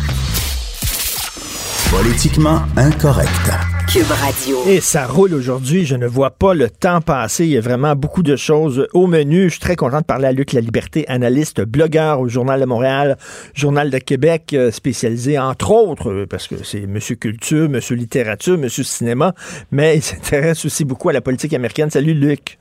Politiquement 1.91 2.61
incorrect. 2.77 3.51
Cube 3.91 4.09
Radio. 4.09 4.59
Et 4.65 4.79
ça 4.79 5.05
roule 5.05 5.33
aujourd'hui. 5.33 5.85
Je 5.85 5.97
ne 5.97 6.07
vois 6.07 6.29
pas 6.29 6.53
le 6.53 6.69
temps 6.69 7.01
passer. 7.01 7.43
Il 7.43 7.51
y 7.51 7.57
a 7.57 7.61
vraiment 7.61 7.97
beaucoup 7.97 8.23
de 8.23 8.37
choses 8.37 8.87
au 8.93 9.07
menu. 9.07 9.43
Je 9.43 9.49
suis 9.49 9.59
très 9.59 9.75
content 9.75 9.99
de 9.99 10.05
parler 10.05 10.27
à 10.27 10.31
Luc 10.31 10.53
La 10.53 10.61
Liberté, 10.61 11.05
analyste, 11.09 11.59
blogueur 11.59 12.21
au 12.21 12.29
Journal 12.29 12.61
de 12.61 12.65
Montréal, 12.65 13.17
Journal 13.53 13.89
de 13.89 13.97
Québec, 13.97 14.51
euh, 14.53 14.71
spécialisé 14.71 15.37
entre 15.37 15.71
autres, 15.71 16.09
euh, 16.09 16.25
parce 16.25 16.47
que 16.47 16.63
c'est 16.63 16.87
Monsieur 16.87 17.17
Culture, 17.17 17.67
Monsieur 17.69 17.97
Littérature, 17.97 18.57
Monsieur 18.57 18.83
Cinéma, 18.83 19.35
mais 19.71 19.97
il 19.97 20.01
s'intéresse 20.01 20.63
aussi 20.63 20.85
beaucoup 20.85 21.09
à 21.09 21.13
la 21.13 21.21
politique 21.21 21.53
américaine. 21.53 21.89
Salut 21.89 22.13
Luc. 22.13 22.57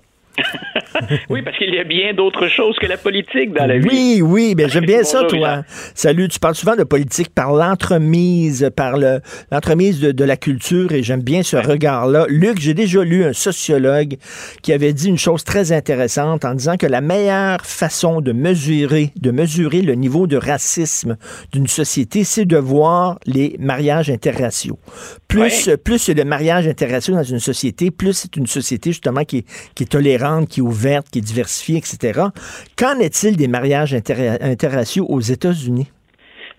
Oui, 1.31 1.43
parce 1.43 1.57
qu'il 1.57 1.75
y 1.75 1.79
a 1.79 1.85
bien 1.85 2.15
d'autres 2.15 2.49
choses 2.49 2.77
que 2.79 2.87
la 2.87 2.97
politique 2.97 3.53
dans 3.53 3.67
la 3.67 3.79
vie. 3.79 4.21
Oui, 4.23 4.23
oui, 4.23 4.67
j'aime 4.69 4.87
bien 4.87 5.03
ça, 5.03 5.25
toi. 5.25 5.63
Salut, 5.95 6.29
tu 6.29 6.39
parles 6.39 6.55
souvent 6.55 6.77
de 6.77 6.85
politique 6.85 7.35
par 7.35 7.53
l'entremise, 7.53 8.71
par 8.75 8.97
l'entremise 8.97 10.01
de, 10.01 10.25
la 10.25 10.37
culture, 10.37 10.93
et 10.93 11.03
j'aime 11.03 11.23
bien 11.23 11.43
ce 11.43 11.57
regard-là. 11.57 12.27
Luc, 12.29 12.61
j'ai 12.61 12.75
déjà 12.75 13.03
lu 13.03 13.25
un 13.25 13.33
sociologue 13.33 14.17
qui 14.63 14.73
avait 14.73 14.93
dit 14.93 15.09
une 15.09 15.19
chose 15.19 15.45
très 15.45 15.73
intéressante 15.73 16.45
en 16.45 16.55
disant 16.55 16.77
que 16.77 16.87
la 16.87 17.01
meilleure 17.01 17.65
façon 17.65 18.21
de 18.21 18.33
mesurer, 18.33 19.11
de 19.17 19.31
mesurer 19.31 19.83
le 19.83 19.95
niveau 19.95 20.27
de 20.27 20.37
racisme 20.37 21.17
d'une 21.53 21.67
société, 21.67 22.25
c'est 22.25 22.45
de 22.45 22.57
voir 22.57 23.19
les 23.27 23.57
mariages 23.59 24.11
interraciaux. 24.11 24.79
Plus, 25.31 25.71
plus 25.83 26.09
il 26.09 26.19
y 26.19 26.21
a 26.21 26.25
de 26.25 26.29
mariages 26.29 26.67
interraciaux 26.67 27.15
dans 27.15 27.23
une 27.23 27.39
société, 27.39 27.91
plus 27.91 28.13
c'est 28.13 28.37
une 28.37 28.47
société 28.47 28.91
justement 28.91 29.25
qui 29.25 29.45
qui 29.75 29.85
est 29.85 29.87
tolérante 29.87 30.49
qui 30.49 30.61
est 30.61 30.63
ouverte, 30.63 31.09
qui 31.11 31.21
est 31.21 31.23
diversifiée, 31.23 31.79
etc. 31.79 32.21
Qu'en 32.77 32.99
est-il 32.99 33.37
des 33.37 33.49
mariages 33.49 33.95
interraciaux 33.95 35.07
aux 35.09 35.21
États-Unis? 35.21 35.89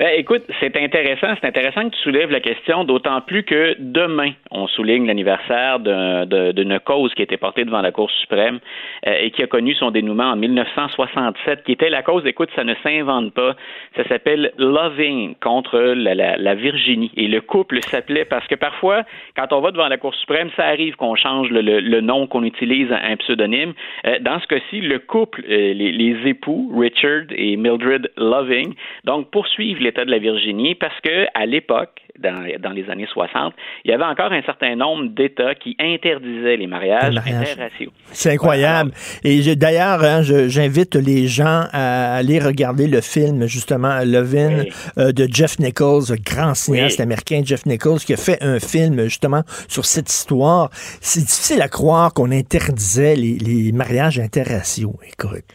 Ben, 0.01 0.15
écoute, 0.17 0.41
c'est 0.59 0.75
intéressant. 0.77 1.35
C'est 1.39 1.45
intéressant 1.45 1.87
que 1.87 1.95
tu 1.95 2.01
soulèves 2.01 2.31
la 2.31 2.39
question, 2.39 2.85
d'autant 2.85 3.21
plus 3.21 3.43
que 3.43 3.75
demain, 3.77 4.31
on 4.49 4.65
souligne 4.65 5.05
l'anniversaire 5.05 5.77
d'une 5.79 6.79
cause 6.79 7.13
qui 7.13 7.21
a 7.21 7.25
été 7.25 7.37
portée 7.37 7.65
devant 7.65 7.81
la 7.81 7.91
Cour 7.91 8.09
suprême 8.09 8.59
euh, 9.05 9.13
et 9.21 9.29
qui 9.29 9.43
a 9.43 9.45
connu 9.45 9.75
son 9.75 9.91
dénouement 9.91 10.31
en 10.31 10.37
1967, 10.37 11.63
qui 11.65 11.73
était 11.73 11.91
la 11.91 12.01
cause, 12.01 12.25
écoute, 12.25 12.49
ça 12.55 12.63
ne 12.63 12.73
s'invente 12.81 13.31
pas. 13.35 13.55
Ça 13.95 14.03
s'appelle 14.07 14.53
Loving 14.57 15.35
contre 15.35 15.77
la, 15.77 16.55
Virginie. 16.55 17.11
Et 17.15 17.27
le 17.27 17.41
couple 17.41 17.79
s'appelait 17.81 18.25
parce 18.25 18.47
que 18.47 18.55
parfois, 18.55 19.03
quand 19.37 19.53
on 19.53 19.61
va 19.61 19.69
devant 19.69 19.87
la 19.87 19.97
Cour 19.97 20.15
suprême, 20.15 20.49
ça 20.55 20.65
arrive 20.65 20.95
qu'on 20.95 21.13
change 21.13 21.51
le, 21.51 22.01
nom, 22.01 22.25
qu'on 22.25 22.43
utilise 22.43 22.91
un 22.91 23.17
pseudonyme. 23.17 23.73
Euh, 24.07 24.17
dans 24.21 24.39
ce 24.39 24.47
cas-ci, 24.47 24.81
le 24.81 24.97
couple, 24.97 25.43
euh, 25.47 25.73
les, 25.75 25.91
les, 25.91 26.27
époux, 26.27 26.73
Richard 26.75 27.25
et 27.29 27.55
Mildred 27.55 28.09
Loving, 28.17 28.73
donc 29.03 29.29
poursuivent 29.29 29.77
les 29.79 29.90
de 29.91 30.11
la 30.11 30.19
Virginie 30.19 30.75
parce 30.75 30.99
que 31.01 31.25
à 31.33 31.45
l'époque, 31.45 32.01
dans, 32.19 32.45
dans, 32.59 32.71
les 32.71 32.89
années 32.89 33.07
60, 33.11 33.53
il 33.85 33.91
y 33.91 33.93
avait 33.93 34.03
encore 34.03 34.31
un 34.31 34.41
certain 34.43 34.75
nombre 34.75 35.09
d'États 35.09 35.55
qui 35.55 35.75
interdisaient 35.79 36.57
les 36.57 36.67
mariages 36.67 37.17
interraciaux. 37.17 37.91
C'est 38.11 38.31
incroyable. 38.31 38.91
Et 39.23 39.55
d'ailleurs, 39.55 40.03
hein, 40.03 40.21
j'invite 40.21 40.95
les 40.95 41.27
gens 41.27 41.65
à 41.71 42.15
aller 42.15 42.39
regarder 42.39 42.87
le 42.87 43.01
film, 43.01 43.45
justement, 43.47 43.99
Levin, 44.03 44.65
euh, 44.97 45.11
de 45.11 45.27
Jeff 45.31 45.59
Nichols, 45.59 46.15
grand 46.23 46.53
cinéaste 46.53 46.99
américain, 46.99 47.41
Jeff 47.43 47.65
Nichols, 47.65 47.99
qui 47.99 48.13
a 48.13 48.17
fait 48.17 48.41
un 48.41 48.59
film, 48.59 49.03
justement, 49.03 49.43
sur 49.67 49.85
cette 49.85 50.09
histoire. 50.09 50.69
C'est 50.73 51.21
difficile 51.21 51.61
à 51.61 51.69
croire 51.69 52.13
qu'on 52.13 52.31
interdisait 52.31 53.15
les, 53.15 53.37
les 53.37 53.71
mariages 53.71 54.19
interraciaux. 54.19 54.95
Écoute. 55.07 55.45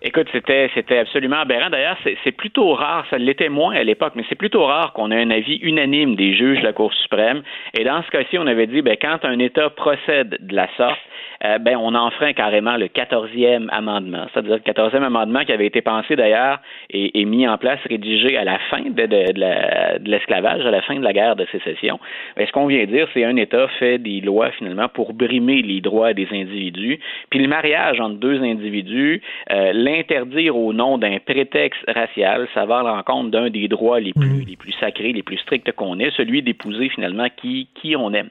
Écoute, 0.00 0.28
c'était 0.30 0.70
c'était 0.74 0.98
absolument 0.98 1.40
aberrant. 1.40 1.70
D'ailleurs, 1.70 1.96
c'est 2.04 2.32
plutôt 2.32 2.72
rare, 2.72 3.04
ça 3.10 3.18
l'était 3.18 3.48
moins 3.48 3.74
à 3.74 3.82
l'époque, 3.82 4.12
mais 4.14 4.24
c'est 4.28 4.36
plutôt 4.36 4.64
rare 4.64 4.92
qu'on 4.92 5.10
ait 5.10 5.20
un 5.20 5.30
avis 5.30 5.56
unanime 5.56 6.14
des 6.14 6.34
juges 6.34 6.60
de 6.60 6.64
la 6.64 6.72
Cour 6.72 6.94
suprême. 6.94 7.42
Et 7.76 7.82
dans 7.82 8.02
ce 8.02 8.10
cas-ci, 8.10 8.38
on 8.38 8.46
avait 8.46 8.68
dit, 8.68 8.80
ben, 8.80 8.96
quand 9.00 9.24
un 9.24 9.38
État 9.40 9.70
procède 9.70 10.38
de 10.40 10.54
la 10.54 10.68
sorte, 10.76 11.00
euh, 11.44 11.58
ben, 11.58 11.76
on 11.76 11.94
enfreint 11.94 12.32
carrément 12.32 12.76
le 12.76 12.88
quatorzième 12.88 13.68
amendement. 13.72 14.26
C'est-à-dire 14.32 14.54
le 14.54 14.60
quatorzième 14.60 15.04
amendement 15.04 15.44
qui 15.44 15.52
avait 15.52 15.66
été 15.66 15.82
pensé 15.82 16.16
d'ailleurs 16.16 16.58
et, 16.90 17.24
mis 17.24 17.46
en 17.46 17.58
place, 17.58 17.78
rédigé 17.88 18.36
à 18.36 18.44
la 18.44 18.58
fin 18.70 18.82
de, 18.82 19.06
de, 19.06 20.08
l'esclavage, 20.08 20.64
à 20.66 20.70
la 20.70 20.82
fin 20.82 20.96
de 20.96 21.04
la 21.04 21.12
guerre 21.12 21.36
de 21.36 21.46
sécession. 21.52 22.00
Ben, 22.36 22.46
ce 22.46 22.52
qu'on 22.52 22.66
vient 22.66 22.84
dire, 22.86 23.06
c'est 23.14 23.24
un 23.24 23.36
État 23.36 23.68
fait 23.78 23.98
des 23.98 24.20
lois 24.20 24.50
finalement 24.52 24.88
pour 24.88 25.12
brimer 25.12 25.62
les 25.62 25.80
droits 25.80 26.12
des 26.12 26.28
individus. 26.32 26.98
Puis 27.30 27.40
le 27.40 27.48
mariage 27.48 28.00
entre 28.00 28.16
deux 28.16 28.42
individus, 28.42 29.22
euh, 29.52 29.72
l'interdire 29.72 30.56
au 30.56 30.72
nom 30.72 30.98
d'un 30.98 31.18
prétexte 31.18 31.84
racial, 31.88 32.48
ça 32.54 32.66
va 32.66 32.80
à 32.80 32.82
l'encontre 32.82 33.30
d'un 33.30 33.50
des 33.50 33.68
droits 33.68 34.00
les 34.00 34.12
plus, 34.12 34.44
les 34.44 34.56
plus 34.56 34.72
sacrés, 34.72 35.12
les 35.12 35.22
plus 35.22 35.38
stricts 35.38 35.70
qu'on 35.72 35.98
ait, 36.00 36.10
celui 36.16 36.42
d'épouser 36.42 36.88
finalement 36.88 37.28
qui, 37.36 37.68
qui 37.74 37.94
on 37.96 38.12
aime. 38.12 38.30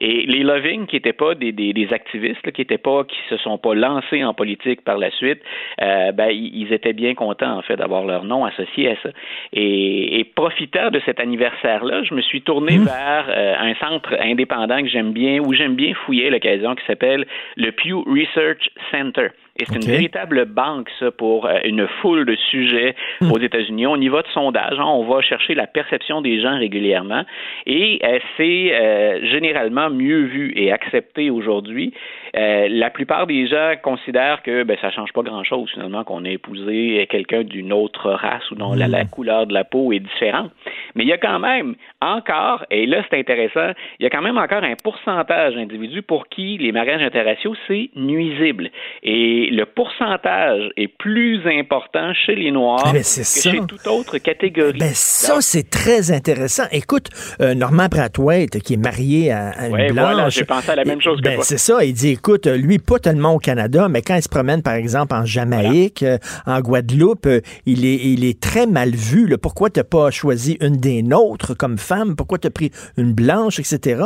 Et 0.00 0.24
les 0.26 0.42
Loving, 0.42 0.86
qui 0.86 0.96
n'étaient 0.96 1.12
pas 1.12 1.34
des, 1.34 1.52
des, 1.52 1.72
des 1.72 1.92
activistes, 1.92 2.45
qui 2.50 2.62
étaient 2.62 2.78
pas, 2.78 3.04
qui 3.04 3.18
se 3.28 3.36
sont 3.38 3.58
pas 3.58 3.74
lancés 3.74 4.24
en 4.24 4.34
politique 4.34 4.82
par 4.82 4.98
la 4.98 5.10
suite, 5.10 5.40
euh, 5.82 6.12
ben, 6.12 6.30
ils 6.30 6.72
étaient 6.72 6.92
bien 6.92 7.14
contents 7.14 7.58
en 7.58 7.62
fait 7.62 7.76
d'avoir 7.76 8.04
leur 8.04 8.24
nom 8.24 8.44
associé 8.44 8.90
à 8.90 8.96
ça. 9.02 9.10
Et, 9.52 10.24
profitant 10.34 10.90
de 10.90 11.00
cet 11.06 11.18
anniversaire-là, 11.20 12.02
je 12.02 12.14
me 12.14 12.20
suis 12.20 12.42
tourné 12.42 12.78
mmh. 12.78 12.84
vers 12.84 13.26
euh, 13.28 13.54
un 13.58 13.74
centre 13.76 14.14
indépendant 14.20 14.82
que 14.82 14.88
j'aime 14.88 15.12
bien, 15.12 15.40
où 15.40 15.54
j'aime 15.54 15.74
bien 15.74 15.94
fouiller 15.94 16.30
l'occasion, 16.30 16.74
qui 16.74 16.84
s'appelle 16.86 17.26
le 17.56 17.70
Pew 17.72 18.02
Research 18.06 18.68
Center. 18.90 19.28
Et 19.58 19.64
c'est 19.64 19.76
une 19.76 19.90
véritable 19.90 20.44
banque, 20.46 20.88
ça, 20.98 21.10
pour 21.10 21.46
euh, 21.46 21.58
une 21.64 21.86
foule 22.00 22.24
de 22.24 22.36
sujets 22.50 22.94
mmh. 23.20 23.32
aux 23.32 23.38
États-Unis. 23.38 23.86
On 23.86 23.96
y 23.96 24.08
va 24.08 24.22
de 24.22 24.28
sondage, 24.28 24.78
hein. 24.78 24.84
on 24.84 25.04
va 25.04 25.20
chercher 25.22 25.54
la 25.54 25.66
perception 25.66 26.20
des 26.20 26.40
gens 26.40 26.58
régulièrement. 26.58 27.24
Et 27.66 28.00
c'est 28.36 29.20
généralement 29.30 29.90
mieux 29.90 30.24
vu 30.24 30.52
et 30.56 30.72
accepté 30.72 31.30
aujourd'hui 31.30 31.92
euh, 32.36 32.68
la 32.68 32.90
plupart 32.90 33.26
des 33.26 33.46
gens 33.46 33.72
considèrent 33.82 34.42
que 34.42 34.62
ben, 34.62 34.76
ça 34.80 34.90
change 34.90 35.12
pas 35.12 35.22
grand-chose 35.22 35.70
finalement 35.72 36.04
qu'on 36.04 36.24
ait 36.24 36.34
épousé 36.34 37.06
quelqu'un 37.08 37.44
d'une 37.44 37.72
autre 37.72 38.10
race 38.10 38.50
ou 38.50 38.56
dont 38.56 38.74
la, 38.74 38.88
hmm. 38.88 39.08
couleur 39.08 39.46
de 39.46 39.54
la 39.54 39.64
peau 39.64 39.92
est 39.92 40.00
différente. 40.00 40.50
Mais 40.94 41.04
il 41.04 41.08
y 41.08 41.12
a 41.12 41.18
quand 41.18 41.38
même 41.38 41.76
encore, 42.02 42.64
et 42.70 42.86
là 42.86 43.02
c'est 43.08 43.18
intéressant, 43.18 43.72
il 43.98 44.02
y 44.02 44.06
a 44.06 44.10
quand 44.10 44.22
même 44.22 44.36
encore 44.36 44.62
un 44.62 44.74
pourcentage 44.82 45.54
d'individus 45.54 46.02
pour 46.02 46.28
qui 46.28 46.58
les 46.58 46.72
mariages 46.72 47.02
interraciaux 47.02 47.54
c'est 47.66 47.90
nuisible. 47.96 48.70
Et 49.02 49.45
le 49.50 49.64
pourcentage 49.64 50.70
est 50.76 50.88
plus 50.88 51.40
important 51.46 52.12
chez 52.14 52.34
les 52.34 52.50
Noirs 52.50 52.92
que 52.92 53.02
chez 53.02 53.60
toute 53.66 53.86
autre 53.86 54.18
catégorie. 54.18 54.78
Ben 54.78 54.92
ça 54.94 55.40
c'est 55.40 55.68
très 55.68 56.10
intéressant. 56.10 56.64
Écoute, 56.72 57.08
euh, 57.40 57.54
Normand 57.54 57.86
Brathwaite 57.86 58.60
qui 58.60 58.74
est 58.74 58.82
marié 58.82 59.32
à, 59.32 59.66
une 59.66 59.72
ouais, 59.72 59.92
blanche. 59.92 60.12
Voilà, 60.12 60.28
j'ai 60.28 60.44
pensé 60.44 60.70
à 60.70 60.76
la 60.76 60.84
même 60.84 61.00
chose 61.00 61.20
que 61.20 61.28
ben. 61.28 61.40
C'est 61.42 61.58
ça, 61.58 61.84
il 61.84 61.92
dit 61.92 62.10
écoute, 62.10 62.46
lui, 62.46 62.78
pas 62.78 62.98
tellement 62.98 63.34
au 63.34 63.38
Canada, 63.38 63.88
mais 63.88 64.02
quand 64.02 64.16
il 64.16 64.22
se 64.22 64.28
promène, 64.28 64.62
par 64.62 64.74
exemple, 64.74 65.14
en 65.14 65.24
Jamaïque, 65.24 66.02
euh, 66.02 66.18
en 66.46 66.60
Guadeloupe, 66.60 67.26
euh, 67.26 67.40
il, 67.66 67.84
est, 67.84 67.96
il 67.96 68.24
est 68.24 68.40
très 68.40 68.66
mal 68.66 68.90
vu. 68.90 69.36
Pourquoi 69.38 69.70
tu 69.70 69.80
n'as 69.80 69.84
pas 69.84 70.10
choisi 70.10 70.56
une 70.60 70.76
des 70.76 71.02
nôtres 71.02 71.56
comme 71.56 71.78
femme? 71.78 72.16
Pourquoi 72.16 72.38
tu 72.38 72.46
as 72.46 72.50
pris 72.50 72.70
une 72.96 73.12
blanche, 73.12 73.58
etc.? 73.58 74.02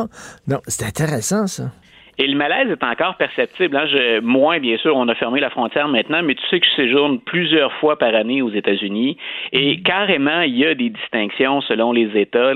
Donc, 0.46 0.60
c'est 0.66 0.84
intéressant, 0.84 1.46
ça. 1.46 1.70
Et 2.18 2.26
le 2.26 2.36
malaise 2.36 2.70
est 2.70 2.84
encore 2.84 3.16
perceptible. 3.16 3.76
Hein. 3.76 3.86
Je, 3.86 4.20
moins, 4.20 4.58
bien 4.58 4.76
sûr, 4.78 4.96
on 4.96 5.08
a 5.08 5.14
fermé 5.14 5.40
la 5.40 5.50
frontière 5.50 5.88
maintenant, 5.88 6.22
mais 6.22 6.34
tu 6.34 6.46
sais 6.48 6.60
que 6.60 6.66
je 6.66 6.82
séjourne 6.82 7.20
plusieurs 7.20 7.72
fois 7.74 7.98
par 7.98 8.14
année 8.14 8.42
aux 8.42 8.50
États-Unis 8.50 9.16
et 9.52 9.74
mm-hmm. 9.74 9.82
carrément, 9.82 10.40
il 10.42 10.56
y 10.56 10.66
a 10.66 10.74
des 10.74 10.90
distinctions 10.90 11.60
selon 11.62 11.92
les 11.92 12.18
États. 12.18 12.52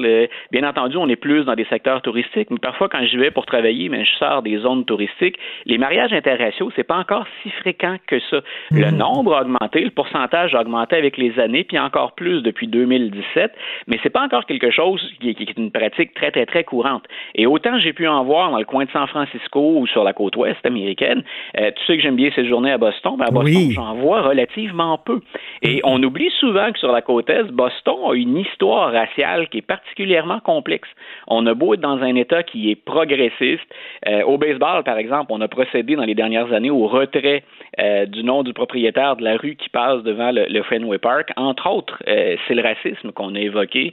Bien 0.50 0.68
entendu, 0.68 0.96
on 0.96 1.08
est 1.08 1.16
plus 1.16 1.44
dans 1.44 1.54
des 1.54 1.64
secteurs 1.66 2.02
touristiques, 2.02 2.50
mais 2.50 2.58
parfois, 2.58 2.88
quand 2.88 3.04
j'y 3.04 3.16
vais 3.16 3.30
pour 3.30 3.46
travailler, 3.46 3.88
mais 3.88 3.98
ben, 3.98 4.06
je 4.06 4.14
sors 4.14 4.42
des 4.42 4.58
zones 4.58 4.84
touristiques, 4.84 5.38
les 5.66 5.78
mariages 5.78 6.12
interraciaux, 6.12 6.70
c'est 6.76 6.84
pas 6.84 6.98
encore 6.98 7.26
si 7.42 7.50
fréquent 7.50 7.96
que 8.06 8.18
ça. 8.30 8.40
Le 8.70 8.86
mm-hmm. 8.86 8.96
nombre 8.96 9.36
a 9.36 9.42
augmenté, 9.42 9.80
le 9.80 9.90
pourcentage 9.90 10.54
a 10.54 10.60
augmenté 10.60 10.96
avec 10.96 11.16
les 11.16 11.38
années, 11.38 11.64
puis 11.64 11.78
encore 11.78 12.12
plus 12.12 12.42
depuis 12.42 12.66
2017, 12.66 13.52
mais 13.86 13.98
c'est 14.02 14.10
pas 14.10 14.22
encore 14.22 14.46
quelque 14.46 14.70
chose 14.70 15.00
qui 15.20 15.30
est 15.30 15.56
une 15.56 15.70
pratique 15.70 16.14
très, 16.14 16.30
très, 16.30 16.46
très 16.46 16.64
courante. 16.64 17.04
Et 17.34 17.46
autant 17.46 17.78
j'ai 17.78 17.92
pu 17.92 18.06
en 18.06 18.24
voir 18.24 18.50
dans 18.50 18.58
le 18.58 18.64
coin 18.64 18.84
de 18.84 18.90
San 18.90 19.06
Francisco, 19.06 19.53
ou 19.60 19.86
sur 19.86 20.04
la 20.04 20.12
côte 20.12 20.36
ouest 20.36 20.64
américaine. 20.64 21.22
Euh, 21.58 21.70
tu 21.76 21.84
sais 21.84 21.96
que 21.96 22.02
j'aime 22.02 22.16
bien 22.16 22.30
cette 22.34 22.46
journée 22.46 22.72
à 22.72 22.78
Boston. 22.78 23.16
Ben 23.18 23.26
à 23.26 23.30
Boston, 23.30 23.70
j'en 23.70 23.94
vois 23.94 24.22
relativement 24.22 24.98
peu. 24.98 25.20
Et 25.62 25.80
on 25.84 26.02
oublie 26.02 26.30
souvent 26.38 26.72
que 26.72 26.78
sur 26.78 26.92
la 26.92 27.02
côte 27.02 27.30
est, 27.30 27.44
Boston 27.52 27.96
a 28.10 28.14
une 28.14 28.38
histoire 28.38 28.92
raciale 28.92 29.48
qui 29.48 29.58
est 29.58 29.66
particulièrement 29.66 30.40
complexe. 30.40 30.88
On 31.28 31.46
a 31.46 31.54
beau 31.54 31.74
être 31.74 31.80
dans 31.80 32.02
un 32.02 32.14
État 32.16 32.42
qui 32.42 32.70
est 32.70 32.76
progressiste. 32.76 33.62
Euh, 34.08 34.22
au 34.24 34.38
baseball, 34.38 34.82
par 34.84 34.98
exemple, 34.98 35.26
on 35.30 35.40
a 35.40 35.48
procédé 35.48 35.96
dans 35.96 36.04
les 36.04 36.14
dernières 36.14 36.52
années 36.52 36.70
au 36.70 36.86
retrait 36.86 37.44
euh, 37.78 38.06
du 38.06 38.24
nom 38.24 38.42
du 38.42 38.52
propriétaire 38.52 39.16
de 39.16 39.24
la 39.24 39.36
rue 39.36 39.56
qui 39.56 39.68
passe 39.68 40.02
devant 40.02 40.30
le, 40.32 40.62
Fenway 40.64 40.98
Park. 40.98 41.30
Entre 41.36 41.68
autres, 41.68 42.02
c'est 42.06 42.54
le 42.54 42.62
racisme 42.62 43.12
qu'on 43.12 43.34
a 43.34 43.40
évoqué 43.40 43.92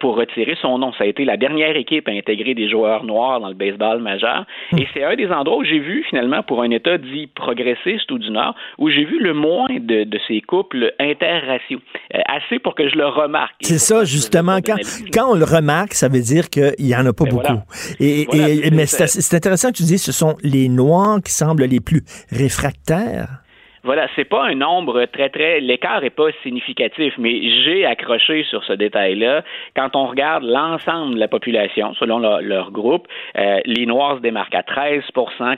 pour 0.00 0.16
retirer 0.16 0.56
son 0.60 0.78
nom. 0.78 0.92
Ça 0.94 1.04
a 1.04 1.06
été 1.06 1.24
la 1.24 1.36
dernière 1.36 1.76
équipe 1.76 2.08
à 2.08 2.10
intégrer 2.10 2.54
des 2.54 2.68
joueurs 2.68 3.04
noirs 3.04 3.40
dans 3.40 3.48
le 3.48 3.54
baseball 3.54 4.00
majeur. 4.00 4.44
Et 4.76 4.86
c'est 4.92 5.04
un 5.04 5.16
des 5.16 5.28
endroits 5.28 5.58
où 5.58 5.64
j'ai 5.64 5.78
vu, 5.78 6.04
finalement, 6.08 6.42
pour 6.42 6.62
un 6.62 6.70
État 6.70 6.98
dit 6.98 7.26
progressiste 7.26 8.10
ou 8.10 8.18
du 8.18 8.30
Nord, 8.30 8.54
où 8.78 8.90
j'ai 8.90 9.04
vu 9.04 9.18
le 9.20 9.34
moins 9.34 9.66
de, 9.70 10.06
ces 10.26 10.40
couples 10.40 10.92
interraciaux. 10.98 11.80
Euh, 12.14 12.18
assez 12.26 12.58
pour 12.58 12.74
que 12.74 12.88
je 12.88 12.96
le 12.96 13.06
remarque. 13.06 13.56
C'est 13.60 13.78
ça, 13.78 14.04
justement. 14.04 14.58
Quand, 14.64 14.76
quand 15.12 15.32
on 15.32 15.34
le 15.34 15.44
remarque, 15.44 15.94
ça 15.94 16.08
veut 16.08 16.20
dire 16.20 16.48
qu'il 16.50 16.74
n'y 16.80 16.94
en 16.94 17.06
a 17.06 17.12
pas 17.12 17.24
ben 17.24 17.30
beaucoup. 17.30 17.60
Et, 18.00 18.26
mais 18.72 18.86
c'est 18.86 19.34
intéressant 19.34 19.70
que 19.70 19.76
tu 19.76 19.84
dis 19.84 19.98
ce 19.98 20.12
sont 20.12 20.36
les 20.42 20.68
Noirs 20.68 21.20
qui 21.24 21.32
semblent 21.32 21.64
les 21.64 21.80
plus 21.80 22.02
réfractaires. 22.30 23.42
Voilà, 23.84 24.08
c'est 24.16 24.24
pas 24.24 24.46
un 24.46 24.56
nombre 24.56 25.04
très 25.04 25.28
très 25.28 25.60
l'écart 25.60 26.02
est 26.02 26.10
pas 26.10 26.30
significatif, 26.42 27.14
mais 27.16 27.48
j'ai 27.62 27.86
accroché 27.86 28.42
sur 28.44 28.64
ce 28.64 28.72
détail-là. 28.72 29.42
Quand 29.76 29.94
on 29.94 30.06
regarde 30.06 30.42
l'ensemble 30.42 31.14
de 31.14 31.20
la 31.20 31.28
population, 31.28 31.94
selon 31.94 32.18
leur, 32.18 32.72
groupe, 32.72 33.06
euh, 33.36 33.60
les 33.64 33.86
Noirs 33.86 34.16
se 34.16 34.22
démarquent 34.22 34.56
à 34.56 34.64
13 34.64 35.04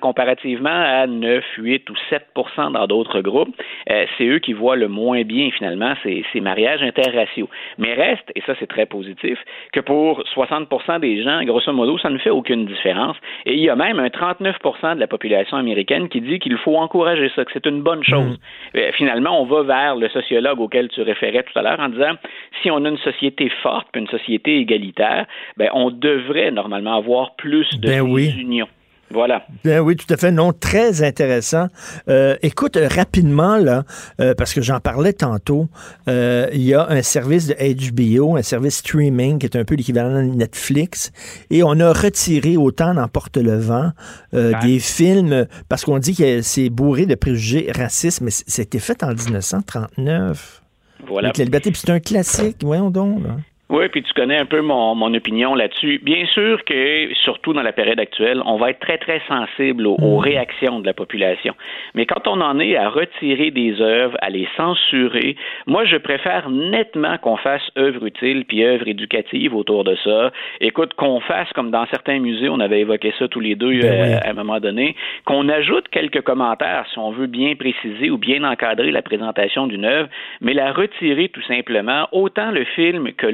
comparativement 0.00 0.68
à 0.70 1.06
9, 1.06 1.44
8 1.56 1.88
ou 1.88 1.94
7 2.10 2.26
dans 2.72 2.86
d'autres 2.86 3.20
groupes. 3.22 3.54
Euh, 3.90 4.04
c'est 4.18 4.26
eux 4.26 4.38
qui 4.38 4.52
voient 4.52 4.76
le 4.76 4.88
moins 4.88 5.22
bien 5.22 5.50
finalement 5.50 5.94
ces, 6.02 6.24
ces 6.32 6.40
mariages 6.40 6.82
interraciaux. 6.82 7.48
Mais 7.78 7.94
reste, 7.94 8.30
et 8.34 8.42
ça 8.42 8.54
c'est 8.60 8.68
très 8.68 8.86
positif, 8.86 9.38
que 9.72 9.80
pour 9.80 10.22
60 10.34 10.68
des 11.00 11.22
gens, 11.22 11.42
grosso 11.44 11.72
modo, 11.72 11.98
ça 11.98 12.10
ne 12.10 12.18
fait 12.18 12.30
aucune 12.30 12.66
différence. 12.66 13.16
Et 13.46 13.54
il 13.54 13.60
y 13.60 13.70
a 13.70 13.76
même 13.76 13.98
un 13.98 14.10
39 14.10 14.56
de 14.94 15.00
la 15.00 15.06
population 15.06 15.56
américaine 15.56 16.08
qui 16.08 16.20
dit 16.20 16.38
qu'il 16.38 16.56
faut 16.58 16.76
encourager 16.76 17.30
ça, 17.34 17.44
que 17.44 17.50
c'est 17.52 17.66
une 17.66 17.82
bonne 17.82 18.04
chose 18.04 18.09
Mm. 18.18 18.36
Euh, 18.76 18.92
finalement, 18.92 19.40
on 19.40 19.46
va 19.46 19.62
vers 19.62 19.96
le 19.96 20.08
sociologue 20.08 20.60
auquel 20.60 20.88
tu 20.88 21.02
référais 21.02 21.42
tout 21.42 21.58
à 21.58 21.62
l'heure 21.62 21.80
en 21.80 21.88
disant 21.88 22.14
si 22.62 22.70
on 22.70 22.84
a 22.84 22.88
une 22.88 22.98
société 22.98 23.50
forte, 23.62 23.88
une 23.94 24.08
société 24.08 24.58
égalitaire, 24.58 25.26
ben, 25.56 25.70
on 25.72 25.90
devrait 25.90 26.50
normalement 26.50 26.96
avoir 26.96 27.36
plus 27.36 27.68
de 27.78 27.88
ben 27.88 28.06
unions. 28.06 28.68
Voilà. 29.12 29.44
Ben 29.64 29.80
oui, 29.80 29.96
tout 29.96 30.12
à 30.12 30.16
fait. 30.16 30.30
Non, 30.30 30.52
très 30.52 31.02
intéressant. 31.02 31.66
Euh, 32.08 32.36
écoute, 32.42 32.78
rapidement, 32.80 33.56
là, 33.56 33.84
euh, 34.20 34.34
parce 34.34 34.54
que 34.54 34.62
j'en 34.62 34.78
parlais 34.78 35.12
tantôt, 35.12 35.68
euh, 36.08 36.48
il 36.52 36.62
y 36.62 36.74
a 36.74 36.88
un 36.88 37.02
service 37.02 37.48
de 37.48 37.54
HBO, 37.54 38.36
un 38.36 38.42
service 38.42 38.76
streaming 38.76 39.38
qui 39.38 39.46
est 39.46 39.56
un 39.56 39.64
peu 39.64 39.74
l'équivalent 39.74 40.22
de 40.22 40.34
Netflix, 40.34 41.10
et 41.50 41.64
on 41.64 41.78
a 41.80 41.92
retiré 41.92 42.56
autant 42.56 42.94
d'Emporte 42.94 43.36
le 43.36 43.58
vent 43.58 43.90
des 44.32 44.78
films, 44.78 45.46
parce 45.68 45.84
qu'on 45.84 45.98
dit 45.98 46.14
que 46.14 46.42
c'est 46.42 46.70
bourré 46.70 47.06
de 47.06 47.14
préjugés 47.16 47.70
racistes, 47.74 48.20
mais 48.20 48.30
c'était 48.30 48.78
fait 48.78 49.02
en 49.02 49.12
1939. 49.12 50.62
Voilà. 51.08 51.32
c'est 51.34 51.90
un 51.90 52.00
classique, 52.00 52.58
voyons 52.62 52.90
donc. 52.90 53.24
Là. 53.24 53.36
Oui, 53.70 53.88
puis 53.88 54.02
tu 54.02 54.12
connais 54.14 54.36
un 54.36 54.46
peu 54.46 54.62
mon, 54.62 54.96
mon 54.96 55.14
opinion 55.14 55.54
là-dessus. 55.54 56.00
Bien 56.02 56.26
sûr 56.26 56.64
que, 56.64 57.14
surtout 57.14 57.52
dans 57.52 57.62
la 57.62 57.72
période 57.72 58.00
actuelle, 58.00 58.42
on 58.44 58.56
va 58.56 58.70
être 58.70 58.80
très, 58.80 58.98
très 58.98 59.22
sensible 59.28 59.86
aux, 59.86 59.94
aux, 59.94 60.18
mm. 60.18 60.24
réactions 60.24 60.80
de 60.80 60.86
la 60.86 60.92
population. 60.92 61.54
Mais 61.94 62.04
quand 62.04 62.26
on 62.26 62.40
en 62.40 62.58
est 62.58 62.74
à 62.74 62.88
retirer 62.88 63.52
des 63.52 63.80
œuvres, 63.80 64.16
à 64.22 64.28
les 64.28 64.48
censurer, 64.56 65.36
moi, 65.68 65.84
je 65.84 65.96
préfère 65.98 66.50
nettement 66.50 67.16
qu'on 67.18 67.36
fasse 67.36 67.62
œuvre 67.78 68.04
utile 68.06 68.44
puis 68.44 68.64
œuvre 68.64 68.88
éducative 68.88 69.54
autour 69.54 69.84
de 69.84 69.96
ça. 70.02 70.32
Écoute, 70.60 70.94
qu'on 70.94 71.20
fasse, 71.20 71.48
comme 71.52 71.70
dans 71.70 71.86
certains 71.86 72.18
musées, 72.18 72.48
on 72.48 72.58
avait 72.58 72.80
évoqué 72.80 73.14
ça 73.20 73.28
tous 73.28 73.38
les 73.38 73.54
deux 73.54 73.80
ben 73.80 73.84
euh, 73.84 74.18
à 74.24 74.30
un 74.30 74.34
moment 74.34 74.58
donné, 74.58 74.96
qu'on 75.26 75.48
ajoute 75.48 75.86
quelques 75.90 76.22
commentaires 76.22 76.86
si 76.92 76.98
on 76.98 77.12
veut 77.12 77.28
bien 77.28 77.54
préciser 77.54 78.10
ou 78.10 78.18
bien 78.18 78.42
encadrer 78.42 78.90
la 78.90 79.02
présentation 79.02 79.68
d'une 79.68 79.84
œuvre, 79.84 80.08
mais 80.40 80.54
la 80.54 80.72
retirer 80.72 81.28
tout 81.28 81.42
simplement, 81.42 82.08
autant 82.10 82.50
le 82.50 82.64
film 82.64 83.12
que 83.12 83.28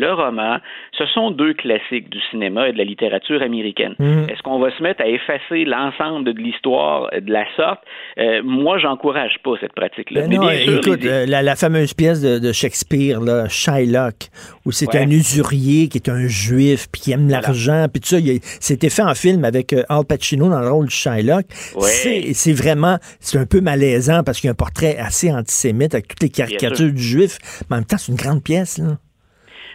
ce 0.96 1.06
sont 1.06 1.30
deux 1.30 1.54
classiques 1.54 2.10
du 2.10 2.20
cinéma 2.30 2.68
et 2.68 2.72
de 2.72 2.78
la 2.78 2.84
littérature 2.84 3.42
américaine. 3.42 3.94
Mhm. 3.98 4.26
Est-ce 4.28 4.42
qu'on 4.42 4.58
va 4.58 4.76
se 4.76 4.82
mettre 4.82 5.02
à 5.02 5.08
effacer 5.08 5.64
l'ensemble 5.64 6.24
de 6.32 6.40
l'histoire 6.40 7.10
de 7.12 7.32
la 7.32 7.44
sorte? 7.56 7.80
Euh, 8.18 8.42
moi, 8.44 8.78
j'encourage 8.78 9.36
pas 9.44 9.52
cette 9.60 9.74
pratique-là. 9.74 10.22
Ben 10.22 10.30
non, 10.30 10.50
écoute, 10.50 11.04
euh, 11.04 11.26
la, 11.26 11.56
fameuse 11.56 11.94
pièce 11.94 12.22
de, 12.22 12.52
Shakespeare, 12.52 13.20
là, 13.20 13.48
Shylock, 13.48 14.28
où 14.64 14.72
c'est 14.72 14.94
un 14.96 15.10
usurier 15.10 15.88
qui 15.88 15.98
est 15.98 16.08
un 16.08 16.26
juif, 16.26 16.86
puis 16.90 17.02
qui 17.02 17.12
aime 17.12 17.28
l'argent, 17.28 17.86
puis 17.92 18.00
tout 18.00 18.08
ça, 18.08 18.16
c'était 18.60 18.90
fait 18.90 19.02
en 19.02 19.14
film 19.14 19.44
avec 19.44 19.72
euh, 19.72 19.82
Al 19.88 20.04
Pacino 20.08 20.48
dans 20.48 20.60
le 20.60 20.70
rôle 20.70 20.86
de 20.86 20.90
Shylock. 20.90 21.46
C'est 21.50 22.52
vraiment, 22.52 22.96
c'est 23.20 23.38
un 23.38 23.46
peu 23.46 23.60
malaisant 23.60 24.22
parce 24.24 24.40
qu'il 24.40 24.48
y 24.48 24.50
a 24.50 24.52
un 24.52 24.54
portrait 24.54 24.96
assez 24.98 25.32
antisémite 25.32 25.94
avec 25.94 26.08
toutes 26.08 26.22
les 26.22 26.30
caricatures 26.30 26.92
du 26.92 27.02
juif, 27.02 27.38
mais 27.68 27.76
en 27.76 27.78
même 27.80 27.86
temps, 27.86 27.98
c'est 27.98 28.12
une 28.12 28.18
grande 28.18 28.42
pièce, 28.42 28.78
là. 28.78 28.96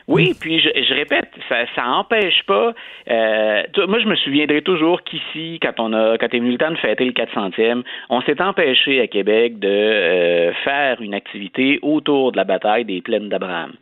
Oui, 0.08 0.34
puis 0.40 0.60
je, 0.60 0.94
répète, 0.94 1.30
ça, 1.48 1.66
ça 1.76 1.88
empêche 1.88 2.44
pas. 2.46 2.74
Euh, 3.10 3.64
moi, 3.88 4.00
je 4.00 4.08
me 4.08 4.16
souviendrai 4.16 4.62
toujours 4.62 5.04
qu'ici, 5.04 5.60
quand 5.62 5.80
on 5.80 5.94
a, 5.94 6.18
quand 6.18 6.34
est 6.34 6.40
venu 6.40 6.52
le 6.52 6.58
temps 6.58 6.72
de 6.72 6.78
fêter 6.78 7.06
le 7.06 7.12
400e, 7.12 7.84
on 8.10 8.22
s'est 8.22 8.42
empêché 8.42 9.02
à 9.02 9.08
Québec 9.08 9.60
de 9.60 9.68
euh, 9.68 10.54
faire 10.64 11.02
une 11.02 11.14
activité 11.14 11.80
autour 11.82 12.32
de 12.32 12.38
la 12.38 12.44
bataille 12.44 12.86
des 12.86 13.02
plaines 13.02 13.30
d'Abraham. 13.30 13.74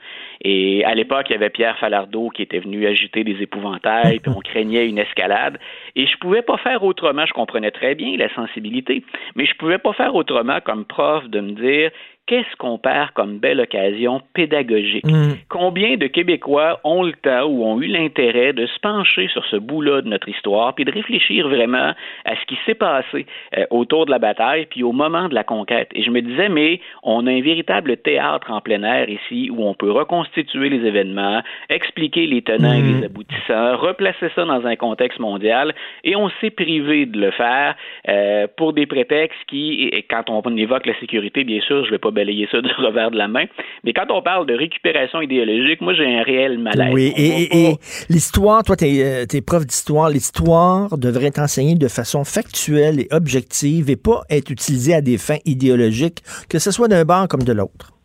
Et 0.41 0.85
à 0.85 0.95
l'époque, 0.95 1.25
il 1.29 1.33
y 1.33 1.35
avait 1.35 1.49
Pierre 1.49 1.77
Falardeau 1.77 2.29
qui 2.29 2.43
était 2.43 2.59
venu 2.59 2.87
agiter 2.87 3.23
des 3.23 3.41
épouvantails, 3.41 4.19
puis 4.19 4.31
on 4.35 4.39
craignait 4.39 4.87
une 4.87 4.97
escalade. 4.97 5.57
Et 5.95 6.05
je 6.05 6.17
pouvais 6.17 6.41
pas 6.41 6.57
faire 6.57 6.83
autrement. 6.83 7.25
Je 7.25 7.33
comprenais 7.33 7.71
très 7.71 7.95
bien 7.95 8.15
la 8.17 8.33
sensibilité, 8.33 9.03
mais 9.35 9.45
je 9.45 9.53
pouvais 9.55 9.77
pas 9.77 9.93
faire 9.93 10.15
autrement 10.15 10.59
comme 10.61 10.85
prof 10.85 11.27
de 11.27 11.41
me 11.41 11.51
dire 11.51 11.91
qu'est-ce 12.29 12.55
qu'on 12.57 12.77
perd 12.77 13.09
comme 13.15 13.39
belle 13.39 13.59
occasion 13.59 14.21
pédagogique? 14.35 15.03
Mm. 15.03 15.33
Combien 15.49 15.97
de 15.97 16.05
Québécois 16.05 16.79
ont 16.83 17.01
le 17.01 17.13
temps 17.13 17.45
ou 17.45 17.65
ont 17.65 17.81
eu 17.81 17.87
l'intérêt 17.87 18.53
de 18.53 18.67
se 18.67 18.79
pencher 18.81 19.27
sur 19.29 19.43
ce 19.45 19.55
bout-là 19.55 20.03
de 20.03 20.09
notre 20.09 20.29
histoire, 20.29 20.75
puis 20.75 20.85
de 20.85 20.91
réfléchir 20.91 21.49
vraiment 21.49 21.95
à 22.25 22.35
ce 22.35 22.45
qui 22.45 22.55
s'est 22.67 22.75
passé 22.75 23.25
euh, 23.57 23.65
autour 23.71 24.05
de 24.05 24.11
la 24.11 24.19
bataille, 24.19 24.67
puis 24.69 24.83
au 24.83 24.91
moment 24.91 25.27
de 25.27 25.33
la 25.33 25.43
conquête? 25.43 25.89
Et 25.95 26.03
je 26.03 26.11
me 26.11 26.21
disais, 26.21 26.49
mais 26.49 26.79
on 27.01 27.25
a 27.25 27.31
un 27.31 27.41
véritable 27.41 27.97
théâtre 27.97 28.51
en 28.51 28.61
plein 28.61 28.83
air 28.83 29.09
ici 29.09 29.49
où 29.49 29.65
on 29.65 29.73
peut 29.73 29.91
reconstituer 29.91 30.69
les 30.69 30.85
événements, 30.85 31.41
expliquer 31.69 32.27
les 32.27 32.43
tenants 32.43 32.73
et 32.73 32.83
les 32.83 33.01
mm. 33.01 33.03
aboutissants, 33.05 33.77
replacer 33.77 34.29
ça 34.35 34.45
dans 34.45 34.67
un 34.67 34.75
contexte 34.75 35.19
mondial, 35.19 35.73
et 36.03 36.15
on 36.15 36.29
s'est 36.41 36.51
privé 36.51 37.07
de 37.07 37.19
le 37.19 37.31
faire 37.31 37.75
euh, 38.07 38.45
pour 38.55 38.73
des 38.73 38.85
prétextes 38.85 39.39
qui, 39.47 39.89
et 39.91 40.03
quand 40.03 40.29
on 40.29 40.55
évoque 40.55 40.85
la 40.85 40.97
sécurité, 40.99 41.43
bien 41.43 41.61
sûr, 41.61 41.81
je 41.85 41.87
ne 41.87 41.95
vais 41.95 41.97
pas 41.97 42.11
balayer 42.19 42.47
ça 42.51 42.61
du 42.67 42.71
revers 42.73 43.11
de 43.11 43.17
la 43.17 43.27
main. 43.27 43.45
Mais 43.83 43.93
quand 43.93 44.07
on 44.09 44.21
parle 44.21 44.45
de 44.45 44.53
récupération 44.53 45.21
idéologique, 45.21 45.81
moi, 45.81 45.93
j'ai 45.93 46.05
un 46.05 46.23
réel 46.23 46.59
malaise. 46.59 46.93
Oui, 46.93 47.13
et, 47.17 47.75
l'histoire, 48.09 48.63
toi, 48.63 48.75
tu 48.75 48.85
es, 48.85 49.23
es, 49.23 49.41
prof 49.41 49.65
d'histoire, 49.65 50.09
l'histoire 50.09 50.97
devrait 50.97 51.27
être 51.27 51.39
enseignée 51.39 51.75
de 51.75 51.87
façon 51.87 52.23
factuelle 52.23 52.99
et 52.99 53.07
objective 53.11 53.89
et 53.89 53.95
pas 53.95 54.21
être 54.29 54.49
utilisée 54.49 54.93
à 54.93 55.01
des 55.01 55.17
fins 55.17 55.39
idéologiques, 55.45 56.19
que 56.49 56.59
ce 56.59 56.71
soit 56.71 56.87
d'un 56.87 57.05
bord 57.05 57.27
comme 57.27 57.43
de 57.43 57.53
l'autre. 57.53 57.98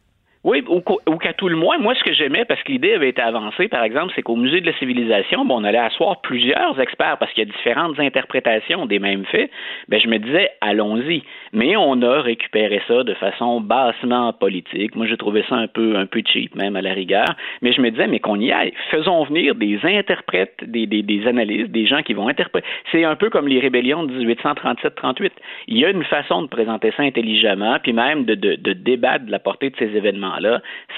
Oui, 0.44 0.62
ou, 0.68 1.16
qu'à 1.16 1.32
tout 1.32 1.48
le 1.48 1.56
moins, 1.56 1.78
moi, 1.78 1.94
ce 1.94 2.04
que 2.04 2.12
j'aimais, 2.12 2.44
parce 2.44 2.62
que 2.62 2.70
l'idée 2.70 2.92
avait 2.92 3.08
été 3.08 3.22
avancée, 3.22 3.66
par 3.68 3.82
exemple, 3.82 4.12
c'est 4.14 4.20
qu'au 4.20 4.36
Musée 4.36 4.60
de 4.60 4.66
la 4.66 4.76
civilisation, 4.76 5.46
bon, 5.46 5.62
on 5.62 5.64
allait 5.64 5.78
asseoir 5.78 6.20
plusieurs 6.20 6.78
experts 6.78 7.16
parce 7.18 7.32
qu'il 7.32 7.48
y 7.48 7.50
a 7.50 7.50
différentes 7.50 7.98
interprétations 7.98 8.84
des 8.84 8.98
mêmes 8.98 9.24
faits. 9.24 9.50
Ben, 9.88 9.98
je 9.98 10.06
me 10.06 10.18
disais, 10.18 10.50
allons-y. 10.60 11.22
Mais 11.54 11.76
on 11.76 12.02
a 12.02 12.20
récupéré 12.20 12.82
ça 12.86 13.04
de 13.04 13.14
façon 13.14 13.62
bassement 13.62 14.34
politique. 14.34 14.94
Moi, 14.96 15.06
j'ai 15.06 15.16
trouvé 15.16 15.46
ça 15.48 15.54
un 15.54 15.66
peu, 15.66 15.96
un 15.96 16.04
peu 16.04 16.22
cheap, 16.26 16.54
même 16.56 16.76
à 16.76 16.82
la 16.82 16.92
rigueur. 16.92 17.34
Mais 17.62 17.72
je 17.72 17.80
me 17.80 17.90
disais, 17.90 18.06
mais 18.06 18.18
qu'on 18.18 18.38
y 18.38 18.52
aille. 18.52 18.74
Faisons 18.90 19.24
venir 19.24 19.54
des 19.54 19.78
interprètes, 19.82 20.58
des, 20.66 20.86
des, 20.86 21.02
des 21.02 21.26
analystes, 21.26 21.70
des 21.70 21.86
gens 21.86 22.02
qui 22.02 22.12
vont 22.12 22.28
interpréter. 22.28 22.66
C'est 22.92 23.04
un 23.04 23.16
peu 23.16 23.30
comme 23.30 23.48
les 23.48 23.60
rébellions 23.60 24.04
de 24.04 24.12
1837-38. 24.22 25.30
Il 25.68 25.78
y 25.78 25.86
a 25.86 25.90
une 25.90 26.04
façon 26.04 26.42
de 26.42 26.48
présenter 26.48 26.92
ça 26.94 27.02
intelligemment, 27.02 27.78
puis 27.82 27.94
même 27.94 28.26
de, 28.26 28.34
de, 28.34 28.56
de 28.56 28.74
débattre 28.74 29.24
de 29.24 29.30
la 29.30 29.38
portée 29.38 29.70
de 29.70 29.76
ces 29.78 29.96
événements 29.96 30.33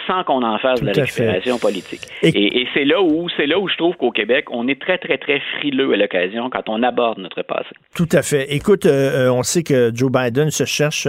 sans 0.06 0.24
qu'on 0.24 0.42
en 0.42 0.58
fasse 0.58 0.80
de 0.80 0.86
la 0.86 0.92
récupération 0.92 1.58
politique. 1.58 2.02
Et, 2.22 2.66
c'est 2.74 2.84
là 2.84 3.02
où 3.02 3.28
c'est 3.36 3.46
là 3.46 3.58
où 3.58 3.68
je 3.68 3.76
trouve 3.76 3.96
qu'au 3.96 4.10
Québec, 4.10 4.46
on 4.50 4.68
est 4.68 4.80
très, 4.80 4.98
très, 4.98 5.18
très 5.18 5.40
frileux 5.58 5.92
à 5.92 5.96
l'occasion 5.96 6.50
quand 6.50 6.68
on 6.68 6.82
aborde 6.82 7.18
notre 7.18 7.42
passé. 7.42 7.70
Tout 7.94 8.08
à 8.12 8.22
fait. 8.22 8.46
Écoute, 8.54 8.86
euh, 8.86 9.26
euh, 9.26 9.32
on 9.32 9.42
sait 9.42 9.62
que 9.62 9.90
Joe 9.94 10.10
Biden 10.10 10.50
se 10.50 10.64
cherche 10.64 11.06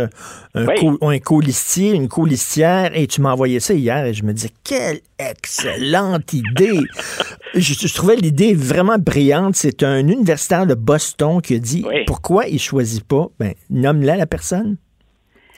un, 0.55 0.65
un 1.01 1.19
colistier, 1.19 1.93
une 1.93 2.07
colistière, 2.07 2.91
et 2.95 3.07
tu 3.07 3.21
m'as 3.21 3.31
envoyé 3.31 3.59
ça 3.59 3.73
hier 3.73 4.05
et 4.05 4.13
je 4.13 4.23
me 4.23 4.33
disais, 4.33 4.49
quelle 4.63 4.99
excellente 5.19 6.33
idée! 6.33 6.79
je, 7.55 7.93
trouvais 7.93 8.15
l'idée 8.15 8.53
vraiment 8.53 8.97
brillante. 8.97 9.55
C'est 9.55 9.83
un 9.83 10.07
universitaire 10.07 10.65
de 10.65 10.73
Boston 10.73 11.41
qui 11.41 11.55
a 11.55 11.59
dit 11.59 11.85
pourquoi 12.05 12.47
il 12.47 12.59
choisit 12.59 13.05
pas, 13.07 13.27
ben, 13.39 13.53
nomme-la 13.69 14.17
la 14.17 14.25
personne. 14.25 14.77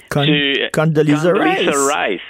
Con, 0.09 0.25
Condoleezza 0.73 1.31
Rice. 1.33 2.21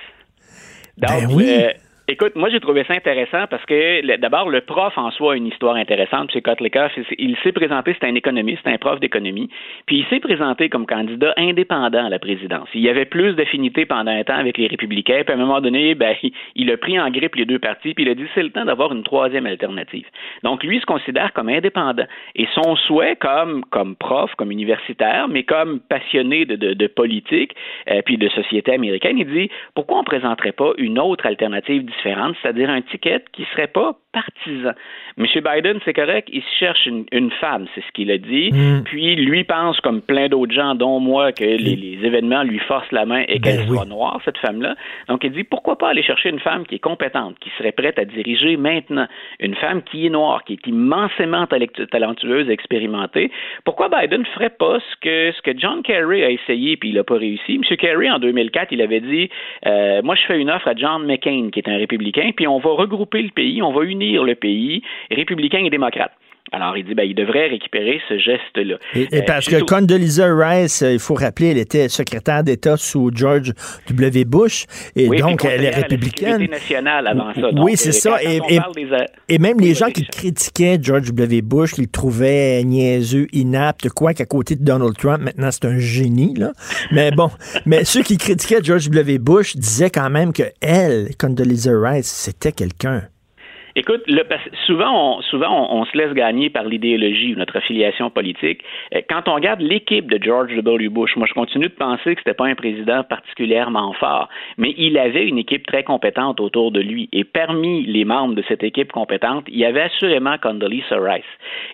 Ben 1.00 1.26
oui. 1.32 1.70
Écoute, 2.12 2.36
moi 2.36 2.50
j'ai 2.50 2.60
trouvé 2.60 2.84
ça 2.86 2.96
intéressant 2.96 3.46
parce 3.52 3.64
que 3.68 4.18
d'abord 4.18 4.50
le 4.50 4.62
prof 4.62 4.98
en 4.98 5.12
soi 5.12 5.34
a 5.34 5.36
une 5.36 5.46
histoire 5.46 5.76
intéressante. 5.76 6.36
M. 6.36 6.42
Kotlekoff, 6.42 6.92
il 7.20 7.38
s'est 7.44 7.52
présenté, 7.52 7.96
c'est 8.00 8.08
un 8.08 8.16
économiste, 8.16 8.66
un 8.66 8.80
prof 8.80 9.00
d'économie, 9.00 9.48
puis 9.86 9.98
il 9.98 10.06
s'est 10.08 10.20
présenté 10.20 10.70
comme 10.70 10.88
candidat 10.88 11.36
indépendant 11.38 12.04
à 12.04 12.10
la 12.10 12.18
présidence. 12.18 12.68
Il 12.74 12.82
y 12.82 12.90
avait 12.90 13.06
plus 13.06 13.36
d'affinité 13.36 13.86
pendant 13.86 14.10
un 14.10 14.24
temps 14.24 14.40
avec 14.40 14.58
les 14.58 14.66
républicains, 14.66 15.22
puis 15.24 15.34
à 15.34 15.38
un 15.38 15.40
moment 15.40 15.62
donné, 15.62 15.94
ben, 15.94 16.16
il 16.56 16.72
a 16.72 16.78
pris 16.78 17.00
en 17.00 17.12
grippe 17.12 17.36
les 17.36 17.46
deux 17.46 17.60
partis, 17.60 17.94
puis 17.94 18.06
il 18.06 18.10
a 18.10 18.16
dit 18.16 18.26
c'est 18.34 18.42
le 18.42 18.50
temps 18.50 18.66
d'avoir 18.66 18.92
une 18.92 19.04
troisième 19.04 19.46
alternative. 19.46 20.08
Donc 20.42 20.64
lui 20.64 20.78
il 20.78 20.82
se 20.82 20.88
considère 20.88 21.32
comme 21.34 21.50
indépendant. 21.50 22.08
Et 22.36 22.48
son 22.56 22.76
souhait 22.76 23.18
comme, 23.18 23.64
prof, 24.00 24.34
comme 24.34 24.52
universitaire, 24.52 25.28
mais 25.28 25.44
comme 25.44 25.80
passionné 25.80 26.48
de 26.48 26.88
politique, 26.88 27.54
euh, 27.92 28.02
puis 28.04 28.18
de 28.18 28.30
société 28.30 28.74
américaine, 28.74 29.20
il 29.20 29.28
dit 29.28 29.52
pourquoi 29.76 30.00
on 30.00 30.04
présenterait 30.04 30.54
pas 30.54 30.72
une 30.80 30.98
autre 30.98 31.28
alternative 31.28 31.86
c'est-à-dire 32.04 32.70
un 32.70 32.82
ticket 32.82 33.24
qui 33.32 33.42
ne 33.42 33.48
serait 33.48 33.68
pas 33.68 33.98
partisan. 34.12 34.72
M. 35.18 35.26
Biden, 35.26 35.80
c'est 35.86 35.94
correct, 35.94 36.30
il 36.32 36.44
cherche 36.60 36.88
une, 36.88 37.32
femme, 37.40 37.68
c'est 37.76 37.82
ce 37.82 37.92
qu'il 37.94 38.10
a 38.12 38.18
dit. 38.18 38.52
Mm. 38.52 38.84
Puis 38.86 39.16
lui 39.16 39.44
pense, 39.44 39.80
comme 39.82 40.02
plein 40.02 40.28
d'autres 40.30 40.54
gens, 40.54 40.76
dont 40.76 41.00
moi, 41.00 41.32
que 41.32 41.44
les, 41.44 42.00
événements 42.02 42.44
lui 42.44 42.60
forcent 42.60 42.92
la 42.92 43.06
main 43.06 43.24
et 43.28 43.40
qu'elle 43.40 43.58
ben 43.58 43.68
soit 43.68 43.86
noire, 43.86 44.20
cette 44.26 44.38
femme-là. 44.38 44.76
Donc 45.08 45.24
il 45.24 45.32
dit 45.32 45.44
pourquoi 45.44 45.78
pas 45.78 45.90
aller 45.90 46.02
chercher 46.02 46.30
une 46.30 46.40
femme 46.40 46.66
qui 46.66 46.76
est 46.76 46.80
compétente, 46.80 47.38
qui 47.40 47.50
serait 47.58 47.72
prête 47.72 48.00
à 48.00 48.06
diriger 48.06 48.58
maintenant, 48.58 49.08
une 49.40 49.56
femme 49.56 49.84
qui 49.84 50.06
est 50.06 50.10
noire, 50.10 50.44
qui 50.44 50.54
est 50.54 50.68
immensément 50.68 51.46
talentueuse, 51.92 52.50
expérimentée. 52.50 53.32
Pourquoi 53.66 53.90
Biden 53.90 54.22
ne 54.22 54.26
ferait 54.26 54.50
pas 54.50 54.80
ce 54.80 54.96
que, 55.02 55.32
ce 55.36 55.42
que 55.42 55.58
John 55.58 55.84
Kerry 55.84 56.24
a 56.24 56.30
essayé 56.30 56.78
puis 56.78 56.90
il 56.90 56.96
n'a 56.96 57.04
pas 57.04 57.18
réussi? 57.18 57.56
M. 57.56 57.78
Kerry, 57.78 58.10
en 58.10 58.20
2004, 58.20 58.72
il 58.72 58.82
avait 58.82 59.02
dit 59.02 59.30
euh, 59.66 60.02
Moi, 60.04 60.16
je 60.16 60.22
fais 60.26 60.40
une 60.40 60.50
offre 60.50 60.68
à 60.68 60.76
John 60.76 61.06
McCain, 61.06 61.50
qui 61.52 61.60
est 61.60 61.70
un 61.70 61.78
républicain, 61.78 61.89
puis 62.36 62.48
on 62.48 62.60
va 62.60 62.72
regrouper 62.72 63.22
le 63.22 63.30
pays, 63.30 63.62
on 63.62 63.72
va 63.72 63.84
unir 63.84 64.24
le 64.24 64.36
pays, 64.36 64.82
républicain 65.12 65.60
et 65.60 65.70
démocrate. 65.70 66.12
Alors, 66.52 66.78
il 66.78 66.86
dit, 66.86 66.96
ben, 66.96 67.04
il 67.04 67.16
devrait 67.16 67.48
récupérer 67.48 68.02
ce 68.10 68.18
geste-là. 68.18 68.78
Et, 68.96 69.08
euh, 69.14 69.22
parce 69.26 69.48
que 69.48 69.62
Condoleezza 69.62 70.28
Rice, 70.34 70.82
euh, 70.82 70.94
il 70.94 71.00
faut 71.00 71.14
rappeler, 71.14 71.52
elle 71.52 71.58
était 71.58 71.90
secrétaire 71.90 72.44
d'État 72.44 72.76
sous 72.76 73.12
George 73.14 73.54
W. 73.90 74.26
Bush, 74.26 74.66
et 74.96 75.08
donc 75.08 75.46
elle 75.46 75.66
est 75.66 75.70
républicaine. 75.70 76.48
nationale 76.50 77.08
avant 77.08 77.34
ça. 77.34 77.50
oui, 77.54 77.74
c'est 77.76 77.92
ça. 77.92 78.18
Et, 78.24 78.40
et, 79.28 79.38
même 79.38 79.60
les 79.60 79.76
gens 79.76 79.90
qui 79.90 80.06
critiquaient 80.06 80.80
George 80.82 81.14
W. 81.14 81.42
Bush, 81.42 81.78
le 81.78 81.86
trouvaient 81.86 82.64
niaiseux, 82.64 83.28
inapte, 83.32 83.90
quoi 83.90 84.14
qu'à 84.14 84.26
côté 84.26 84.56
de 84.56 84.64
Donald 84.64 84.98
Trump, 84.98 85.22
maintenant 85.22 85.50
c'est 85.52 85.66
un 85.66 85.78
génie, 85.78 86.34
là. 86.36 86.52
Mais 86.92 87.12
bon, 87.12 87.30
mais 87.66 87.86
ceux 87.86 88.02
qui 88.02 88.18
critiquaient 88.18 88.64
George 88.64 88.90
W. 88.90 89.20
Bush 89.20 89.56
disaient 89.56 89.92
quand 89.92 90.10
même 90.10 90.34
que 90.34 90.44
elle, 90.62 91.10
Condoleezza 91.18 91.72
Rice, 91.76 92.08
c'était 92.08 92.52
quelqu'un. 92.52 93.04
Écoute, 93.76 94.04
souvent, 94.66 95.18
on, 95.18 95.22
souvent 95.22 95.68
on, 95.72 95.86
se 95.86 95.98
laisse 95.98 96.14
gagner 96.14 96.50
par 96.50 96.64
l'idéologie 96.64 97.34
ou 97.34 97.38
notre 97.38 97.58
affiliation 97.58 98.10
politique. 98.10 98.64
Euh, 98.96 99.02
quand 99.10 99.28
on 99.28 99.36
regarde 99.36 99.62
l'équipe 99.62 100.10
de 100.10 100.22
George 100.22 100.56
W. 100.56 100.90
Bush, 100.90 101.16
moi 101.16 101.28
je 101.28 101.34
continue 101.34 101.68
de 101.68 101.74
penser 101.74 102.16
que 102.16 102.22
c'était 102.22 102.34
pas 102.34 102.48
un 102.48 102.56
président 102.56 103.04
particulièrement 103.04 103.94
fort, 103.94 104.30
mais 104.58 104.74
il 104.78 104.98
avait 104.98 105.28
une 105.28 105.38
équipe 105.38 105.66
très 105.68 105.84
compétente 105.84 106.40
autour 106.40 106.72
de 106.72 106.80
lui. 106.80 107.10
Et 107.12 107.24
parmi 107.24 107.86
les 107.86 108.06
membres 108.06 108.36
de 108.36 108.44
cette 108.48 108.64
équipe 108.64 108.92
compétente, 108.92 109.46
il 109.48 109.58
y 109.58 109.66
avait 109.66 109.82
assurément 109.82 110.38
Condoleezza 110.38 110.98
Rice. 111.00 111.24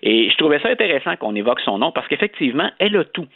Et 0.02 0.30
je 0.30 0.36
trouvais 0.36 0.58
ça 0.60 0.68
intéressant 0.68 1.16
qu'on 1.16 1.34
évoque 1.34 1.60
son 1.60 1.78
nom 1.78 1.92
parce 1.92 2.08
qu'effectivement, 2.08 2.70
elle 2.78 2.96
a 2.96 3.04
tout. 3.04 3.26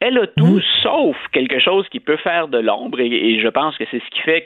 Elle 0.00 0.16
a 0.18 0.28
tout 0.28 0.46
mhm. 0.46 0.62
sauf 0.82 1.16
quelque 1.32 1.58
chose 1.58 1.88
qui 1.88 1.98
peut 1.98 2.18
faire 2.18 2.46
de 2.46 2.58
l'ombre 2.58 3.00
et, 3.00 3.40
je 3.40 3.48
pense 3.48 3.76
que 3.76 3.84
c'est 3.90 3.98
ce 3.98 4.10
qui 4.10 4.20
fait 4.20 4.44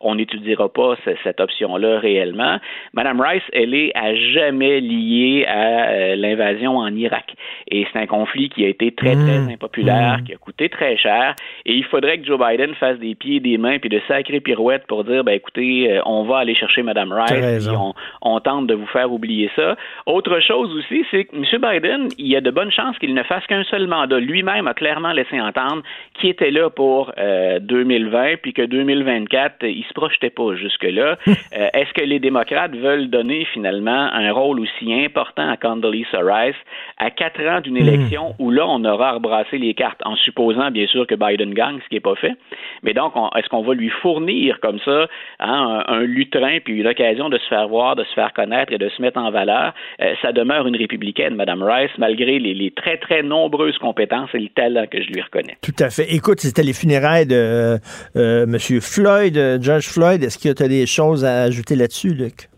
qu'on 0.00 0.14
n'étudiera 0.14 0.68
pas 0.68 0.96
cette 1.24 1.40
option-là 1.40 1.98
réellement. 1.98 2.58
Madame 2.92 3.20
Rice, 3.20 3.42
elle 3.54 3.74
est 3.74 3.92
à 3.96 4.14
jamais 4.14 4.80
liée 4.80 5.46
à 5.48 5.88
euh, 5.88 6.16
l'invasion 6.16 6.76
en 6.76 6.94
Irak 6.94 7.34
et 7.70 7.86
c'est 7.90 7.98
un 7.98 8.06
conflit 8.06 8.50
qui 8.50 8.64
a 8.66 8.68
été 8.68 8.92
très 8.92 9.14
très 9.14 9.38
mhm. 9.38 9.50
impopulaire, 9.52 10.18
mhm. 10.18 10.24
qui 10.24 10.34
a 10.34 10.36
coûté 10.36 10.68
très 10.68 10.98
cher 10.98 11.34
et 11.64 11.74
il 11.74 11.84
faudrait 11.84 12.18
que 12.18 12.26
Joe 12.26 12.38
Biden 12.38 12.74
fasse 12.74 12.98
des 12.98 13.14
pieds 13.14 13.36
et 13.36 13.40
des 13.40 13.56
mains 13.56 13.78
puis 13.78 13.88
de 13.88 14.02
sacrées 14.06 14.40
pirouettes 14.40 14.86
pour 14.86 15.04
dire 15.04 15.24
ben 15.24 15.32
écoutez, 15.32 15.90
euh, 15.90 16.02
on 16.04 16.24
va 16.24 16.38
aller 16.38 16.54
chercher 16.54 16.82
Madame 16.82 17.12
Rice, 17.12 17.68
on 18.20 18.40
tente 18.40 18.66
de 18.66 18.74
vous 18.74 18.86
faire 18.88 19.10
oublier 19.10 19.50
ça. 19.56 19.76
Autre 20.04 20.40
chose 20.40 20.74
aussi, 20.74 21.06
c'est 21.10 21.24
que 21.24 21.36
M. 21.36 21.44
Biden, 21.44 22.08
il 22.18 22.26
y 22.26 22.36
a 22.36 22.42
de 22.42 22.50
bonnes 22.50 22.70
chances 22.70 22.98
qu'il 22.98 23.14
ne 23.14 23.22
fasse 23.22 23.46
qu'un 23.46 23.64
seul 23.64 23.86
mandat. 23.86 24.20
Lui-même 24.20 24.66
a 24.66 24.74
clairement 24.74 24.89
laissé 25.14 25.40
entendre 25.40 25.82
qu'il 26.14 26.30
était 26.30 26.50
là 26.50 26.70
pour 26.70 27.12
2020, 27.16 28.18
euh, 28.18 28.36
puis 28.42 28.52
que 28.52 28.62
2024, 28.62 29.62
il 29.62 29.84
se 29.84 29.94
projetait 29.94 30.30
pas 30.30 30.54
jusque-là. 30.54 31.16
Euh, 31.56 31.68
est-ce 31.72 31.92
que 31.94 32.04
les 32.04 32.20
démocrates 32.20 32.76
veulent 32.76 33.08
donner 33.08 33.44
finalement 33.46 34.08
un 34.12 34.30
rôle 34.30 34.60
aussi 34.60 34.92
important 34.92 35.48
à 35.48 35.56
Condoleezza 35.56 36.20
Rice 36.20 36.56
à 36.96 37.10
quatre 37.10 37.40
ans 37.44 37.60
d'une 37.60 37.74
hmm. 37.74 37.88
élection 37.88 38.34
où 38.38 38.50
là, 38.50 38.66
on 38.68 38.84
aura 38.84 39.12
rebrassé 39.12 39.58
les 39.58 39.74
cartes, 39.74 40.00
en 40.04 40.14
supposant 40.16 40.70
bien 40.70 40.86
sûr 40.86 41.06
que 41.06 41.14
Biden 41.14 41.52
gagne, 41.52 41.80
ce 41.82 41.88
qui 41.88 41.96
n'est 41.96 42.00
pas 42.00 42.14
fait. 42.14 42.34
Mais 42.82 42.92
donc, 42.92 43.14
est-ce 43.36 43.48
qu'on 43.48 43.62
va 43.62 43.74
lui 43.74 43.88
fournir 43.88 44.60
comme 44.60 44.78
ça 44.80 45.08
hein, 45.40 45.82
un, 45.88 46.02
lutrin, 46.02 46.58
puis 46.64 46.82
l'occasion 46.82 47.30
de 47.30 47.38
se 47.38 47.48
faire 47.48 47.66
voir, 47.68 47.96
de 47.96 48.04
se 48.04 48.14
faire 48.14 48.32
connaître 48.32 48.72
et 48.72 48.78
de 48.78 48.88
se 48.88 49.02
mettre 49.02 49.18
en 49.18 49.30
valeur? 49.30 49.72
Euh, 50.00 50.14
ça 50.22 50.32
demeure 50.32 50.66
une 50.66 50.76
républicaine, 50.76 51.34
Mme 51.34 51.62
Rice, 51.62 51.90
malgré 51.98 52.38
les, 52.38 52.54
les 52.54 52.70
très, 52.70 52.98
très 52.98 53.22
nombreuses 53.22 53.78
compétences 53.78 54.30
et 54.34 54.38
le 54.38 54.48
talent 54.48 54.79
que 54.86 55.02
je 55.02 55.08
lui 55.08 55.22
reconnais. 55.22 55.56
Tout 55.62 55.74
à 55.78 55.90
fait. 55.90 56.12
Écoute, 56.12 56.40
c'était 56.40 56.62
les 56.62 56.72
funérailles 56.72 57.26
de 57.26 57.34
euh, 57.34 57.78
euh, 58.16 58.44
M. 58.44 58.58
Floyd, 58.80 59.62
George 59.62 59.88
Floyd. 59.88 60.22
Est-ce 60.22 60.38
que 60.38 60.52
tu 60.52 60.62
as 60.62 60.68
des 60.68 60.86
choses 60.86 61.24
à 61.24 61.42
ajouter 61.42 61.76
là-dessus, 61.76 62.14
Luc? 62.14 62.49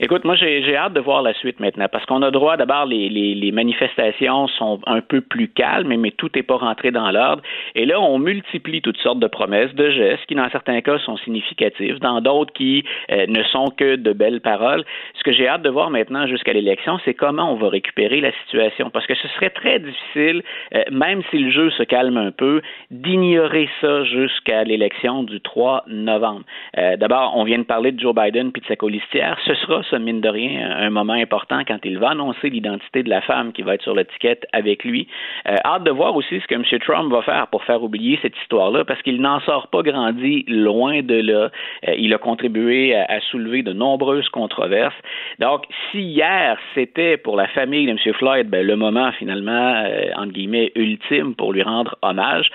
Écoute, 0.00 0.24
moi, 0.24 0.34
j'ai 0.36 0.76
hâte 0.76 0.94
de 0.94 1.00
voir 1.00 1.22
la 1.22 1.34
suite 1.34 1.60
maintenant 1.60 1.86
parce 1.90 2.04
qu'on 2.06 2.22
a 2.22 2.30
droit, 2.30 2.56
d'abord, 2.56 2.86
les, 2.86 3.08
les, 3.08 3.34
les, 3.34 3.52
manifestations 3.52 4.48
sont 4.48 4.80
un 4.86 5.00
peu 5.00 5.20
plus 5.20 5.48
calmes, 5.48 5.94
mais 5.94 6.10
tout 6.10 6.30
n'est 6.34 6.42
pas 6.42 6.56
rentré 6.56 6.90
dans 6.90 7.10
l'ordre. 7.10 7.42
Et 7.74 7.84
là, 7.84 8.00
on 8.00 8.18
multiplie 8.18 8.80
toutes 8.80 8.98
sortes 8.98 9.18
de 9.18 9.26
promesses, 9.26 9.74
de 9.74 9.90
gestes 9.90 10.24
qui, 10.26 10.34
dans 10.34 10.48
certains 10.50 10.80
cas, 10.80 10.98
sont 10.98 11.16
significatifs, 11.18 12.00
dans 12.00 12.20
d'autres 12.20 12.52
qui 12.52 12.84
euh, 13.10 13.26
ne 13.28 13.42
sont 13.44 13.70
que 13.70 13.96
de 13.96 14.12
belles 14.12 14.40
paroles. 14.40 14.84
Ce 15.14 15.22
que 15.22 15.32
j'ai 15.32 15.46
hâte 15.46 15.62
de 15.62 15.70
voir 15.70 15.90
maintenant 15.90 16.26
jusqu'à 16.26 16.52
l'élection, 16.52 16.98
c'est 17.04 17.14
comment 17.14 17.52
on 17.52 17.56
va 17.56 17.68
récupérer 17.68 18.20
la 18.20 18.32
situation 18.44 18.90
parce 18.90 19.06
que 19.06 19.14
ce 19.14 19.28
serait 19.28 19.50
très 19.50 19.78
difficile, 19.78 20.42
euh, 20.74 20.82
même 20.90 21.22
si 21.30 21.38
le 21.38 21.50
jeu 21.50 21.70
se 21.70 21.82
calme 21.82 22.16
un 22.16 22.30
peu, 22.30 22.62
d'ignorer 22.90 23.68
ça 23.80 24.04
jusqu'à 24.04 24.64
l'élection 24.64 25.22
du 25.22 25.40
3 25.40 25.84
novembre. 25.86 26.42
Euh, 26.78 26.96
d'abord, 26.96 27.32
on 27.36 27.44
vient 27.44 27.58
de 27.58 27.64
parler 27.64 27.92
de 27.92 28.00
Joe 28.00 28.14
Biden 28.14 28.52
puis 28.52 28.62
de 28.62 28.66
sa 28.66 28.76
colistière. 28.76 29.38
Ce 29.44 29.54
sera 29.54 29.82
ça, 29.92 29.98
mine 29.98 30.20
de 30.20 30.28
rien, 30.28 30.70
un 30.78 30.90
moment 30.90 31.12
important 31.12 31.60
quand 31.66 31.78
il 31.84 31.98
va 31.98 32.10
annoncer 32.10 32.48
l'identité 32.48 33.02
de 33.02 33.10
la 33.10 33.20
femme 33.20 33.52
qui 33.52 33.62
va 33.62 33.74
être 33.74 33.82
sur 33.82 33.94
l'étiquette 33.94 34.46
avec 34.52 34.84
lui. 34.84 35.06
Euh, 35.48 35.56
hâte 35.64 35.84
de 35.84 35.90
voir 35.90 36.16
aussi 36.16 36.40
ce 36.40 36.46
que 36.46 36.54
M. 36.54 36.64
Trump 36.80 37.12
va 37.12 37.22
faire 37.22 37.46
pour 37.48 37.62
faire 37.64 37.82
oublier 37.82 38.18
cette 38.22 38.36
histoire-là, 38.38 38.84
parce 38.84 39.02
qu'il 39.02 39.20
n'en 39.20 39.40
sort 39.40 39.68
pas 39.68 39.82
grandi 39.82 40.44
loin 40.48 41.02
de 41.02 41.14
là. 41.14 41.50
Euh, 41.88 41.94
il 41.98 42.14
a 42.14 42.18
contribué 42.18 42.94
à, 42.94 43.20
soulever 43.30 43.62
de 43.62 43.72
nombreuses 43.72 44.28
controverses. 44.30 44.94
Donc, 45.38 45.64
si 45.90 46.00
hier, 46.00 46.58
c'était 46.74 47.16
pour 47.18 47.36
la 47.36 47.46
famille 47.48 47.86
de 47.86 47.90
M. 47.90 48.14
Floyd 48.14 48.48
ben, 48.48 48.66
le 48.66 48.76
moment 48.76 49.12
finalement, 49.12 49.84
euh, 49.84 50.10
entre 50.16 50.32
guillemets, 50.32 50.72
ultime 50.74 51.34
pour 51.34 51.52
lui 51.52 51.62
rendre 51.62 51.96
hommage, 52.02 52.50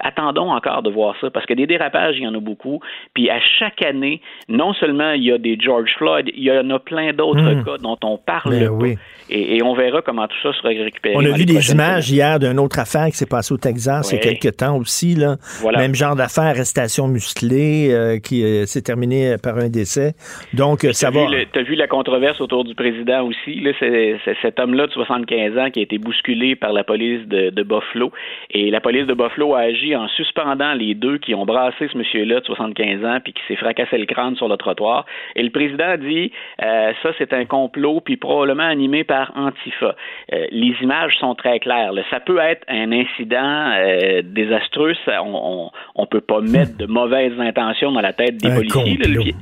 attendons 0.00 0.52
encore 0.52 0.82
de 0.82 0.90
voir 0.90 1.16
ça, 1.20 1.30
parce 1.30 1.46
que 1.46 1.54
des 1.54 1.66
dérapages, 1.66 2.16
il 2.16 2.22
y 2.22 2.28
en 2.28 2.34
a 2.34 2.40
beaucoup. 2.40 2.80
Puis 3.14 3.28
à 3.28 3.40
chaque 3.40 3.82
année, 3.84 4.20
non 4.48 4.72
seulement 4.74 5.12
il 5.12 5.24
y 5.24 5.32
a 5.32 5.38
des 5.38 5.58
George 5.58 5.92
Floyd, 5.96 6.30
il 6.34 6.44
y 6.44 6.50
a 6.50 6.62
en 6.66 6.74
a 6.74 6.78
plein 6.78 7.12
d'autres 7.12 7.40
hmm. 7.40 7.64
cas 7.64 7.78
dont 7.78 7.98
on 8.02 8.18
parle 8.18 8.50
ben 8.58 8.96
Et, 9.28 9.62
on 9.62 9.74
verra 9.74 10.02
comment 10.02 10.26
tout 10.28 10.36
ça 10.42 10.52
sera 10.52 10.68
récupéré. 10.68 11.14
On 11.16 11.24
a 11.24 11.36
vu 11.36 11.44
des 11.44 11.72
images 11.72 12.10
hier 12.10 12.38
d'une 12.38 12.58
autre 12.58 12.78
affaire 12.78 13.06
qui 13.06 13.16
s'est 13.16 13.26
passée 13.26 13.52
au 13.52 13.56
Texas 13.56 14.12
il 14.12 14.16
y 14.16 14.18
a 14.18 14.22
quelques 14.22 14.56
temps 14.56 14.76
aussi. 14.76 15.14
Là. 15.14 15.36
Même 15.76 15.94
genre 15.94 16.14
d'affaire, 16.14 16.44
arrestation 16.44 17.08
musclée, 17.08 17.88
euh, 17.90 18.18
qui 18.18 18.44
euh, 18.44 18.66
s'est 18.66 18.82
terminée 18.82 19.36
par 19.42 19.56
un 19.56 19.68
décès. 19.68 20.12
Donc, 20.54 20.84
euh, 20.84 20.92
ça 20.92 21.10
va. 21.10 21.26
Tu 21.52 21.58
as 21.58 21.62
vu 21.62 21.74
la 21.74 21.88
controverse 21.88 22.40
autour 22.40 22.64
du 22.64 22.74
président 22.74 23.26
aussi. 23.26 23.62
C'est 23.80 24.18
cet 24.42 24.60
homme-là 24.60 24.86
de 24.86 24.92
75 24.92 25.58
ans 25.58 25.70
qui 25.70 25.80
a 25.80 25.82
été 25.82 25.98
bousculé 25.98 26.54
par 26.56 26.72
la 26.72 26.84
police 26.84 27.26
de, 27.26 27.50
de, 27.50 27.62
Buffalo. 27.62 28.12
Et 28.50 28.70
la 28.70 28.80
police 28.80 29.06
de 29.06 29.14
Buffalo 29.14 29.54
a 29.54 29.60
agi 29.60 29.96
en 29.96 30.08
suspendant 30.08 30.72
les 30.74 30.94
deux 30.94 31.18
qui 31.18 31.34
ont 31.34 31.44
brassé 31.44 31.88
ce 31.92 31.98
monsieur-là 31.98 32.40
de 32.40 32.46
75 32.46 33.04
ans 33.04 33.18
puis 33.22 33.32
qui 33.32 33.42
s'est 33.48 33.56
fracassé 33.56 33.98
le 33.98 34.06
crâne 34.06 34.36
sur 34.36 34.48
le 34.48 34.56
trottoir. 34.56 35.04
Et 35.34 35.42
le 35.42 35.50
président 35.50 35.88
a 35.88 35.96
dit 35.96 36.30
euh, 36.62 36.92
ça, 37.02 37.10
c'est 37.18 37.32
un 37.32 37.44
complot, 37.44 38.00
puis 38.00 38.16
probablement 38.16 38.64
animé 38.64 39.04
par 39.04 39.15
Antifa. 39.34 39.94
Euh, 40.32 40.46
les 40.50 40.74
images 40.82 41.16
sont 41.18 41.34
très 41.34 41.58
claires. 41.60 41.92
Ça 42.10 42.20
peut 42.20 42.38
être 42.38 42.64
un 42.68 42.92
incident 42.92 43.72
euh, 43.76 44.22
désastreux. 44.24 44.94
on, 45.08 45.70
on, 45.94 46.06
peut 46.06 46.20
pas 46.20 46.40
mettre 46.40 46.76
de 46.76 46.86
mauvaises 46.86 47.38
intentions 47.38 47.92
dans 47.92 48.00
la 48.00 48.12
tête 48.12 48.36
des 48.36 48.48
policiers. 48.54 49.34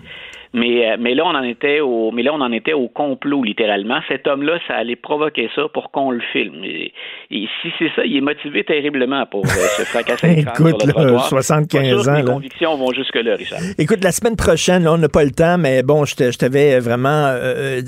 Mais, 0.55 0.89
euh, 0.89 0.97
mais 1.01 1.17
là, 1.17 1.25
on 1.27 1.35
en 1.35 1.43
était 1.43 1.81
au, 1.81 2.13
mais 2.13 2.23
là, 2.23 2.31
on 2.33 2.41
en 2.41 2.53
était 2.53 2.75
au 2.75 2.87
complot, 2.87 3.43
littéralement. 3.43 3.99
Cet 4.07 4.29
homme-là, 4.29 4.61
ça 4.69 4.75
allait 4.75 4.95
provoquer 4.95 5.51
ça 5.57 5.63
pour 5.73 5.91
qu'on 5.91 6.13
le 6.13 6.21
filme. 6.33 6.63
Et, 6.65 6.93
si 7.29 7.73
c'est 7.77 7.91
ça, 7.97 8.05
il 8.05 8.17
est 8.17 8.21
motivé 8.21 8.63
terriblement 8.63 9.27
pour 9.27 9.45
euh, 9.45 9.49
se 9.49 9.83
fracasser 9.83 10.45
Écoute, 10.47 10.81
sur 10.83 11.01
le 11.01 11.19
75 11.19 12.09
ans. 12.09 12.15
Les 12.15 12.25
convictions 12.25 12.77
vont 12.77 12.93
jusque-là, 12.93 13.35
Richard. 13.35 13.59
Écoute, 13.79 14.05
la 14.05 14.13
semaine 14.13 14.37
prochaine, 14.37 14.85
là, 14.85 14.93
on 14.93 14.99
n'a 14.99 15.09
pas 15.09 15.25
le 15.25 15.33
temps, 15.33 15.59
mais 15.59 15.83
bon, 15.83 16.05
je 16.05 16.39
t'avais 16.39 16.79
vraiment 16.79 17.27
euh, 17.27 17.81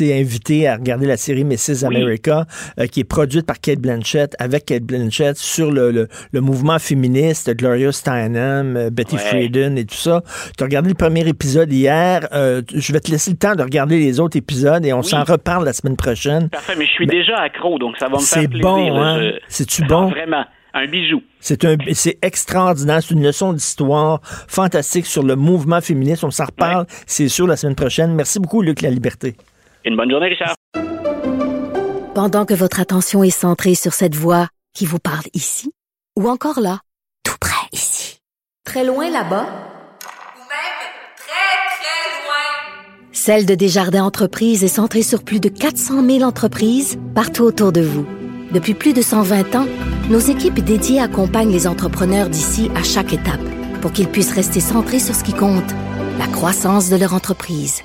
invité 0.00 0.66
à 0.66 0.74
regarder 0.74 1.06
la 1.06 1.16
série 1.16 1.44
Mrs. 1.44 1.84
America, 1.86 2.46
qui 2.90 3.00
est 3.00 3.08
produite 3.08 3.46
par 3.46 3.60
Kate 3.60 3.78
Blanchett, 3.78 4.34
avec 4.40 4.66
Kate 4.66 4.82
Blanchett, 4.82 5.36
sur 5.36 5.70
le, 5.70 6.08
le, 6.32 6.40
mouvement 6.40 6.80
féministe, 6.80 7.56
Gloria 7.56 7.92
Steinem, 7.92 8.90
Betty 8.90 9.16
Friedan 9.16 9.76
et 9.76 9.84
tout 9.84 9.94
ça. 9.94 10.22
Tu 10.58 10.64
as 10.64 10.66
regardé 10.66 10.88
le 10.88 10.96
premier 10.96 11.28
épisode 11.28 11.72
hier 11.72 11.91
euh, 12.32 12.62
je 12.74 12.92
vais 12.92 13.00
te 13.00 13.10
laisser 13.10 13.30
le 13.32 13.36
temps 13.36 13.54
de 13.54 13.62
regarder 13.62 13.98
les 13.98 14.20
autres 14.20 14.36
épisodes 14.36 14.84
et 14.84 14.92
on 14.92 15.02
s'en 15.02 15.24
reparle 15.24 15.64
la 15.64 15.72
semaine 15.72 15.96
prochaine. 15.96 16.48
Parfait, 16.48 16.74
mais 16.76 16.86
je 16.86 16.90
suis 16.92 17.06
déjà 17.06 17.38
accro, 17.38 17.78
donc 17.78 17.96
ça 17.98 18.08
va 18.08 18.18
me 18.18 18.22
faire 18.22 18.48
plaisir. 18.48 18.56
C'est 18.56 18.60
bon, 18.60 19.02
hein? 19.02 19.32
C'est-tu 19.48 19.84
bon? 19.84 20.08
Vraiment. 20.08 20.44
Un 20.74 20.86
bijou. 20.86 21.22
C'est 21.38 21.66
un, 21.66 21.76
c'est 21.92 22.18
extraordinaire. 22.22 23.02
C'est 23.02 23.12
une 23.12 23.22
leçon 23.22 23.52
d'histoire 23.52 24.20
fantastique 24.22 25.04
sur 25.04 25.22
le 25.22 25.36
mouvement 25.36 25.82
féministe. 25.82 26.24
On 26.24 26.30
s'en 26.30 26.46
reparle, 26.46 26.86
c'est 27.06 27.28
sûr, 27.28 27.46
la 27.46 27.56
semaine 27.56 27.74
prochaine. 27.74 28.14
Merci 28.14 28.40
beaucoup, 28.40 28.62
Luc 28.62 28.80
La 28.80 28.88
Liberté. 28.88 29.36
Une 29.84 29.96
bonne 29.96 30.10
journée, 30.10 30.28
Richard. 30.28 30.54
Pendant 32.14 32.46
que 32.46 32.54
votre 32.54 32.80
attention 32.80 33.22
est 33.22 33.30
centrée 33.30 33.74
sur 33.74 33.92
cette 33.92 34.14
voix 34.14 34.48
qui 34.74 34.86
vous 34.86 34.98
parle 34.98 35.26
ici, 35.34 35.72
ou 36.18 36.28
encore 36.28 36.60
là, 36.60 36.78
tout 37.22 37.36
près 37.38 37.66
ici, 37.72 38.20
très 38.64 38.84
loin 38.84 39.10
là-bas, 39.10 39.46
Celle 43.24 43.46
de 43.46 43.54
Desjardins 43.54 44.02
Entreprises 44.02 44.64
est 44.64 44.66
centrée 44.66 45.04
sur 45.04 45.22
plus 45.22 45.38
de 45.38 45.48
400 45.48 46.04
000 46.04 46.22
entreprises 46.22 46.98
partout 47.14 47.44
autour 47.44 47.70
de 47.70 47.80
vous. 47.80 48.04
Depuis 48.50 48.74
plus 48.74 48.94
de 48.94 49.00
120 49.00 49.54
ans, 49.54 49.68
nos 50.10 50.18
équipes 50.18 50.58
dédiées 50.58 50.98
accompagnent 50.98 51.52
les 51.52 51.68
entrepreneurs 51.68 52.28
d'ici 52.28 52.68
à 52.74 52.82
chaque 52.82 53.12
étape 53.12 53.40
pour 53.80 53.92
qu'ils 53.92 54.08
puissent 54.08 54.34
rester 54.34 54.58
centrés 54.58 54.98
sur 54.98 55.14
ce 55.14 55.22
qui 55.22 55.34
compte, 55.34 55.70
la 56.18 56.26
croissance 56.26 56.90
de 56.90 56.96
leur 56.96 57.14
entreprise. 57.14 57.82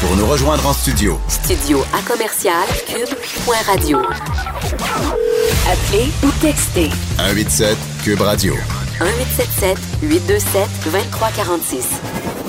Pour 0.00 0.16
nous 0.16 0.26
rejoindre 0.26 0.66
en 0.66 0.72
studio. 0.72 1.16
Studio 1.28 1.78
à 1.96 2.02
commercial 2.10 2.66
cube.radio. 2.88 3.98
Appelez 5.70 6.08
ou 6.24 6.30
textez. 6.40 6.90
187 7.18 7.78
cube 8.02 8.20
radio. 8.20 8.54
1877 9.00 9.76
827 10.02 10.68
2346. 10.84 12.00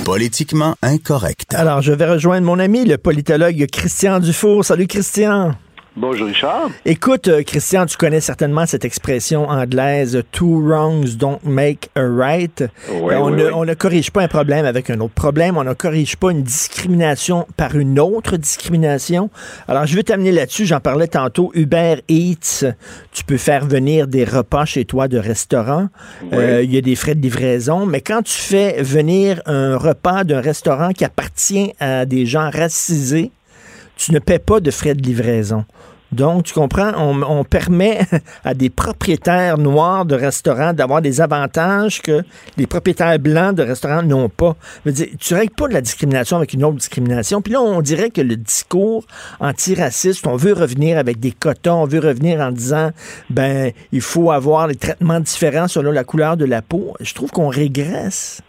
Politiquement 0.06 0.76
incorrect. 0.84 1.56
Alors, 1.56 1.82
je 1.82 1.92
vais 1.92 2.06
rejoindre 2.06 2.46
mon 2.46 2.60
ami, 2.60 2.86
le 2.86 2.98
politologue 2.98 3.66
Christian 3.72 4.20
Dufour. 4.20 4.64
Salut, 4.64 4.86
Christian. 4.86 5.56
Bonjour 5.98 6.28
Richard. 6.28 6.72
Écoute, 6.84 7.30
euh, 7.30 7.42
Christian, 7.42 7.86
tu 7.86 7.96
connais 7.96 8.20
certainement 8.20 8.66
cette 8.66 8.84
expression 8.84 9.48
anglaise 9.48 10.22
Two 10.34 10.60
wrongs 10.62 11.16
don't 11.18 11.40
make 11.46 11.90
a 11.96 12.02
right. 12.02 12.66
on, 12.92 13.30
ne, 13.30 13.50
on, 13.50 13.64
ne, 13.64 13.74
corrige 13.76 14.12
pas 14.12 14.22
un 14.22 14.28
problème 14.28 14.66
avec 14.66 14.90
un 14.90 15.00
autre 15.00 15.14
problème, 15.14 15.56
on 15.56 15.64
ne 15.64 15.74
corrige 15.74 16.18
pas 16.18 16.32
une 16.32 16.44
discrimination 16.44 17.48
par 17.56 17.78
une 17.78 17.98
autre 17.98 18.36
discrimination. 18.36 19.30
Alors, 19.70 19.86
je 19.86 19.96
vais 19.96 20.04
t'amener 20.04 20.34
là-dessus, 20.34 20.66
j'en 20.66 20.82
parlais 20.82 21.08
tantôt, 21.08 21.52
Uber 21.54 22.02
Eats, 22.10 22.66
tu 23.14 23.24
peux 23.24 23.38
faire 23.38 23.66
venir 23.66 24.08
des 24.08 24.26
repas 24.26 24.66
chez 24.66 24.84
toi 24.84 25.08
de 25.08 25.18
restaurant, 25.18 25.88
euh, 26.34 26.62
il 26.62 26.74
y 26.74 26.78
a 26.78 26.82
des 26.82 26.96
frais 26.96 27.16
de 27.16 27.22
livraison, 27.22 27.86
mais 27.86 28.02
quand 28.02 28.22
tu 28.22 28.38
fais 28.38 28.84
venir 28.84 29.42
un 29.46 29.78
repas 29.78 30.26
d'un 30.26 30.42
restaurant 30.42 30.92
qui 30.92 31.06
appartient 31.06 31.72
à 31.80 32.06
des 32.06 32.26
gens 32.26 32.50
racisés, 32.50 33.32
tu 33.96 34.12
ne 34.12 34.20
paies 34.20 34.40
pas 34.40 34.60
de 34.60 34.72
frais 34.72 34.96
de 34.96 35.02
livraison. 35.02 35.66
Donc, 36.12 36.44
tu 36.44 36.54
comprends, 36.54 36.92
on, 36.98 37.44
permet 37.44 38.00
à 38.46 38.54
des 38.54 38.70
propriétaires 38.70 39.58
noirs 39.58 40.06
de 40.06 40.16
restaurants 40.16 40.72
d'avoir 40.72 41.02
des 41.02 41.20
avantages 41.20 42.02
que 42.02 42.22
les 42.58 42.68
propriétaires 42.68 43.20
blancs 43.20 43.56
de 43.56 43.64
restaurants 43.64 44.04
n'ont 44.04 44.30
pas. 44.30 44.54
Dire, 44.86 45.08
tu 45.20 45.34
règles 45.34 45.54
pas 45.56 45.68
de 45.68 45.74
la 45.74 45.82
discrimination 45.82 46.38
avec 46.38 46.54
une 46.54 46.64
autre 46.64 46.78
discrimination. 46.78 47.42
Puis 47.42 47.54
là, 47.54 47.62
on 47.62 47.82
dirait 47.82 48.12
que 48.12 48.22
le 48.22 48.38
discours 48.38 49.04
antiraciste, 49.42 50.26
on 50.28 50.38
veut 50.38 50.54
revenir 50.54 50.98
avec 50.98 51.20
des 51.20 51.32
quotas, 51.32 51.74
on 51.74 51.86
veut 51.86 52.00
revenir 52.00 52.40
en 52.40 52.52
disant, 52.52 52.92
ben, 53.30 53.72
il 53.92 54.02
faut 54.02 54.32
avoir 54.32 54.68
des 54.68 54.76
traitements 54.76 55.20
différents 55.20 55.68
selon 55.68 55.92
la 55.92 56.04
couleur 56.04 56.38
de 56.38 56.46
la 56.46 56.62
peau. 56.62 56.94
Je 57.02 57.14
trouve 57.14 57.32
qu'on 57.32 57.50
régresse. 57.50 58.42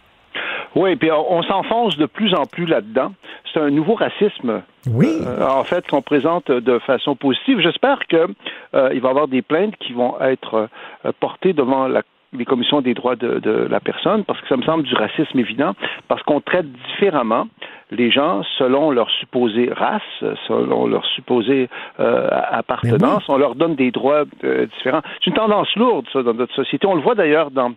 Oui, 0.75 0.95
puis 0.95 1.09
on, 1.11 1.41
s'enfonce 1.41 1.97
de 1.97 2.05
plus 2.05 2.35
en 2.35 2.45
plus 2.45 2.67
là-dedans. 2.67 3.11
C'est 3.51 3.59
un 3.59 3.71
nouveau 3.71 3.95
racisme. 3.95 4.61
Oui. 4.93 5.19
Euh, 5.25 5.47
en 5.47 5.63
fait, 5.63 5.87
qu'on 5.87 6.01
présente 6.01 6.51
de 6.51 6.79
façon 6.79 7.15
positive. 7.15 7.59
J'espère 7.59 7.99
que 8.07 8.27
euh, 8.73 8.89
va 8.89 8.93
y 8.93 8.97
avoir 8.97 9.27
des 9.27 9.41
plaintes 9.41 9.75
qui 9.77 9.93
vont 9.93 10.19
être 10.21 10.69
euh, 11.05 11.11
portées 11.19 11.53
devant 11.53 11.87
la 11.87 12.03
les 12.33 12.43
commissions 12.43 12.81
des 12.81 12.93
droits 12.93 13.15
de, 13.15 13.39
de, 13.39 13.51
la 13.51 13.79
personne, 13.79 14.25
parce 14.25 14.39
que 14.41 14.49
ça 14.49 14.57
me 14.57 14.63
semble 14.63 14.83
du 14.83 14.93
racisme 14.93 15.39
évident, 15.39 15.71
parce 16.09 16.21
qu'on 16.23 16.41
traite 16.41 16.69
différemment 16.89 17.47
les 17.89 18.11
gens 18.11 18.43
selon 18.57 18.91
leur 18.91 19.09
supposée 19.11 19.71
race, 19.71 20.01
selon 20.45 20.87
leur 20.87 21.05
supposée 21.05 21.69
appartenance. 21.97 23.23
On 23.29 23.37
leur 23.37 23.55
donne 23.55 23.75
des 23.75 23.91
droits 23.91 24.25
différents. 24.43 25.01
C'est 25.19 25.27
une 25.27 25.35
tendance 25.35 25.73
lourde, 25.77 26.05
ça, 26.11 26.21
dans 26.21 26.33
notre 26.33 26.53
société. 26.53 26.85
On 26.85 26.95
le 26.95 27.01
voit 27.01 27.15
d'ailleurs 27.15 27.49
dans 27.49 27.71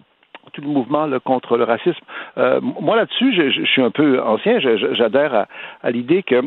tout 0.52 0.60
le 0.60 0.68
mouvement 0.68 1.08
contre 1.24 1.56
le 1.56 1.64
racisme. 1.64 2.00
Euh, 2.38 2.60
moi, 2.60 2.96
là-dessus, 2.96 3.32
je, 3.34 3.50
je, 3.50 3.64
suis 3.64 3.82
un 3.82 3.90
peu 3.90 4.20
ancien. 4.20 4.58
J'adhère 4.58 5.34
à, 5.34 5.46
à 5.82 5.90
l'idée 5.90 6.22
que 6.22 6.42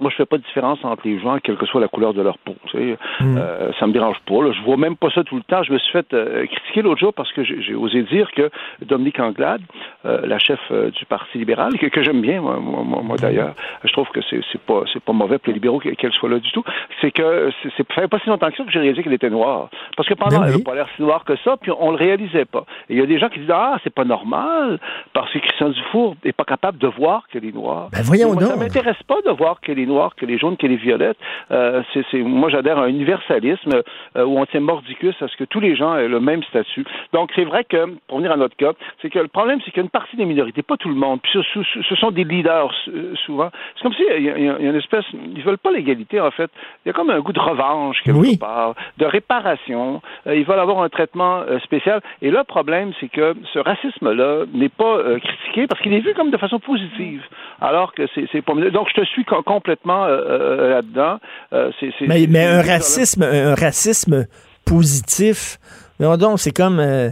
moi, 0.00 0.10
je 0.10 0.16
fais 0.16 0.26
pas 0.26 0.38
de 0.38 0.42
différence 0.42 0.78
entre 0.84 1.06
les 1.06 1.18
gens, 1.18 1.38
quelle 1.42 1.56
que 1.56 1.66
soit 1.66 1.80
la 1.80 1.88
couleur 1.88 2.14
de 2.14 2.22
leur 2.22 2.38
peau. 2.38 2.54
Tu 2.66 2.78
sais. 2.78 2.98
Hmm. 3.20 3.36
Euh, 3.38 3.72
ça 3.78 3.86
me 3.86 3.92
dérange 3.92 4.18
pas. 4.26 4.42
Là. 4.42 4.52
Je 4.52 4.62
vois 4.62 4.76
même 4.76 4.96
pas 4.96 5.10
ça 5.10 5.24
tout 5.24 5.36
le 5.36 5.42
temps. 5.42 5.62
Je 5.62 5.72
me 5.72 5.78
suis 5.78 5.92
fait 5.92 6.12
euh, 6.12 6.46
critiquer 6.46 6.82
l'autre 6.82 7.00
jour 7.00 7.12
parce 7.14 7.32
que 7.32 7.42
j'ai 7.44 7.74
osé 7.74 8.02
dire 8.02 8.30
que 8.32 8.50
Dominique 8.82 9.20
Anglade, 9.20 9.62
euh, 10.04 10.26
la 10.26 10.38
chef 10.38 10.60
euh, 10.70 10.90
du 10.90 11.04
Parti 11.06 11.38
libéral, 11.38 11.76
que, 11.78 11.86
que 11.86 12.02
j'aime 12.02 12.20
bien, 12.20 12.40
moi, 12.40 12.58
moi, 12.58 13.02
moi 13.02 13.16
d'ailleurs, 13.16 13.54
je 13.84 13.92
trouve 13.92 14.08
que 14.08 14.20
c'est 14.30 14.60
pas 14.60 14.82
c'est 14.92 15.02
pas 15.02 15.12
mauvais 15.12 15.38
pour 15.38 15.48
les 15.48 15.54
libéraux 15.54 15.80
qu'elle 15.80 16.12
soit 16.12 16.28
là 16.28 16.38
du 16.38 16.50
tout. 16.52 16.64
C'est 17.00 17.10
que 17.10 17.50
c'est 17.76 17.92
fait 17.92 18.08
pas 18.08 18.18
si 18.20 18.28
longtemps 18.28 18.50
que 18.50 18.56
ça 18.56 18.64
que 18.64 18.70
j'ai 18.70 18.80
réalisé 18.80 19.02
qu'elle 19.02 19.12
était 19.12 19.30
noire. 19.30 19.68
Parce 19.96 20.08
que 20.08 20.14
pendant, 20.14 20.38
ben 20.38 20.44
elle 20.44 20.52
n'avait 20.52 20.62
pas 20.62 20.74
l'air 20.74 20.88
si 20.96 21.02
noire 21.02 21.24
que 21.24 21.36
ça, 21.44 21.56
puis 21.56 21.72
on 21.78 21.90
le 21.90 21.96
réalisait 21.96 22.44
pas. 22.44 22.64
Et 22.88 22.94
il 22.94 22.98
y 22.98 23.02
a 23.02 23.06
des 23.06 23.18
gens 23.18 23.28
qui 23.28 23.40
disent 23.40 23.50
ah 23.52 23.76
c'est 23.84 23.94
pas 23.94 24.04
normal 24.04 24.78
parce 25.12 25.32
que 25.32 25.38
Christian 25.38 25.70
Dufour 25.70 26.16
est 26.24 26.32
pas 26.32 26.44
capable 26.44 26.78
de 26.78 26.88
voir 26.88 27.26
qu'elle 27.28 27.44
est 27.44 27.54
noire. 27.54 27.88
Ben 27.92 28.02
voyons 28.02 28.32
moi, 28.32 28.42
donc. 28.42 28.50
Ça 28.50 28.56
m'intéresse 28.56 29.02
pas 29.06 29.20
de 29.26 29.30
voir 29.30 29.60
qu'elle 29.60 29.78
est 29.78 29.86
noirs, 29.88 30.14
que 30.14 30.26
les 30.26 30.38
jaunes, 30.38 30.56
que 30.56 30.66
les 30.66 30.76
violettes. 30.76 31.18
Euh, 31.50 31.82
c'est, 31.92 32.18
moi, 32.18 32.48
j'adhère 32.50 32.78
à 32.78 32.84
un 32.84 32.88
universalisme 32.88 33.82
euh, 34.16 34.24
où 34.24 34.38
on 34.38 34.46
tient 34.46 34.60
mordicus 34.60 35.14
à 35.20 35.28
ce 35.28 35.36
que 35.36 35.44
tous 35.44 35.60
les 35.60 35.74
gens 35.74 35.96
aient 35.96 36.08
le 36.08 36.20
même 36.20 36.42
statut. 36.44 36.84
Donc, 37.12 37.30
c'est 37.34 37.44
vrai 37.44 37.64
que, 37.64 37.86
pour 38.06 38.18
venir 38.18 38.32
à 38.32 38.36
notre 38.36 38.56
cas, 38.56 38.72
c'est 39.02 39.10
que 39.10 39.18
le 39.18 39.28
problème, 39.28 39.58
c'est 39.64 39.70
qu'il 39.70 39.78
y 39.78 39.80
a 39.80 39.84
une 39.84 39.90
partie 39.90 40.16
des 40.16 40.24
minorités, 40.24 40.62
pas 40.62 40.76
tout 40.76 40.88
le 40.88 40.94
monde, 40.94 41.20
puis 41.22 41.32
ce, 41.32 41.62
ce 41.88 41.94
sont 41.96 42.10
des 42.10 42.24
leaders 42.24 42.72
euh, 42.88 43.14
souvent. 43.26 43.50
C'est 43.76 43.82
comme 43.82 43.94
si 43.94 44.04
il 44.16 44.24
y, 44.24 44.30
a, 44.30 44.58
une 44.58 44.76
espèce, 44.76 45.04
ils 45.12 45.42
veulent 45.42 45.58
pas 45.58 45.72
l'égalité 45.72 46.20
en 46.20 46.30
fait. 46.30 46.50
Il 46.84 46.88
y 46.88 46.90
a 46.90 46.92
comme 46.92 47.10
un 47.10 47.20
goût 47.20 47.32
de 47.32 47.40
revanche 47.40 48.02
quelque 48.02 48.38
part, 48.38 48.74
de 48.98 49.06
réparation. 49.06 50.02
ils 50.26 50.44
veulent 50.44 50.58
avoir 50.58 50.82
un 50.82 50.88
traitement 50.88 51.42
spécial. 51.64 52.00
Et 52.22 52.30
le 52.30 52.44
problème, 52.44 52.92
c'est 53.00 53.08
que 53.08 53.34
ce 53.52 53.58
racisme-là 53.58 54.44
n'est 54.52 54.68
pas 54.68 54.98
critiqué 55.20 55.66
parce 55.66 55.80
qu'il 55.80 55.94
est 55.94 56.00
vu 56.00 56.14
comme 56.14 56.30
de 56.30 56.36
façon 56.36 56.58
positive, 56.58 57.22
alors 57.60 57.94
que 57.94 58.06
c'est, 58.14 58.42
pas. 58.42 58.54
Donc, 58.54 58.88
je 58.88 59.00
te 59.00 59.04
suis 59.06 59.24
complètement 59.24 59.77
euh, 59.86 60.70
là-dedans. 60.70 61.18
Euh, 61.52 61.70
mais, 62.06 62.44
un 62.44 62.62
racisme, 62.62 63.22
un 63.22 63.54
racisme 63.54 64.26
positif, 64.64 65.58
non, 66.00 66.16
donc 66.16 66.38
c'est 66.38 66.56
comme 66.56 66.78
euh, 66.78 67.10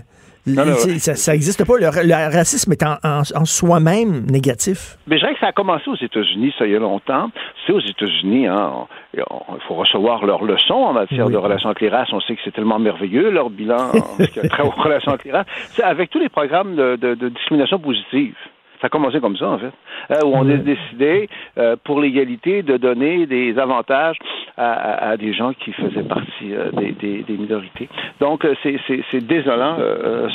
ça 0.99 1.33
n'existe 1.33 1.65
pas. 1.65 1.75
Le, 1.79 2.37
racisme 2.37 2.73
est 2.73 2.85
en, 2.85 3.45
soi-même 3.45 4.27
négatif. 4.31 4.97
Mais 5.07 5.17
je 5.17 5.23
dirais 5.23 5.35
que 5.35 5.41
ça 5.41 5.49
a 5.49 5.53
commencé 5.53 5.89
aux 5.89 5.97
États-Unis, 5.97 6.55
ça 6.59 6.67
il 6.67 6.73
y 6.73 6.77
a 6.77 6.79
longtemps. 6.79 7.31
C'est 7.67 7.73
aux 7.73 7.81
États-Unis, 7.81 8.47
hein, 8.47 8.87
il 9.15 9.23
faut 9.67 9.75
recevoir 9.75 10.25
leurs 10.25 10.45
leçons 10.45 10.75
en 10.75 10.93
matière 10.93 11.31
de 11.31 11.37
relations 11.37 11.71
avec 11.71 11.81
les 11.81 11.89
races. 11.89 12.13
On 12.13 12.21
sait 12.21 12.37
que 12.37 12.41
c'est 12.45 12.55
tellement 12.55 12.79
merveilleux, 12.79 13.31
leur 13.31 13.51
bilan 13.51 13.77
en 13.93 14.71
relations 14.71 15.13
avec 15.13 15.25
les 15.25 15.33
races. 15.33 15.47
Avec 15.83 16.11
tous 16.11 16.21
les 16.21 16.29
programmes 16.29 16.77
de 16.77 17.29
discrimination 17.29 17.79
positive. 17.79 18.35
Ça 18.81 18.87
a 18.87 18.91
commencé 18.91 19.21
comme 19.21 19.37
ça, 19.37 19.49
en 19.49 19.59
fait, 19.59 19.73
euh, 20.11 20.25
où 20.25 20.33
on 20.35 20.49
a 20.49 20.57
décidé, 20.57 21.29
euh, 21.59 21.77
pour 21.83 22.01
l'égalité, 22.01 22.63
de 22.63 22.77
donner 22.77 23.27
des 23.27 23.59
avantages 23.59 24.19
à, 24.57 25.11
à, 25.11 25.17
des 25.17 25.33
gens 25.33 25.53
qui 25.55 25.73
faisaient 25.73 26.03
partie 26.03 26.53
euh, 26.53 26.71
des, 26.73 26.93
des, 26.93 27.23
des, 27.23 27.37
minorités. 27.37 27.89
Donc, 28.21 28.47
c'est 28.63 29.27
désolant, 29.27 29.77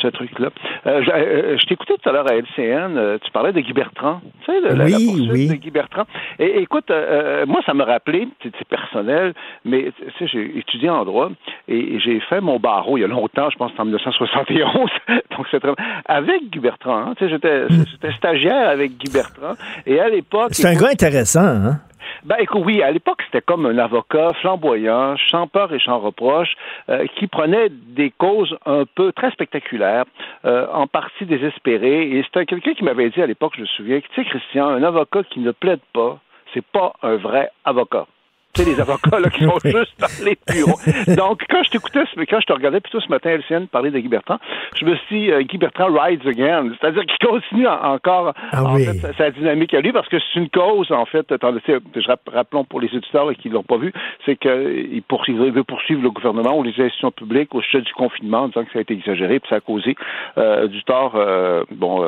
ce 0.01 0.07
truc-là. 0.07 0.49
je 0.85 1.65
t'écoutais 1.67 1.95
tout 2.01 2.09
à 2.09 2.13
l'heure 2.13 2.29
à 2.29 2.35
LCN, 2.35 3.19
tu 3.23 3.31
parlais 3.31 3.53
de 3.53 3.59
Guy 3.59 3.73
Bertrand, 3.73 4.21
tu 4.45 4.51
sais, 4.51 4.61
de, 4.61 4.75
la, 4.75 4.85
oui. 4.85 5.47
de 5.47 5.55
Guy 5.55 5.71
Bertrand. 5.71 6.05
Et 6.39 6.61
écoute, 6.61 6.91
moi, 7.47 7.61
ça 7.65 7.73
me 7.73 7.83
rappelait, 7.83 8.27
c'est 8.41 8.67
personnel, 8.67 9.33
mais 9.65 9.91
tu 9.97 10.11
sais, 10.19 10.27
j'ai 10.27 10.57
étudié 10.57 10.89
en 10.89 11.05
droit, 11.05 11.29
et, 11.67 11.99
j'ai 11.99 12.19
fait 12.21 12.41
mon 12.41 12.59
barreau 12.59 12.97
il 12.97 13.01
y 13.01 13.03
a 13.03 13.07
longtemps, 13.07 13.49
je 13.49 13.57
pense 13.57 13.71
en 13.77 13.85
1971, 13.85 14.89
donc 15.37 15.47
c'est 15.51 15.59
très... 15.59 15.73
avec 16.05 16.49
Guy 16.49 16.59
Bertrand. 16.59 16.97
Hein, 16.97 17.13
tu 17.17 17.25
sais, 17.25 17.31
j'étais, 17.31 17.67
j'étais 17.69 18.11
stagiaire 18.31 18.69
avec 18.69 18.97
Guy 18.97 19.11
Bertrand, 19.11 19.55
et 19.85 19.99
à 19.99 20.09
l'époque... 20.09 20.49
C'est 20.53 20.67
un 20.67 20.75
gars 20.75 20.89
intéressant, 20.91 21.45
hein? 21.45 21.79
Ben 22.23 22.35
écoute, 22.39 22.61
oui, 22.65 22.83
à 22.83 22.91
l'époque, 22.91 23.19
c'était 23.25 23.41
comme 23.41 23.65
un 23.65 23.77
avocat 23.79 24.33
flamboyant, 24.41 25.15
sans 25.31 25.47
peur 25.47 25.73
et 25.73 25.79
sans 25.79 25.99
reproche, 25.99 26.53
euh, 26.89 27.05
qui 27.17 27.25
prenait 27.27 27.69
des 27.69 28.11
causes 28.11 28.55
un 28.65 28.83
peu 28.85 29.11
très 29.11 29.31
spectaculaires, 29.31 30.05
euh, 30.45 30.67
en 30.71 30.85
partie 30.87 31.25
désespérées. 31.25 32.11
Et 32.11 32.23
c'était 32.23 32.45
quelqu'un 32.45 32.73
qui 32.73 32.83
m'avait 32.83 33.09
dit 33.09 33.21
à 33.21 33.25
l'époque, 33.25 33.53
je 33.55 33.61
me 33.61 33.65
souviens, 33.65 33.99
tu 33.99 34.23
sais, 34.23 34.29
Christian, 34.29 34.67
un 34.67 34.83
avocat 34.83 35.23
qui 35.23 35.39
ne 35.39 35.51
plaide 35.51 35.79
pas, 35.93 36.19
c'est 36.53 36.65
pas 36.65 36.93
un 37.01 37.15
vrai 37.15 37.49
avocat 37.65 38.05
tu 38.53 38.63
sais, 38.63 38.69
les 38.69 38.79
avocats 38.79 39.19
là, 39.19 39.29
qui 39.29 39.45
vont 39.45 39.59
juste 39.63 39.95
parler 39.99 40.37
de 40.47 40.53
bureau. 40.53 40.77
Donc, 41.15 41.43
quand 41.49 41.63
je 41.63 41.71
t'écoutais, 41.71 42.03
quand 42.29 42.39
je 42.39 42.45
te 42.45 42.53
regardais 42.53 42.79
plutôt 42.79 42.99
ce 42.99 43.09
matin, 43.09 43.29
LCN, 43.29 43.67
parler 43.67 43.91
de 43.91 43.99
Guy 43.99 44.07
Bertrand, 44.07 44.39
je 44.75 44.85
me 44.85 44.95
suis 44.95 45.21
dit, 45.21 45.31
euh, 45.31 45.41
Guy 45.43 45.57
Bertrand 45.57 45.87
rides 45.87 46.25
again. 46.27 46.69
C'est-à-dire 46.79 47.03
qu'il 47.05 47.27
continue 47.27 47.67
encore 47.67 48.33
ah 48.51 48.63
en 48.63 48.75
fait, 48.77 49.13
sa, 49.17 49.31
dynamique 49.31 49.73
à 49.73 49.81
lui, 49.81 49.91
parce 49.91 50.07
que 50.07 50.17
c'est 50.19 50.39
une 50.39 50.49
cause, 50.49 50.91
en 50.91 51.05
fait, 51.05 51.27
rappelons 52.27 52.63
pour 52.65 52.81
les 52.81 52.87
éditeurs 52.87 53.31
qui 53.35 53.49
ne 53.49 53.53
l'ont 53.53 53.63
pas 53.63 53.77
vu, 53.77 53.93
c'est 54.25 54.35
qu'il 54.35 55.03
veut 55.11 55.63
poursuivre 55.63 56.01
le 56.01 56.11
gouvernement 56.11 56.57
ou 56.57 56.63
les 56.63 56.71
institutions 56.71 57.11
publiques 57.11 57.53
au 57.55 57.61
sujet 57.61 57.81
du 57.81 57.93
confinement 57.93 58.43
en 58.43 58.47
disant 58.47 58.65
que 58.65 58.71
ça 58.71 58.79
a 58.79 58.81
été 58.81 58.93
exagéré, 58.93 59.39
puis 59.39 59.49
ça 59.49 59.57
a 59.57 59.59
causé 59.59 59.95
euh, 60.37 60.67
du 60.67 60.83
tort, 60.83 61.13
euh, 61.15 61.63
bon, 61.71 62.05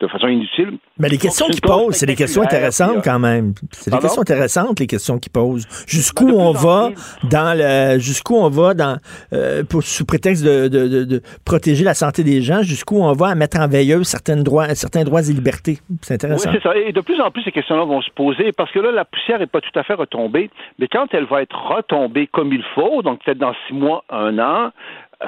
de 0.00 0.06
façon 0.06 0.28
inutile. 0.28 0.78
Mais 0.98 1.08
les 1.08 1.18
questions 1.18 1.46
qu'il 1.46 1.60
pose, 1.60 1.94
c'est 1.94 2.06
des 2.06 2.14
questions 2.14 2.42
intéressantes 2.42 3.02
quand 3.02 3.18
même. 3.18 3.54
C'est 3.72 3.90
des 3.90 3.98
questions 3.98 4.22
intéressantes, 4.22 4.78
les 4.80 4.86
questions 4.86 5.18
qu'il 5.18 5.32
pose. 5.32 5.66
Jusqu'où 5.86 6.28
on 6.28 6.52
va 6.52 6.90
dans 7.24 7.56
le, 7.56 7.98
jusqu'où 7.98 8.36
on 8.36 8.48
va 8.48 8.74
dans, 8.74 8.96
euh, 9.32 9.64
pour, 9.64 9.82
sous 9.82 10.04
prétexte 10.04 10.44
de, 10.44 10.68
de, 10.68 11.04
de, 11.04 11.22
protéger 11.44 11.84
la 11.84 11.94
santé 11.94 12.22
des 12.22 12.42
gens, 12.42 12.62
jusqu'où 12.62 13.00
on 13.02 13.12
va 13.12 13.28
à 13.28 13.34
mettre 13.34 13.58
en 13.58 13.68
veilleuse 13.68 14.06
certains 14.06 14.36
droits, 14.36 14.74
certains 14.74 15.04
droits 15.04 15.22
et 15.22 15.32
libertés. 15.32 15.78
C'est 16.02 16.14
intéressant. 16.14 16.50
Oui, 16.50 16.58
c'est 16.62 16.68
ça. 16.68 16.76
Et 16.76 16.92
de 16.92 17.00
plus 17.00 17.20
en 17.20 17.30
plus, 17.30 17.42
ces 17.42 17.52
questions-là 17.52 17.84
vont 17.84 18.02
se 18.02 18.10
poser 18.10 18.52
parce 18.52 18.70
que 18.70 18.78
là, 18.78 18.92
la 18.92 19.04
poussière 19.04 19.38
n'est 19.38 19.46
pas 19.46 19.60
tout 19.60 19.76
à 19.78 19.82
fait 19.82 19.94
retombée. 19.94 20.50
Mais 20.78 20.86
quand 20.88 21.06
elle 21.12 21.26
va 21.26 21.42
être 21.42 21.56
retombée 21.56 22.28
comme 22.28 22.52
il 22.52 22.62
faut, 22.74 23.02
donc 23.02 23.24
peut-être 23.24 23.38
dans 23.38 23.54
six 23.66 23.74
mois, 23.74 24.04
un 24.10 24.38
an, 24.38 24.70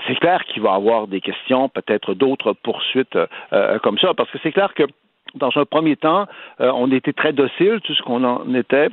c'est 0.06 0.16
clair 0.16 0.44
qu'il 0.44 0.62
va 0.62 0.72
y 0.72 0.74
avoir 0.74 1.06
des 1.06 1.20
questions, 1.20 1.68
peut-être 1.68 2.14
d'autres 2.14 2.52
poursuites 2.52 3.16
euh, 3.16 3.26
euh, 3.52 3.78
comme 3.78 3.98
ça, 3.98 4.14
parce 4.14 4.30
que 4.30 4.38
c'est 4.42 4.52
clair 4.52 4.72
que 4.74 4.84
dans 5.34 5.50
un 5.54 5.64
premier 5.64 5.94
temps, 5.94 6.26
on 6.58 6.90
était 6.90 7.12
très 7.12 7.32
docile, 7.32 7.78
tout 7.84 7.94
ce 7.94 8.02
qu'on 8.02 8.24
en 8.24 8.52
était, 8.52 8.88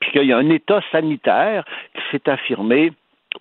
puisqu'il 0.00 0.24
y 0.24 0.32
a 0.32 0.38
un 0.38 0.48
état 0.48 0.80
sanitaire 0.90 1.62
qui 1.94 2.00
s'est 2.10 2.30
affirmé 2.30 2.92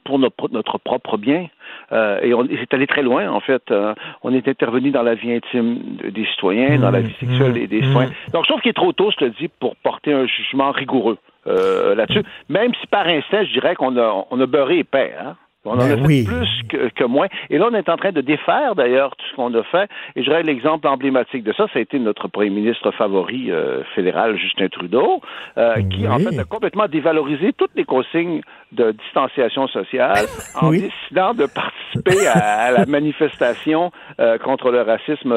pour 0.04 0.20
notre, 0.20 0.78
propre 0.80 1.18
bien. 1.18 1.48
Euh, 1.92 2.20
et 2.22 2.34
on 2.34 2.48
c'est 2.48 2.74
allé 2.74 2.88
très 2.88 3.02
loin, 3.02 3.30
en 3.30 3.40
fait. 3.40 3.64
Euh, 3.72 3.94
on 4.24 4.34
est 4.34 4.48
intervenu 4.48 4.92
dans 4.92 5.04
la 5.04 5.16
vie 5.16 5.32
intime 5.32 5.98
des 6.04 6.26
citoyens, 6.26 6.80
dans 6.80 6.92
la 6.92 7.02
vie 7.02 7.14
mmh, 7.22 7.26
sexuelle 7.26 7.54
des, 7.54 7.68
des 7.68 7.82
mmh, 7.82 7.86
citoyens. 7.86 8.10
Mmh. 8.10 8.32
Donc, 8.32 8.44
je 8.44 8.50
trouve 8.50 8.62
qu'il 8.62 8.70
est 8.70 8.74
trop 8.74 8.94
tôt, 8.94 9.12
je 9.12 9.18
te 9.18 9.26
le 9.26 9.32
dis, 9.32 9.48
pour 9.48 9.76
porter 9.78 10.14
un 10.14 10.26
jugement 10.26 10.72
rigoureux 10.72 11.18
euh, 11.48 11.96
là-dessus. 11.96 12.24
Même 12.50 12.74
si 12.80 12.88
par 12.88 13.08
instinct, 13.08 13.44
je 13.46 13.52
dirais 13.52 13.76
qu'on 13.76 13.98
a, 13.98 14.26
on 14.30 14.40
a 14.40 14.46
beurré 14.46 14.80
épais. 14.80 15.14
Hein? 15.20 15.36
On 15.66 15.72
en 15.72 15.80
a 15.80 15.96
ben 15.96 16.08
fait 16.08 16.24
plus 16.24 16.90
que, 16.96 17.04
moins. 17.06 17.28
Et 17.50 17.58
là, 17.58 17.70
on 17.72 17.76
est 17.76 17.88
en 17.88 17.96
train 17.96 18.12
de 18.12 18.20
défaire 18.20 18.76
d'ailleurs 18.76 19.16
tout 19.16 19.26
ce 19.32 19.36
qu'on 19.36 19.54
a 19.54 19.64
fait. 19.64 19.90
Et 20.16 20.24
je 20.24 20.30
dirais 20.30 20.44
l'exemple 20.44 20.88
emblématique 20.88 21.44
de 21.44 21.54
ça, 21.54 21.68
ça 21.72 21.80
a 21.80 21.82
été 21.82 22.00
notre 22.00 22.28
premier 22.28 22.50
ministre 22.50 22.92
favori 22.92 23.50
euh, 23.50 23.82
fédéral, 23.96 24.38
Justin 24.38 24.68
Trudeau, 24.68 25.22
euh, 25.58 25.76
qui 25.90 26.06
en 26.08 26.20
fait 26.20 26.38
a 26.38 26.44
complètement 26.44 26.88
dévalorisé 26.88 27.54
toutes 27.54 27.72
les 27.76 27.86
consignes 27.86 28.42
de 28.74 28.92
distanciation 28.92 29.68
sociale 29.68 30.26
en 30.62 30.72
décidant 30.72 31.34
de 31.34 31.46
participer 31.46 32.28
à, 32.28 32.72
la 32.72 32.86
manifestation 32.86 33.92
euh, 34.20 34.38
contre 34.40 34.70
le 34.70 34.82
racisme 34.82 35.32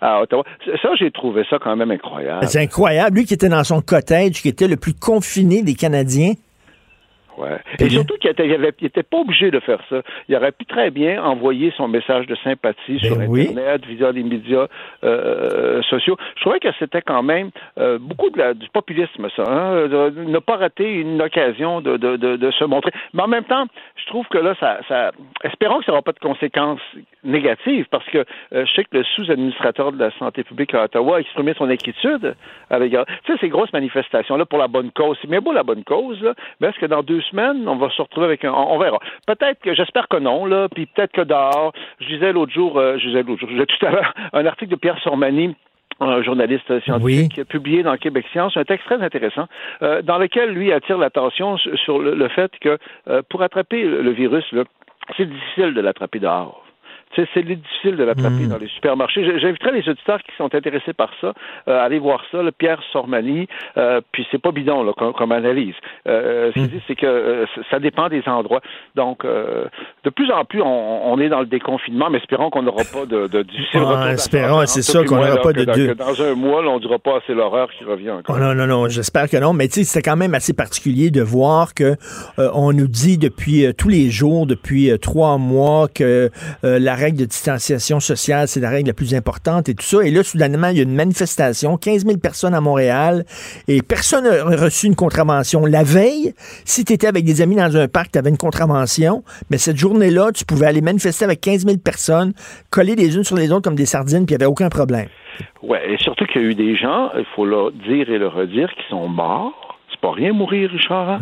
à 0.00 0.20
Ottawa. 0.20 0.44
Ça, 0.82 0.90
j'ai 0.98 1.10
trouvé 1.10 1.44
ça 1.48 1.58
quand 1.58 1.76
même 1.76 1.90
incroyable. 1.90 2.46
C'est 2.46 2.60
incroyable. 2.60 3.16
Lui 3.16 3.24
qui 3.24 3.34
était 3.34 3.48
dans 3.48 3.64
son 3.64 3.80
cottage, 3.80 4.42
qui 4.42 4.48
était 4.48 4.68
le 4.68 4.76
plus 4.76 4.94
confiné 4.94 5.62
des 5.62 5.74
Canadiens. 5.74 6.34
Et 7.78 7.88
surtout 7.88 8.16
qu'il 8.16 8.30
n'était 8.30 9.02
pas 9.02 9.18
obligé 9.18 9.50
de 9.50 9.60
faire 9.60 9.80
ça. 9.88 10.02
Il 10.28 10.36
aurait 10.36 10.52
pu 10.52 10.64
très 10.64 10.90
bien 10.90 11.22
envoyer 11.22 11.72
son 11.76 11.88
message 11.88 12.26
de 12.26 12.34
sympathie 12.36 12.98
ben 12.98 12.98
sur 12.98 13.20
Internet, 13.20 13.84
via 13.86 14.12
les 14.12 14.22
médias 14.22 14.66
euh, 15.04 15.78
euh, 15.80 15.82
sociaux. 15.82 16.16
Je 16.36 16.40
trouvais 16.42 16.60
que 16.60 16.68
c'était 16.78 17.02
quand 17.02 17.22
même 17.22 17.50
euh, 17.78 17.98
beaucoup 18.00 18.30
de 18.30 18.52
du 18.54 18.68
populisme, 18.70 19.28
ça. 19.36 19.44
Hein, 19.46 19.88
ne 19.88 20.38
pas 20.38 20.56
rater 20.56 20.90
une 20.90 21.20
occasion 21.20 21.80
de, 21.80 21.96
de, 21.96 22.50
se 22.50 22.64
montrer. 22.64 22.90
Mais 23.12 23.22
en 23.22 23.28
même 23.28 23.44
temps, 23.44 23.66
je 23.96 24.06
trouve 24.06 24.26
que 24.28 24.38
là, 24.38 24.54
ça, 24.58 24.80
ça 24.88 25.12
espérons 25.44 25.78
que 25.78 25.84
ça 25.84 25.92
n'aura 25.92 26.02
pas 26.02 26.12
de 26.12 26.18
conséquences 26.18 26.80
négatives, 27.22 27.86
parce 27.90 28.06
que 28.06 28.24
je 28.52 28.72
sais 28.74 28.84
que 28.84 28.96
le 28.96 29.04
sous-administrateur 29.04 29.92
de 29.92 29.98
la 29.98 30.10
santé 30.18 30.42
publique 30.42 30.74
à 30.74 30.84
Ottawa 30.84 31.18
a 31.18 31.20
exprimé 31.20 31.54
son 31.56 31.68
inquiétude 31.68 32.34
avec, 32.70 32.92
tu 32.92 33.32
sais, 33.32 33.38
ces 33.40 33.48
grosses 33.48 33.72
manifestations-là 33.72 34.46
pour 34.46 34.58
la 34.58 34.68
bonne 34.68 34.90
cause. 34.90 35.18
C'est 35.20 35.30
bien 35.30 35.40
beau 35.40 35.52
la 35.52 35.62
bonne 35.62 35.84
cause, 35.84 36.20
là, 36.22 36.34
mais 36.60 36.68
est-ce 36.68 36.78
que 36.78 36.86
dans 36.86 37.02
deux 37.02 37.20
semaines, 37.30 37.68
on 37.68 37.76
va 37.76 37.90
se 37.90 38.02
retrouver 38.02 38.26
avec 38.26 38.44
un. 38.44 38.52
On, 38.52 38.78
verra. 38.78 38.98
Peut-être 39.26 39.60
que, 39.60 39.74
j'espère 39.74 40.08
que 40.08 40.16
non, 40.16 40.46
là, 40.46 40.68
puis 40.68 40.86
peut-être 40.86 41.12
que 41.12 41.22
dehors. 41.22 41.72
Je 42.00 42.06
disais 42.06 42.32
l'autre 42.32 42.52
jour, 42.52 42.78
euh, 42.78 42.98
je 42.98 43.06
disais 43.06 43.22
l'autre 43.22 43.40
jour, 43.40 43.48
je 43.48 43.54
disais 43.54 43.66
tout 43.66 43.86
à 43.86 43.90
l'heure, 43.90 44.14
un 44.32 44.46
article 44.46 44.70
de 44.72 44.76
Pierre 44.76 44.98
Sormani 45.02 45.54
un 46.02 46.22
journaliste 46.22 46.80
scientifique 46.80 47.34
qui 47.34 47.40
a 47.42 47.44
publié 47.44 47.82
dans 47.82 47.94
Québec 47.98 48.24
Science 48.32 48.56
un 48.56 48.64
texte 48.64 48.86
très 48.86 49.02
intéressant 49.02 49.46
euh, 49.82 50.00
dans 50.00 50.16
lequel 50.16 50.50
lui 50.50 50.72
attire 50.72 50.96
l'attention 50.96 51.58
sur 51.58 51.98
le, 51.98 52.28
fait 52.28 52.50
que 52.60 52.78
euh, 53.08 53.20
pour 53.28 53.42
attraper 53.42 53.84
le 53.84 54.10
virus, 54.10 54.44
c'est 55.18 55.28
difficile 55.28 55.74
de 55.74 55.80
l'attraper 55.82 56.18
dehors 56.18 56.64
c'est 57.16 57.42
difficile 57.42 57.96
de 57.96 58.04
l'attraper 58.04 58.44
hmm. 58.44 58.48
dans 58.48 58.58
les 58.58 58.68
supermarchés. 58.68 59.38
J'inviterais 59.40 59.72
les 59.72 59.88
auditeurs 59.88 60.22
qui 60.22 60.32
sont 60.36 60.54
intéressés 60.54 60.92
par 60.92 61.10
ça 61.20 61.32
euh, 61.68 61.80
à 61.80 61.82
aller 61.82 61.98
voir 61.98 62.22
ça. 62.30 62.42
Le 62.42 62.52
Pierre 62.52 62.80
Sormani, 62.92 63.48
euh, 63.76 64.00
puis 64.12 64.26
c'est 64.30 64.40
pas 64.40 64.52
bidon 64.52 64.82
là, 64.82 64.92
comme, 64.96 65.32
analyse. 65.32 65.74
Euh, 66.08 66.50
ce 66.50 66.54
qu'il 66.54 66.68
dit, 66.68 66.82
c'est 66.86 66.94
que 66.94 67.06
euh, 67.06 67.46
ça 67.70 67.78
dépend 67.78 68.08
des 68.08 68.22
endroits. 68.26 68.60
Donc, 68.94 69.24
de 69.24 70.10
plus 70.10 70.30
en 70.30 70.44
plus, 70.44 70.62
on, 70.62 71.18
est 71.20 71.28
dans 71.28 71.40
le 71.40 71.46
déconfinement, 71.46 72.10
mais 72.10 72.18
espérons 72.18 72.50
qu'on 72.50 72.62
n'aura 72.62 72.84
pas 72.84 73.06
de, 73.06 73.26
de 73.26 73.42
difficile 73.42 73.82
ah, 73.84 74.12
Espérons, 74.12 74.64
c'est 74.66 74.82
ça 74.82 75.04
qu'on 75.04 75.16
n'aura 75.16 75.36
pas 75.36 75.52
de... 75.52 75.64
Dans, 75.64 76.06
dans 76.06 76.22
un 76.22 76.34
mois, 76.34 76.62
on 76.66 76.76
ne 76.76 76.80
dira 76.80 76.98
pas 76.98 77.20
c'est 77.26 77.34
l'horreur 77.34 77.70
qui 77.70 77.84
revient 77.84 78.10
encore. 78.10 78.36
Oh, 78.36 78.40
non, 78.40 78.54
non, 78.54 78.66
non, 78.66 78.88
j'espère 78.88 79.28
que 79.28 79.36
non. 79.36 79.52
Mais 79.52 79.68
tu 79.68 79.80
sais, 79.80 79.84
c'est 79.84 80.02
quand 80.02 80.16
même 80.16 80.34
assez 80.34 80.54
particulier 80.54 81.10
de 81.10 81.22
voir 81.22 81.74
que 81.74 81.96
on 82.38 82.72
nous 82.72 82.88
dit 82.88 83.18
depuis 83.18 83.66
tous 83.76 83.88
les 83.88 84.10
jours, 84.10 84.46
depuis 84.46 84.90
trois 85.00 85.38
mois, 85.38 85.88
que 85.88 86.30
la 86.62 86.94
règle 87.00 87.18
de 87.18 87.24
distanciation 87.24 87.98
sociale, 87.98 88.46
c'est 88.46 88.60
la 88.60 88.70
règle 88.70 88.88
la 88.88 88.94
plus 88.94 89.14
importante 89.14 89.68
et 89.68 89.74
tout 89.74 89.84
ça. 89.84 90.02
Et 90.04 90.10
là, 90.10 90.22
soudainement, 90.22 90.68
il 90.68 90.76
y 90.76 90.80
a 90.80 90.84
une 90.84 90.94
manifestation, 90.94 91.76
15 91.76 92.06
000 92.06 92.18
personnes 92.18 92.54
à 92.54 92.60
Montréal, 92.60 93.24
et 93.66 93.82
personne 93.82 94.24
n'a 94.24 94.44
reçu 94.56 94.86
une 94.86 94.94
contravention. 94.94 95.66
La 95.66 95.82
veille, 95.82 96.34
si 96.64 96.84
tu 96.84 96.92
étais 96.92 97.06
avec 97.06 97.24
des 97.24 97.42
amis 97.42 97.56
dans 97.56 97.76
un 97.76 97.88
parc, 97.88 98.12
tu 98.12 98.18
avais 98.18 98.30
une 98.30 98.38
contravention, 98.38 99.24
mais 99.50 99.58
cette 99.58 99.76
journée-là, 99.76 100.30
tu 100.32 100.44
pouvais 100.44 100.66
aller 100.66 100.80
manifester 100.80 101.24
avec 101.24 101.40
15 101.40 101.66
000 101.66 101.78
personnes, 101.78 102.32
coller 102.70 102.94
les 102.94 103.16
unes 103.16 103.24
sur 103.24 103.36
les 103.36 103.50
autres 103.50 103.62
comme 103.62 103.74
des 103.74 103.86
sardines, 103.86 104.26
puis 104.26 104.34
il 104.34 104.38
n'y 104.38 104.44
avait 104.44 104.50
aucun 104.50 104.68
problème. 104.68 105.08
Oui, 105.62 105.78
et 105.88 105.96
surtout 105.98 106.26
qu'il 106.26 106.42
y 106.42 106.44
a 106.44 106.48
eu 106.48 106.54
des 106.54 106.76
gens, 106.76 107.10
il 107.16 107.24
faut 107.34 107.44
le 107.44 107.72
dire 107.88 108.10
et 108.10 108.18
le 108.18 108.28
redire, 108.28 108.68
qui 108.76 108.82
sont 108.90 109.08
morts. 109.08 109.78
C'est 109.90 110.00
pas 110.00 110.12
rien 110.12 110.32
mourir, 110.32 110.70
Richard. 110.70 111.10
Hein? 111.10 111.20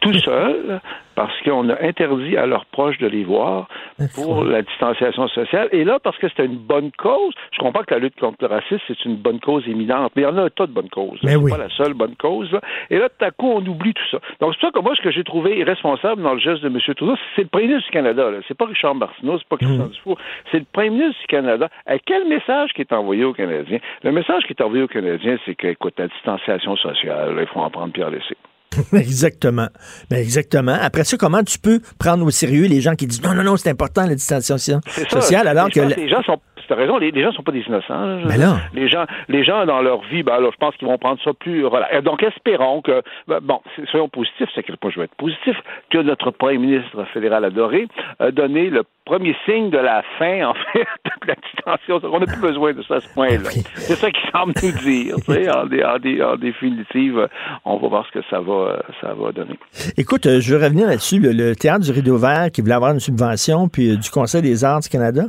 Tout 0.00 0.14
seul, 0.14 0.80
parce 1.18 1.42
qu'on 1.42 1.68
a 1.68 1.82
interdit 1.82 2.36
à 2.36 2.46
leurs 2.46 2.64
proches 2.66 2.98
de 2.98 3.08
les 3.08 3.24
voir 3.24 3.66
pour 4.14 4.44
la 4.44 4.62
distanciation 4.62 5.26
sociale. 5.26 5.68
Et 5.72 5.82
là, 5.82 5.98
parce 5.98 6.16
que 6.18 6.28
c'était 6.28 6.44
une 6.44 6.58
bonne 6.58 6.92
cause, 6.96 7.34
je 7.50 7.58
comprends 7.58 7.82
que 7.82 7.92
la 7.92 7.98
lutte 7.98 8.14
contre 8.20 8.36
le 8.42 8.46
racisme, 8.46 8.80
c'est 8.86 9.04
une 9.04 9.16
bonne 9.16 9.40
cause 9.40 9.66
éminente, 9.66 10.12
mais 10.14 10.22
il 10.22 10.26
y 10.26 10.28
en 10.28 10.38
a 10.38 10.42
un 10.42 10.48
tas 10.48 10.68
de 10.68 10.72
bonnes 10.72 10.90
causes. 10.90 11.18
C'est 11.24 11.50
pas 11.50 11.58
la 11.58 11.70
seule 11.70 11.94
bonne 11.94 12.14
cause. 12.14 12.48
Et 12.88 12.98
là, 12.98 13.08
tout 13.08 13.24
à 13.24 13.32
coup, 13.32 13.48
on 13.48 13.66
oublie 13.66 13.94
tout 13.94 14.08
ça. 14.12 14.20
Donc, 14.40 14.54
c'est 14.54 14.66
ça 14.66 14.70
que 14.70 14.78
moi, 14.78 14.94
ce 14.94 15.02
que 15.02 15.10
j'ai 15.10 15.24
trouvé 15.24 15.58
irresponsable 15.58 16.22
dans 16.22 16.34
le 16.34 16.38
geste 16.38 16.62
de 16.62 16.68
M. 16.68 16.78
Trudeau, 16.94 17.16
c'est 17.34 17.42
le 17.42 17.48
premier 17.48 17.66
ministre 17.66 17.88
du 17.88 17.94
Canada. 17.94 18.30
C'est 18.46 18.56
pas 18.56 18.66
Richard 18.66 18.94
Martineau, 18.94 19.38
c'est 19.38 19.48
pas 19.48 19.56
Christian 19.56 19.86
mmh. 19.86 19.90
Dufour, 19.90 20.18
c'est 20.52 20.60
le 20.60 20.66
premier 20.72 20.90
ministre 20.90 21.20
du 21.20 21.26
Canada. 21.26 21.68
À 21.86 21.98
quel 21.98 22.28
message 22.28 22.72
qui 22.74 22.82
est 22.82 22.92
envoyé 22.92 23.24
aux 23.24 23.34
Canadiens? 23.34 23.80
Le 24.04 24.12
message 24.12 24.44
qui 24.44 24.52
est 24.52 24.62
envoyé 24.62 24.84
aux 24.84 24.88
Canadiens, 24.88 25.36
c'est 25.44 25.56
qu'écoute, 25.56 25.94
la 25.98 26.06
distanciation 26.06 26.76
sociale, 26.76 27.34
il 27.40 27.46
faut 27.48 27.58
en 27.58 27.70
prendre 27.70 27.92
pierre 27.92 28.10
laisser. 28.10 28.36
exactement. 28.92 29.68
Ben 30.10 30.18
exactement. 30.18 30.76
Après 30.80 31.04
ça, 31.04 31.16
comment 31.16 31.42
tu 31.42 31.58
peux 31.58 31.80
prendre 31.98 32.24
au 32.24 32.30
sérieux 32.30 32.66
les 32.66 32.80
gens 32.80 32.94
qui 32.94 33.06
disent 33.06 33.22
non, 33.22 33.34
non, 33.34 33.42
non, 33.42 33.56
c'est 33.56 33.70
important 33.70 34.06
la 34.06 34.14
distanciation 34.14 34.80
sociale, 35.10 35.48
alors 35.48 35.70
que. 35.70 35.80
Les 35.80 36.08
gens 36.08 36.22
sont 36.22 36.38
tu 36.68 36.74
as 36.74 36.76
raison, 36.76 36.98
les, 36.98 37.10
gens 37.20 37.28
ne 37.28 37.32
sont 37.32 37.42
pas 37.42 37.52
des 37.52 37.62
innocents. 37.62 38.18
Mais 38.26 38.38
non. 38.38 38.56
Les 38.74 38.88
gens, 38.88 39.04
les 39.28 39.42
gens 39.44 39.66
dans 39.66 39.80
leur 39.80 40.02
vie, 40.02 40.22
ben, 40.22 40.34
alors, 40.34 40.52
je 40.52 40.58
pense 40.58 40.76
qu'ils 40.76 40.86
vont 40.86 40.98
prendre 40.98 41.20
ça 41.24 41.32
plus. 41.32 41.62
Voilà. 41.62 42.00
Donc, 42.02 42.22
espérons 42.22 42.82
que, 42.82 43.02
ben, 43.26 43.40
bon, 43.40 43.60
soyons 43.90 44.08
positifs, 44.08 44.48
c'est 44.54 44.64
pas 44.76 44.90
je 44.90 44.98
vais 44.98 45.06
être 45.06 45.14
positif, 45.16 45.56
que 45.90 45.98
notre 45.98 46.30
premier 46.30 46.58
ministre 46.58 47.04
fédéral 47.12 47.44
adoré 47.44 47.88
a 48.20 48.30
donné 48.30 48.70
le 48.70 48.84
premier 49.04 49.34
signe 49.46 49.70
de 49.70 49.78
la 49.78 50.02
fin, 50.18 50.48
en 50.48 50.54
fait, 50.72 50.80
de 50.80 51.28
la 51.28 51.34
distension. 51.34 52.00
On 52.12 52.20
n'a 52.20 52.26
plus 52.26 52.40
besoin 52.40 52.72
de 52.74 52.82
ça 52.82 52.96
à 52.96 53.00
ce 53.00 53.08
point-là. 53.14 53.50
C'est 53.74 53.94
ça 53.94 54.10
qu'il 54.10 54.30
semble 54.30 54.52
nous 54.62 54.72
dire. 54.82 55.16
Tu 55.24 55.32
sais, 55.32 55.50
en, 55.50 56.36
définitive, 56.36 57.28
on 57.64 57.76
va 57.78 57.88
voir 57.88 58.06
ce 58.06 58.18
que 58.18 58.24
ça 58.30 58.40
va, 58.40 58.82
ça 59.00 59.14
va 59.14 59.32
donner. 59.32 59.58
Écoute, 59.96 60.26
euh, 60.26 60.40
je 60.40 60.54
veux 60.54 60.62
revenir 60.62 60.86
là-dessus. 60.86 61.18
Le, 61.20 61.54
Théâtre 61.54 61.84
du 61.84 61.92
Rideau 61.92 62.18
Vert 62.18 62.50
qui 62.52 62.60
voulait 62.60 62.74
avoir 62.74 62.92
une 62.92 63.00
subvention, 63.00 63.68
puis 63.68 63.90
euh, 63.90 63.96
du 63.96 64.10
Conseil 64.10 64.42
des 64.42 64.64
arts 64.64 64.80
du 64.80 64.88
Canada, 64.88 65.22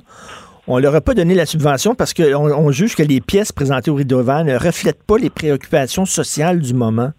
on 0.70 0.78
leur 0.78 0.94
a 0.94 1.02
pas 1.02 1.16
donné 1.16 1.34
la 1.34 1.48
subvention 1.48 1.96
parce 1.96 2.14
qu'on 2.14 2.24
on 2.36 2.72
juge 2.72 2.96
que 2.96 3.02
les 3.02 3.22
pièces 3.22 3.52
présentées 3.52 3.90
au 3.90 3.96
Rideau 3.96 4.22
ne 4.22 4.56
reflètent 4.56 5.04
pas 5.04 5.18
les 5.18 5.32
préoccupations 5.32 6.06
sociales 6.06 6.60
du 6.60 6.76
moment. 6.76 7.12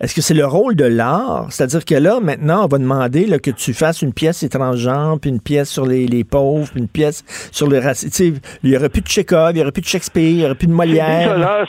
Est-ce 0.00 0.14
que 0.14 0.20
c'est 0.20 0.34
le 0.34 0.46
rôle 0.46 0.74
de 0.76 0.84
l'art? 0.84 1.46
C'est-à-dire 1.50 1.84
que 1.84 1.94
là, 1.94 2.18
maintenant, 2.20 2.64
on 2.64 2.68
va 2.68 2.78
demander 2.78 3.26
que 3.38 3.50
tu 3.50 3.72
fasses 3.72 4.02
une 4.02 4.12
pièce 4.12 4.42
étrangère, 4.42 5.14
puis 5.20 5.30
une 5.30 5.40
pièce 5.40 5.70
sur 5.70 5.86
les, 5.86 6.24
pauvres, 6.24 6.68
puis 6.70 6.80
une 6.80 6.88
pièce 6.88 7.24
sur 7.52 7.68
le 7.68 7.78
racisme. 7.78 8.40
Il 8.62 8.70
n'y 8.70 8.76
aurait 8.76 8.88
plus 8.88 9.02
de 9.02 9.06
Tchekhov, 9.06 9.50
il 9.50 9.56
n'y 9.56 9.62
aurait 9.62 9.72
plus 9.72 9.82
de 9.82 9.86
Shakespeare, 9.86 10.22
il 10.22 10.36
n'y 10.36 10.44
aurait 10.44 10.54
plus 10.54 10.66
de 10.66 10.72
Molière. 10.72 11.66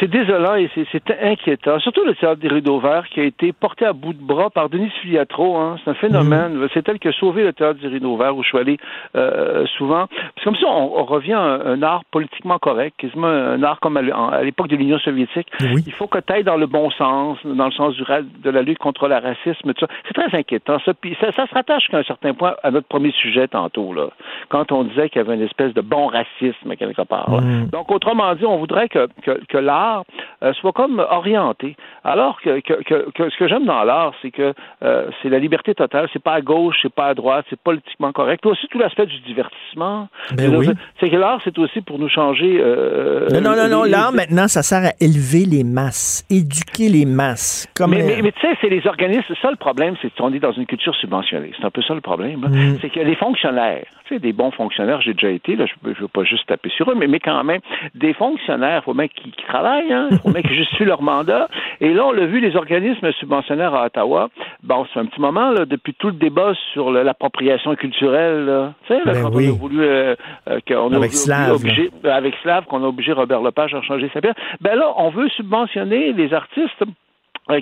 C'est 0.00 0.10
désolant 0.10 0.56
et 0.56 0.70
c'est 0.74 1.02
inquiétant. 1.22 1.78
Surtout 1.80 2.04
le 2.04 2.14
théâtre 2.14 2.40
des 2.40 2.48
rideaux 2.48 2.80
verts 2.80 3.06
qui 3.12 3.20
a 3.20 3.24
été 3.24 3.52
porté 3.52 3.84
à 3.84 3.92
bout 3.92 4.12
de 4.12 4.22
bras 4.22 4.50
par 4.50 4.68
Denis 4.68 4.90
Filiatro. 5.00 5.56
Hein. 5.56 5.76
C'est 5.84 5.90
un 5.90 5.94
phénomène. 5.94 6.54
Mm. 6.54 6.68
C'est 6.74 6.88
elle 6.88 6.98
qui 6.98 7.08
a 7.08 7.12
sauvé 7.12 7.44
le 7.44 7.52
théâtre 7.52 7.80
des 7.80 7.88
rideaux 7.88 8.16
verts 8.16 8.36
où 8.36 8.42
je 8.42 8.48
suis 8.48 8.58
allé 8.58 8.78
euh, 9.16 9.64
souvent. 9.78 10.06
C'est 10.36 10.44
comme 10.44 10.56
si 10.56 10.64
on, 10.64 11.04
revient 11.04 11.32
à 11.32 11.60
un, 11.66 11.82
art 11.82 12.02
politiquement 12.10 12.58
correct, 12.58 12.94
quasiment 12.98 13.26
un 13.26 13.62
art 13.62 13.80
comme 13.80 13.96
à 13.96 14.42
l'époque 14.42 14.68
de 14.68 14.76
l'Union 14.76 14.98
soviétique. 14.98 15.48
Il 15.60 15.92
faut 15.92 16.06
que 16.06 16.18
tu 16.18 16.32
ailles 16.32 16.44
dans 16.44 16.56
le 16.56 16.66
bon 16.66 16.90
sens, 16.90 17.38
dans 17.44 17.61
le 17.66 17.72
sens 17.72 17.94
du, 17.94 18.04
de 18.42 18.50
la 18.50 18.62
lutte 18.62 18.78
contre 18.78 19.08
le 19.08 19.16
racisme, 19.16 19.72
tout 19.74 19.86
ça. 19.86 19.92
C'est 20.06 20.14
très 20.14 20.36
inquiétant, 20.36 20.78
ça. 20.84 20.94
Puis 20.94 21.16
ça, 21.20 21.32
se 21.32 21.54
rattache 21.54 21.88
qu'à 21.88 21.98
un 21.98 22.02
certain 22.02 22.34
point 22.34 22.54
à 22.62 22.70
notre 22.70 22.86
premier 22.86 23.12
sujet 23.12 23.48
tantôt, 23.48 23.92
là, 23.92 24.08
quand 24.48 24.72
on 24.72 24.84
disait 24.84 25.08
qu'il 25.08 25.20
y 25.20 25.24
avait 25.24 25.34
une 25.34 25.42
espèce 25.42 25.74
de 25.74 25.80
bon 25.80 26.06
racisme 26.06 26.76
quelque 26.76 27.02
part. 27.02 27.30
Mm. 27.30 27.66
Donc, 27.70 27.90
autrement 27.90 28.34
dit, 28.34 28.44
on 28.44 28.58
voudrait 28.58 28.88
que, 28.88 29.08
que, 29.48 29.58
l'art 29.58 30.04
euh, 30.42 30.52
soit 30.54 30.72
comme 30.72 30.98
orienté. 30.98 31.76
Alors 32.04 32.40
que, 32.40 32.60
que, 32.60 33.30
ce 33.30 33.36
que 33.38 33.48
j'aime 33.48 33.64
dans 33.64 33.84
l'art, 33.84 34.12
c'est 34.22 34.30
que 34.30 34.54
euh, 34.82 35.10
c'est 35.22 35.28
la 35.28 35.38
liberté 35.38 35.74
totale. 35.74 36.08
C'est 36.12 36.22
pas 36.22 36.34
à 36.34 36.40
gauche, 36.40 36.76
c'est 36.82 36.92
pas 36.92 37.08
à 37.08 37.14
droite, 37.14 37.44
c'est 37.50 37.60
politiquement 37.60 38.12
correct. 38.12 38.44
Aussi, 38.46 38.66
tout 38.68 38.78
l'aspect 38.78 39.06
du 39.06 39.18
divertissement. 39.20 40.08
Ben 40.36 40.54
oui. 40.54 40.68
C'est 41.00 41.10
que 41.10 41.16
l'art, 41.16 41.40
c'est 41.44 41.58
aussi 41.58 41.80
pour 41.80 41.98
nous 41.98 42.08
changer. 42.08 42.58
Euh, 42.60 43.28
non, 43.30 43.40
non, 43.40 43.56
non, 43.56 43.68
non. 43.68 43.84
L'art, 43.84 44.12
maintenant, 44.12 44.48
ça 44.48 44.62
sert 44.62 44.84
à 44.84 44.92
élever 45.00 45.44
les 45.44 45.64
masses, 45.64 46.24
éduquer 46.30 46.88
les 46.88 47.06
masses 47.06 47.51
mais, 47.88 48.32
tu 48.32 48.40
sais, 48.40 48.54
c'est 48.60 48.68
les 48.68 48.86
organismes. 48.86 49.34
Ça, 49.40 49.50
le 49.50 49.56
problème, 49.56 49.94
c'est 50.00 50.12
qu'on 50.14 50.32
est 50.32 50.38
dans 50.38 50.52
une 50.52 50.66
culture 50.66 50.94
subventionnée. 50.96 51.52
C'est 51.58 51.64
un 51.64 51.70
peu 51.70 51.82
ça 51.82 51.94
le 51.94 52.00
problème. 52.00 52.40
Mm. 52.40 52.78
C'est 52.80 52.90
que 52.90 53.00
les 53.00 53.16
fonctionnaires, 53.16 53.84
tu 54.06 54.14
sais, 54.14 54.20
des 54.20 54.32
bons 54.32 54.50
fonctionnaires, 54.50 55.00
j'ai 55.00 55.12
déjà 55.12 55.30
été, 55.30 55.56
là, 55.56 55.66
je 55.66 55.88
ne 55.88 55.94
veux 55.94 56.08
pas 56.08 56.24
juste 56.24 56.46
taper 56.46 56.70
sur 56.70 56.90
eux, 56.90 56.94
mais, 56.94 57.06
mais 57.06 57.20
quand 57.20 57.42
même, 57.44 57.60
des 57.94 58.14
fonctionnaires, 58.14 58.82
il 58.82 58.84
faut 58.84 58.94
bien 58.94 59.08
qu'ils 59.08 59.32
travaillent, 59.46 59.92
hein, 59.92 60.08
il 60.10 60.18
faut 60.18 60.30
bien 60.30 60.42
qu'ils 60.42 60.56
justifient 60.56 60.84
leur 60.84 61.02
mandat. 61.02 61.48
Et 61.80 61.92
là, 61.92 62.06
on 62.06 62.12
l'a 62.12 62.26
vu, 62.26 62.40
les 62.40 62.56
organismes 62.56 63.12
subventionnaires 63.12 63.74
à 63.74 63.86
Ottawa, 63.86 64.28
bon, 64.62 64.86
c'est 64.92 65.00
un 65.00 65.06
petit 65.06 65.20
moment, 65.20 65.50
là, 65.50 65.64
depuis 65.64 65.94
tout 65.94 66.08
le 66.08 66.14
débat 66.14 66.52
sur 66.72 66.90
l'appropriation 66.90 67.74
culturelle, 67.74 68.72
tu 68.86 68.94
sais, 68.94 69.00
ben 69.04 69.22
quand 69.22 69.30
on 69.32 69.38
a 69.38 69.50
voulu, 69.52 69.80
euh, 69.80 70.14
euh, 70.48 70.58
qu'on 70.66 70.92
a 70.92 70.96
avec 70.96 71.12
Slav, 71.12 71.52
obligé, 71.52 71.90
avec 72.04 72.34
Slav, 72.42 72.64
qu'on 72.64 72.82
a 72.84 72.86
obligé 72.86 73.12
Robert 73.12 73.42
Lepage 73.42 73.74
à 73.74 73.82
changer 73.82 74.10
sa 74.12 74.20
pièce. 74.20 74.34
Ben 74.60 74.76
là, 74.76 74.92
on 74.96 75.10
veut 75.10 75.28
subventionner 75.30 76.12
les 76.12 76.32
artistes 76.32 76.82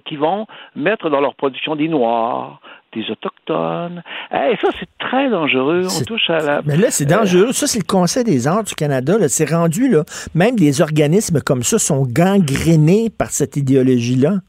qui 0.04 0.16
vont 0.16 0.46
mettre 0.76 1.10
dans 1.10 1.20
leur 1.20 1.34
production 1.34 1.74
des 1.76 1.88
Noirs, 1.88 2.60
des 2.92 3.10
Autochtones. 3.10 4.02
Et 4.32 4.56
ça, 4.60 4.68
c'est 4.78 4.88
très 4.98 5.30
dangereux. 5.30 5.86
On 5.86 6.04
touche 6.04 6.28
à 6.28 6.38
la... 6.38 6.62
Mais 6.64 6.76
là, 6.76 6.90
c'est 6.90 7.06
dangereux. 7.06 7.52
Ça, 7.52 7.66
c'est 7.66 7.78
le 7.78 7.84
Conseil 7.84 8.24
des 8.24 8.46
arts 8.46 8.64
du 8.64 8.74
Canada. 8.74 9.14
C'est 9.28 9.50
rendu, 9.50 9.88
là, 9.88 10.04
même 10.34 10.56
des 10.56 10.80
organismes 10.80 11.40
comme 11.40 11.62
ça 11.62 11.78
sont 11.78 12.06
gangrénés 12.06 13.10
par 13.10 13.30
cette 13.30 13.56
idéologie-là. 13.56 14.40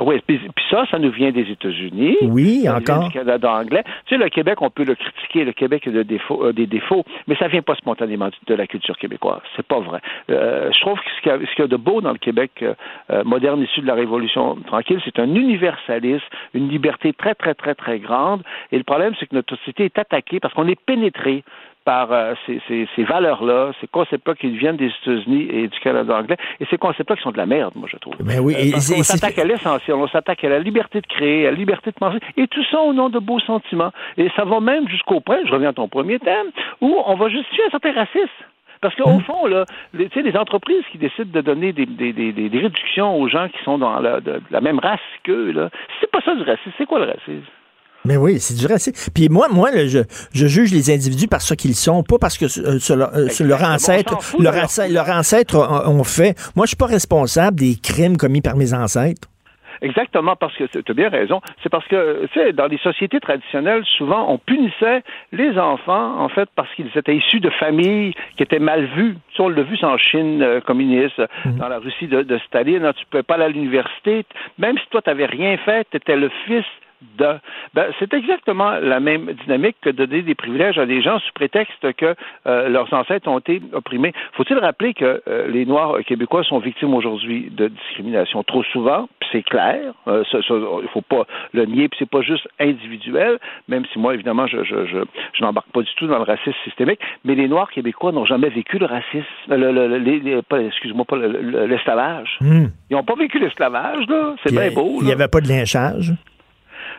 Oui, 0.00 0.20
puis, 0.26 0.40
ça, 0.70 0.84
ça 0.90 0.98
nous 0.98 1.10
vient 1.10 1.30
des 1.30 1.50
États-Unis. 1.50 2.16
Oui, 2.22 2.66
encore. 2.68 3.08
Du 3.08 3.12
Canada 3.12 3.52
anglais. 3.52 3.84
Tu 4.06 4.14
sais, 4.14 4.22
le 4.22 4.30
Québec, 4.30 4.62
on 4.62 4.70
peut 4.70 4.84
le 4.84 4.94
critiquer. 4.94 5.44
Le 5.44 5.52
Québec 5.52 5.86
a 5.86 5.90
euh, 5.90 6.52
des 6.52 6.66
défauts, 6.66 7.04
mais 7.26 7.36
ça 7.36 7.48
vient 7.48 7.62
pas 7.62 7.74
spontanément 7.74 8.30
de 8.46 8.54
la 8.54 8.66
culture 8.66 8.96
québécoise. 8.96 9.40
C'est 9.56 9.66
pas 9.66 9.80
vrai. 9.80 10.00
Euh, 10.30 10.70
je 10.72 10.80
trouve 10.80 10.98
que 10.98 11.10
ce 11.16 11.54
qu'il 11.54 11.58
y, 11.58 11.62
a 11.62 11.66
de 11.66 11.76
beau 11.76 12.00
dans 12.00 12.12
le 12.12 12.18
Québec 12.18 12.62
euh, 12.62 13.24
moderne 13.24 13.62
issu 13.62 13.82
de 13.82 13.86
la 13.86 13.94
Révolution 13.94 14.56
tranquille, 14.66 15.00
c'est 15.04 15.18
un 15.18 15.34
universalisme, 15.34 16.24
une 16.54 16.68
liberté 16.68 17.12
très, 17.12 17.34
très, 17.34 17.54
très, 17.54 17.74
très 17.74 17.98
grande. 17.98 18.42
Et 18.72 18.78
le 18.78 18.84
problème, 18.84 19.14
c'est 19.20 19.26
que 19.26 19.34
notre 19.34 19.54
société 19.56 19.84
est 19.84 19.98
attaquée 19.98 20.40
parce 20.40 20.54
qu'on 20.54 20.68
est 20.68 20.80
pénétré 20.80 21.44
par 21.84 22.12
euh, 22.12 22.34
ces, 22.46 22.60
ces, 22.68 23.04
valeurs-là, 23.04 23.72
ces 23.80 23.86
concepts-là 23.86 24.34
qui 24.34 24.50
viennent 24.50 24.76
des 24.76 24.92
États-Unis 25.02 25.48
et 25.50 25.68
du 25.68 25.80
Canada 25.80 26.16
anglais, 26.16 26.36
et 26.60 26.66
ces 26.70 26.78
concepts-là 26.78 27.16
qui 27.16 27.22
sont 27.22 27.32
de 27.32 27.38
la 27.38 27.46
merde, 27.46 27.72
moi, 27.74 27.88
je 27.90 27.96
trouve. 27.96 28.14
Ben 28.20 28.40
oui, 28.40 28.54
euh, 28.54 28.76
on 28.76 29.02
s'attaque 29.02 29.38
à 29.38 29.44
l'essentiel, 29.44 29.96
on 29.96 30.08
s'attaque 30.08 30.44
à 30.44 30.48
la 30.48 30.58
liberté 30.58 31.00
de 31.00 31.06
créer, 31.06 31.46
à 31.46 31.50
la 31.50 31.56
liberté 31.56 31.90
de 31.90 31.96
penser, 31.96 32.18
et 32.36 32.46
tout 32.48 32.64
ça 32.70 32.80
au 32.80 32.92
nom 32.92 33.08
de 33.08 33.18
beaux 33.18 33.40
sentiments. 33.40 33.92
Et 34.16 34.30
ça 34.36 34.44
va 34.44 34.60
même 34.60 34.88
jusqu'au 34.88 35.20
point, 35.20 35.38
je 35.44 35.52
reviens 35.52 35.70
à 35.70 35.72
ton 35.72 35.88
premier 35.88 36.18
thème, 36.18 36.48
où 36.80 36.96
on 37.04 37.14
va 37.14 37.28
justifier 37.28 37.64
un 37.66 37.70
certain 37.70 37.92
racisme. 37.92 38.28
Parce 38.80 38.94
qu'au 38.94 39.10
hmm. 39.10 39.22
fond, 39.22 39.46
là, 39.46 39.64
les, 39.92 40.08
les 40.14 40.36
entreprises 40.36 40.84
qui 40.90 40.98
décident 40.98 41.30
de 41.30 41.40
donner 41.42 41.72
des, 41.72 41.84
des, 41.84 42.12
des, 42.12 42.32
des 42.32 42.58
réductions 42.58 43.18
aux 43.18 43.28
gens 43.28 43.48
qui 43.48 43.62
sont 43.62 43.76
dans 43.78 44.00
la, 44.00 44.20
de, 44.20 44.40
la 44.50 44.60
même 44.60 44.78
race 44.78 45.00
qu'eux, 45.22 45.54
c'est 46.00 46.10
pas 46.10 46.20
ça 46.22 46.34
du 46.34 46.42
racisme. 46.42 46.72
C'est 46.78 46.86
quoi 46.86 46.98
le 47.00 47.06
racisme? 47.06 47.44
Mais 48.04 48.16
oui, 48.16 48.38
c'est 48.38 48.54
du 48.54 48.66
racisme. 48.66 49.10
Puis 49.14 49.28
moi, 49.28 49.48
moi, 49.50 49.70
je, 49.72 50.00
je, 50.32 50.46
juge 50.46 50.72
les 50.72 50.90
individus 50.90 51.28
par 51.28 51.42
ce 51.42 51.54
qu'ils 51.54 51.74
sont, 51.74 52.02
pas 52.02 52.18
parce 52.18 52.38
que 52.38 52.46
euh, 52.46 52.78
euh, 52.90 53.28
leur 53.46 53.62
ancêtre, 53.62 54.16
leur, 54.38 54.54
leur 54.88 55.08
ancêtre 55.10 55.56
ont 55.86 56.04
fait. 56.04 56.34
Moi, 56.56 56.66
je 56.66 56.70
suis 56.70 56.76
pas 56.76 56.86
responsable 56.86 57.58
des 57.58 57.76
crimes 57.76 58.16
commis 58.16 58.40
par 58.40 58.56
mes 58.56 58.72
ancêtres. 58.72 59.28
Exactement, 59.82 60.36
parce 60.36 60.54
que 60.56 60.64
tu 60.64 60.82
as 60.86 60.94
bien 60.94 61.08
raison. 61.08 61.40
C'est 61.62 61.70
parce 61.70 61.86
que, 61.88 62.26
tu 62.26 62.38
sais, 62.38 62.52
dans 62.52 62.66
les 62.66 62.78
sociétés 62.78 63.18
traditionnelles, 63.18 63.82
souvent, 63.96 64.30
on 64.30 64.38
punissait 64.38 65.02
les 65.32 65.58
enfants, 65.58 66.20
en 66.20 66.28
fait, 66.28 66.48
parce 66.54 66.72
qu'ils 66.74 66.90
étaient 66.94 67.16
issus 67.16 67.40
de 67.40 67.50
familles 67.50 68.12
qui 68.36 68.42
étaient 68.42 68.58
mal 68.58 68.84
vues. 68.96 69.16
Tu 69.34 69.40
on 69.40 69.48
l'a 69.48 69.62
vu 69.62 69.78
en 69.82 69.96
Chine 69.96 70.42
euh, 70.42 70.60
communiste, 70.60 71.18
mhm. 71.44 71.56
dans 71.56 71.68
la 71.68 71.78
Russie 71.78 72.08
de, 72.08 72.22
de 72.22 72.38
Staline. 72.46 72.92
Tu 72.94 73.04
ne 73.04 73.10
pouvais 73.10 73.22
pas 73.22 73.34
aller 73.34 73.44
à 73.44 73.48
l'université. 73.48 74.26
Même 74.58 74.76
si 74.76 74.84
toi, 74.90 75.00
tu 75.00 75.08
n'avais 75.08 75.26
rien 75.26 75.56
fait, 75.58 75.86
tu 75.90 75.96
étais 75.96 76.16
le 76.16 76.30
fils 76.46 76.64
de. 77.18 77.38
Ben, 77.74 77.86
c'est 77.98 78.12
exactement 78.14 78.72
la 78.72 79.00
même 79.00 79.32
dynamique 79.44 79.76
que 79.82 79.90
de 79.90 80.04
donner 80.04 80.22
des 80.22 80.34
privilèges 80.34 80.78
à 80.78 80.86
des 80.86 81.02
gens 81.02 81.18
sous 81.18 81.32
prétexte 81.34 81.92
que 81.94 82.14
euh, 82.46 82.68
leurs 82.68 82.92
ancêtres 82.92 83.28
ont 83.28 83.38
été 83.38 83.60
opprimés. 83.72 84.12
Faut-il 84.32 84.58
rappeler 84.58 84.94
que 84.94 85.22
euh, 85.28 85.48
les 85.48 85.66
Noirs 85.66 85.98
québécois 86.06 86.42
sont 86.44 86.58
victimes 86.58 86.94
aujourd'hui 86.94 87.50
de 87.50 87.68
discrimination? 87.68 88.42
Trop 88.42 88.62
souvent, 88.64 89.08
c'est 89.32 89.42
clair. 89.42 89.92
Euh, 90.08 90.24
il 90.32 90.88
faut 90.92 91.02
pas 91.02 91.24
le 91.52 91.64
nier, 91.66 91.88
puis 91.88 91.98
c'est 92.00 92.10
pas 92.10 92.22
juste 92.22 92.48
individuel, 92.58 93.38
même 93.68 93.84
si 93.92 93.98
moi, 93.98 94.14
évidemment, 94.14 94.46
je, 94.46 94.64
je, 94.64 94.86
je, 94.86 94.98
je 95.32 95.42
n'embarque 95.42 95.70
pas 95.72 95.82
du 95.82 95.94
tout 95.96 96.06
dans 96.06 96.18
le 96.18 96.24
racisme 96.24 96.56
systémique, 96.64 97.00
mais 97.24 97.34
les 97.34 97.48
Noirs 97.48 97.70
québécois 97.70 98.12
n'ont 98.12 98.24
jamais 98.24 98.48
vécu 98.48 98.78
le 98.78 98.86
racisme, 98.86 99.24
le, 99.48 99.72
le, 99.72 100.66
excuse-moi, 100.66 101.04
pas 101.04 101.16
l'esclavage. 101.16 102.36
Hmm. 102.40 102.66
Ils 102.90 102.96
n'ont 102.96 103.04
pas 103.04 103.14
vécu 103.14 103.38
l'esclavage, 103.38 104.06
là. 104.08 104.34
C'est 104.44 104.52
bien 104.52 104.70
beau. 104.70 104.98
Il 105.00 105.06
n'y 105.06 105.12
avait 105.12 105.28
pas 105.28 105.40
de 105.40 105.48
lynchage. 105.48 106.12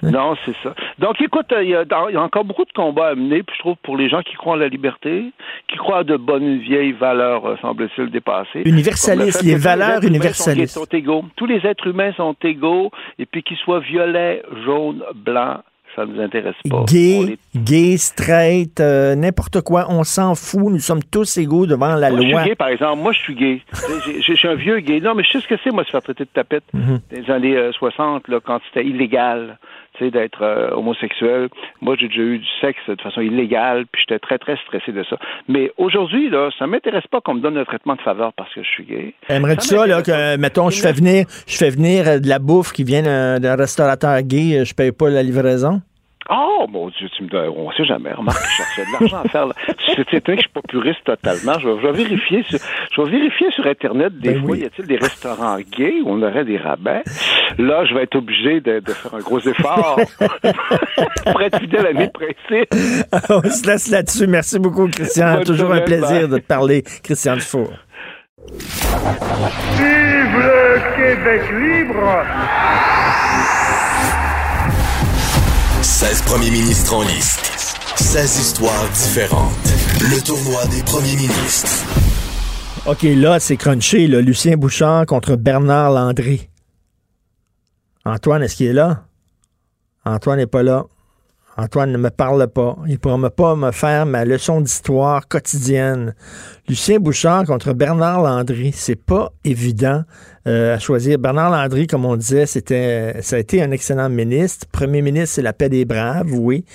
Non, 0.03 0.35
c'est 0.45 0.55
ça. 0.63 0.73
Donc, 0.99 1.21
écoute, 1.21 1.47
il 1.61 1.69
y, 1.69 1.75
a, 1.75 2.21
encore 2.21 2.45
beaucoup 2.45 2.65
de 2.65 2.71
combats 2.73 3.09
à 3.09 3.15
mener, 3.15 3.43
puis 3.43 3.55
je 3.55 3.61
trouve, 3.61 3.75
pour 3.83 3.97
les 3.97 4.09
gens 4.09 4.21
qui 4.21 4.35
croient 4.35 4.53
en 4.53 4.57
la 4.57 4.67
liberté, 4.67 5.31
qui 5.67 5.77
croient 5.77 5.99
à 5.99 6.03
de 6.03 6.17
bonnes 6.17 6.57
vieilles 6.59 6.93
valeurs, 6.93 7.45
euh, 7.45 7.55
semble-t-il, 7.61 8.09
dépassées. 8.09 8.63
Universalistes, 8.65 9.43
les 9.43 9.55
valeurs 9.55 10.03
universalistes. 10.03 10.73
Sont, 10.73 10.85
égaux. 10.85 11.25
Tous 11.35 11.45
les 11.45 11.65
êtres 11.65 11.87
humains 11.87 12.13
sont 12.13 12.35
égaux, 12.43 12.91
et 13.19 13.25
puis 13.25 13.43
qu'ils 13.43 13.57
soient 13.57 13.79
violets, 13.79 14.43
jaunes, 14.65 15.03
blancs, 15.15 15.61
ça 15.95 16.05
ne 16.05 16.13
nous 16.13 16.21
intéresse 16.21 16.55
pas. 16.69 16.83
Gay, 16.87 17.37
gay, 17.55 17.97
straight, 17.97 18.79
euh, 18.79 19.15
n'importe 19.15 19.61
quoi, 19.61 19.87
on 19.89 20.03
s'en 20.03 20.35
fout, 20.35 20.71
nous 20.71 20.79
sommes 20.79 21.03
tous 21.03 21.37
égaux 21.37 21.65
devant 21.65 21.95
la 21.95 22.09
loi. 22.09 22.21
Je 22.21 22.25
suis 22.27 22.49
gay, 22.49 22.55
par 22.55 22.69
exemple, 22.69 23.01
moi 23.01 23.11
je 23.11 23.19
suis 23.19 23.35
gay. 23.35 23.61
Je 24.21 24.33
suis 24.33 24.47
un 24.47 24.55
vieux 24.55 24.79
gay. 24.79 24.99
Non, 24.99 25.15
mais 25.15 25.23
je 25.23 25.31
sais 25.31 25.41
ce 25.41 25.47
que 25.47 25.55
c'est, 25.63 25.71
moi, 25.71 25.83
se 25.83 25.91
faire 25.91 26.01
traiter 26.01 26.23
de 26.23 26.29
tapette 26.33 26.63
mm 26.73 26.97
dans 27.11 27.37
les 27.37 27.55
années 27.55 27.71
60, 27.73 28.23
euh, 28.29 28.33
là, 28.33 28.39
quand 28.43 28.59
c'était 28.67 28.87
illégal 28.87 29.57
d'être 29.99 30.41
euh, 30.41 30.72
homosexuel. 30.72 31.49
Moi, 31.81 31.95
j'ai 31.99 32.07
déjà 32.07 32.22
eu 32.22 32.39
du 32.39 32.47
sexe 32.59 32.80
de 32.88 32.99
façon 33.01 33.22
illégale, 33.22 33.85
puis 33.91 34.01
j'étais 34.01 34.19
très, 34.19 34.39
très 34.39 34.57
stressé 34.57 34.91
de 34.91 35.03
ça. 35.03 35.18
Mais 35.47 35.72
aujourd'hui, 35.77 36.30
là, 36.30 36.49
ça 36.57 36.65
m'intéresse 36.65 37.05
pas 37.07 37.22
qu'on 37.22 37.35
me 37.35 37.41
donne 37.41 37.57
un 37.57 37.65
traitement 37.65 37.95
de 37.95 38.01
faveur 38.01 38.34
parce 38.34 38.53
que 38.53 38.63
je 38.63 38.69
suis 38.69 38.85
gay. 38.85 39.13
Aimerais-tu 39.30 39.68
ça, 39.68 39.85
là, 39.85 40.01
que, 40.01 40.38
mettons, 40.38 40.69
je 40.69 40.81
fais 40.81 40.93
venir, 40.93 41.26
je 41.47 41.57
fais 41.57 41.69
venir 41.69 42.19
de 42.19 42.27
la 42.27 42.39
bouffe 42.39 42.72
qui 42.72 42.84
vient 42.84 43.03
d'un 43.39 43.55
restaurateur 43.55 44.22
gay, 44.23 44.65
je 44.65 44.73
paye 44.73 44.91
pas 44.91 45.09
la 45.09 45.23
livraison? 45.23 45.81
Oh, 46.30 46.65
mon 46.69 46.89
Dieu, 46.89 47.10
tu 47.15 47.23
me 47.23 47.30
dis, 47.30 47.35
on 47.35 47.72
sait 47.72 47.84
jamais. 47.84 48.14
Remarque, 48.14 48.39
je 48.43 48.64
cherchais 48.64 48.85
de 48.85 48.91
l'argent 48.91 49.22
à 49.26 49.30
faire. 49.30 49.48
C'est 49.95 50.23
que 50.23 50.35
je 50.35 50.39
suis 50.39 50.49
pas 50.49 50.61
puriste 50.61 51.03
totalement. 51.03 51.60
Je 51.60 51.68
vais, 51.68 51.91
vérifier 51.91 52.43
sur, 52.43 52.60
je 52.95 53.02
vais 53.02 53.11
vérifier 53.11 53.52
sur 53.52 53.65
Internet 53.65 54.18
des 54.19 54.34
ben 54.34 54.45
fois, 54.45 54.57
y 54.57 54.64
a-t-il 54.64 54.88
des 54.88 54.98
restaurants 54.98 55.57
gays 55.60 56.02
où 56.03 56.11
on 56.11 56.22
aurait 56.22 56.45
des 56.45 56.57
rabais? 56.57 57.03
Là, 57.57 57.85
je 57.85 57.93
vais 57.95 58.03
être 58.03 58.15
obligé 58.15 58.61
de, 58.61 58.81
faire 58.88 59.15
un 59.15 59.19
gros 59.19 59.39
effort 59.39 59.99
pour 61.26 61.41
être 61.41 61.60
fidèle 61.60 61.88
à 61.88 61.93
mes 61.93 62.10
principes. 62.10 62.69
on 63.30 63.49
se 63.49 63.68
laisse 63.68 63.89
là-dessus. 63.89 64.27
Merci 64.27 64.60
beaucoup, 64.60 64.88
Christian. 64.88 65.41
Toujours 65.43 65.73
un 65.73 65.81
plaisir 65.81 66.30
de 66.30 66.38
te 66.38 66.45
parler, 66.45 66.84
Christian 67.03 67.35
Dufour. 67.35 67.72
Vive 68.48 70.38
le 70.38 70.95
Québec 70.95 71.41
libre! 71.60 73.00
16 76.01 76.23
premiers 76.23 76.49
ministres 76.49 76.95
en 76.95 77.03
liste. 77.03 77.39
16 77.95 78.39
histoires 78.39 78.89
différentes. 78.89 79.53
Le 79.99 80.19
tournoi 80.25 80.65
des 80.65 80.81
premiers 80.81 81.15
ministres. 81.15 81.85
OK, 82.87 83.03
là, 83.03 83.39
c'est 83.39 83.55
crunché, 83.55 84.07
là. 84.07 84.19
Lucien 84.19 84.57
Bouchard 84.57 85.05
contre 85.05 85.35
Bernard 85.35 85.91
Landry. 85.91 86.49
Antoine, 88.03 88.41
est-ce 88.41 88.55
qu'il 88.55 88.65
est 88.65 88.73
là? 88.73 89.03
Antoine 90.03 90.37
n'est 90.39 90.47
pas 90.47 90.63
là. 90.63 90.85
Antoine 91.55 91.91
ne 91.91 91.99
me 91.99 92.09
parle 92.09 92.47
pas. 92.47 92.77
Il 92.87 92.93
ne 92.93 92.97
pourra 92.97 93.29
pas 93.29 93.55
me 93.55 93.69
faire 93.69 94.07
ma 94.07 94.25
leçon 94.25 94.59
d'histoire 94.59 95.27
quotidienne. 95.27 96.15
Lucien 96.72 96.99
Bouchard 96.99 97.43
contre 97.43 97.73
Bernard 97.73 98.22
Landry, 98.22 98.72
c'est 98.73 98.95
pas 98.95 99.34
évident. 99.43 100.06
Euh, 100.48 100.73
à 100.73 100.80
choisir. 100.80 101.19
Bernard 101.19 101.52
Landry, 101.52 101.85
comme 101.85 102.03
on 102.03 102.15
disait, 102.15 102.48
c'était, 102.48 103.22
ça 103.22 103.35
a 103.35 103.39
été 103.39 103.61
un 103.61 103.69
excellent 103.69 104.10
ministre. 104.10 104.65
Premier 104.72 105.03
ministre, 105.03 105.35
c'est 105.35 105.43
la 105.43 105.53
paix 105.53 105.69
des 105.69 105.85
braves, 105.85 106.34
oui. 106.34 106.65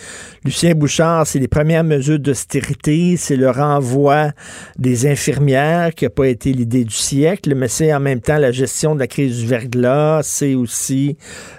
Lucien 0.45 0.77
Bouchard, 0.77 1.27
c'est 1.27 1.41
les 1.41 1.49
premières 1.49 1.83
mesures 1.83 2.21
d'austérité, 2.21 3.17
c'est 3.17 3.35
le 3.35 3.51
renvoi 3.51 4.31
des 4.79 5.09
infirmières 5.09 5.93
qui 5.97 6.05
n'a 6.05 6.11
pas 6.11 6.29
été 6.29 6.53
l'idée 6.53 6.85
du 6.85 6.95
siècle, 6.95 7.57
mais 7.57 7.67
c'est 7.67 7.93
en 7.93 7.99
même 7.99 8.21
temps 8.21 8.39
la 8.39 8.53
gestion 8.53 8.95
de 8.95 9.01
la 9.01 9.09
crise 9.09 9.41
du 9.41 9.47
verglas. 9.47 10.21
C'est 10.23 10.55
aussi, 10.55 11.17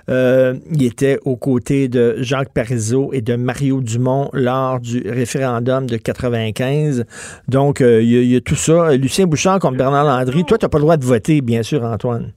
euh, 0.10 0.54
il 0.72 0.84
était 0.84 1.20
aux 1.26 1.36
côtés 1.36 1.90
de 1.90 2.16
Jacques 2.20 2.54
Parizeau 2.54 3.10
et 3.12 3.20
de 3.20 3.36
Mario 3.36 3.82
Dumont 3.82 4.30
lors 4.32 4.80
du 4.80 5.04
référendum 5.10 5.88
de 5.88 5.98
95. 5.98 7.04
Donc, 7.50 7.82
euh, 7.82 8.02
il 8.02 8.12
y, 8.12 8.27
a 8.27 8.27
tout 8.46 8.56
ça. 8.56 8.96
Lucien 8.96 9.26
Bouchard 9.26 9.60
contre 9.60 9.78
Bernard 9.78 10.06
Landry. 10.06 10.46
Toi, 10.46 10.58
tu 10.58 10.66
n'as 10.66 10.70
pas 10.70 10.78
le 10.78 10.84
droit 10.84 10.98
de 10.98 11.06
voter, 11.06 11.42
bien 11.42 11.64
sûr, 11.64 11.84
Antoine? 11.84 12.32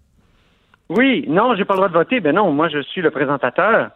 Oui, 0.89 1.25
non, 1.29 1.55
j'ai 1.55 1.65
pas 1.65 1.75
le 1.75 1.79
droit 1.79 1.89
de 1.89 1.95
voter. 1.95 2.21
Ben 2.21 2.35
non, 2.35 2.51
moi, 2.51 2.69
je 2.69 2.83
suis 2.83 3.01
le 3.01 3.11
présentateur. 3.11 3.91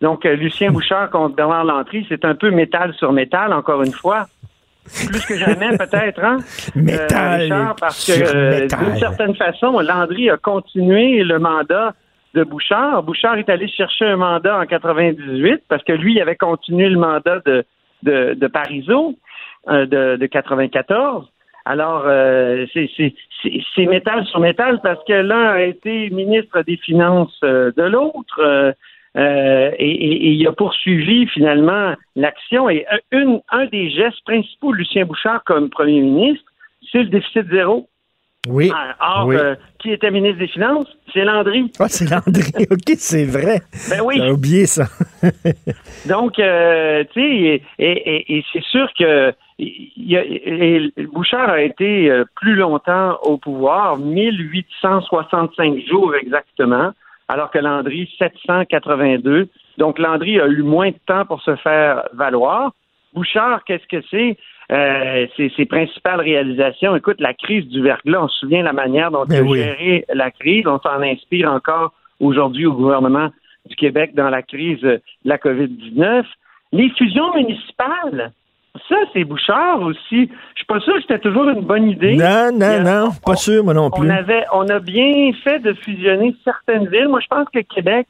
Donc, 0.00 0.26
euh, 0.26 0.34
Lucien. 0.34 0.70
Bouchard 0.72 1.08
contre 1.10 1.36
Bernard 1.36 1.64
Lantry, 1.64 2.04
c'est 2.08 2.24
un 2.24 2.34
peu 2.34 2.50
métal 2.50 2.92
sur 2.94 3.12
métal, 3.12 3.52
encore 3.52 3.82
une 3.82 3.92
fois. 3.92 4.26
Plus 4.84 5.24
que 5.26 5.36
jamais, 5.36 5.70
peut-être, 5.78 6.22
hein? 6.24 6.38
Métal. 6.74 7.52
Euh, 7.52 7.64
parce 7.80 8.04
que, 8.04 8.12
euh, 8.12 8.66
d'une 8.66 8.98
certaine 8.98 9.36
façon, 9.36 9.78
Landry 9.78 10.28
a 10.28 10.36
continué 10.36 11.22
le 11.22 11.38
mandat 11.38 11.94
de 12.34 12.42
Bouchard. 12.42 13.02
Bouchard 13.04 13.36
est 13.36 13.48
allé 13.48 13.68
chercher 13.68 14.06
un 14.06 14.16
mandat 14.16 14.58
en 14.58 14.66
98 14.66 15.62
parce 15.68 15.84
que 15.84 15.92
lui 15.92 16.20
avait 16.20 16.36
continué 16.36 16.88
le 16.88 16.98
mandat 16.98 17.40
de, 17.46 17.64
de, 18.02 18.34
de 18.34 18.46
Parizeau 18.48 19.14
de, 19.68 20.16
de 20.16 20.26
94. 20.26 21.28
Alors, 21.64 22.04
euh, 22.06 22.66
c'est 22.74 23.86
métal 23.86 24.26
sur 24.26 24.40
métal 24.40 24.80
parce 24.82 25.02
que 25.04 25.12
l'un 25.12 25.50
a 25.50 25.62
été 25.62 26.10
ministre 26.10 26.62
des 26.62 26.76
Finances 26.76 27.38
euh, 27.44 27.70
de 27.76 27.82
l'autre 27.84 28.40
euh, 28.40 28.72
euh, 29.16 29.70
et, 29.78 30.32
il 30.32 30.46
a 30.46 30.52
poursuivi 30.52 31.26
finalement 31.28 31.94
l'action. 32.16 32.68
Et 32.70 32.86
un 33.12 33.66
des 33.66 33.90
gestes 33.90 34.24
principaux 34.24 34.72
de 34.72 34.78
Lucien 34.78 35.04
Bouchard 35.04 35.44
comme 35.44 35.70
premier 35.70 36.00
ministre, 36.00 36.44
c'est 36.90 37.02
le 37.02 37.10
déficit 37.10 37.48
zéro. 37.50 37.88
Oui. 38.48 38.72
Or, 39.00 39.32
qui 39.78 39.92
était 39.92 40.10
ministre 40.10 40.38
des 40.38 40.48
Finances? 40.48 40.88
C'est 41.12 41.24
Landry. 41.24 41.70
Ah, 41.78 41.88
c'est 41.88 42.10
Landry. 42.10 42.66
OK, 42.70 42.94
c'est 42.96 43.24
vrai. 43.24 43.60
Ben 43.88 44.00
oui. 44.04 44.16
J'ai 44.16 44.30
oublié 44.30 44.66
ça. 44.66 44.86
Donc, 46.08 46.34
tu 46.34 46.42
sais, 46.42 47.62
et, 47.78 48.36
et 48.38 48.44
c'est 48.52 48.64
sûr 48.64 48.88
que 48.98 49.32
Bouchard 51.12 51.50
a 51.50 51.62
été 51.62 52.10
euh, 52.10 52.24
plus 52.36 52.56
longtemps 52.56 53.18
au 53.22 53.36
pouvoir, 53.38 53.98
1865 53.98 55.78
jours 55.88 56.14
exactement, 56.16 56.92
alors 57.28 57.50
que 57.50 57.58
Landry, 57.58 58.10
782. 58.18 59.48
Donc, 59.78 59.98
Landry 59.98 60.40
a 60.40 60.46
eu 60.46 60.62
moins 60.62 60.90
de 60.90 60.98
temps 61.06 61.24
pour 61.24 61.40
se 61.42 61.54
faire 61.56 62.08
valoir. 62.12 62.72
Bouchard, 63.14 63.62
qu'est-ce 63.64 63.86
que 63.86 64.04
c'est? 64.10 64.36
Euh, 64.72 65.26
ses, 65.36 65.66
principales 65.66 66.20
réalisations. 66.20 66.96
Écoute, 66.96 67.20
la 67.20 67.34
crise 67.34 67.66
du 67.68 67.82
verglas, 67.82 68.22
on 68.22 68.28
se 68.28 68.38
souvient 68.38 68.62
la 68.62 68.72
manière 68.72 69.10
dont 69.10 69.26
ben 69.26 69.46
il 69.46 69.52
a 69.52 69.64
géré 69.64 70.04
la 70.14 70.30
crise. 70.30 70.66
On 70.66 70.78
s'en 70.80 71.02
inspire 71.02 71.52
encore 71.52 71.92
aujourd'hui 72.20 72.64
au 72.64 72.72
gouvernement 72.72 73.28
du 73.66 73.76
Québec 73.76 74.14
dans 74.14 74.30
la 74.30 74.40
crise 74.40 74.80
de 74.80 75.02
la 75.26 75.36
COVID-19. 75.36 76.24
Les 76.72 76.88
fusions 76.96 77.34
municipales, 77.34 78.32
ça, 78.88 78.96
c'est 79.12 79.24
Bouchard 79.24 79.82
aussi. 79.82 80.30
Je 80.54 80.56
suis 80.56 80.66
pas 80.66 80.80
sûr 80.80 80.94
que 80.94 81.02
c'était 81.02 81.18
toujours 81.18 81.50
une 81.50 81.66
bonne 81.66 81.90
idée. 81.90 82.16
Non, 82.16 82.50
non, 82.54 82.82
non, 82.82 83.08
pas 83.26 83.36
sûr, 83.36 83.62
moi 83.62 83.74
non 83.74 83.90
plus. 83.90 84.06
On, 84.06 84.10
avait, 84.10 84.44
on 84.54 84.66
a 84.68 84.78
bien 84.78 85.32
fait 85.44 85.58
de 85.58 85.74
fusionner 85.74 86.34
certaines 86.44 86.88
villes. 86.88 87.08
Moi, 87.08 87.20
je 87.20 87.28
pense 87.28 87.48
que 87.52 87.58
Québec, 87.58 88.06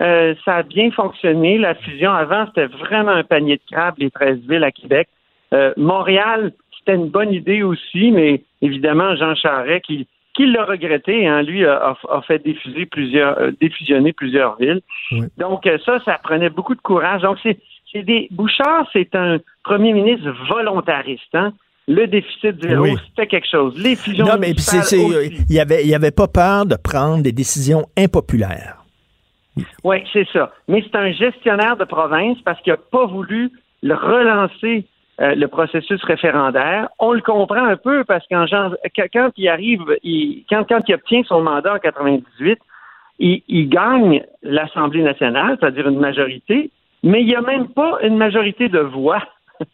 euh, 0.00 0.34
ça 0.46 0.56
a 0.56 0.62
bien 0.62 0.90
fonctionné. 0.90 1.58
La 1.58 1.74
fusion 1.74 2.12
avant, 2.12 2.46
c'était 2.46 2.66
vraiment 2.66 3.12
un 3.12 3.24
panier 3.24 3.56
de 3.56 3.74
crabes, 3.74 3.96
les 3.98 4.10
13 4.10 4.38
villes 4.48 4.64
à 4.64 4.70
Québec. 4.70 5.08
Euh, 5.52 5.72
Montréal, 5.76 6.52
c'était 6.78 6.94
une 6.94 7.08
bonne 7.08 7.32
idée 7.32 7.62
aussi, 7.62 8.10
mais 8.10 8.42
évidemment, 8.62 9.16
Jean 9.16 9.34
Charest, 9.34 9.84
qui, 9.84 10.06
qui 10.34 10.46
l'a 10.46 10.64
regretté, 10.64 11.26
hein, 11.26 11.42
lui 11.42 11.64
a, 11.64 11.96
fait 12.26 12.42
diffuser 12.44 12.86
plusieurs, 12.86 13.38
euh, 13.38 13.50
défusionner 13.60 14.12
plusieurs 14.12 14.56
villes. 14.56 14.80
Donc 15.36 15.68
ça, 15.84 15.98
ça 16.04 16.18
prenait 16.22 16.50
beaucoup 16.50 16.74
de 16.74 16.80
courage. 16.80 17.22
Donc 17.22 17.38
c'est 17.42 17.58
c'est 17.92 18.02
des 18.02 18.28
Bouchard, 18.30 18.86
c'est 18.92 19.14
un 19.14 19.38
premier 19.64 19.92
ministre 19.92 20.30
volontariste. 20.48 21.34
Hein? 21.34 21.52
Le 21.86 22.06
déficit 22.06 22.60
zéro, 22.60 22.86
c'était 23.08 23.26
quelque 23.26 23.48
chose. 23.50 23.74
Les 23.82 23.96
fusions. 23.96 24.26
Non, 24.26 24.36
mais 24.38 24.50
il 24.50 25.54
y 25.54 25.58
avait, 25.58 25.86
il 25.86 25.94
avait 25.94 26.10
pas 26.10 26.28
peur 26.28 26.66
de 26.66 26.76
prendre 26.76 27.22
des 27.22 27.32
décisions 27.32 27.86
impopulaires. 27.96 28.84
Oui, 29.82 29.96
c'est 30.12 30.28
ça. 30.32 30.52
Mais 30.68 30.84
c'est 30.84 30.96
un 30.96 31.10
gestionnaire 31.12 31.76
de 31.76 31.84
province 31.84 32.36
parce 32.44 32.60
qu'il 32.60 32.72
n'a 32.72 32.76
pas 32.76 33.06
voulu 33.06 33.50
le 33.82 33.94
relancer 33.94 34.84
euh, 35.20 35.34
le 35.34 35.48
processus 35.48 36.02
référendaire. 36.04 36.88
On 36.98 37.12
le 37.12 37.20
comprend 37.20 37.64
un 37.64 37.76
peu 37.76 38.04
parce 38.04 38.24
qu'en 38.28 38.46
quand 38.48 39.30
il 39.36 39.48
arrive, 39.48 39.82
quand, 40.48 40.64
quand 40.68 40.80
il 40.86 40.94
obtient 40.94 41.22
son 41.24 41.42
mandat 41.42 41.74
en 41.74 41.78
98, 41.78 42.58
il, 43.18 43.42
il 43.48 43.68
gagne 43.68 44.22
l'Assemblée 44.42 45.02
nationale, 45.02 45.56
c'est-à-dire 45.58 45.88
une 45.88 45.98
majorité, 45.98 46.70
mais 47.02 47.22
il 47.22 47.26
n'y 47.26 47.34
a 47.34 47.40
même 47.40 47.68
pas 47.68 47.98
une 48.02 48.16
majorité 48.16 48.68
de 48.68 48.78
voix. 48.78 49.22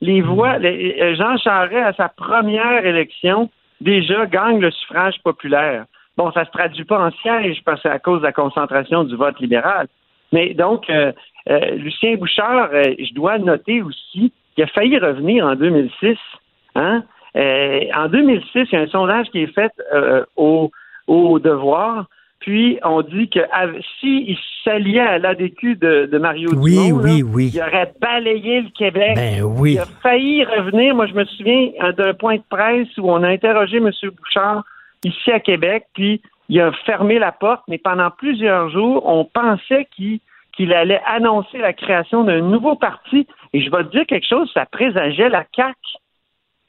Les 0.00 0.20
voix, 0.20 0.58
euh, 0.60 1.14
Jean 1.16 1.36
Charest, 1.36 1.74
à 1.74 1.92
sa 1.94 2.08
première 2.08 2.84
élection, 2.84 3.50
déjà 3.80 4.26
gagne 4.26 4.60
le 4.60 4.70
suffrage 4.70 5.16
populaire. 5.22 5.86
Bon, 6.16 6.30
ça 6.32 6.40
ne 6.40 6.46
se 6.46 6.50
traduit 6.50 6.84
pas 6.84 7.00
en 7.00 7.10
siège 7.10 7.62
parce 7.64 7.82
que 7.82 7.88
c'est 7.88 7.94
à 7.94 7.98
cause 7.98 8.20
de 8.20 8.26
la 8.26 8.32
concentration 8.32 9.04
du 9.04 9.16
vote 9.16 9.40
libéral. 9.40 9.88
Mais 10.32 10.54
donc, 10.54 10.88
euh, 10.90 11.12
euh, 11.48 11.70
Lucien 11.72 12.16
Bouchard, 12.16 12.70
je 12.72 13.14
dois 13.14 13.38
noter 13.38 13.82
aussi 13.82 14.32
qu'il 14.54 14.64
a 14.64 14.66
failli 14.68 14.98
revenir 14.98 15.46
en 15.46 15.54
2006. 15.54 16.16
Hein? 16.74 17.04
en 17.34 18.08
2006, 18.08 18.50
il 18.54 18.68
y 18.72 18.76
a 18.76 18.80
un 18.80 18.86
sondage 18.88 19.26
qui 19.30 19.42
est 19.42 19.54
fait 19.54 19.72
au, 20.36 20.70
au 21.06 21.38
devoir 21.38 22.06
puis 22.42 22.78
on 22.84 23.02
dit 23.02 23.28
que 23.28 23.40
s'il 24.00 24.36
s'alliait 24.64 25.00
à 25.00 25.18
l'ADQ 25.18 25.76
de, 25.76 26.08
de 26.10 26.18
Mario 26.18 26.50
oui, 26.56 26.90
oui, 26.92 27.22
oui. 27.22 27.52
il 27.54 27.60
aurait 27.60 27.92
balayé 28.00 28.62
le 28.62 28.70
Québec. 28.70 29.14
Ben 29.14 29.42
oui. 29.42 29.74
Il 29.74 29.78
a 29.78 29.86
failli 30.02 30.44
revenir. 30.44 30.94
Moi, 30.94 31.06
je 31.06 31.14
me 31.14 31.24
souviens 31.24 31.70
d'un 31.96 32.14
point 32.14 32.36
de 32.36 32.42
presse 32.50 32.88
où 32.98 33.10
on 33.10 33.22
a 33.22 33.28
interrogé 33.28 33.76
M. 33.76 33.90
Bouchard 34.18 34.64
ici 35.04 35.30
à 35.30 35.38
Québec, 35.38 35.86
puis 35.94 36.20
il 36.48 36.60
a 36.60 36.72
fermé 36.84 37.18
la 37.20 37.32
porte, 37.32 37.62
mais 37.68 37.78
pendant 37.78 38.10
plusieurs 38.10 38.70
jours, 38.70 39.06
on 39.06 39.24
pensait 39.24 39.86
qu'il 39.94 40.18
allait 40.72 41.00
annoncer 41.06 41.58
la 41.58 41.72
création 41.72 42.24
d'un 42.24 42.40
nouveau 42.40 42.76
parti. 42.76 43.26
Et 43.52 43.62
je 43.62 43.70
vais 43.70 43.84
te 43.84 43.90
dire 43.90 44.06
quelque 44.06 44.26
chose, 44.26 44.50
ça 44.54 44.66
présageait 44.66 45.28
la 45.28 45.44
CAQ 45.54 45.76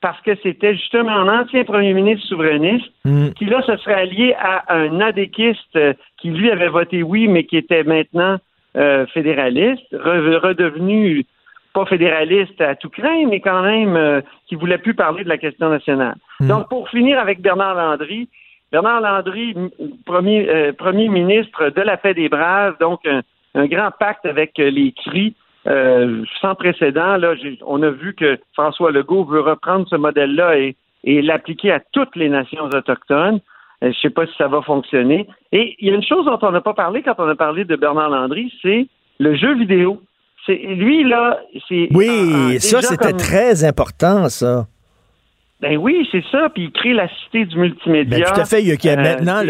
parce 0.04 0.20
que 0.22 0.36
c'était 0.44 0.76
justement 0.76 1.12
un 1.12 1.42
ancien 1.42 1.64
premier 1.64 1.94
ministre 1.94 2.28
souverainiste 2.28 2.92
hmm. 3.06 3.30
qui, 3.30 3.46
là, 3.46 3.62
se 3.62 3.78
serait 3.78 4.02
allié 4.02 4.36
à 4.38 4.76
un 4.76 5.00
adéquiste 5.00 5.78
euh, 5.78 5.94
qui, 6.18 6.30
lui, 6.30 6.52
avait 6.52 6.68
voté 6.68 7.04
oui, 7.04 7.30
mais 7.30 7.46
qui 7.46 7.56
était 7.56 7.86
maintenant 7.86 8.38
euh, 8.76 9.06
fédéraliste, 9.08 9.88
redevenu 9.94 11.26
pas 11.74 11.86
fédéraliste 11.86 12.60
à 12.60 12.76
tout 12.76 12.90
craint, 12.90 13.26
mais 13.30 13.40
quand 13.40 13.64
même 13.64 13.96
euh, 13.96 14.20
qui 14.48 14.56
voulait 14.56 14.78
plus 14.78 14.94
parler 14.94 15.24
de 15.24 15.30
la 15.30 15.38
question 15.38 15.70
nationale. 15.70 16.16
Hmm. 16.42 16.48
Donc, 16.50 16.68
pour 16.68 16.90
finir 16.90 17.18
avec 17.18 17.42
Bernard 17.42 17.76
Landry, 17.76 18.28
Bernard 18.74 19.00
Landry, 19.00 19.56
premier, 20.06 20.74
premier 20.74 21.08
ministre 21.08 21.70
de 21.70 21.82
la 21.82 21.96
paix 21.96 22.14
des 22.14 22.28
braves, 22.28 22.76
donc 22.80 23.06
un, 23.06 23.22
grand 23.56 23.92
pacte 23.98 24.26
avec 24.26 24.58
les 24.58 24.94
cris 24.94 25.36
sans 25.66 26.56
précédent. 26.56 27.18
Là, 27.18 27.36
on 27.66 27.82
a 27.84 27.90
vu 27.90 28.14
que 28.16 28.38
François 28.54 28.92
Legault 28.92 29.26
veut 29.26 29.42
reprendre 29.42 29.88
ce 29.90 29.96
modèle-là 29.96 30.58
et, 30.58 30.76
et 31.04 31.22
l'appliquer 31.22 31.72
à 31.72 31.80
toutes 31.92 32.16
les 32.16 32.30
nations 32.30 32.66
autochtones. 32.66 33.40
Je 33.82 33.88
ne 33.88 33.94
sais 33.94 34.10
pas 34.10 34.26
si 34.26 34.34
ça 34.38 34.48
va 34.48 34.62
fonctionner. 34.62 35.28
Et 35.52 35.76
il 35.80 35.90
y 35.90 35.92
a 35.92 35.96
une 35.96 36.04
chose 36.04 36.26
dont 36.26 36.40
on 36.42 36.52
n'a 36.52 36.62
pas 36.62 36.74
parlé 36.74 37.02
quand 37.02 37.16
on 37.18 37.28
a 37.28 37.36
parlé 37.36 37.66
de 37.66 37.76
Bernard 37.76 38.10
Landry, 38.10 38.52
c'est 38.62 38.88
le 39.20 39.36
jeu 39.36 39.58
vidéo. 39.58 40.02
C'est 40.46 40.56
lui 40.56 41.04
là, 41.04 41.40
c'est 41.70 41.88
oui, 41.94 42.60
ça 42.60 42.82
c'était 42.82 43.14
très 43.14 43.64
important 43.64 44.28
ça. 44.28 44.68
Ben 45.64 45.78
oui, 45.78 46.06
c'est 46.12 46.26
ça. 46.30 46.50
Puis 46.54 46.66
il 46.66 46.72
crée 46.72 46.92
la 46.92 47.08
cité 47.08 47.46
du 47.46 47.58
multimédia. 47.58 48.18
Ben, 48.18 48.34
tout 48.34 48.42
à 48.42 48.44
fait. 48.44 48.62
Il 48.62 48.68
y 48.68 48.90
a, 48.90 48.96
maintenant, 48.98 49.42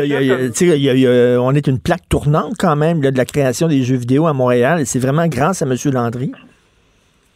on 1.41 1.55
est 1.55 1.65
une 1.65 1.79
plaque 1.81 2.07
tournante 2.07 2.53
quand 2.59 2.75
même 2.75 3.01
de 3.01 3.17
la 3.17 3.25
création 3.25 3.67
des 3.67 3.81
jeux 3.81 3.95
vidéo 3.95 4.27
à 4.27 4.33
Montréal. 4.33 4.81
Et 4.81 4.85
c'est 4.85 4.99
vraiment 4.99 5.25
grâce 5.25 5.63
à 5.63 5.65
M. 5.65 5.75
Landry. 5.91 6.31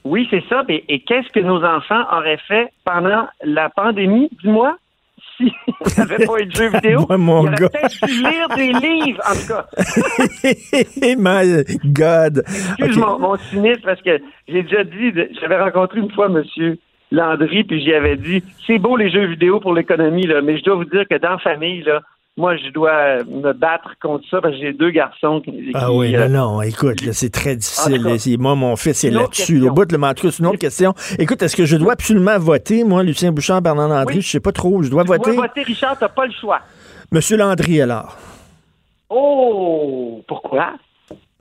Oui, 0.03 0.27
c'est 0.29 0.43
ça. 0.47 0.63
Et, 0.69 0.85
et 0.89 0.99
qu'est-ce 0.99 1.27
que 1.29 1.39
nos 1.39 1.63
enfants 1.63 2.03
auraient 2.15 2.39
fait 2.47 2.71
pendant 2.85 3.27
la 3.43 3.69
pandémie, 3.69 4.29
dis-moi? 4.43 4.77
s'il 5.37 5.47
n'y 5.47 6.01
avait 6.01 6.25
pas 6.25 6.39
eu 6.39 6.45
de 6.45 6.51
jeux 6.51 6.69
vidéo, 6.69 7.05
Moi, 7.09 7.17
mon 7.17 7.43
il 7.43 7.49
aurait 7.49 7.69
peut-être 7.69 8.05
pu 8.05 8.11
lire 8.11 8.47
des 8.55 8.73
livres, 8.73 9.21
en 9.27 9.33
tout 9.33 9.47
cas. 9.47 9.65
My 11.17 11.63
God. 11.85 12.43
Excuse 12.79 12.97
mon, 12.97 13.19
mon 13.19 13.35
cynisme, 13.37 13.81
parce 13.83 14.01
que 14.01 14.19
j'ai 14.47 14.63
déjà 14.63 14.83
dit, 14.83 15.11
j'avais 15.39 15.59
rencontré 15.59 15.99
une 15.99 16.11
fois 16.11 16.29
monsieur 16.29 16.77
Landry, 17.11 17.63
puis 17.63 17.81
j'y 17.81 17.93
avais 17.93 18.17
dit, 18.17 18.43
c'est 18.65 18.79
beau 18.79 18.97
les 18.97 19.09
jeux 19.09 19.25
vidéo 19.27 19.59
pour 19.59 19.73
l'économie, 19.73 20.27
là, 20.27 20.41
mais 20.41 20.57
je 20.57 20.63
dois 20.63 20.75
vous 20.75 20.85
dire 20.85 21.05
que 21.09 21.17
dans 21.17 21.31
la 21.31 21.37
famille, 21.37 21.83
là, 21.83 22.01
moi, 22.37 22.55
je 22.55 22.69
dois 22.69 23.23
me 23.23 23.51
battre 23.51 23.95
contre 23.99 24.23
ça 24.29 24.39
parce 24.41 24.53
que 24.53 24.61
j'ai 24.61 24.73
deux 24.73 24.91
garçons 24.91 25.41
qui. 25.41 25.71
Ah 25.73 25.91
oui, 25.91 26.15
euh, 26.15 26.27
non, 26.27 26.53
non, 26.53 26.61
écoute, 26.61 26.99
c'est 27.11 27.31
très 27.31 27.55
difficile. 27.55 28.37
moi, 28.39 28.53
mon 28.53 28.75
fils 28.75 29.03
est 29.03 29.09
là-dessus. 29.09 29.67
Au 29.67 29.71
bout 29.71 29.85
de 29.85 29.97
le 29.97 30.03
c'est 30.15 30.39
une 30.39 30.45
autre 30.45 30.59
question. 30.59 30.93
Écoute, 31.17 31.41
est-ce 31.41 31.55
que 31.55 31.65
je 31.65 31.75
dois 31.77 31.93
absolument 31.93 32.37
voter, 32.37 32.83
moi, 32.83 33.01
Lucien 33.01 33.31
Bouchard, 33.31 33.63
Bernard 33.63 33.89
Landry? 33.89 34.21
Je 34.21 34.29
sais 34.29 34.39
pas 34.39 34.51
trop. 34.51 34.83
Je 34.83 34.89
dois 34.91 35.03
tu 35.03 35.07
voter. 35.07 35.31
Tu 35.31 35.35
dois 35.35 35.47
voter, 35.47 35.63
Richard, 35.63 35.97
t'as 35.97 36.09
pas 36.09 36.27
le 36.27 36.33
choix. 36.33 36.59
Monsieur 37.11 37.37
Landry, 37.37 37.81
alors. 37.81 38.15
Oh, 39.09 40.23
pourquoi? 40.27 40.73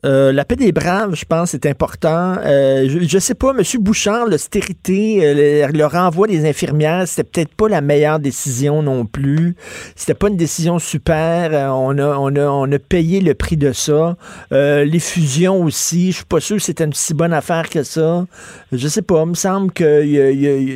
Euh, 0.07 0.33
la 0.33 0.45
paix 0.45 0.55
des 0.55 0.71
braves, 0.71 1.15
je 1.17 1.25
pense, 1.25 1.51
c'est 1.51 1.67
important. 1.67 2.37
Euh, 2.45 2.89
je, 2.89 3.17
ne 3.17 3.21
sais 3.21 3.35
pas, 3.35 3.51
M. 3.51 3.63
Bouchard, 3.81 4.27
l'austérité, 4.27 5.19
euh, 5.23 5.67
le, 5.67 5.85
renvoi 5.85 6.29
des 6.29 6.49
infirmières, 6.49 7.09
c'était 7.09 7.25
peut-être 7.25 7.55
pas 7.55 7.69
la 7.69 7.81
meilleure 7.81 8.21
décision 8.21 8.83
non 8.83 9.05
plus. 9.05 9.57
C'était 9.97 10.15
pas 10.15 10.29
une 10.29 10.37
décision 10.37 10.79
super. 10.79 11.51
on, 11.75 11.99
a, 11.99 12.17
on, 12.19 12.37
a, 12.37 12.47
on 12.47 12.71
a 12.71 12.79
payé 12.79 13.21
le 13.21 13.35
prix 13.35 13.57
de 13.57 13.73
ça. 13.73 14.17
les 14.53 15.01
fusions 15.01 15.63
aussi, 15.65 16.13
je 16.13 16.17
suis 16.19 16.25
pas 16.25 16.41
sûr 16.41 16.57
que 16.57 16.63
c'était 16.63 16.85
une 16.85 16.93
si 16.93 17.13
bonne 17.13 17.33
affaire 17.33 17.69
que 17.69 17.83
ça. 17.83 18.27
Je 18.71 18.89
sais 18.89 19.03
pas, 19.03 19.23
il 19.25 19.31
me 19.31 19.35
semble 19.35 19.73
que 19.73 20.05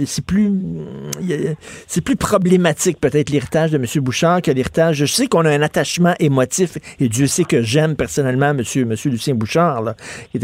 c'est 0.07 0.24
plus 0.24 0.52
c'est 1.86 2.01
plus 2.01 2.16
problématique 2.16 3.01
peut-être 3.01 3.31
l'héritage 3.31 3.70
de 3.70 3.77
M. 3.77 3.85
Bouchard 4.02 4.43
que 4.43 4.51
l'héritage. 4.51 4.97
Je 4.97 5.07
sais 5.07 5.27
qu'on 5.27 5.44
a 5.44 5.51
un 5.51 5.62
attachement 5.62 6.15
émotif 6.19 6.78
et 6.98 7.09
Dieu 7.09 7.27
sait 7.27 7.44
que 7.44 7.62
j'aime 7.62 7.94
personnellement 7.97 8.51
M. 8.51 8.62
Monsieur, 8.86 9.11
Lucien 9.21 9.35
Bouchard. 9.35 9.83
Là. 9.83 9.97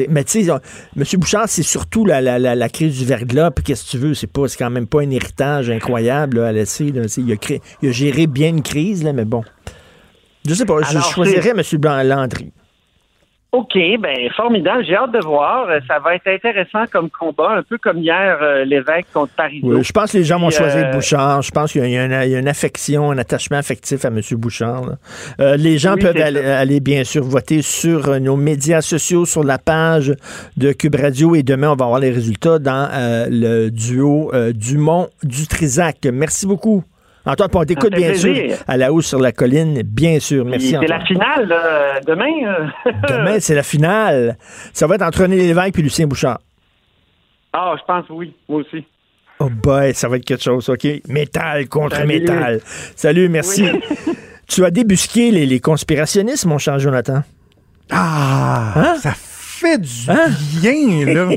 Mais 0.08 0.24
tu 0.24 0.44
sais, 0.44 0.50
M. 0.50 1.04
Bouchard, 1.14 1.48
c'est 1.48 1.62
surtout 1.62 2.04
la, 2.04 2.20
la, 2.20 2.38
la, 2.38 2.68
crise 2.68 2.98
du 2.98 3.04
verglas. 3.04 3.50
Puis 3.50 3.64
qu'est-ce 3.64 3.84
que 3.84 3.90
tu 3.90 3.98
veux? 3.98 4.14
C'est 4.14 4.26
pas, 4.26 4.46
c'est 4.48 4.58
quand 4.58 4.70
même 4.70 4.86
pas 4.86 5.00
un 5.00 5.10
héritage 5.10 5.70
incroyable 5.70 6.40
à 6.40 6.52
laisser. 6.52 6.92
Il, 7.16 7.32
a 7.32 7.36
créé, 7.36 7.60
il 7.82 7.88
a 7.88 7.92
géré 7.92 8.26
bien 8.26 8.50
une 8.50 8.62
crise, 8.62 9.02
là, 9.02 9.12
mais 9.12 9.24
bon. 9.24 9.42
Je 10.46 10.54
sais 10.54 10.64
pas, 10.64 10.80
je 10.82 10.98
choisirais 11.00 11.50
M. 11.50 11.62
Landry. 12.06 12.52
OK, 13.56 13.72
ben 14.00 14.30
formidable. 14.36 14.84
J'ai 14.86 14.96
hâte 14.96 15.12
de 15.12 15.24
voir. 15.24 15.66
Ça 15.88 15.98
va 15.98 16.14
être 16.14 16.26
intéressant 16.26 16.84
comme 16.92 17.08
combat, 17.08 17.52
un 17.52 17.62
peu 17.62 17.78
comme 17.78 17.98
hier 17.98 18.36
euh, 18.42 18.66
l'évêque 18.66 19.06
contre 19.14 19.32
Paris. 19.32 19.60
Oui, 19.62 19.82
je 19.82 19.92
pense 19.92 20.12
que 20.12 20.18
les 20.18 20.24
gens 20.24 20.38
vont 20.38 20.50
choisir 20.50 20.88
euh, 20.88 20.92
Bouchard. 20.92 21.40
Je 21.40 21.50
pense 21.50 21.72
qu'il 21.72 21.88
y, 21.88 21.96
a 21.96 22.38
une 22.38 22.48
affection, 22.48 23.12
un 23.12 23.18
attachement 23.18 23.56
affectif 23.56 24.04
à 24.04 24.08
M. 24.08 24.20
Bouchard. 24.32 24.82
Euh, 25.40 25.56
les 25.56 25.78
gens 25.78 25.96
peuvent 25.96 26.20
aller, 26.20 26.80
bien 26.80 27.02
sûr 27.04 27.24
voter 27.24 27.62
sur 27.62 28.20
nos 28.20 28.36
médias 28.36 28.82
sociaux, 28.82 29.24
sur 29.24 29.42
la 29.42 29.56
page 29.56 30.12
de 30.58 30.72
Cube 30.72 30.96
Radio. 30.96 31.34
Et 31.34 31.42
demain, 31.42 31.70
on 31.70 31.76
va 31.76 31.86
avoir 31.86 32.00
les 32.00 32.10
résultats 32.10 32.58
dans 32.58 32.90
le 33.30 33.70
duo 33.70 34.32
Dumont-Dutrisac. 34.52 35.96
Merci 36.12 36.46
beaucoup. 36.46 36.84
Antoine, 37.26 37.50
on 37.54 37.64
t'écoute 37.64 37.92
bien 37.92 38.14
sûr 38.14 38.34
à 38.68 38.76
la 38.76 38.92
hausse 38.92 39.06
sur 39.06 39.18
la 39.18 39.32
colline, 39.32 39.82
bien 39.82 40.20
sûr. 40.20 40.44
Merci. 40.44 40.76
C'est 40.80 40.86
la 40.86 41.04
finale 41.04 41.54
demain. 42.06 42.68
Euh. 42.86 42.92
demain, 43.08 43.40
c'est 43.40 43.56
la 43.56 43.64
finale. 43.64 44.36
Ça 44.72 44.86
va 44.86 44.94
être 44.94 45.02
entre 45.02 45.22
René 45.22 45.36
Lévesque 45.36 45.78
et 45.78 45.82
Lucien 45.82 46.06
Bouchard. 46.06 46.38
Ah, 47.52 47.74
je 47.78 47.84
pense 47.84 48.04
oui, 48.10 48.32
moi 48.48 48.60
aussi. 48.60 48.84
Oh 49.40 49.50
boy, 49.50 49.92
ça 49.92 50.08
va 50.08 50.16
être 50.16 50.24
quelque 50.24 50.42
chose, 50.42 50.68
OK? 50.68 50.86
Métal 51.08 51.68
contre 51.68 52.04
métal. 52.04 52.60
Salut, 52.94 53.28
merci. 53.28 53.66
tu 54.48 54.64
as 54.64 54.70
débusqué 54.70 55.30
les, 55.30 55.60
conspirationnistes, 55.60 56.46
mon 56.46 56.58
cher 56.58 56.78
Jonathan. 56.78 57.22
Ah, 57.90 58.72
hein? 58.76 58.94
ça 59.00 59.12
fait 59.12 59.35
du 59.62 60.10
hein? 60.10 60.28
bien, 60.60 61.04
là. 61.06 61.28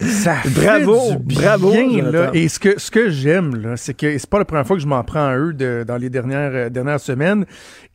Ça 0.00 0.36
bravo, 0.46 1.10
fait 1.10 1.16
du 1.16 1.34
bravo, 1.34 1.70
bien, 1.70 2.10
là. 2.10 2.30
Et 2.32 2.48
ce 2.48 2.58
que, 2.58 2.78
ce 2.78 2.90
que 2.90 3.10
j'aime, 3.10 3.56
là, 3.56 3.76
c'est 3.76 3.94
que 3.94 4.16
c'est 4.16 4.30
pas 4.30 4.38
la 4.38 4.44
première 4.44 4.66
fois 4.66 4.76
que 4.76 4.82
je 4.82 4.86
m'en 4.86 5.02
prends 5.04 5.26
à 5.26 5.36
eux 5.36 5.52
de, 5.52 5.84
dans 5.86 5.96
les 5.96 6.08
dernières, 6.08 6.52
euh, 6.54 6.68
dernières 6.70 7.00
semaines. 7.00 7.44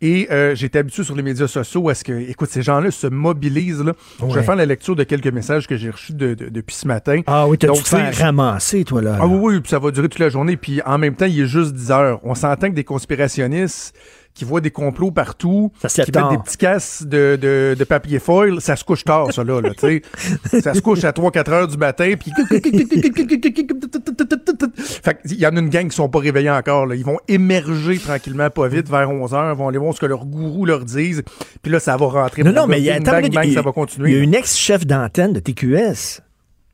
Et 0.01 0.27
euh, 0.29 0.55
été 0.55 0.77
habitué 0.77 1.03
sur 1.03 1.15
les 1.15 1.23
médias 1.23 1.47
sociaux 1.47 1.89
à 1.89 1.95
ce 1.95 2.03
que, 2.03 2.11
écoute, 2.29 2.49
ces 2.49 2.61
gens-là 2.61 2.91
se 2.91 3.07
mobilisent. 3.07 3.81
Là. 3.81 3.93
Je 4.19 4.35
vais 4.35 4.43
faire 4.43 4.55
la 4.55 4.65
lecture 4.65 4.95
de 4.95 5.03
quelques 5.03 5.27
messages 5.27 5.67
que 5.67 5.77
j'ai 5.77 5.89
reçus 5.89 6.13
depuis 6.13 6.75
ce 6.75 6.87
matin. 6.87 7.21
Ah 7.27 7.47
oui, 7.47 7.57
t'as 7.57 7.71
dû 7.71 7.81
faire 7.81 8.13
ramasser, 8.15 8.83
toi, 8.83 9.01
là. 9.01 9.17
Ah 9.19 9.25
oui, 9.25 9.37
oui, 9.41 9.61
puis 9.61 9.69
ça 9.69 9.79
va 9.79 9.91
durer 9.91 10.09
toute 10.09 10.19
la 10.19 10.29
journée. 10.29 10.57
Puis 10.57 10.81
en 10.85 10.97
même 10.97 11.15
temps, 11.15 11.25
il 11.25 11.39
est 11.39 11.47
juste 11.47 11.73
10 11.73 11.91
heures. 11.91 12.19
On 12.23 12.35
s'entend 12.35 12.69
que 12.69 12.75
des 12.75 12.83
conspirationnistes 12.83 13.95
qui 14.35 14.43
voit 14.43 14.59
des 14.61 14.69
complots 14.69 15.11
partout, 15.11 15.71
ça 15.81 16.03
qui 16.03 16.11
met 16.11 16.29
des 16.29 16.37
petits 16.43 16.57
casses 16.57 17.03
de, 17.03 17.39
de, 17.41 17.75
de, 17.79 17.83
papier 17.85 18.19
foil, 18.19 18.59
ça 18.59 18.75
se 18.75 18.83
couche 18.83 19.05
tard, 19.05 19.31
ça, 19.31 19.45
là, 19.45 19.61
là 19.61 19.69
tu 19.71 20.03
sais. 20.51 20.61
ça 20.61 20.73
se 20.73 20.81
couche 20.81 21.05
à 21.05 21.11
3-4 21.11 21.51
heures 21.51 21.67
du 21.69 21.77
matin, 21.77 22.13
puis... 22.19 22.31
fait 25.01 25.19
il 25.25 25.39
y 25.39 25.47
en 25.47 25.55
a 25.55 25.59
une 25.59 25.69
gang 25.69 25.87
qui 25.87 25.95
sont 25.95 26.09
pas 26.09 26.19
réveillés 26.19 26.51
encore, 26.51 26.85
là. 26.85 26.95
Ils 26.95 27.05
vont 27.05 27.17
émerger 27.29 27.97
tranquillement, 27.97 28.49
pas 28.49 28.67
vite, 28.67 28.89
vers 28.89 29.09
11 29.09 29.33
heures, 29.33 29.55
vont 29.55 29.69
aller 29.69 29.77
voir 29.77 29.95
ce 29.95 30.01
que 30.01 30.05
leurs 30.05 30.25
gourous 30.25 30.65
leur 30.65 30.83
disent, 30.83 31.23
puis 31.61 31.71
là, 31.71 31.79
ça 31.79 31.95
va 31.95 32.05
rentrer. 32.05 32.43
Non, 32.43 32.51
non, 32.51 32.67
mais 32.67 32.79
il 32.79 32.83
y 32.83 32.91
a, 32.91 32.99
bang, 32.99 33.33
bang, 33.33 33.53
ça 33.53 33.61
va 33.61 33.71
continuer. 33.71 34.11
Il 34.11 34.17
y 34.17 34.19
a 34.19 34.23
une 34.23 34.35
ex-chef 34.35 34.85
d'antenne 34.85 35.31
de 35.31 35.39
TQS. 35.39 36.21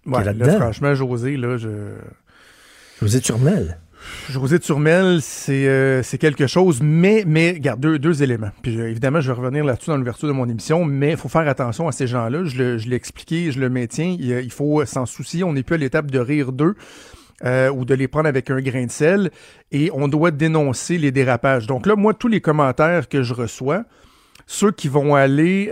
Ouais, 0.07 0.23
là, 0.23 0.33
là, 0.33 0.59
franchement, 0.59 0.95
José, 0.95 1.37
là, 1.37 1.57
je... 1.57 1.69
José 2.99 3.21
Turmel. 3.21 3.77
José 4.29 4.59
Turmel, 4.59 5.19
euh, 5.49 6.01
c'est 6.03 6.17
quelque 6.17 6.47
chose, 6.47 6.79
mais, 6.81 7.23
mais 7.25 7.59
deux, 7.77 7.99
deux 7.99 8.23
éléments. 8.23 8.51
Puis 8.61 8.79
euh, 8.79 8.89
évidemment, 8.89 9.21
je 9.21 9.31
vais 9.31 9.37
revenir 9.37 9.63
là-dessus 9.63 9.89
dans 9.89 9.97
l'ouverture 9.97 10.27
de 10.27 10.33
mon 10.33 10.47
émission, 10.47 10.85
mais 10.85 11.11
il 11.11 11.17
faut 11.17 11.29
faire 11.29 11.47
attention 11.47 11.87
à 11.87 11.91
ces 11.91 12.07
gens-là. 12.07 12.43
Je 12.45 12.89
l'ai 12.89 12.95
expliqué, 12.95 13.51
je 13.51 13.59
le 13.59 13.69
maintiens. 13.69 14.15
Il, 14.19 14.29
il 14.29 14.51
faut 14.51 14.85
s'en 14.85 15.05
soucier. 15.05 15.43
On 15.43 15.53
n'est 15.53 15.63
plus 15.63 15.75
à 15.75 15.79
l'étape 15.79 16.09
de 16.09 16.19
rire 16.19 16.51
d'eux. 16.51 16.75
Euh, 17.43 17.71
ou 17.71 17.85
de 17.85 17.95
les 17.95 18.07
prendre 18.07 18.29
avec 18.29 18.51
un 18.51 18.61
grain 18.61 18.85
de 18.85 18.91
sel, 18.91 19.31
et 19.71 19.89
on 19.95 20.07
doit 20.07 20.29
dénoncer 20.29 20.99
les 20.99 21.09
dérapages. 21.11 21.65
Donc 21.65 21.87
là, 21.87 21.95
moi, 21.95 22.13
tous 22.13 22.27
les 22.27 22.39
commentaires 22.39 23.09
que 23.09 23.23
je 23.23 23.33
reçois, 23.33 23.83
ceux 24.45 24.69
qui 24.71 24.87
vont 24.87 25.15
aller 25.15 25.71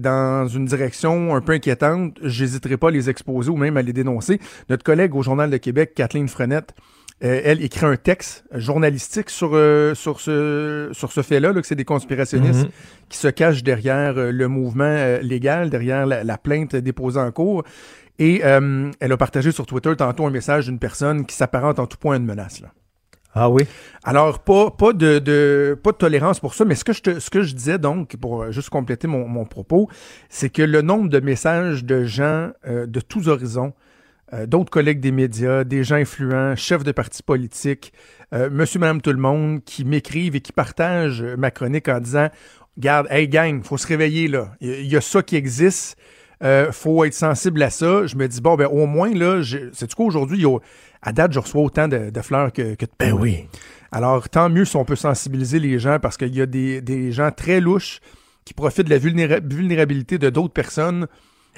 dans 0.00 0.48
une 0.48 0.64
direction 0.64 1.36
un 1.36 1.40
peu 1.40 1.52
inquiétante, 1.52 2.18
j'hésiterai 2.20 2.76
pas 2.78 2.88
à 2.88 2.90
les 2.90 3.10
exposer 3.10 3.50
ou 3.50 3.56
même 3.56 3.76
à 3.76 3.82
les 3.82 3.92
dénoncer. 3.92 4.40
Notre 4.68 4.82
collègue 4.82 5.14
au 5.14 5.22
Journal 5.22 5.50
de 5.50 5.56
Québec, 5.56 5.92
Kathleen 5.94 6.26
Frenette, 6.26 6.74
euh, 7.22 7.40
elle 7.44 7.62
écrit 7.62 7.86
un 7.86 7.96
texte 7.96 8.44
journalistique 8.52 9.30
sur, 9.30 9.50
euh, 9.54 9.94
sur 9.94 10.20
ce, 10.20 10.90
sur 10.92 11.12
ce 11.12 11.22
fait-là, 11.22 11.54
que 11.54 11.62
c'est 11.62 11.76
des 11.76 11.84
conspirationnistes 11.84 12.64
mhm. 12.64 12.70
qui 13.08 13.18
se 13.18 13.28
cachent 13.28 13.62
derrière 13.62 14.18
euh, 14.18 14.32
le 14.32 14.48
mouvement 14.48 15.18
légal, 15.22 15.70
derrière 15.70 16.06
la, 16.06 16.38
plainte 16.38 16.74
déposée 16.74 17.20
en 17.20 17.30
cours. 17.30 17.62
Et 18.18 18.42
elle 18.42 19.12
a 19.12 19.16
partagé 19.16 19.50
sur 19.50 19.66
Twitter 19.66 19.92
tantôt 19.96 20.24
un 20.26 20.30
message 20.30 20.66
d'une 20.66 20.78
personne 20.78 21.26
qui 21.26 21.34
s'apparente 21.34 21.80
en 21.80 21.86
tout 21.86 21.96
point 21.96 22.14
à 22.14 22.18
une 22.18 22.24
menace. 22.24 22.60
Là. 22.60 22.68
Ah 23.34 23.50
oui? 23.50 23.64
Alors, 24.04 24.38
pas, 24.38 24.70
pas, 24.70 24.92
de, 24.92 25.18
de, 25.18 25.76
pas 25.82 25.90
de 25.90 25.96
tolérance 25.96 26.38
pour 26.38 26.54
ça, 26.54 26.64
mais 26.64 26.76
ce 26.76 26.84
que 26.84 26.92
je, 26.92 27.02
te, 27.02 27.18
ce 27.18 27.30
que 27.30 27.42
je 27.42 27.54
disais 27.54 27.78
donc, 27.78 28.16
pour 28.16 28.52
juste 28.52 28.70
compléter 28.70 29.08
mon, 29.08 29.26
mon 29.26 29.44
propos, 29.44 29.88
c'est 30.28 30.48
que 30.48 30.62
le 30.62 30.82
nombre 30.82 31.08
de 31.08 31.18
messages 31.18 31.84
de 31.84 32.04
gens 32.04 32.50
de 32.66 33.00
tous 33.00 33.26
horizons 33.28 33.72
euh, 34.32 34.46
d'autres 34.46 34.70
collègues 34.70 35.00
des 35.00 35.12
médias, 35.12 35.64
des 35.64 35.84
gens 35.84 35.96
influents, 35.96 36.56
chefs 36.56 36.82
de 36.82 36.92
partis 36.92 37.22
politiques, 37.22 37.92
euh, 38.32 38.48
monsieur, 38.50 38.80
madame, 38.80 39.00
tout 39.00 39.12
le 39.12 39.18
monde, 39.18 39.62
qui 39.64 39.84
m'écrivent 39.84 40.34
et 40.34 40.40
qui 40.40 40.52
partagent 40.52 41.22
ma 41.22 41.50
chronique 41.50 41.88
en 41.88 42.00
disant 42.00 42.28
Garde, 42.78 43.06
hey 43.10 43.28
gang, 43.28 43.62
faut 43.62 43.76
se 43.76 43.86
réveiller 43.86 44.26
là. 44.26 44.56
Il 44.60 44.86
y, 44.86 44.96
a 44.96 45.00
ça 45.00 45.22
qui 45.22 45.36
existe. 45.36 45.96
Euh, 46.42 46.72
faut 46.72 47.04
être 47.04 47.14
sensible 47.14 47.62
à 47.62 47.70
ça. 47.70 48.06
Je 48.06 48.16
me 48.16 48.26
dis, 48.26 48.40
bon, 48.40 48.56
ben 48.56 48.66
au 48.66 48.86
moins, 48.86 49.14
là, 49.14 49.42
c'est 49.72 49.88
du 49.88 49.94
coup 49.94 50.04
aujourd'hui, 50.04 50.44
à 51.00 51.12
date, 51.12 51.32
je 51.32 51.38
reçois 51.38 51.62
autant 51.62 51.86
de, 51.86 52.10
fleurs 52.22 52.52
que, 52.52 52.74
que 52.74 52.86
de 52.86 52.90
Ben 52.98 53.12
oui. 53.12 53.46
Alors, 53.92 54.28
tant 54.28 54.48
mieux 54.48 54.64
si 54.64 54.76
on 54.76 54.84
peut 54.84 54.96
sensibiliser 54.96 55.60
les 55.60 55.78
gens 55.78 56.00
parce 56.00 56.16
qu'il 56.16 56.34
y 56.34 56.40
a 56.40 56.46
des, 56.46 56.80
des, 56.80 57.12
gens 57.12 57.30
très 57.30 57.60
louches 57.60 58.00
qui 58.44 58.52
profitent 58.52 58.86
de 58.86 58.90
la 58.90 58.98
vulnérabilité 58.98 60.18
de 60.18 60.30
d'autres 60.30 60.52
personnes 60.52 61.06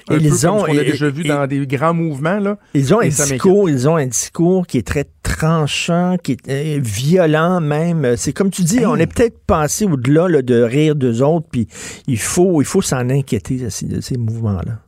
Un 0.09 0.17
ils 0.17 0.29
peu 0.29 0.47
ont, 0.47 0.63
comme 0.63 0.75
on 0.75 0.77
a 0.77 0.83
déjà 0.83 1.09
vu 1.09 1.23
dans 1.23 1.47
des 1.47 1.65
grands 1.67 1.93
mouvements. 1.93 2.39
Là, 2.39 2.57
ils 2.73 2.93
ont 2.93 3.01
un 3.01 3.07
discours, 3.07 3.69
ils 3.69 3.89
ont 3.89 3.95
un 3.97 4.05
discours 4.05 4.65
qui 4.65 4.77
est 4.77 4.87
très 4.87 5.05
tranchant, 5.21 6.17
qui 6.21 6.33
est 6.47 6.77
euh, 6.77 6.79
violent 6.81 7.59
même. 7.59 8.15
C'est 8.15 8.33
comme 8.33 8.49
tu 8.49 8.63
dis, 8.63 8.85
on 8.85 8.95
est 8.95 9.07
peut-être 9.07 9.39
passé 9.45 9.85
au-delà 9.85 10.41
de 10.41 10.61
rire 10.61 10.95
d'eux 10.95 11.21
autres, 11.21 11.47
puis 11.51 11.67
il 12.07 12.19
faut, 12.19 12.61
il 12.61 12.65
faut 12.65 12.81
s'en 12.81 13.09
inquiéter 13.09 13.57
de 13.57 13.99
ces 14.01 14.17
mouvements-là. 14.17 14.79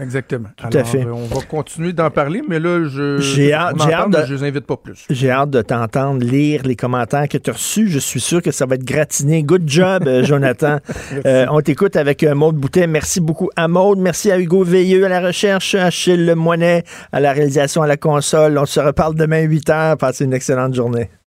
Exactement. 0.00 0.48
Tout 0.56 0.76
à 0.76 0.84
fait. 0.84 1.04
Euh, 1.04 1.12
on 1.12 1.26
va 1.26 1.40
continuer 1.42 1.92
d'en 1.92 2.10
parler, 2.10 2.42
mais 2.48 2.58
là, 2.58 2.84
je 2.88 3.18
j'ai 3.18 3.52
hâte, 3.52 3.76
de, 3.76 4.26
je 4.26 4.34
les 4.34 4.44
invite 4.44 4.66
pas 4.66 4.76
plus. 4.76 5.04
J'ai 5.10 5.30
hâte 5.30 5.50
de 5.50 5.62
t'entendre 5.62 6.24
lire 6.24 6.62
les 6.64 6.76
commentaires 6.76 7.28
que 7.28 7.38
tu 7.38 7.50
as 7.50 7.52
reçus. 7.52 7.88
Je 7.88 7.98
suis 7.98 8.20
sûr 8.20 8.40
que 8.42 8.50
ça 8.50 8.66
va 8.66 8.76
être 8.76 8.84
gratiné. 8.84 9.42
Good 9.42 9.68
job, 9.68 10.06
euh, 10.06 10.22
Jonathan. 10.24 10.78
euh, 11.26 11.46
on 11.50 11.60
t'écoute 11.60 11.96
avec 11.96 12.22
Maude 12.22 12.56
Boutet. 12.56 12.86
Merci 12.86 13.20
beaucoup 13.20 13.50
à 13.56 13.68
Maude. 13.68 13.98
Merci 13.98 14.30
à 14.30 14.38
Hugo 14.38 14.62
Veilleux 14.62 15.04
à 15.04 15.08
la 15.08 15.20
recherche, 15.20 15.74
à 15.74 15.86
Achille 15.86 16.34
Moinet 16.36 16.84
à 17.12 17.20
la 17.20 17.32
réalisation 17.32 17.82
à 17.82 17.86
la 17.86 17.96
console. 17.96 18.58
On 18.58 18.66
se 18.66 18.80
reparle 18.80 19.14
demain 19.14 19.40
8 19.42 19.68
h. 19.68 19.96
Passez 19.96 20.24
une 20.24 20.34
excellente 20.34 20.74
journée. 20.74 21.10